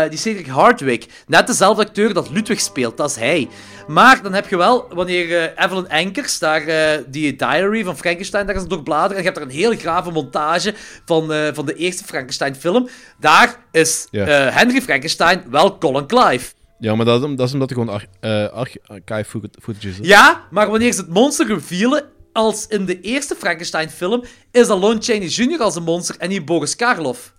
Die 0.08 0.18
Cedric 0.18 0.46
Hardwick. 0.46 1.06
Net 1.26 1.46
dezelfde 1.46 1.82
acteur 1.84 2.14
dat 2.14 2.30
Ludwig 2.30 2.60
speelt, 2.60 2.96
dat 2.96 3.10
is 3.10 3.16
hij. 3.16 3.48
Maar 3.86 4.22
dan 4.22 4.32
heb 4.32 4.48
je 4.48 4.56
wel, 4.56 4.86
wanneer 4.94 5.52
Evelyn 5.58 5.88
Enkers, 5.88 6.38
daar, 6.38 6.62
die 7.06 7.36
diary 7.36 7.84
van 7.84 7.96
Frankenstein, 7.96 8.46
daar 8.46 8.56
is 8.56 8.66
doorbladeren, 8.66 9.16
en 9.16 9.22
je 9.22 9.28
hebt 9.28 9.36
er 9.36 9.42
een 9.42 9.50
heel 9.50 9.76
grave 9.76 10.10
montage 10.10 10.74
van, 11.04 11.32
van 11.54 11.66
de 11.66 11.74
eerste 11.74 12.04
Frankenstein-film. 12.04 12.88
Daar 13.20 13.56
is 13.72 14.06
Ja. 14.10 14.24
Henry 14.50 14.80
Frankenstein 14.80 15.42
wel 15.50 15.78
Colin 15.78 16.06
Clive. 16.06 16.50
Ja, 16.78 16.94
maar 16.94 17.04
dat, 17.04 17.22
is 17.22 17.52
omdat 17.52 17.70
hij 17.70 17.78
gewoon 17.78 17.88
ar 17.88 18.06
eh, 18.20 18.48
arch- 18.52 18.76
archive 18.86 19.40
footage 19.62 19.88
is. 19.88 19.96
Ja, 20.00 20.46
maar 20.50 20.70
wanneer 20.70 20.92
ze 20.92 21.00
het 21.00 21.10
monster 21.10 21.46
revealen, 21.46 22.04
als 22.32 22.66
in 22.66 22.84
de 22.84 23.00
eerste 23.00 23.34
Frankenstein-film, 23.34 24.24
is 24.50 24.66
dat 24.66 24.78
Lon 24.80 25.02
Chaney 25.02 25.26
Jr. 25.28 25.60
als 25.60 25.76
een 25.76 25.82
monster 25.82 26.16
en 26.18 26.28
niet 26.28 26.44
Boris 26.44 26.76
Karloff. 26.76 27.34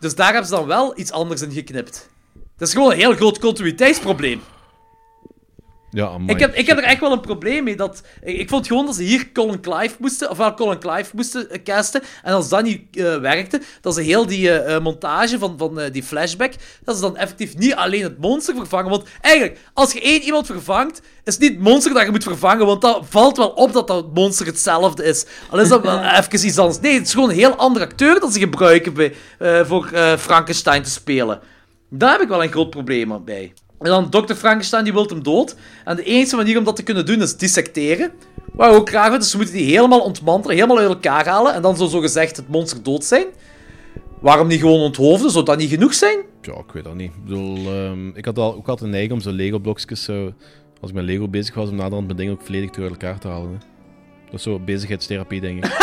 Dus 0.00 0.14
daar 0.14 0.32
hebben 0.32 0.48
ze 0.50 0.54
dan 0.56 0.66
wel 0.66 0.98
iets 0.98 1.10
anders 1.12 1.42
in 1.42 1.52
geknipt. 1.52 2.08
Dat 2.56 2.68
is 2.68 2.74
gewoon 2.74 2.90
een 2.90 2.96
heel 2.98 3.14
groot 3.14 3.38
continuïteitsprobleem. 3.38 4.40
Ja, 5.94 6.06
amai. 6.06 6.32
Ik 6.32 6.38
heb, 6.40 6.54
ik 6.54 6.66
heb 6.66 6.78
er 6.78 6.84
echt 6.84 7.00
wel 7.00 7.12
een 7.12 7.20
probleem 7.20 7.64
mee. 7.64 7.76
Dat, 7.76 8.02
ik, 8.22 8.38
ik 8.38 8.48
vond 8.48 8.66
gewoon 8.66 8.86
dat 8.86 8.94
ze 8.94 9.02
hier 9.02 9.32
Colin 9.32 9.60
Clive 9.60 9.94
moesten, 9.98 10.30
ofwel 10.30 10.54
Colin 10.54 10.78
Clive 10.78 11.10
moesten 11.14 11.50
eh, 11.50 11.62
casten. 11.62 12.02
En 12.22 12.34
als 12.34 12.48
dat 12.48 12.62
niet 12.62 12.96
eh, 12.96 13.18
werkte, 13.18 13.60
dat 13.80 13.94
ze 13.94 14.02
heel 14.02 14.26
die 14.26 14.50
eh, 14.50 14.80
montage 14.82 15.38
van, 15.38 15.54
van 15.58 15.80
eh, 15.80 15.92
die 15.92 16.02
flashback, 16.02 16.52
dat 16.84 16.94
ze 16.96 17.00
dan 17.02 17.16
effectief 17.16 17.56
niet 17.56 17.74
alleen 17.74 18.02
het 18.02 18.18
monster 18.18 18.54
vervangen. 18.54 18.90
Want 18.90 19.08
eigenlijk, 19.20 19.58
als 19.72 19.92
je 19.92 20.00
één 20.00 20.22
iemand 20.22 20.46
vervangt, 20.46 21.00
is 21.24 21.32
het 21.32 21.42
niet 21.42 21.52
het 21.52 21.60
monster 21.60 21.94
dat 21.94 22.04
je 22.04 22.10
moet 22.10 22.22
vervangen, 22.22 22.66
want 22.66 22.80
dat 22.80 23.02
valt 23.08 23.36
wel 23.36 23.48
op 23.48 23.72
dat 23.72 23.88
dat 23.88 24.14
monster 24.14 24.46
hetzelfde 24.46 25.04
is. 25.04 25.26
Al 25.50 25.60
is 25.60 25.68
dat 25.68 25.82
wel 25.82 26.02
even 26.02 26.46
iets 26.46 26.58
anders. 26.58 26.80
Nee, 26.80 26.94
het 26.94 27.06
is 27.06 27.12
gewoon 27.12 27.30
een 27.30 27.36
heel 27.36 27.54
andere 27.54 27.84
acteur 27.84 28.20
dat 28.20 28.32
ze 28.32 28.38
gebruiken 28.38 28.94
bij, 28.94 29.14
eh, 29.38 29.64
voor 29.64 29.90
Frankenstein 30.18 30.82
te 30.82 30.90
spelen. 30.90 31.40
Daar 31.90 32.12
heb 32.12 32.20
ik 32.20 32.28
wel 32.28 32.42
een 32.42 32.50
groot 32.50 32.70
probleem 32.70 33.24
bij. 33.24 33.52
En 33.84 33.90
dan 33.90 34.10
Dr. 34.10 34.34
Frankenstein 34.34 34.84
die 34.84 34.92
wil 34.92 35.06
hem 35.06 35.22
dood. 35.22 35.56
En 35.84 35.96
de 35.96 36.02
enige 36.02 36.36
manier 36.36 36.58
om 36.58 36.64
dat 36.64 36.76
te 36.76 36.82
kunnen 36.82 37.06
doen 37.06 37.22
is 37.22 37.36
dissecteren. 37.36 38.12
Waar 38.52 38.74
ook 38.74 38.88
graag 38.88 39.18
dus 39.18 39.30
ze 39.30 39.36
moeten 39.36 39.54
die 39.54 39.64
helemaal 39.64 40.00
ontmantelen, 40.00 40.56
helemaal 40.56 40.78
uit 40.78 40.88
elkaar 40.88 41.26
halen. 41.26 41.54
En 41.54 41.62
dan 41.62 41.76
zo 41.76 42.00
gezegd 42.00 42.36
het 42.36 42.48
monster 42.48 42.82
dood 42.82 43.04
zijn. 43.04 43.26
Waarom 44.20 44.48
niet 44.48 44.60
gewoon 44.60 44.80
onthoofden? 44.80 45.30
Zou 45.30 45.44
dat 45.44 45.58
niet 45.58 45.70
genoeg 45.70 45.94
zijn? 45.94 46.18
Ja, 46.42 46.52
ik 46.52 46.72
weet 46.72 46.84
dat 46.84 46.94
niet. 46.94 47.12
Ik 47.14 47.24
bedoel, 47.24 47.56
ehm, 47.56 48.08
ik 48.08 48.24
had 48.24 48.38
al, 48.38 48.54
ook 48.54 48.68
altijd 48.68 48.80
een 48.80 48.90
neiging 48.90 49.12
om 49.12 49.20
zo'n 49.20 49.32
Lego-blokjes, 49.32 50.02
zo, 50.02 50.32
als 50.80 50.90
ik 50.90 50.96
met 50.96 51.04
Lego 51.04 51.28
bezig 51.28 51.54
was, 51.54 51.68
om 51.68 51.76
naderhand 51.76 52.06
mijn 52.06 52.18
dingen 52.18 52.32
ook 52.32 52.42
volledig 52.42 52.78
uit 52.78 52.90
elkaar 52.90 53.18
te 53.18 53.28
halen. 53.28 53.50
Hè. 53.50 53.56
Dat 54.24 54.34
is 54.34 54.42
zo 54.42 54.58
bezigheidstherapie, 54.58 55.40
denk 55.40 55.64
ik. 55.64 55.72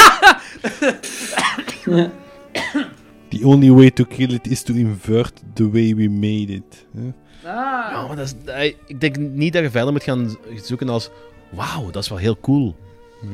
The 3.29 3.43
only 3.43 3.71
way 3.71 3.91
to 3.91 4.03
kill 4.03 4.33
it 4.33 4.47
is 4.47 4.63
to 4.63 4.73
invert 4.73 5.41
the 5.53 5.71
way 5.71 5.95
we 5.95 6.09
made 6.09 6.53
it. 6.53 6.85
hè. 6.95 7.13
Ja, 7.43 8.05
maar 8.07 8.15
dat 8.15 8.35
is, 8.45 8.73
ik 8.87 9.01
denk 9.01 9.17
niet 9.17 9.53
dat 9.53 9.61
je 9.63 9.69
verder 9.71 9.91
moet 9.91 10.03
gaan 10.03 10.37
zoeken 10.63 10.89
als... 10.89 11.09
Wauw, 11.49 11.89
dat 11.91 12.03
is 12.03 12.09
wel 12.09 12.17
heel 12.17 12.37
cool. 12.41 12.75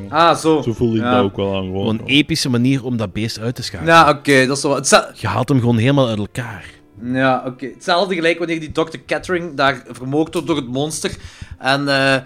Ah, 0.10 0.36
zo. 0.38 0.62
Zo 0.62 0.74
voelde 0.74 0.98
ik 0.98 1.02
Ja. 1.04 1.16
dat 1.16 1.24
ook 1.24 1.36
wel 1.36 1.56
aan. 1.56 1.64
Gewoon. 1.64 1.88
Een 2.00 2.06
epische 2.06 2.50
manier 2.50 2.84
om 2.86 2.98
dat 2.98 3.14
beest 3.14 3.40
uit 3.40 3.56
te 3.56 3.64
schakelen. 3.64 3.94
Ja, 3.94 4.10
oké, 4.10 4.46
dat 4.46 4.58
is. 4.58 4.64
Hetze- 4.64 5.12
Je 5.16 5.28
haalt 5.28 5.50
hem 5.50 5.60
gewoon 5.60 5.78
helemaal 5.78 6.08
uit 6.08 6.18
elkaar. 6.18 6.66
Ja, 7.02 7.44
oké. 7.46 7.66
Hetzelfde 7.66 8.16
gelijk 8.16 8.38
wanneer 8.38 8.60
die 8.60 8.72
Dr. 8.72 8.98
Catering 9.06 9.56
daar 9.56 9.84
vermoord 9.92 10.34
wordt 10.34 10.48
door 10.48 10.56
het 10.56 10.68
monster. 10.68 11.16
En 11.60 11.88
eh, 11.88 12.22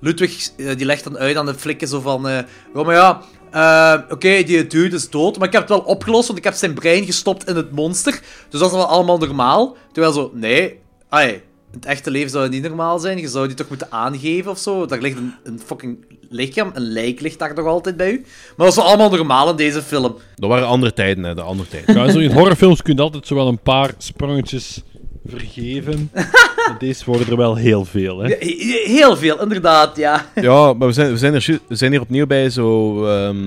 Ludwig 0.00 0.50
eh, 0.56 0.76
die 0.76 0.86
legt 0.86 1.04
dan 1.04 1.18
uit 1.18 1.36
aan 1.36 1.46
de 1.46 1.54
flikken 1.54 1.88
zo 1.88 2.00
van... 2.00 2.28
eh 2.28 2.38
oh, 2.74 2.86
maar 2.86 2.94
ja, 2.94 3.20
eh, 3.50 4.12
oké, 4.12 4.42
die 4.42 4.66
dude 4.66 4.96
is 4.96 5.10
dood, 5.10 5.38
maar 5.38 5.46
ik 5.46 5.52
heb 5.52 5.62
het 5.62 5.70
wel 5.70 5.80
opgelost, 5.80 6.26
want 6.26 6.38
ik 6.38 6.44
heb 6.44 6.54
zijn 6.54 6.74
brein 6.74 7.04
gestopt 7.04 7.48
in 7.48 7.56
het 7.56 7.70
monster. 7.70 8.20
Dus 8.48 8.60
dat 8.60 8.70
is 8.70 8.76
wel 8.76 8.86
allemaal 8.86 9.18
normaal. 9.18 9.76
Terwijl 9.92 10.12
zo, 10.14 10.30
nee, 10.34 10.78
ai, 11.14 11.28
in 11.72 11.80
het 11.80 11.86
echte 11.86 12.10
leven 12.10 12.30
zou 12.30 12.42
het 12.42 12.52
niet 12.52 12.62
normaal 12.62 12.98
zijn. 12.98 13.18
Je 13.18 13.28
zou 13.28 13.46
die 13.46 13.56
toch 13.56 13.68
moeten 13.68 13.86
aangeven 13.92 14.50
of 14.50 14.58
zo. 14.58 14.86
Daar 14.86 15.00
ligt 15.00 15.16
een, 15.16 15.34
een 15.44 15.60
fucking 15.64 16.04
lichaam, 16.30 16.70
een 16.74 16.82
lijk 16.92 17.20
ligt 17.20 17.38
daar 17.38 17.54
nog 17.54 17.66
altijd 17.66 17.96
bij 17.96 18.10
u. 18.12 18.24
Maar 18.56 18.66
dat 18.66 18.76
is 18.76 18.82
allemaal 18.82 19.10
normaal 19.10 19.50
in 19.50 19.56
deze 19.56 19.82
film. 19.82 20.14
Dat 20.34 20.48
waren 20.50 20.66
andere 20.66 20.92
tijden, 20.92 21.24
hè. 21.24 21.34
De 21.34 21.40
andere 21.40 21.68
tijden. 21.68 21.94
Ja, 21.94 22.10
zo 22.12 22.18
in 22.18 22.32
horrorfilms 22.32 22.82
kun 22.82 22.94
je 22.96 23.02
altijd 23.02 23.26
zo 23.26 23.34
wel 23.34 23.48
een 23.48 23.58
paar 23.62 23.90
sprongetjes 23.98 24.82
vergeven. 25.26 26.10
Maar 26.68 26.78
deze 26.78 27.04
worden 27.04 27.28
er 27.28 27.36
wel 27.36 27.54
heel 27.56 27.84
veel, 27.84 28.18
hè. 28.18 28.28
He- 28.28 28.82
Heel 28.86 29.16
veel, 29.16 29.40
inderdaad, 29.42 29.96
ja. 29.96 30.26
Ja, 30.34 30.72
maar 30.72 30.88
we 30.88 30.94
zijn, 30.94 31.10
we 31.10 31.16
zijn, 31.18 31.34
er, 31.34 31.58
we 31.68 31.74
zijn 31.74 31.90
hier 31.90 32.00
opnieuw 32.00 32.26
bij 32.26 32.50
zo... 32.50 33.04
ehm, 33.06 33.38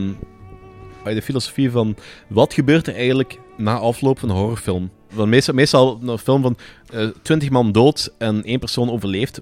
bij 1.03 1.13
de 1.13 1.21
filosofie 1.21 1.71
van... 1.71 1.95
Wat 2.27 2.53
gebeurt 2.53 2.87
er 2.87 2.95
eigenlijk 2.95 3.39
na 3.57 3.77
afloop 3.77 4.19
van 4.19 4.29
een 4.29 4.35
horrorfilm? 4.35 4.89
Want 5.17 5.29
meestal, 5.29 5.53
meestal 5.53 5.99
een 6.05 6.17
film 6.17 6.41
van 6.41 6.57
eh 6.93 7.07
20 7.21 7.49
man 7.49 7.71
dood 7.71 8.13
en 8.17 8.43
één 8.43 8.59
persoon 8.59 8.91
overleeft. 8.91 9.41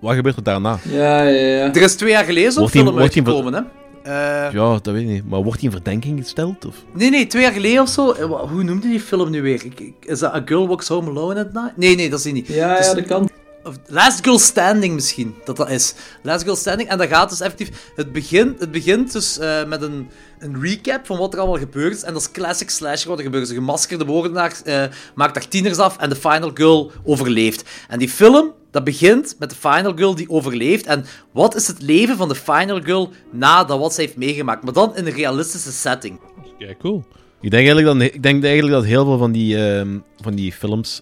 Wat 0.00 0.14
gebeurt 0.14 0.36
er 0.36 0.42
daarna? 0.42 0.78
Ja, 0.88 1.22
ja, 1.22 1.28
ja. 1.46 1.74
Er 1.74 1.82
is 1.82 1.94
twee 1.94 2.10
jaar 2.10 2.24
geleden 2.24 2.52
zo'n 2.52 2.68
film 2.68 2.98
uitgekomen, 2.98 3.52
hè. 3.54 3.60
Eh, 4.02 4.52
Ja, 4.52 4.72
dat 4.82 4.86
weet 4.86 5.02
ik 5.02 5.08
niet. 5.08 5.28
Maar 5.28 5.42
wordt 5.42 5.60
hij 5.60 5.68
in 5.68 5.74
verdenking 5.74 6.20
gesteld? 6.22 6.64
Of? 6.64 6.74
Nee, 6.94 7.10
nee, 7.10 7.26
twee 7.26 7.42
jaar 7.42 7.52
geleden 7.52 7.82
of 7.82 7.88
zo. 7.88 8.10
Eh, 8.12 8.24
Hoe 8.50 8.62
noemde 8.62 8.88
die 8.88 9.00
film 9.00 9.30
nu 9.30 9.42
weer? 9.42 9.64
Ik, 9.64 9.80
ik- 9.80 9.94
is 10.00 10.18
dat 10.18 10.32
A 10.34 10.42
Girl 10.44 10.68
Walks 10.68 10.88
Home 10.88 11.10
Alone 11.10 11.40
at 11.40 11.52
Night? 11.52 11.76
Nee, 11.76 11.96
nee, 11.96 12.10
dat 12.10 12.18
is 12.18 12.24
die 12.24 12.32
niet. 12.32 12.46
Ja, 12.46 12.76
Dus- 12.76 12.86
ja, 12.86 12.94
dat 12.94 13.04
kan. 13.06 13.30
Of 13.62 13.74
Last 13.86 14.24
Girl 14.24 14.38
Standing 14.38 14.94
misschien, 14.94 15.34
dat 15.44 15.56
dat 15.56 15.70
is. 15.70 15.94
Last 16.22 16.42
Girl 16.42 16.56
Standing. 16.56 16.88
En 16.88 16.98
dat 16.98 17.08
gaat 17.08 17.30
dus 17.30 17.40
effectief... 17.40 17.90
Het 17.96 18.12
begint, 18.12 18.60
het 18.60 18.70
begint 18.70 19.12
dus 19.12 19.38
eh, 19.38 19.64
met 19.66 19.82
een, 19.82 20.08
een 20.44 20.60
recap 20.60 21.06
van 21.06 21.18
wat 21.18 21.32
er 21.32 21.38
allemaal 21.38 21.58
gebeurd 21.58 21.94
is. 21.94 22.02
En 22.02 22.12
dat 22.12 22.22
is 22.22 22.30
classic 22.30 22.70
slasher 22.70 23.08
wat 23.08 23.18
er 23.18 23.24
gebeurt. 23.24 23.46
Dus 23.46 23.56
een 23.56 23.62
gemaskerde 23.62 24.04
moordenaar 24.04 24.60
eh, 24.64 24.84
maakt 25.14 25.34
daar 25.34 25.48
tieners 25.48 25.78
af 25.78 25.98
en 25.98 26.08
de 26.08 26.16
final 26.16 26.50
girl 26.54 26.90
overleeft. 27.04 27.64
En 27.88 27.98
die 27.98 28.08
film, 28.08 28.52
dat 28.70 28.84
begint 28.84 29.36
met 29.38 29.50
de 29.50 29.56
final 29.56 29.92
girl 29.96 30.14
die 30.14 30.30
overleeft. 30.30 30.86
En 30.86 31.04
wat 31.32 31.54
is 31.54 31.66
het 31.66 31.82
leven 31.82 32.16
van 32.16 32.28
de 32.28 32.34
final 32.34 32.80
girl 32.80 33.10
nadat 33.30 33.78
wat 33.78 33.94
ze 33.94 34.00
heeft 34.00 34.16
meegemaakt? 34.16 34.64
Maar 34.64 34.72
dan 34.72 34.96
in 34.96 35.06
een 35.06 35.12
realistische 35.12 35.72
setting. 35.72 36.20
Kijk, 36.58 36.78
cool. 36.78 37.04
Ik 37.40 37.50
denk 37.50 37.66
eigenlijk 37.66 37.98
dat, 37.98 38.14
ik 38.14 38.22
denk 38.22 38.44
eigenlijk 38.44 38.74
dat 38.74 38.84
heel 38.84 39.04
veel 39.04 39.18
van 39.18 39.32
die, 39.32 39.66
ehm, 39.66 39.98
van 40.20 40.34
die 40.34 40.52
films... 40.52 41.00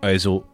eh, 0.00 0.18
zo, 0.18 0.44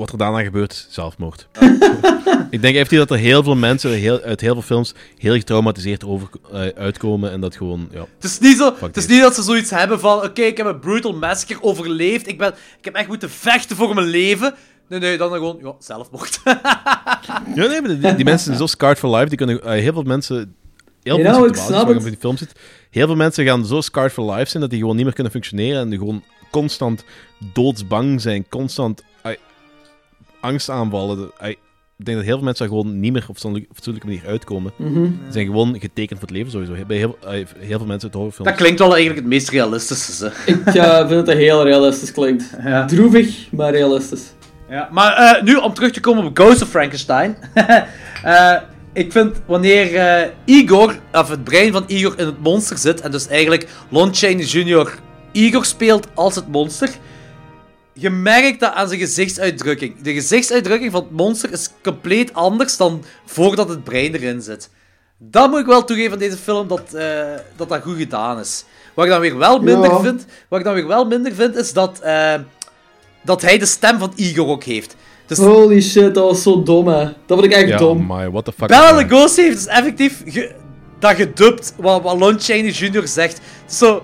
wat 0.00 0.12
er 0.12 0.18
daarna 0.18 0.42
gebeurt, 0.42 0.86
zelfmoord. 0.90 1.48
ik 2.50 2.62
denk 2.62 2.74
effectief 2.74 2.98
dat 2.98 3.10
er 3.10 3.16
heel 3.16 3.42
veel 3.42 3.56
mensen 3.56 3.90
heel, 3.90 4.20
uit 4.20 4.40
heel 4.40 4.52
veel 4.52 4.62
films 4.62 4.94
heel 5.18 5.34
getraumatiseerd 5.34 6.04
over, 6.04 6.28
eh, 6.52 6.68
uitkomen 6.76 7.30
en 7.30 7.40
dat 7.40 7.56
gewoon... 7.56 7.88
Ja. 7.92 8.06
Het 8.14 8.24
is 8.24 8.38
niet, 8.38 8.56
zo, 8.56 8.74
het 8.80 8.96
is 8.96 9.06
niet 9.06 9.20
dat 9.20 9.34
ze 9.34 9.42
zoiets 9.42 9.70
hebben 9.70 10.00
van... 10.00 10.22
Oké, 10.22 10.42
ik 10.42 10.56
heb 10.56 10.66
een 10.66 10.78
brutal 10.78 11.12
massacre 11.14 11.62
overleefd. 11.62 12.28
Ik, 12.28 12.38
ben, 12.38 12.48
ik 12.78 12.84
heb 12.84 12.94
echt 12.94 13.08
moeten 13.08 13.30
vechten 13.30 13.76
voor 13.76 13.94
mijn 13.94 14.06
leven. 14.06 14.54
Nee, 14.88 15.00
nee, 15.00 15.18
dan 15.18 15.32
gewoon... 15.32 15.58
Ja, 15.62 15.74
zelfmoord. 15.78 16.40
Ja, 17.54 17.66
nee, 17.66 17.80
maar 17.80 18.00
die, 18.00 18.14
die 18.14 18.24
mensen 18.24 18.46
zijn 18.46 18.56
zo 18.56 18.66
scarred 18.66 18.98
for 18.98 19.16
life. 19.16 19.28
Die 19.28 19.38
kunnen, 19.38 19.62
eh, 19.62 19.70
heel 19.70 19.92
veel 19.92 20.02
mensen... 20.02 20.54
Heel 21.02 21.14
veel 21.14 21.24
nou, 21.24 22.00
voor 22.00 22.10
die 22.10 22.16
film 22.18 22.36
zit. 22.36 22.52
Heel 22.90 23.06
veel 23.06 23.16
mensen 23.16 23.44
gaan 23.44 23.66
zo 23.66 23.80
scarred 23.80 24.12
for 24.12 24.32
life 24.32 24.50
zijn 24.50 24.62
dat 24.62 24.70
die 24.70 24.80
gewoon 24.80 24.96
niet 24.96 25.04
meer 25.04 25.14
kunnen 25.14 25.32
functioneren 25.32 25.80
en 25.80 25.88
die 25.88 25.98
gewoon 25.98 26.22
constant 26.50 27.04
doodsbang 27.52 28.20
zijn, 28.20 28.48
constant 28.48 29.02
angstaanvallen. 30.40 31.30
Ik 31.98 32.06
denk 32.06 32.18
dat 32.18 32.26
heel 32.26 32.36
veel 32.36 32.44
mensen 32.44 32.68
daar 32.68 32.76
gewoon 32.76 33.00
niet 33.00 33.12
meer 33.12 33.24
op 33.28 33.38
zo'n 33.38 33.66
fatsoenlijke 33.72 34.08
manier 34.08 34.26
uitkomen. 34.26 34.72
Mhm. 34.76 35.04
Ze 35.04 35.32
zijn 35.32 35.46
gewoon 35.46 35.80
getekend 35.80 36.18
voor 36.18 36.28
het 36.28 36.36
leven 36.36 36.50
sowieso. 36.50 36.84
Bij 36.86 36.96
heel, 36.96 37.18
heel 37.58 37.78
veel 37.78 37.86
mensen 37.86 38.08
uit 38.08 38.14
horrorfilms. 38.14 38.50
dat 38.50 38.58
klinkt 38.58 38.78
wel 38.78 38.90
eigenlijk 38.90 39.20
het 39.20 39.28
meest 39.28 39.48
realistische. 39.48 40.32
hè. 40.34 40.52
Ik 40.52 40.66
eh, 40.66 40.96
vind 40.98 41.08
dat 41.10 41.26
dat 41.26 41.36
heel 41.36 41.64
realistisch 41.64 42.12
klinkt. 42.12 42.50
Ja. 42.64 42.84
Droevig, 42.84 43.52
maar 43.52 43.70
realistisch. 43.70 44.32
Ja, 44.70 44.88
maar 44.90 45.12
eh, 45.16 45.42
nu 45.42 45.56
om 45.56 45.74
terug 45.74 45.92
te 45.92 46.00
komen 46.00 46.24
op 46.24 46.38
Ghost 46.38 46.62
of 46.62 46.68
Frankenstein. 46.68 47.36
Eh, 48.22 48.56
ik 48.92 49.12
vind 49.12 49.36
wanneer 49.46 49.94
eh, 49.94 50.28
Igor, 50.44 50.98
of 51.12 51.28
het 51.28 51.44
brein 51.44 51.72
van 51.72 51.84
Igor 51.86 52.14
in 52.18 52.26
het 52.26 52.42
monster 52.42 52.78
zit, 52.78 53.00
en 53.00 53.10
dus 53.10 53.28
eigenlijk 53.28 53.68
Lon 53.88 54.14
Chaney 54.14 54.44
Jr. 54.44 54.98
Igor 55.32 55.64
speelt 55.64 56.06
als 56.14 56.34
het 56.34 56.48
monster, 56.48 56.90
je 58.00 58.10
merkt 58.10 58.60
dat 58.60 58.72
aan 58.72 58.88
zijn 58.88 59.00
gezichtsuitdrukking. 59.00 60.00
De 60.02 60.12
gezichtsuitdrukking 60.12 60.92
van 60.92 61.02
het 61.02 61.10
monster 61.10 61.52
is 61.52 61.70
compleet 61.82 62.34
anders 62.34 62.76
dan 62.76 63.04
voordat 63.26 63.68
het 63.68 63.84
brein 63.84 64.14
erin 64.14 64.42
zit. 64.42 64.70
Dat 65.18 65.50
moet 65.50 65.60
ik 65.60 65.66
wel 65.66 65.84
toegeven 65.84 66.12
aan 66.12 66.18
deze 66.18 66.36
film, 66.36 66.68
dat 66.68 66.94
eh, 66.94 67.20
dat, 67.56 67.68
dat 67.68 67.82
goed 67.82 67.96
gedaan 67.96 68.38
is. 68.38 68.64
Wat 68.94 69.04
ik 69.04 69.10
dan 69.10 69.20
weer 69.20 69.38
wel 69.38 69.60
minder 69.60 69.90
Ja. 69.90 70.00
vind, 70.00 70.24
wat 70.48 70.58
ik 70.58 70.64
dan 70.64 70.74
weer 70.74 70.86
wel 70.86 71.04
minder 71.04 71.34
vind, 71.34 71.56
is 71.56 71.72
dat, 71.72 72.00
eh, 72.00 72.34
dat 73.22 73.42
hij 73.42 73.58
de 73.58 73.66
stem 73.66 73.98
van 73.98 74.12
Igor 74.14 74.46
ook 74.48 74.64
heeft. 74.64 74.96
Dus 75.26 75.38
Holy 75.38 75.80
shit, 75.82 76.14
dat 76.14 76.24
was 76.24 76.42
zo 76.42 76.62
dom, 76.62 76.88
hè. 76.88 77.04
Dat 77.04 77.14
vond 77.38 77.44
ik 77.44 77.52
echt 77.52 77.68
ja, 77.68 77.76
dom. 77.76 78.06
my, 78.08 78.30
what 78.30 78.44
the 78.44 78.52
fuck. 78.52 78.68
Bella? 78.68 78.94
Lugosi 78.94 79.42
heeft 79.42 79.56
dus 79.56 79.66
effectief 79.66 80.22
ge- 80.26 80.54
dat 80.98 81.14
gedubt 81.16 81.74
wat, 81.76 82.02
wat 82.02 82.18
Lon 82.18 82.40
Chaney 82.40 82.70
Jr. 82.70 83.06
zegt. 83.08 83.32
Het 83.32 83.70
is 83.70 83.78
Zo, 83.78 84.02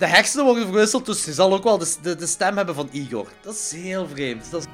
de 0.00 0.06
hersenen 0.06 0.44
worden 0.44 0.64
verwisseld, 0.64 1.06
dus 1.06 1.24
je 1.24 1.32
zal 1.32 1.52
ook 1.52 1.64
wel 1.64 1.78
de, 1.78 1.94
de, 2.02 2.16
de 2.16 2.26
stem 2.26 2.56
hebben 2.56 2.74
van 2.74 2.88
Igor. 2.92 3.26
Dat 3.42 3.54
is 3.54 3.72
heel 3.76 4.06
vreemd. 4.12 4.50
Dat 4.50 4.60
is... 4.60 4.66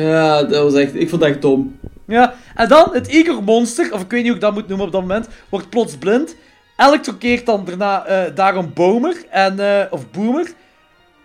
Ja, 0.00 0.42
dat 0.42 0.62
was 0.62 0.74
echt... 0.74 0.94
Ik 0.94 1.08
vond 1.08 1.20
dat 1.20 1.30
echt 1.30 1.42
dom. 1.42 1.78
Ja, 2.06 2.34
en 2.54 2.68
dan 2.68 2.88
het 2.92 3.06
Igor-monster, 3.06 3.92
of 3.92 4.00
ik 4.00 4.10
weet 4.10 4.20
niet 4.20 4.26
hoe 4.26 4.36
ik 4.36 4.42
dat 4.42 4.54
moet 4.54 4.68
noemen 4.68 4.86
op 4.86 4.92
dat 4.92 5.00
moment, 5.00 5.28
wordt 5.48 5.70
plots 5.70 5.96
blind. 5.96 6.36
Elektrokeert 6.76 7.46
dan 7.46 7.64
daarna 7.64 8.04
eh 8.04 8.34
daar 8.34 8.56
een 8.56 8.72
bomer, 8.72 9.24
en, 9.30 9.60
eh, 9.60 9.92
of 9.92 10.10
boomer. 10.10 10.52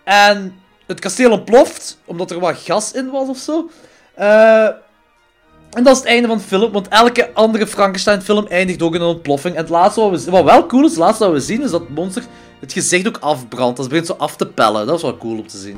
En 0.04 0.54
het 0.86 1.00
kasteel 1.00 1.30
ontploft, 1.30 1.98
omdat 2.04 2.30
er 2.30 2.40
wat 2.40 2.56
gas 2.56 2.92
in 2.92 3.10
was 3.10 3.28
of 3.28 3.38
zo. 3.38 3.70
Eh, 4.14 4.68
en 5.72 5.82
dat 5.82 5.92
is 5.92 5.98
het 5.98 6.08
einde 6.08 6.28
van 6.28 6.36
de 6.36 6.42
film, 6.42 6.72
want 6.72 6.88
elke 6.88 7.34
andere 7.34 7.66
Frankenstein-film 7.66 8.46
eindigt 8.46 8.82
ook 8.82 8.94
in 8.94 9.00
een 9.00 9.06
ontploffing. 9.06 9.54
En 9.54 9.60
het 9.60 9.70
laatste 9.70 10.00
wat, 10.00 10.24
we, 10.24 10.30
wat 10.30 10.44
wel 10.44 10.66
cool 10.66 10.84
is, 10.84 10.90
het 10.90 10.98
laatste 10.98 11.24
wat 11.24 11.32
we 11.32 11.40
zien, 11.40 11.62
is 11.62 11.70
dat 11.70 11.80
het 11.80 11.94
monster 11.94 12.24
het 12.60 12.72
gezicht 12.72 13.06
ook 13.06 13.16
afbrandt. 13.16 13.76
Dat 13.76 13.88
begint 13.88 14.06
zo 14.06 14.12
af 14.12 14.36
te 14.36 14.46
pellen. 14.46 14.86
Dat 14.86 14.96
is 14.96 15.02
wel 15.02 15.16
cool 15.16 15.38
om 15.38 15.46
te 15.46 15.58
zien. 15.58 15.76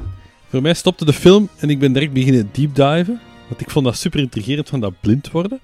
Voor 0.49 0.63
mij 0.63 0.75
stopte 0.75 1.05
de 1.05 1.13
film 1.13 1.49
en 1.59 1.71
ik 1.71 1.79
ben 1.79 1.93
direct 1.93 2.13
beginnen 2.13 2.51
deep 2.53 2.75
diven. 2.75 3.21
Want 3.49 3.61
ik 3.61 3.71
vond 3.71 3.85
dat 3.85 3.97
super 3.97 4.21
intrigerend 4.21 4.69
van 4.69 4.81
dat 4.81 4.93
blind 5.01 5.31
worden. 5.31 5.61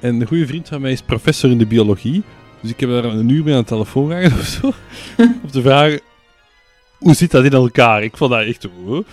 En 0.00 0.20
een 0.20 0.26
goede 0.26 0.46
vriend 0.46 0.68
van 0.68 0.80
mij 0.80 0.92
is 0.92 1.02
professor 1.02 1.50
in 1.50 1.58
de 1.58 1.66
biologie. 1.66 2.22
Dus 2.60 2.70
ik 2.70 2.80
heb 2.80 2.90
daar 2.90 3.04
een 3.04 3.28
uur 3.28 3.44
mee 3.44 3.54
aan 3.54 3.60
de 3.60 3.66
telefoon 3.66 4.08
gehangen 4.08 4.32
of 4.32 4.46
zo. 4.46 4.66
om 5.42 5.50
te 5.50 5.62
vragen, 5.62 6.00
hoe 6.98 7.14
zit 7.14 7.30
dat 7.30 7.44
in 7.44 7.52
elkaar? 7.52 8.02
Ik 8.02 8.16
vond 8.16 8.30
dat 8.30 8.44
echt... 8.44 8.68
wow. 8.84 9.04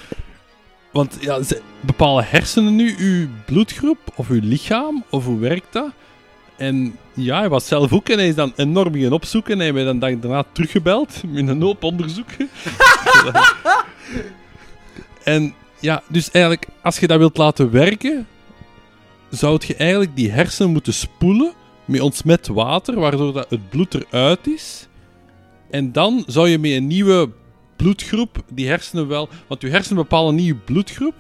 Want 0.96 1.18
ja, 1.20 1.44
ze- 1.44 1.62
bepalen 1.80 2.26
hersenen 2.28 2.76
nu 2.76 2.96
uw 2.98 3.28
bloedgroep 3.46 3.98
of 4.16 4.30
uw 4.30 4.40
lichaam? 4.44 5.04
Of 5.10 5.26
hoe 5.26 5.40
werkt 5.40 5.74
dat? 5.74 5.90
En 6.58 6.96
ja, 7.14 7.40
hij 7.40 7.50
was 7.50 7.68
zelf 7.68 7.94
ook 7.94 8.10
en 8.10 8.18
hij 8.18 8.28
is 8.28 8.36
dan 8.36 8.54
enorm 8.56 8.96
gaan 8.96 9.12
opzoeken. 9.12 9.54
En 9.54 9.60
hij 9.60 9.74
mij 9.74 9.84
dan 9.84 10.00
dag 10.00 10.20
daarna 10.20 10.44
teruggebeld 10.52 11.22
met 11.28 11.48
een 11.48 11.62
hoop 11.62 11.84
onderzoek. 11.84 12.28
en 15.24 15.54
ja, 15.80 16.04
dus 16.08 16.32
eigenlijk, 16.32 16.68
als 16.82 17.00
je 17.00 17.08
dat 17.08 17.18
wilt 17.18 17.38
laten 17.38 17.72
werken, 17.72 18.28
zou 19.30 19.60
je 19.68 19.76
eigenlijk 19.76 20.16
die 20.16 20.32
hersenen 20.32 20.72
moeten 20.72 20.94
spoelen 20.94 21.54
met 21.86 22.02
ontsmet 22.02 22.48
water, 22.48 23.00
waardoor 23.00 23.34
dat 23.34 23.50
het 23.50 23.70
bloed 23.70 23.94
eruit 23.94 24.48
is. 24.48 24.88
En 25.70 25.92
dan 25.92 26.24
zou 26.28 26.50
je 26.50 26.60
met 26.60 26.72
een 26.72 26.88
nieuwe 26.88 27.30
bloedgroep 27.76 28.44
die 28.52 28.68
hersenen 28.68 29.08
wel... 29.08 29.30
Want 29.48 29.62
je 29.62 29.70
hersenen 29.70 30.02
bepalen 30.02 30.36
niet 30.36 30.46
je 30.46 30.56
bloedgroep. 30.56 31.16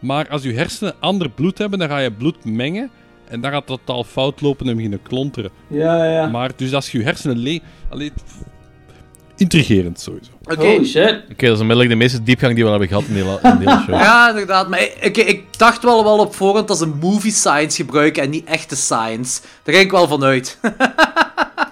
Maar 0.00 0.28
als 0.28 0.42
je 0.42 0.52
hersenen 0.52 0.94
ander 1.00 1.30
bloed 1.30 1.58
hebben, 1.58 1.78
dan 1.78 1.88
ga 1.88 1.98
je 1.98 2.12
bloed 2.12 2.44
mengen. 2.44 2.90
En 3.28 3.40
dan 3.40 3.50
gaat 3.50 3.68
het 3.68 3.78
totaal 3.86 4.04
fout 4.04 4.40
lopen 4.40 4.68
en 4.68 4.74
beginnen 4.74 5.02
klonteren. 5.02 5.50
Ja, 5.68 6.04
ja. 6.04 6.26
Maar 6.26 6.50
dus 6.56 6.74
als 6.74 6.90
je 6.90 6.98
je 6.98 7.04
hersenen 7.04 7.36
leeg... 7.36 7.60
Allee, 7.88 8.10
pff, 8.10 8.42
intrigerend 9.36 10.00
sowieso. 10.00 10.30
Oké. 10.44 10.66
Oh 10.66 10.84
shit. 10.84 11.22
Oké, 11.30 11.46
dat 11.46 11.54
is 11.54 11.60
onmiddellijk 11.60 11.90
de 11.90 11.96
meeste 11.96 12.22
diepgang 12.22 12.54
die 12.54 12.64
we 12.64 12.70
hebben 12.70 12.88
gehad 12.88 13.04
in 13.04 13.14
die 13.14 13.22
hele 13.22 13.82
show. 13.86 13.94
Ja, 14.04 14.28
inderdaad. 14.28 14.68
Maar 14.68 14.82
ik, 14.82 14.96
ik, 15.00 15.16
ik 15.16 15.58
dacht 15.58 15.82
wel, 15.82 16.04
wel 16.04 16.18
op 16.18 16.34
voorhand 16.34 16.68
dat 16.68 16.78
ze 16.78 16.86
movie 16.86 17.32
science 17.32 17.76
gebruiken 17.76 18.22
en 18.22 18.30
niet 18.30 18.44
echte 18.44 18.76
science. 18.76 19.40
Daar 19.62 19.74
ging 19.74 19.86
ik 19.86 19.92
wel 19.92 20.08
vanuit. 20.08 20.58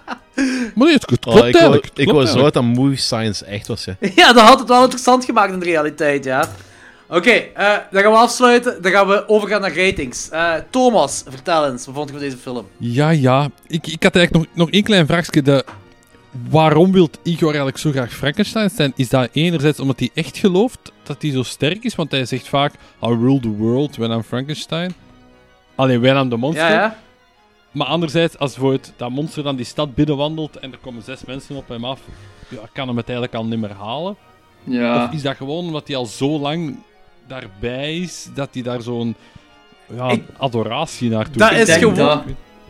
Maar 0.74 0.86
nee, 0.86 0.92
het, 0.94 1.10
het 1.10 1.26
Oh, 1.26 1.34
ik 1.34 1.40
wou, 1.40 1.52
eigenlijk. 1.52 1.84
het 1.84 1.98
ik 1.98 2.06
klopt 2.06 2.24
wou 2.24 2.38
zo 2.38 2.42
dat 2.42 2.54
dat 2.54 2.62
movie 2.62 2.96
science 2.96 3.44
echt 3.44 3.66
was, 3.66 3.84
ja. 3.84 3.96
ja, 4.14 4.32
dat 4.32 4.44
had 4.44 4.58
het 4.58 4.68
wel 4.68 4.82
interessant 4.82 5.24
gemaakt 5.24 5.52
in 5.52 5.58
de 5.58 5.64
realiteit, 5.64 6.24
ja. 6.24 6.48
Oké, 7.08 7.30
eh, 7.30 7.76
dan 7.90 8.02
gaan 8.02 8.12
we 8.12 8.18
afsluiten. 8.18 8.82
Dan 8.82 8.92
gaan 8.92 9.08
we 9.08 9.28
overgaan 9.28 9.60
naar 9.60 9.76
ratings. 9.76 10.28
Eh, 10.30 10.54
Thomas, 10.70 11.22
vertel 11.28 11.66
eens, 11.70 11.86
wat 11.86 11.94
vond 11.94 12.08
je 12.08 12.14
van 12.14 12.24
deze 12.24 12.36
film? 12.36 12.66
Ja, 12.76 13.10
ja. 13.10 13.48
Ik, 13.66 13.86
ik 13.86 14.02
had 14.02 14.16
eigenlijk 14.16 14.46
nog, 14.46 14.56
nog 14.56 14.70
één 14.70 14.82
klein 14.82 15.06
vraagje. 15.06 15.42
De, 15.42 15.64
waarom 16.50 16.92
wil 16.92 17.10
Igor 17.22 17.46
eigenlijk 17.46 17.78
zo 17.78 17.90
graag 17.90 18.12
Frankenstein 18.12 18.70
zijn? 18.70 18.92
Is 18.96 19.08
dat 19.08 19.28
enerzijds 19.32 19.80
omdat 19.80 19.98
hij 19.98 20.10
echt 20.14 20.36
gelooft 20.36 20.92
dat 21.02 21.22
hij 21.22 21.30
zo 21.30 21.42
sterk 21.42 21.84
is? 21.84 21.94
Want 21.94 22.10
hij 22.10 22.24
zegt 22.24 22.48
vaak, 22.48 22.72
I 22.74 23.06
rule 23.06 23.40
the 23.40 23.50
world 23.50 23.96
when 23.96 24.10
I'm 24.10 24.22
Frankenstein. 24.22 24.94
Alleen 25.74 26.00
when 26.00 26.16
I'm 26.16 26.28
the 26.28 26.36
monster. 26.36 26.68
Ja, 26.68 26.72
ja. 26.72 26.96
Maar 27.72 27.86
anderzijds, 27.86 28.38
als 28.38 28.50
bijvoorbeeld 28.52 28.92
dat 28.96 29.10
monster 29.10 29.42
dan 29.42 29.56
die 29.56 29.64
stad 29.64 29.94
binnenwandelt 29.94 30.56
en 30.58 30.72
er 30.72 30.78
komen 30.78 31.02
zes 31.02 31.24
mensen 31.24 31.56
op 31.56 31.68
hem 31.68 31.84
af, 31.84 32.00
ja, 32.48 32.58
kan 32.72 32.88
hem 32.88 32.96
het 32.96 33.08
eigenlijk 33.08 33.36
al 33.38 33.44
niet 33.46 33.58
meer 33.60 33.72
halen? 33.72 34.16
Ja. 34.64 35.04
Of 35.04 35.12
is 35.12 35.22
dat 35.22 35.36
gewoon 35.36 35.64
omdat 35.64 35.86
hij 35.86 35.96
al 35.96 36.06
zo 36.06 36.38
lang 36.38 36.76
daarbij 37.26 37.96
is, 37.98 38.28
dat 38.34 38.48
hij 38.52 38.62
daar 38.62 38.82
zo'n 38.82 39.14
ja, 39.96 40.08
Ik- 40.10 40.24
adoratie 40.38 41.10
naartoe 41.10 41.36
Dat 41.36 41.52
is 41.52 41.76
gewoon... 41.76 41.94
dat. 41.94 42.22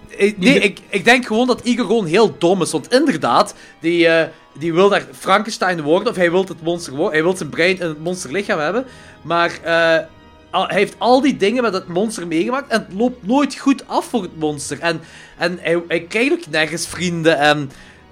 Ik- 0.09 0.39
nee, 0.39 0.59
ik, 0.61 0.81
ik 0.89 1.05
denk 1.05 1.27
gewoon 1.27 1.47
dat 1.47 1.61
Igor 1.65 1.87
gewoon 1.87 2.07
heel 2.07 2.35
dom 2.39 2.63
is. 2.63 2.71
Want 2.73 2.93
inderdaad, 2.93 3.55
die, 3.81 4.07
eh, 4.09 4.29
die 4.59 4.73
wil 4.73 4.89
daar 4.89 5.07
Frankenstein 5.13 5.83
worden, 5.83 6.09
of 6.09 6.17
hij 6.17 6.31
wil 6.31 6.45
het 6.45 6.63
monster 6.63 6.93
worden. 6.95 7.13
Hij 7.13 7.23
wil 7.23 7.37
zijn 7.37 7.49
brein 7.49 7.79
in 7.81 7.87
het 7.87 8.03
monsterlichaam 8.03 8.59
hebben. 8.59 8.85
Maar 9.23 9.59
eh, 9.63 10.05
hij 10.53 10.79
heeft 10.79 10.95
al 10.99 11.21
die 11.21 11.37
dingen 11.37 11.63
met 11.63 11.73
het 11.73 11.89
monster 11.89 12.27
meegemaakt 12.27 12.71
en 12.71 12.81
het 12.81 12.99
loopt 12.99 13.27
nooit 13.27 13.57
goed 13.57 13.89
af 13.89 14.05
voor 14.05 14.23
het 14.23 14.39
monster. 14.39 14.81
En, 14.81 15.01
en 15.39 15.59
hij, 15.61 15.83
hij 15.89 16.01
krijgt 16.01 16.33
ook 16.33 16.47
nergens 16.51 16.87
vrienden. 16.87 17.39
En 17.39 17.71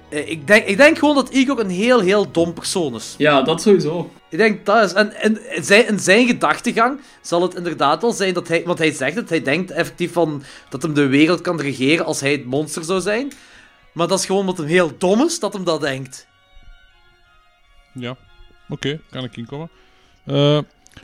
eh, 0.09 0.29
ik, 0.29 0.47
denk, 0.47 0.67
ik 0.67 0.77
denk 0.77 0.99
gewoon 0.99 1.15
dat 1.15 1.29
Igor 1.29 1.61
een 1.61 1.71
heel, 1.71 2.01
heel 2.01 2.31
dom 2.31 2.53
persoon 2.53 2.95
is. 2.95 3.15
Ja, 3.19 3.43
dat 3.43 3.63
sowieso. 3.63 4.11
Ik 4.29 4.39
denk 4.39 4.67
dat 4.67 4.85
is. 4.85 4.93
En, 4.93 5.15
en 5.15 5.55
in 5.57 5.65
zijn, 5.65 5.87
in 5.87 5.99
zijn 5.99 6.27
gedachtegang 6.27 7.01
zal 7.21 7.43
het 7.43 7.55
inderdaad 7.55 8.03
wel 8.03 8.13
zijn 8.13 8.35
dat 8.35 8.49
hij. 8.49 8.63
Want 8.65 8.79
hij 8.79 8.93
zegt 8.93 9.17
het, 9.17 9.29
hij 9.29 9.43
denkt 9.43 9.71
effectief 9.71 10.13
van 10.13 10.43
dat 10.69 10.83
hem 10.83 10.95
de 10.95 11.07
wereld 11.07 11.41
kan 11.41 11.61
regeren 11.61 12.05
als 12.05 12.21
hij 12.21 12.33
het 12.33 12.45
monster 12.45 12.85
zou 12.85 13.01
zijn. 13.01 13.33
Maar 13.93 14.09
dat 14.09 14.19
is 14.19 14.27
gewoon 14.27 14.41
omdat 14.41 14.59
hij 14.59 14.67
heel 14.67 14.93
dom 14.99 15.25
is 15.25 15.41
dat 15.41 15.53
hem 15.53 15.65
dat 15.65 15.81
denkt. 15.81 16.27
Ja, 17.93 18.17
oké, 18.69 19.01
kan 19.11 19.25
ik 19.25 19.37
inkomen. 19.37 19.71
Eh, 20.25 20.59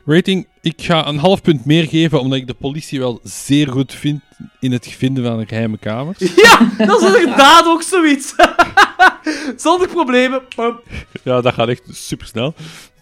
rating, 0.05 0.47
ik 0.61 0.83
ga 0.83 1.07
een 1.07 1.19
half 1.19 1.43
punt 1.43 1.65
meer 1.65 1.87
geven, 1.89 2.21
omdat 2.21 2.39
ik 2.39 2.47
de 2.47 2.55
politie 2.55 2.99
wel 2.99 3.21
zeer 3.23 3.69
goed 3.69 3.95
vind 3.95 4.21
in 4.61 4.73
het 4.73 4.87
vinden 4.89 5.25
van 5.25 5.39
een 5.39 5.49
geheime 5.49 5.79
kamers. 5.79 6.19
Ja, 6.37 6.71
dat 6.87 7.03
is 7.03 7.21
inderdaad 7.21 7.67
ook 7.67 7.83
zoiets. 7.83 8.35
Zonder 9.57 9.89
problemen. 9.89 10.43
Pum. 10.57 10.81
Ja, 11.23 11.41
dat 11.41 11.55
gaat 11.55 11.69
echt 11.69 11.83
super 11.91 12.27
snel. 12.27 12.55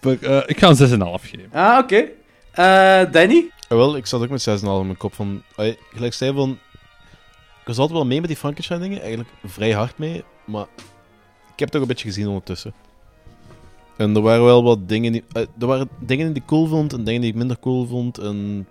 Maar 0.02 0.16
eh, 0.20 0.42
ik 0.46 0.58
ga 0.58 0.68
een 0.68 1.18
6,5 1.20 1.28
geven. 1.30 1.48
Ah, 1.52 1.78
oké. 1.78 2.04
Eh, 2.50 3.12
Danny? 3.12 3.50
Ah, 3.68 3.78
wel, 3.78 3.96
ik 3.96 4.06
zat 4.06 4.22
ook 4.22 4.28
met 4.28 4.48
6,5 4.48 4.54
in 4.62 4.86
mijn 4.86 4.96
kop 4.96 5.14
van... 5.14 5.42
Gelijk 5.92 6.14
zei 6.14 6.32
van... 6.34 6.58
Ik 7.60 7.70
was 7.70 7.78
altijd 7.78 7.98
wel 7.98 8.06
mee 8.06 8.20
met 8.20 8.28
die 8.28 8.38
Frankenstein 8.38 8.80
dingen, 8.80 9.00
eigenlijk 9.00 9.30
vrij 9.44 9.72
hard 9.72 9.98
mee, 9.98 10.24
maar 10.44 10.66
ik 11.52 11.58
heb 11.60 11.68
het 11.68 11.76
ook 11.76 11.82
een 11.82 11.88
beetje 11.88 12.08
gezien 12.08 12.26
ondertussen. 12.26 12.74
En 13.96 14.16
er 14.16 14.22
waren 14.22 14.44
wel 14.44 14.62
wat 14.62 14.88
dingen 14.88 15.12
die... 15.12 15.24
eh, 15.32 15.42
er 15.58 15.66
waren 15.66 15.88
dingen 16.00 16.32
die 16.32 16.42
ik 16.42 16.48
cool 16.48 16.66
vond 16.66 16.92
en 16.92 17.04
dingen 17.04 17.20
die 17.20 17.30
ik 17.30 17.36
minder 17.36 17.56
cool 17.60 17.86
vond 17.86 18.18
en... 18.18 18.66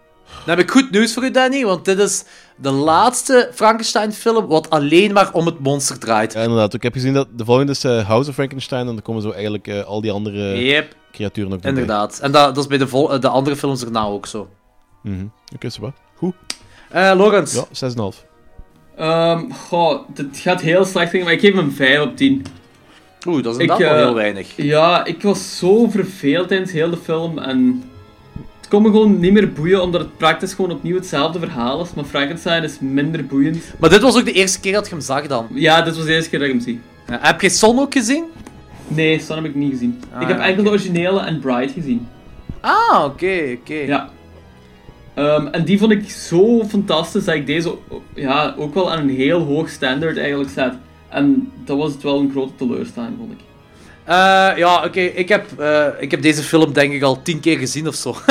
Dan 0.45 0.55
heb 0.55 0.59
ik 0.59 0.71
goed 0.71 0.91
nieuws 0.91 1.13
voor 1.13 1.23
u, 1.23 1.31
Danny, 1.31 1.65
want 1.65 1.85
dit 1.85 1.99
is 1.99 2.23
de 2.57 2.71
laatste 2.71 3.49
Frankenstein-film 3.53 4.45
wat 4.47 4.69
alleen 4.69 5.13
maar 5.13 5.33
om 5.33 5.45
het 5.45 5.59
monster 5.59 5.99
draait. 5.99 6.33
Ja, 6.33 6.41
inderdaad. 6.41 6.73
Ik 6.73 6.83
heb 6.83 6.93
gezien 6.93 7.13
dat 7.13 7.27
de 7.35 7.45
volgende 7.45 7.71
is 7.71 7.83
eh, 7.83 8.07
House 8.07 8.29
of 8.29 8.35
Frankenstein 8.35 8.81
en 8.87 8.93
dan 8.93 9.01
komen 9.01 9.21
zo 9.21 9.31
eigenlijk 9.31 9.67
eh, 9.67 9.83
al 9.83 10.01
die 10.01 10.11
andere 10.11 10.63
Yep, 10.65 10.95
creaturen 11.11 11.53
ook 11.53 11.63
inderdaad. 11.63 12.19
En 12.19 12.31
dat, 12.31 12.55
dat 12.55 12.63
is 12.63 12.69
bij 12.69 12.77
de, 12.77 12.87
vol- 12.87 13.19
de 13.19 13.27
andere 13.27 13.55
films 13.55 13.83
erna 13.83 14.03
ook 14.05 14.25
zo. 14.25 14.47
bij. 15.03 15.13
Mhm. 15.13 15.25
Oké, 15.55 15.69
super. 15.69 15.93
Goed. 16.15 16.33
Eh 16.89 17.11
Lorenz? 17.15 17.53
Ja, 17.71 17.89
6,5. 18.11 18.25
Ehm 18.97 19.51
goh, 19.51 19.99
het 20.13 20.37
gaat 20.37 20.61
heel 20.61 20.85
slecht 20.85 21.11
dingen, 21.11 21.25
maar 21.25 21.35
ik 21.35 21.41
geef 21.41 21.53
hem 21.55 21.71
5 21.71 22.01
op 22.01 22.17
10. 22.17 22.45
Oeh, 23.25 23.43
dat 23.43 23.55
is 23.55 23.61
inderdaad 23.61 23.87
wel 23.87 23.97
eh, 23.97 24.05
heel 24.05 24.13
weinig. 24.13 24.47
Ja, 24.55 25.05
ik 25.05 25.21
was 25.21 25.57
zo 25.57 25.89
verveeld 25.89 26.47
tijdens 26.47 26.71
heel 26.71 26.89
de 26.89 26.97
film 26.97 27.37
en 27.37 27.83
het 28.59 28.67
kon 28.67 28.81
me 28.81 28.89
gewoon 28.89 29.19
niet 29.19 29.33
meer 29.33 29.51
boeien, 29.51 29.81
omdat 29.81 30.01
het 30.01 30.17
praktisch 30.17 30.53
gewoon 30.53 30.71
opnieuw 30.71 30.95
hetzelfde 30.95 31.39
verhaal 31.39 31.81
is, 31.81 31.93
maar 31.93 32.05
Frankenstein 32.05 32.63
is 32.63 32.77
minder 32.79 33.25
boeiend. 33.25 33.57
Maar 33.79 33.89
dit 33.89 34.01
was 34.01 34.17
ook 34.17 34.25
de 34.25 34.31
eerste 34.31 34.59
keer 34.59 34.73
dat 34.73 34.85
je 34.85 34.91
hem 34.91 35.01
zag 35.03 35.27
dan. 35.27 35.47
Ja, 35.53 35.81
dit 35.81 35.95
was 35.95 36.05
de 36.05 36.13
eerste 36.13 36.29
keer 36.29 36.39
dat 36.39 36.47
ik 36.47 36.53
hem 36.53 36.63
zie. 36.63 36.81
Ja, 37.07 37.19
heb 37.21 37.41
je 37.41 37.49
Son 37.49 37.79
ook 37.79 37.93
gezien? 37.93 38.23
Nee, 38.87 39.19
Son 39.19 39.35
heb 39.35 39.45
ik 39.45 39.55
niet 39.55 39.71
gezien. 39.71 40.01
Ah, 40.13 40.21
ik 40.21 40.27
heb 40.27 40.37
ja, 40.37 40.45
enkel 40.45 40.63
de 40.63 40.69
originele 40.69 41.19
en 41.19 41.39
Bride 41.39 41.73
gezien. 41.73 42.07
Ah, 42.61 43.03
oké, 43.05 43.57
oké. 43.61 43.73
Ja. 43.73 44.09
Ehm, 45.13 45.47
en 45.47 45.63
die 45.63 45.77
vond 45.77 45.91
ik 45.91 46.09
zo 46.09 46.63
fantastisch 46.65 47.25
dat 47.25 47.35
ik 47.35 47.45
deze 47.45 47.75
ja, 48.15 48.55
ook 48.57 48.73
wel 48.73 48.91
aan 48.91 48.99
een 48.99 49.15
heel 49.15 49.41
hoog 49.41 49.69
standaard 49.69 50.17
eigenlijk 50.17 50.49
zet. 50.49 50.73
En 51.13 51.51
dat 51.65 51.77
was 51.77 51.91
het 51.91 52.03
wel 52.03 52.19
een 52.19 52.31
grote 52.31 52.55
teleurstelling, 52.55 53.13
vond 53.17 53.31
ik. 53.31 53.37
Eh, 54.03 54.57
ja, 54.57 54.83
oké. 54.85 54.99
Ik, 54.99 55.29
heb, 55.29 55.59
eh, 55.59 55.87
ik 55.99 56.11
heb 56.11 56.21
deze 56.21 56.43
film 56.43 56.73
denk 56.73 56.93
ik 56.93 57.03
al 57.03 57.21
tien 57.21 57.39
keer 57.39 57.57
gezien 57.57 57.87
of 57.87 57.95
zo. 57.95 58.15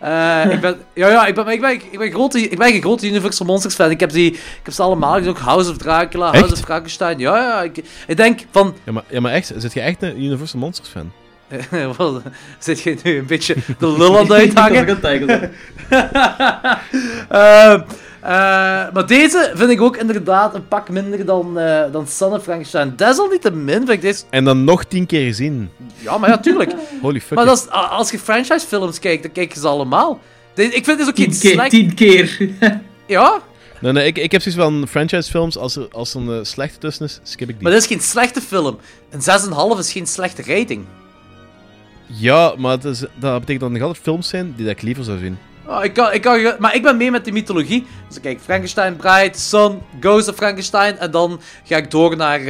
Eh, 0.00 0.50
ik 0.50 0.60
ben, 0.60 0.76
ja, 0.94 1.08
ja, 1.08 1.26
ik 1.26 1.34
ben, 1.34 1.48
ik 1.48 1.60
ben, 1.60 1.72
ik 1.72 1.98
ben, 1.98 2.10
grote, 2.10 2.40
ik 2.40 2.58
ben 2.58 2.74
een 2.74 2.80
grote 2.80 3.06
Universal 3.06 3.46
Monsters 3.46 3.74
fan. 3.74 3.90
Ik 3.90 4.00
heb, 4.00 4.10
die, 4.10 4.32
ik 4.32 4.60
heb 4.62 4.74
ze 4.74 4.82
allemaal 4.82 5.14
gezien. 5.14 5.28
Ook 5.28 5.38
House 5.38 5.70
of 5.70 5.76
Dracula, 5.76 6.24
House 6.24 6.42
Echt? 6.44 6.52
of 6.52 6.58
Frankenstein. 6.58 7.18
Ja, 7.18 7.36
ja. 7.36 7.62
Ik, 7.62 7.84
ik 8.06 8.16
denk 8.16 8.40
van... 8.50 8.74
Ja, 8.84 8.92
maar, 8.92 9.04
ja, 9.08 9.20
maar 9.20 9.32
echt, 9.32 9.52
zit 9.56 9.72
je 9.72 9.80
echt 9.80 10.02
een 10.02 10.22
Universal 10.22 10.60
Monsters 10.60 10.88
fan? 10.88 11.12
Wat, 11.96 12.22
zit 12.58 12.80
je 12.80 12.96
nu 13.02 13.18
een 13.18 13.26
beetje 13.26 13.56
de 13.78 13.92
lul 13.92 14.18
aan 14.18 14.22
het 14.22 14.32
uithangen? 14.32 14.86
Dat 17.28 17.84
Eh, 18.22 18.28
maar 18.92 19.06
deze 19.06 19.52
vind 19.54 19.70
ik 19.70 19.80
ook 19.80 19.96
inderdaad 19.96 20.54
een 20.54 20.68
pak 20.68 20.88
minder 20.88 21.24
dan, 21.24 21.58
eh 21.58 21.92
dan 21.92 22.06
of 22.32 22.42
Frankenstein. 22.42 22.92
Desalniettemin 22.96 23.76
vind 23.76 23.88
ik 23.88 24.00
deze... 24.00 24.22
En 24.30 24.44
dan 24.44 24.64
nog 24.64 24.84
tien 24.84 25.06
keer 25.06 25.26
gezien. 25.26 25.70
Ja, 25.98 26.18
maar 26.18 26.28
ja, 26.30 26.38
tuurlijk. 26.38 26.72
Holy 27.02 27.20
fuck. 27.20 27.36
maar 27.36 27.46
dat 27.46 27.58
is, 27.58 27.68
als 27.70 28.10
je 28.10 28.18
franchisefilms 28.18 28.98
kijkt, 28.98 29.22
dan 29.22 29.32
kijk 29.32 29.52
je 29.54 29.60
ze 29.60 29.66
allemaal. 29.68 30.20
Deze- 30.54 30.74
ik 30.74 30.84
vind 30.84 30.98
dit 30.98 31.08
ook 31.08 31.14
Tien 31.14 31.32
geen 31.32 31.40
keer, 31.40 31.52
slecht... 31.52 31.70
tien 31.70 31.94
keer. 31.94 32.50
Ja, 33.06 33.40
Nee, 33.80 33.92
nee, 33.92 34.06
ik, 34.06 34.18
ik 34.18 34.32
heb 34.32 34.42
zoiets 34.42 34.62
van 34.62 34.88
franchisefilms, 34.88 35.56
als 35.56 35.76
er, 35.76 35.88
als 35.92 36.14
er 36.14 36.20
een 36.28 36.46
slechte 36.46 36.78
tussen 36.78 37.04
is, 37.04 37.20
skip 37.22 37.48
ik 37.48 37.54
die. 37.54 37.62
maar 37.62 37.72
dit 37.72 37.80
is 37.80 37.86
geen 37.86 38.00
slechte 38.00 38.40
film. 38.40 38.78
Een 39.10 39.20
6,5 39.74 39.78
is 39.78 39.92
geen 39.92 40.06
slechte 40.06 40.42
rating. 40.42 40.84
Ja, 42.06 42.54
maar 42.56 42.70
het 42.70 42.84
is, 42.84 42.98
dat 42.98 43.40
betekent 43.40 43.60
dat 43.60 43.68
er 43.68 43.70
nog 43.76 43.82
altijd 43.82 44.02
films 44.04 44.28
zijn 44.28 44.52
die 44.56 44.66
dat 44.66 44.74
ik 44.76 44.82
liever 44.82 45.04
zou 45.04 45.18
zien. 45.18 45.38
Oh, 45.68 45.84
ik 45.84 45.92
kan, 45.92 46.12
ik 46.12 46.22
kan, 46.22 46.54
maar 46.58 46.74
ik 46.74 46.82
ben 46.82 46.96
mee 46.96 47.10
met 47.10 47.24
de 47.24 47.32
mythologie. 47.32 47.86
Dus 48.06 48.16
ik 48.16 48.22
kijk 48.22 48.40
Frankenstein, 48.40 48.96
Bride, 48.96 49.38
Son, 49.38 49.82
Ghost 50.00 50.28
of 50.28 50.36
Frankenstein. 50.36 50.98
En 50.98 51.10
dan 51.10 51.40
ga 51.64 51.76
ik 51.76 51.90
door 51.90 52.16
naar 52.16 52.40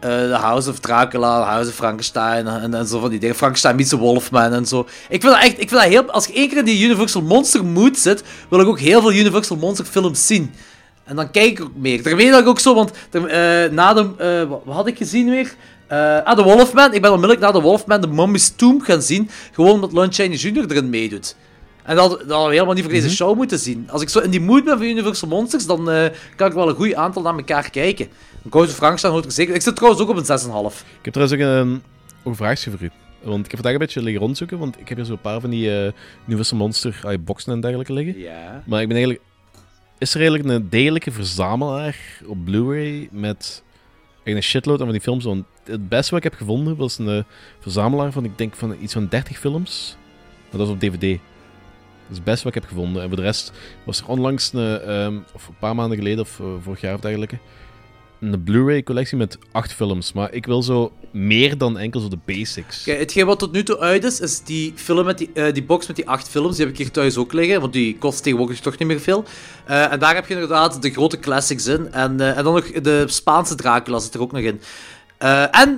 The 0.00 0.36
House 0.40 0.70
of 0.70 0.78
Dracula, 0.78 1.42
House 1.42 1.68
of 1.68 1.74
Frankenstein. 1.74 2.46
En, 2.46 2.74
en 2.74 2.86
zo 2.86 3.00
van 3.00 3.10
die 3.10 3.18
dingen. 3.18 3.36
Frankenstein 3.36 3.76
meets 3.76 3.92
Wolfman 3.92 4.52
en 4.52 4.66
zo. 4.66 4.86
Ik 5.08 5.20
vind 5.20 5.34
echt, 5.34 5.60
ik 5.60 5.68
vind 5.68 5.70
dat 5.70 5.82
heel... 5.82 6.10
Als 6.10 6.26
je 6.26 6.32
één 6.32 6.48
keer 6.48 6.58
in 6.58 6.64
die 6.64 6.84
Universal 6.84 7.22
Monster 7.22 7.64
mood 7.64 7.98
zit, 7.98 8.22
wil 8.48 8.60
ik 8.60 8.66
ook 8.66 8.80
heel 8.80 9.00
veel 9.00 9.12
Universal 9.12 9.56
Monster 9.56 9.84
films 9.84 10.26
zien. 10.26 10.54
En 11.04 11.16
dan 11.16 11.30
kijk 11.30 11.50
ik 11.50 11.62
ook 11.62 11.76
meer. 11.76 12.02
Daarmee 12.02 12.30
dat 12.30 12.40
ik 12.40 12.46
ook 12.46 12.60
zo, 12.60 12.74
want 12.74 12.90
eh, 13.10 13.22
na 13.70 13.94
de... 13.94 14.46
wat, 14.48 14.74
had 14.74 14.86
ik 14.86 14.96
gezien 14.96 15.30
weer? 15.30 15.54
Ah, 16.24 16.36
The 16.36 16.42
Wolfman. 16.42 16.94
Ik 16.94 17.02
ben 17.02 17.10
onmiddellijk 17.10 17.40
na 17.40 17.50
The 17.50 17.60
Wolfman 17.60 18.00
de 18.00 18.06
Mummy's 18.06 18.52
Tomb 18.56 18.82
gaan 18.82 19.02
zien. 19.02 19.30
Gewoon 19.52 19.72
omdat 19.72 19.92
Lon 19.92 20.12
Chaney 20.12 20.36
Jr. 20.36 20.64
erin 20.70 20.90
meedoet. 20.90 21.36
En 21.82 21.96
dat, 21.96 22.10
dat 22.10 22.20
hadden 22.20 22.46
we 22.46 22.52
helemaal 22.52 22.74
niet 22.74 22.84
voor 22.84 22.92
deze 22.92 23.10
show 23.10 23.36
moeten 23.36 23.58
zien. 23.58 23.90
Als 23.90 24.02
ik 24.02 24.08
zo 24.08 24.18
in 24.18 24.30
die 24.30 24.40
mood 24.40 24.64
ben 24.64 24.78
van 24.78 24.86
Universal 24.86 25.28
Monsters, 25.28 25.66
dan 25.66 25.90
eh, 25.90 26.10
kan 26.36 26.48
ik 26.48 26.52
wel 26.52 26.68
een 26.68 26.74
goed 26.74 26.94
aantal 26.94 27.22
naar 27.22 27.36
elkaar 27.36 27.70
kijken. 27.70 28.08
Ghost 28.50 28.70
of 28.70 28.76
Frankenstein 28.76 29.12
hoort 29.12 29.24
er 29.24 29.32
zeker... 29.32 29.54
Ik 29.54 29.62
zit 29.62 29.76
trouwens 29.76 30.02
ook 30.02 30.08
op 30.08 30.16
een 30.16 30.72
6,5. 30.72 30.78
Ik 30.98 31.04
heb 31.04 31.12
trouwens 31.12 31.40
ook 31.40 31.46
een, 31.46 31.82
ook 32.22 32.36
vraagje 32.36 32.70
voor 32.70 32.80
u. 32.82 32.90
Want 33.22 33.44
ik 33.44 33.50
heb 33.50 33.60
vandaag 33.60 33.72
een 33.72 33.78
beetje 33.78 34.02
liggen 34.02 34.22
rondzoeken, 34.22 34.58
want 34.58 34.80
ik 34.80 34.88
heb 34.88 34.96
hier 34.96 35.06
zo'n 35.06 35.20
paar 35.20 35.40
van 35.40 35.50
die 35.50 35.84
eh, 35.84 35.92
Universal 36.26 36.58
Monster 36.58 37.00
ah, 37.02 37.18
boxen 37.20 37.52
en 37.52 37.60
dergelijke 37.60 37.92
liggen. 37.92 38.18
Ja. 38.18 38.62
Maar 38.66 38.80
ik 38.80 38.88
ben 38.88 38.96
eigenlijk... 38.96 39.20
Is 39.98 40.14
er 40.14 40.20
eigenlijk 40.20 40.48
een 40.48 40.68
degelijke 40.70 41.10
verzamelaar 41.10 41.96
op 42.26 42.44
Blu-ray 42.44 43.08
met 43.10 43.62
een 44.24 44.42
shitload 44.42 44.78
aan 44.78 44.84
van 44.84 44.94
die 44.94 45.02
films? 45.02 45.24
Want 45.24 45.44
het 45.64 45.88
beste 45.88 46.10
wat 46.10 46.24
ik 46.24 46.30
heb 46.30 46.40
gevonden 46.40 46.76
was 46.76 46.98
een 46.98 47.08
eh, 47.08 47.24
verzamelaar 47.60 48.12
van, 48.12 48.24
ik 48.24 48.38
denk, 48.38 48.54
van 48.54 48.76
iets 48.80 48.92
van 48.92 49.08
30 49.08 49.38
films. 49.38 49.96
Maar 50.50 50.58
dat 50.58 50.68
is 50.68 50.74
op 50.74 50.80
DVD. 50.80 51.18
Dat 52.12 52.20
is 52.20 52.26
het 52.26 52.34
beste 52.34 52.48
wat 52.48 52.56
ik 52.56 52.62
heb 52.62 52.70
gevonden. 52.70 53.02
En 53.02 53.08
voor 53.08 53.16
de 53.16 53.22
rest 53.22 53.52
was 53.84 54.00
er 54.00 54.06
onlangs, 54.06 54.52
een, 54.52 54.80
ehm, 54.80 55.18
of 55.34 55.48
een 55.48 55.56
paar 55.58 55.74
maanden 55.74 55.98
geleden, 55.98 56.20
of 56.20 56.40
eh, 56.40 56.46
vorig 56.62 56.80
jaar 56.80 56.94
of 56.94 57.00
dergelijke, 57.00 57.38
een 58.20 58.42
Blu-ray 58.42 58.82
collectie 58.82 59.16
met 59.16 59.38
acht 59.52 59.72
films. 59.72 60.12
Maar 60.12 60.32
ik 60.32 60.46
wil 60.46 60.62
zo 60.62 60.92
meer 61.10 61.58
dan 61.58 61.78
enkel 61.78 62.00
zo 62.00 62.08
de 62.08 62.18
basics. 62.24 62.82
Kijk, 62.82 62.98
hetgeen 62.98 63.26
wat 63.26 63.38
tot 63.38 63.52
nu 63.52 63.62
toe 63.62 63.78
uit 63.78 64.04
is, 64.04 64.20
is 64.20 64.40
die, 64.40 64.72
film 64.76 65.04
met 65.04 65.18
die, 65.18 65.30
eh, 65.34 65.52
die 65.52 65.62
box 65.62 65.86
met 65.86 65.96
die 65.96 66.08
acht 66.08 66.28
films. 66.28 66.56
Die 66.56 66.64
heb 66.64 66.74
ik 66.74 66.80
hier 66.80 66.90
thuis 66.90 67.16
ook 67.16 67.32
liggen, 67.32 67.60
want 67.60 67.72
die 67.72 67.98
kost 67.98 68.22
tegenwoordig 68.22 68.60
toch 68.60 68.78
niet 68.78 68.88
meer 68.88 69.00
veel. 69.00 69.24
Eh, 69.66 69.92
en 69.92 69.98
daar 69.98 70.14
heb 70.14 70.26
je 70.26 70.34
inderdaad 70.34 70.82
de 70.82 70.90
grote 70.90 71.18
classics 71.18 71.66
in. 71.66 71.92
En, 71.92 72.20
en 72.36 72.44
dan 72.44 72.54
nog 72.54 72.70
de 72.70 73.04
Spaanse 73.06 73.54
Dracula 73.54 73.98
zit 73.98 74.14
er 74.14 74.20
ook 74.20 74.32
nog 74.32 74.42
in. 74.42 74.60
En 75.50 75.76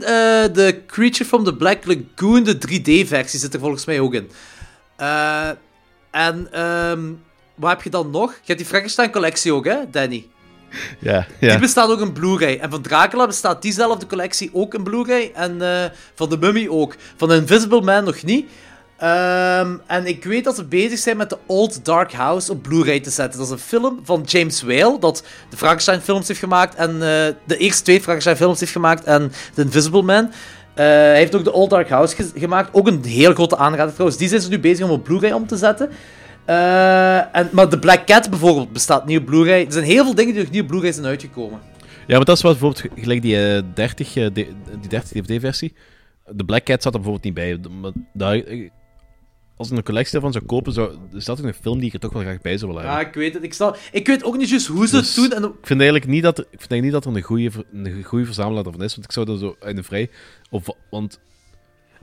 de 0.52 0.82
Creature 0.86 1.24
from 1.24 1.44
the 1.44 1.54
Black 1.54 1.84
Lagoon, 1.84 2.44
de 2.44 2.58
3D-versie, 2.58 3.40
zit 3.40 3.54
er 3.54 3.60
volgens 3.60 3.84
mij 3.84 4.00
ook 4.00 4.14
in. 4.14 4.30
En 6.14 6.48
ehm, 6.52 7.00
wat 7.54 7.70
heb 7.70 7.82
je 7.82 7.90
dan 7.90 8.10
nog? 8.10 8.30
Je 8.30 8.40
hebt 8.44 8.58
die 8.58 8.68
Frankenstein-collectie 8.68 9.52
ook, 9.52 9.64
hè, 9.64 9.76
Danny? 9.90 10.26
Ja, 10.98 11.26
Die 11.40 11.48
ja. 11.50 11.58
bestaat 11.58 11.90
ook 11.90 12.00
in 12.00 12.12
Blu-ray. 12.12 12.58
En 12.58 12.70
van 12.70 12.82
Dracula 12.82 13.26
bestaat 13.26 13.62
diezelfde 13.62 14.06
collectie 14.06 14.50
ook 14.52 14.74
in 14.74 14.82
Blu-ray. 14.82 15.30
En 15.34 15.62
eh, 15.62 15.90
van 16.14 16.28
de 16.28 16.38
Mummy 16.38 16.68
ook. 16.68 16.96
Van 17.16 17.28
de 17.28 17.34
Invisible 17.34 17.80
Man 17.80 18.04
nog 18.04 18.22
niet. 18.22 18.50
Ehm, 18.96 19.76
en 19.86 20.06
ik 20.06 20.24
weet 20.24 20.44
dat 20.44 20.56
ze 20.56 20.64
bezig 20.64 20.98
zijn 20.98 21.16
met 21.16 21.30
de 21.30 21.38
Old 21.46 21.84
Dark 21.84 22.12
House 22.12 22.52
op 22.52 22.62
Blu-ray 22.62 23.00
te 23.00 23.10
zetten. 23.10 23.38
Dat 23.38 23.46
is 23.46 23.52
een 23.52 23.58
film 23.58 24.00
van 24.02 24.22
James 24.26 24.62
Whale, 24.62 24.98
dat 24.98 25.24
de 25.50 25.56
Frankenstein-films 25.56 26.28
heeft 26.28 26.40
gemaakt. 26.40 26.74
En 26.74 26.90
eh, 26.90 27.34
de 27.46 27.56
eerste 27.56 27.82
twee 27.82 28.00
Frankenstein-films 28.00 28.60
heeft 28.60 28.72
gemaakt. 28.72 29.04
En 29.04 29.32
The 29.54 29.62
Invisible 29.62 30.02
Man. 30.02 30.32
Eh, 30.74 30.84
hij 30.86 31.16
heeft 31.16 31.34
ook 31.34 31.44
de 31.44 31.52
Old 31.52 31.70
Dark 31.70 31.88
House 31.88 32.16
ge- 32.16 32.30
gemaakt. 32.34 32.68
Ook 32.72 32.86
een 32.86 33.04
heel 33.04 33.32
grote 33.34 33.56
aanrader 33.56 33.92
trouwens. 33.92 34.18
Die 34.18 34.28
zijn 34.28 34.40
ze 34.40 34.48
nu 34.48 34.58
bezig 34.58 34.84
om 34.84 34.90
op 34.90 35.04
Blu-ray 35.04 35.32
om 35.32 35.46
te 35.46 35.56
zetten. 35.56 35.90
Eh, 36.44 37.36
en, 37.36 37.48
maar 37.52 37.68
de 37.68 37.78
Black 37.78 38.06
Cat 38.06 38.30
bijvoorbeeld 38.30 38.72
bestaat 38.72 39.06
niet 39.06 39.18
op 39.18 39.24
Blu-ray. 39.24 39.64
Er 39.66 39.72
zijn 39.72 39.84
heel 39.84 40.04
veel 40.04 40.14
dingen 40.14 40.50
die 40.50 40.60
op 40.62 40.66
Blu-ray 40.66 40.92
zijn 40.92 41.06
uitgekomen. 41.06 41.60
Ja, 42.06 42.16
maar 42.16 42.24
dat 42.24 42.36
is 42.36 42.42
wat 42.42 42.58
bijvoorbeeld 42.58 42.92
gelijk 43.00 43.22
die, 43.22 43.46
eh, 43.56 43.62
30, 43.74 44.16
eh, 44.16 44.26
die 44.32 44.48
30 44.88 45.10
DVD-versie. 45.10 45.72
De 46.26 46.44
Black 46.44 46.64
Cat 46.64 46.82
zat 46.82 46.94
er 46.94 47.00
bijvoorbeeld 47.00 47.24
niet 47.24 47.60
bij. 48.12 48.40
Eh, 48.46 48.68
als 49.56 49.70
ik 49.70 49.76
een 49.76 49.82
collectie 49.82 50.12
daarvan 50.12 50.32
zou 50.32 50.44
kopen, 50.44 50.72
zou, 50.72 50.96
is 51.12 51.24
dat 51.24 51.38
een 51.38 51.54
film 51.54 51.78
die 51.78 51.86
ik 51.86 51.92
er 51.94 52.00
toch 52.00 52.12
wel 52.12 52.22
graag 52.22 52.40
bij 52.40 52.58
zou 52.58 52.70
willen 52.72 52.86
Ja, 52.86 52.90
hebben. 52.96 53.08
ik 53.08 53.14
weet 53.14 53.34
het. 53.34 53.42
Ik, 53.42 53.54
sta... 53.54 53.74
ik 53.92 54.06
weet 54.06 54.24
ook 54.24 54.36
niet 54.36 54.48
juist 54.48 54.66
hoe 54.66 54.86
ze 54.86 54.96
Dus- 54.96 55.16
het 55.16 55.30
doen. 55.30 55.38
En... 55.42 55.44
Ik 55.48 55.66
vind 55.66 55.80
eigenlijk 55.80 56.10
niet 56.10 56.22
dat 56.22 56.38
er, 56.38 56.44
ik 56.50 56.60
vind 56.60 56.70
eigenlijk 56.70 56.82
niet 56.82 56.92
dat 56.92 57.04
er 57.04 57.18
een 57.18 57.52
goede, 57.72 57.90
een 57.96 58.02
goede 58.04 58.24
verzamelaar 58.24 58.64
ervan 58.66 58.82
is, 58.82 58.94
want 58.94 59.04
ik 59.06 59.12
zou 59.12 59.30
er 59.30 59.38
zo 59.38 59.56
in 59.68 59.76
de 59.76 59.82
vrij... 59.82 60.10
Of, 60.50 60.66
want 60.90 61.20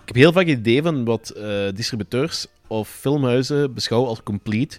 ik 0.01 0.07
heb 0.07 0.15
heel 0.15 0.31
vaak 0.31 0.47
het 0.47 0.57
idee 0.59 0.81
van 0.81 1.05
wat 1.05 1.29
eh, 1.29 1.67
distributeurs 1.75 2.47
of 2.67 2.89
filmhuizen 2.89 3.73
beschouwen 3.73 4.09
als 4.09 4.23
complete. 4.23 4.77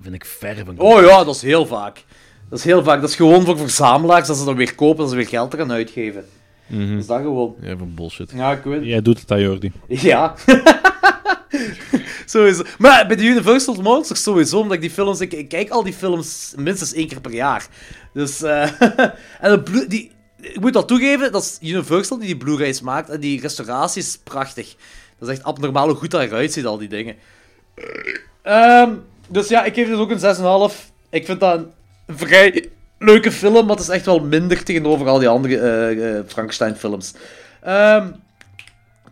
vind 0.00 0.14
ik 0.14 0.24
ver 0.24 0.64
van 0.64 0.78
Oh 0.78 1.00
ja, 1.02 1.24
dat 1.24 1.34
is 1.34 1.42
heel 1.42 1.66
vaak. 1.66 2.04
Dat 2.48 2.58
is 2.58 2.64
heel 2.64 2.84
vaak. 2.84 3.00
Dat 3.00 3.08
is 3.10 3.16
gewoon 3.16 3.44
voor 3.44 3.58
verzamelaars 3.58 4.26
dat 4.26 4.36
ze 4.36 4.44
dan 4.44 4.56
weer 4.56 4.74
kopen 4.74 5.04
en 5.04 5.10
ze 5.10 5.16
weer 5.16 5.26
geld 5.28 5.54
eraan 5.54 5.72
uitgeven. 5.72 6.24
Mhm. 6.66 6.90
Dat 6.90 6.98
is 6.98 7.06
dat 7.06 7.20
gewoon. 7.20 7.54
Ja, 7.60 7.76
van 7.76 7.94
bullshit. 7.94 8.30
Ja, 8.34 8.52
ik 8.52 8.62
weet 8.64 8.84
Jij 8.84 9.02
doet 9.02 9.20
het 9.20 9.30
aan 9.30 9.40
Jordi. 9.40 9.72
Ja. 9.88 10.34
sowieso. 12.30 12.62
Maar 12.78 13.06
bij 13.06 13.16
de 13.16 13.24
Universal 13.24 13.74
Monsters 13.74 14.22
sowieso, 14.22 14.58
omdat 14.58 14.74
ik 14.74 14.80
die 14.80 14.90
films... 14.90 15.20
Ik, 15.20 15.48
kijk 15.48 15.70
al 15.70 15.82
die 15.82 15.92
films 15.92 16.52
minstens 16.56 16.92
één 16.92 17.08
keer 17.08 17.20
per 17.20 17.32
jaar. 17.32 17.66
Dus... 18.12 18.42
eh, 18.42 18.80
en 19.40 19.64
die, 19.88 20.12
ik 20.40 20.60
moet 20.60 20.72
dat 20.72 20.88
toegeven, 20.88 21.32
dat 21.32 21.42
is 21.42 21.70
Universal 21.70 22.18
die 22.18 22.26
die 22.26 22.36
Blu-rays 22.36 22.80
maakt. 22.80 23.10
En 23.10 23.20
die 23.20 23.40
restauratie 23.40 24.02
is 24.02 24.18
prachtig. 24.24 24.74
Dat 25.18 25.28
is 25.28 25.34
echt 25.34 25.44
abnormaal 25.44 25.88
hoe 25.88 25.96
goed 25.96 26.10
dat 26.10 26.22
eruit 26.22 26.52
ziet, 26.52 26.66
al 26.66 26.78
die 26.78 26.88
dingen. 26.88 27.16
Ehm, 28.42 28.90
dus 29.28 29.48
ja, 29.48 29.64
ik 29.64 29.74
geef 29.74 29.88
dus 29.88 29.98
ook 29.98 30.10
een 30.10 30.70
6,5. 30.70 30.90
Ik 31.10 31.24
vind 31.24 31.40
dat 31.40 31.58
een 31.58 32.16
vrij 32.16 32.68
leuke 32.98 33.32
film, 33.32 33.66
maar 33.66 33.76
het 33.76 33.84
is 33.84 33.88
echt 33.88 34.06
wel 34.06 34.20
minder 34.20 34.62
tegenover 34.62 35.06
al 35.06 35.18
die 35.18 35.28
andere 35.28 35.58
eh, 35.58 36.18
eh, 36.18 36.24
Frankenstein-films. 36.26 37.14
Ehm, 37.62 38.10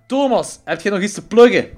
Thomas, 0.07 0.61
heb 0.65 0.81
jij 0.81 0.93
nog 0.93 1.01
iets 1.01 1.15
te 1.15 1.27
pluggen? 1.27 1.69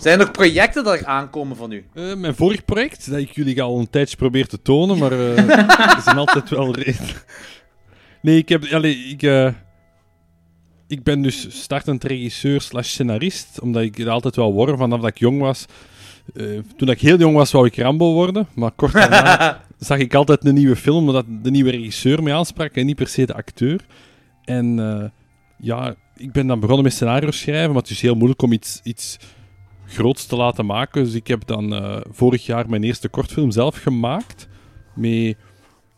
Zijn 0.00 0.20
er 0.20 0.30
projecten 0.30 0.84
dat 0.84 0.94
er 0.94 1.06
aankomen 1.06 1.56
van 1.56 1.72
u? 1.72 1.84
Eh, 1.94 2.14
mijn 2.14 2.34
vorig 2.34 2.64
project, 2.64 3.10
dat 3.10 3.18
ik 3.18 3.30
jullie 3.30 3.62
al 3.62 3.78
een 3.78 3.90
tijdje 3.90 4.16
probeer 4.16 4.46
te 4.46 4.62
tonen, 4.62 4.98
maar 4.98 5.12
eh 5.12 5.48
er 5.96 6.02
zijn 6.04 6.16
altijd 6.16 6.50
wel 6.50 6.74
redenen. 6.74 7.14
Nee, 8.22 8.36
ik 8.36 8.48
heb... 8.48 8.64
Allee, 8.72 8.96
ik, 8.96 9.22
eh, 9.22 9.52
ik 10.88 11.02
ben 11.02 11.22
dus 11.22 11.62
startend 11.62 12.04
regisseur 12.04 12.60
slash 12.60 12.88
scenarist, 12.88 13.60
omdat 13.60 13.82
ik 13.82 13.96
het 13.96 14.08
altijd 14.08 14.36
wel 14.36 14.52
word 14.52 14.78
vanaf 14.78 15.00
dat 15.00 15.08
ik 15.08 15.18
jong 15.18 15.40
was. 15.40 15.64
Toen 16.76 16.88
ik 16.88 17.00
heel 17.00 17.18
jong 17.18 17.34
was, 17.34 17.52
wou 17.52 17.66
ik 17.66 17.76
Rambo 17.76 18.12
worden, 18.12 18.48
maar 18.54 18.70
kort 18.70 18.92
daarna 18.92 19.60
zag 19.78 19.98
ik 19.98 20.14
altijd 20.14 20.44
een 20.44 20.54
nieuwe 20.54 20.76
film, 20.76 21.08
omdat 21.08 21.24
de 21.42 21.50
nieuwe 21.50 21.70
regisseur 21.70 22.22
mij 22.22 22.34
aansprak 22.34 22.74
en 22.74 22.86
niet 22.86 22.96
per 22.96 23.08
se 23.08 23.26
de 23.26 23.34
acteur. 23.34 23.80
En 24.44 25.12
ja, 25.58 25.94
ik 26.16 26.32
ben 26.32 26.46
dan 26.46 26.60
begonnen 26.60 26.84
met 26.84 26.92
scenario 26.92 27.30
schrijven, 27.30 27.72
maar 27.72 27.82
het 27.82 27.90
is 27.90 28.00
heel 28.00 28.14
moeilijk 28.14 28.42
om 28.42 28.52
iets... 28.52 28.80
iets 28.82 29.18
groots 29.90 30.26
te 30.26 30.36
laten 30.36 30.66
maken. 30.66 31.04
Dus 31.04 31.14
ik 31.14 31.26
heb 31.26 31.46
dan 31.46 31.74
eh, 31.74 31.96
vorig 32.10 32.46
jaar 32.46 32.68
mijn 32.70 32.82
eerste 32.84 33.08
kortfilm 33.08 33.50
zelf 33.50 33.76
gemaakt. 33.82 34.48
Met 34.94 35.36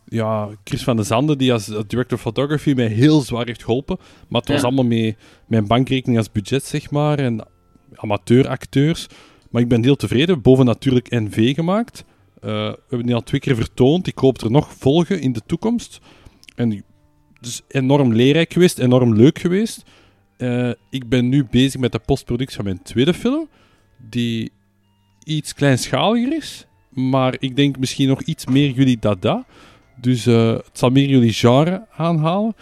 ja, 0.04 0.48
Chris 0.64 0.82
van 0.84 0.96
de 0.96 1.02
Zanden, 1.02 1.38
die 1.38 1.52
als 1.52 1.74
als 1.74 1.86
director 1.86 2.18
photography 2.18 2.72
mij 2.72 2.86
heel 2.86 3.20
zwaar 3.20 3.46
heeft 3.46 3.64
geholpen. 3.64 3.96
Maar 4.28 4.40
het 4.40 4.50
was 4.50 4.60
Ja. 4.60 4.66
allemaal 4.66 4.84
met 4.84 5.16
mijn 5.46 5.66
bankrekening 5.66 6.18
als 6.18 6.32
budget, 6.32 6.64
zeg 6.64 6.90
maar. 6.90 7.18
En 7.18 7.46
amateuracteurs. 7.94 9.06
Maar 9.50 9.62
ik 9.62 9.68
ben 9.68 9.82
heel 9.82 9.96
tevreden. 9.96 10.42
Boven 10.42 10.64
natuurlijk 10.64 11.10
NV 11.10 11.54
gemaakt. 11.54 12.04
Eh, 12.40 12.50
we 12.50 12.78
hebben 12.88 13.06
die 13.06 13.14
al 13.14 13.22
twee 13.22 13.40
keer 13.40 13.56
vertoond. 13.56 14.06
Ik 14.06 14.18
hoop 14.18 14.40
er 14.40 14.50
nog 14.50 14.72
volgen 14.72 15.20
in 15.20 15.32
de 15.32 15.42
toekomst. 15.46 16.00
En 16.54 16.70
het 16.70 17.46
is 17.46 17.62
enorm 17.68 18.12
leerrijk 18.12 18.52
geweest, 18.52 18.78
enorm 18.78 19.14
leuk 19.14 19.38
geweest. 19.38 19.82
Eh, 20.36 20.70
ik 20.90 21.08
ben 21.08 21.28
nu 21.28 21.46
bezig 21.50 21.80
met 21.80 21.92
de 21.92 21.98
postproductie 21.98 22.56
van 22.56 22.64
mijn 22.64 22.82
tweede 22.82 23.14
film, 23.14 23.48
die 24.10 24.52
iets 25.24 25.54
kleinschaliger 25.54 26.36
is, 26.36 26.66
maar 26.88 27.34
ik 27.38 27.56
denk 27.56 27.78
misschien 27.78 28.08
nog 28.08 28.22
iets 28.22 28.46
meer 28.46 28.70
jullie 28.70 28.98
dada. 29.00 29.44
Dus 30.00 30.26
eh, 30.26 30.48
het 30.52 30.78
zal 30.78 30.90
meer 30.90 31.08
jullie 31.08 31.32
genre 31.32 31.86
aanhalen. 31.96 32.54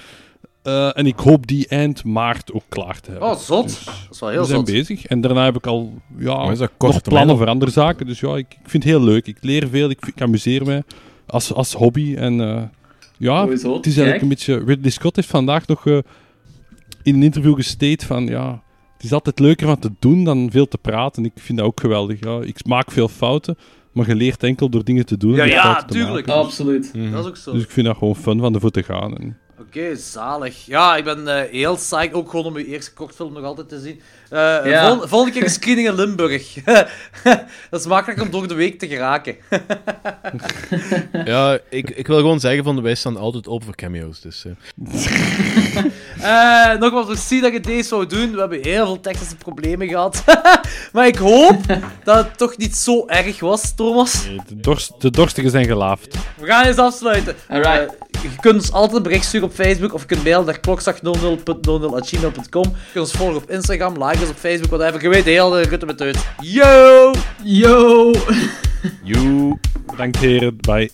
Eh, 0.63 0.99
en 0.99 1.07
ik 1.07 1.19
hoop 1.19 1.47
die 1.47 1.69
eind 1.69 2.05
maart 2.05 2.53
ook 2.53 2.63
klaar 2.69 3.01
te 3.01 3.11
hebben. 3.11 3.29
Oh, 3.29 3.37
zot. 3.37 3.63
Dus 3.63 3.85
Dat 3.85 3.95
is 4.11 4.21
wel 4.21 4.29
heel 4.29 4.41
we 4.41 4.47
zijn 4.47 4.59
zot. 4.59 4.71
bezig. 4.71 5.07
En 5.07 5.21
daarna 5.21 5.45
heb 5.45 5.57
ik 5.57 5.67
al 5.67 5.93
ja, 6.19 6.55
nog 6.79 7.03
plannen 7.03 7.37
voor 7.37 7.47
andere 7.47 7.71
zaken. 7.71 8.07
Dus 8.07 8.21
ja, 8.21 8.37
ik, 8.37 8.47
ik 8.63 8.71
vind 8.71 8.83
het 8.83 8.93
heel 8.93 9.03
leuk. 9.03 9.27
Ik 9.27 9.37
leer 9.41 9.69
veel, 9.69 9.91
ik, 9.91 10.07
ik 10.07 10.21
amuseer 10.23 10.65
me. 10.65 10.85
als, 11.27 11.53
als 11.53 11.73
hobby. 11.73 12.15
En 12.15 12.41
eh, 12.41 12.63
ja, 13.19 13.49
het 13.49 13.59
is 13.59 13.65
eigenlijk 13.65 14.11
kijk. 14.11 14.23
een 14.23 14.29
beetje... 14.29 14.65
Ridley 14.65 14.91
Scott 14.91 15.17
heeft 15.17 15.29
vandaag 15.29 15.67
nog 15.67 15.87
eh, 15.87 15.99
in 17.03 17.15
een 17.15 17.23
interview 17.23 17.55
gesteed 17.55 18.05
van... 18.05 18.27
Ja, 18.27 18.63
het 19.01 19.09
is 19.09 19.13
altijd 19.13 19.39
leuker 19.39 19.67
van 19.67 19.79
te 19.79 19.91
doen 19.99 20.25
dan 20.25 20.49
veel 20.51 20.69
te 20.69 20.79
praten. 20.79 21.25
Ik 21.25 21.33
vind 21.35 21.59
dat 21.59 21.67
ook 21.67 21.81
geweldig. 21.81 22.19
Ja. 22.21 22.41
Ik 22.43 22.67
maak 22.67 22.91
veel 22.91 23.09
fouten, 23.09 23.59
maar 23.93 24.09
je 24.09 24.15
leert 24.15 24.43
enkel 24.43 24.69
door 24.69 24.85
dingen 24.85 25.07
te 25.07 25.17
doen. 25.17 25.35
Ja, 25.35 25.43
en 25.43 25.49
ja, 25.49 25.85
tuurlijk. 25.85 26.27
maken. 26.27 26.43
Absoluut. 26.43 26.91
Dat 27.13 27.25
is 27.25 27.31
ook 27.31 27.37
zo. 27.37 27.53
Dus 27.53 27.63
ik 27.63 27.71
vind 27.71 27.87
dat 27.87 27.97
gewoon 27.97 28.17
fun 28.17 28.39
van 28.41 28.53
de 28.53 28.61
voet 28.61 28.73
te 28.73 28.83
gaan. 28.83 29.17
En, 29.19 29.39
Oké, 29.61 29.97
zalig. 29.97 30.67
Ja, 30.67 30.97
ik 30.97 31.05
ben 31.05 31.29
eh, 31.45 31.51
heel 31.51 31.75
psyched 31.77 32.13
ook 32.13 32.31
gewoon 32.31 32.45
om 32.45 32.55
uw 32.57 32.65
eerste 32.65 32.93
kortfilm 32.93 33.33
nog 33.33 33.45
altijd 33.45 33.69
te 33.69 33.81
zien. 33.81 34.01
Eh, 34.31 34.39
Ja. 34.71 34.97
vol- 34.97 35.07
volgende 35.09 35.35
keer 35.35 35.43
een 35.43 35.51
screening 35.51 35.89
in 35.89 35.95
Limburg. 35.95 36.55
dat 37.71 37.81
is 37.81 37.87
makkelijk 37.87 38.21
om 38.23 38.31
door 38.31 38.49
de 38.49 38.55
week 38.55 38.79
te 38.79 38.89
geraken. 38.89 39.37
Ja, 41.25 41.59
ik, 41.71 41.91
ik 41.91 42.07
wil 42.07 42.17
gewoon 42.17 42.41
zeggen 42.41 42.65
van 42.65 42.83
wij 42.83 42.95
staan 42.95 43.17
altijd 43.17 43.49
open 43.49 43.65
voor 43.67 43.75
cameo's. 43.75 44.21
Dus, 44.21 44.45
eh. 44.45 44.53
Eh 46.23 46.79
nogmaals, 46.79 47.07
merci 47.07 47.41
dat 47.41 47.53
je 47.53 47.61
deze 47.61 47.89
zou 47.89 48.07
doen. 48.07 48.33
We 48.33 48.39
hebben 48.39 48.59
heel 48.63 48.87
veel 48.87 49.01
technische 49.01 49.37
problemen 49.37 49.89
gehad. 49.89 50.25
maar 50.93 51.07
ik 51.07 51.17
hoop 51.17 51.59
dat 52.05 52.17
het 52.17 52.39
toch 52.39 52.57
niet 52.57 52.77
zo 52.77 53.07
erg 53.07 53.41
was, 53.41 53.75
Thomas. 53.75 54.25
de, 54.47 54.57
dorst, 54.57 54.93
de 54.99 55.11
dorstigen 55.11 55.51
zijn 55.51 55.67
gelaafd. 55.67 56.17
We 56.39 56.47
gaan 56.47 56.65
eens 56.65 56.77
afsluiten. 56.77 57.35
Alright. 57.49 57.71
Eh, 57.71 57.87
je 58.23 58.29
kunt 58.41 58.55
ons 58.55 58.73
altijd 58.73 58.97
een 58.97 59.03
bericht 59.03 59.25
sturen 59.25 59.49
op 59.49 59.55
Facebook 59.55 59.95
of 59.95 60.01
je 60.01 60.07
kunt 60.07 60.23
mailen 60.23 60.45
naar 60.45 60.61
klokslag00.00.gmail.com. 60.61 62.63
Je 62.63 62.93
kunt 62.93 63.05
ons 63.05 63.13
volgen 63.13 63.37
op 63.37 63.51
Instagram, 63.51 63.93
like 63.93 64.21
ons 64.21 64.31
op 64.31 64.37
Facebook, 64.37 64.71
whatever. 64.71 65.03
Je 65.03 65.09
weet 65.09 65.25
heel 65.25 65.51
de 65.51 65.63
rutte 65.63 65.87
met 65.87 66.01
uit. 66.01 66.19
Yo! 66.41 67.13
Yo! 67.43 68.13
Joe. 69.03 69.59
Bedankt 69.87 70.17
heren. 70.17 70.57
Bye. 70.61 70.91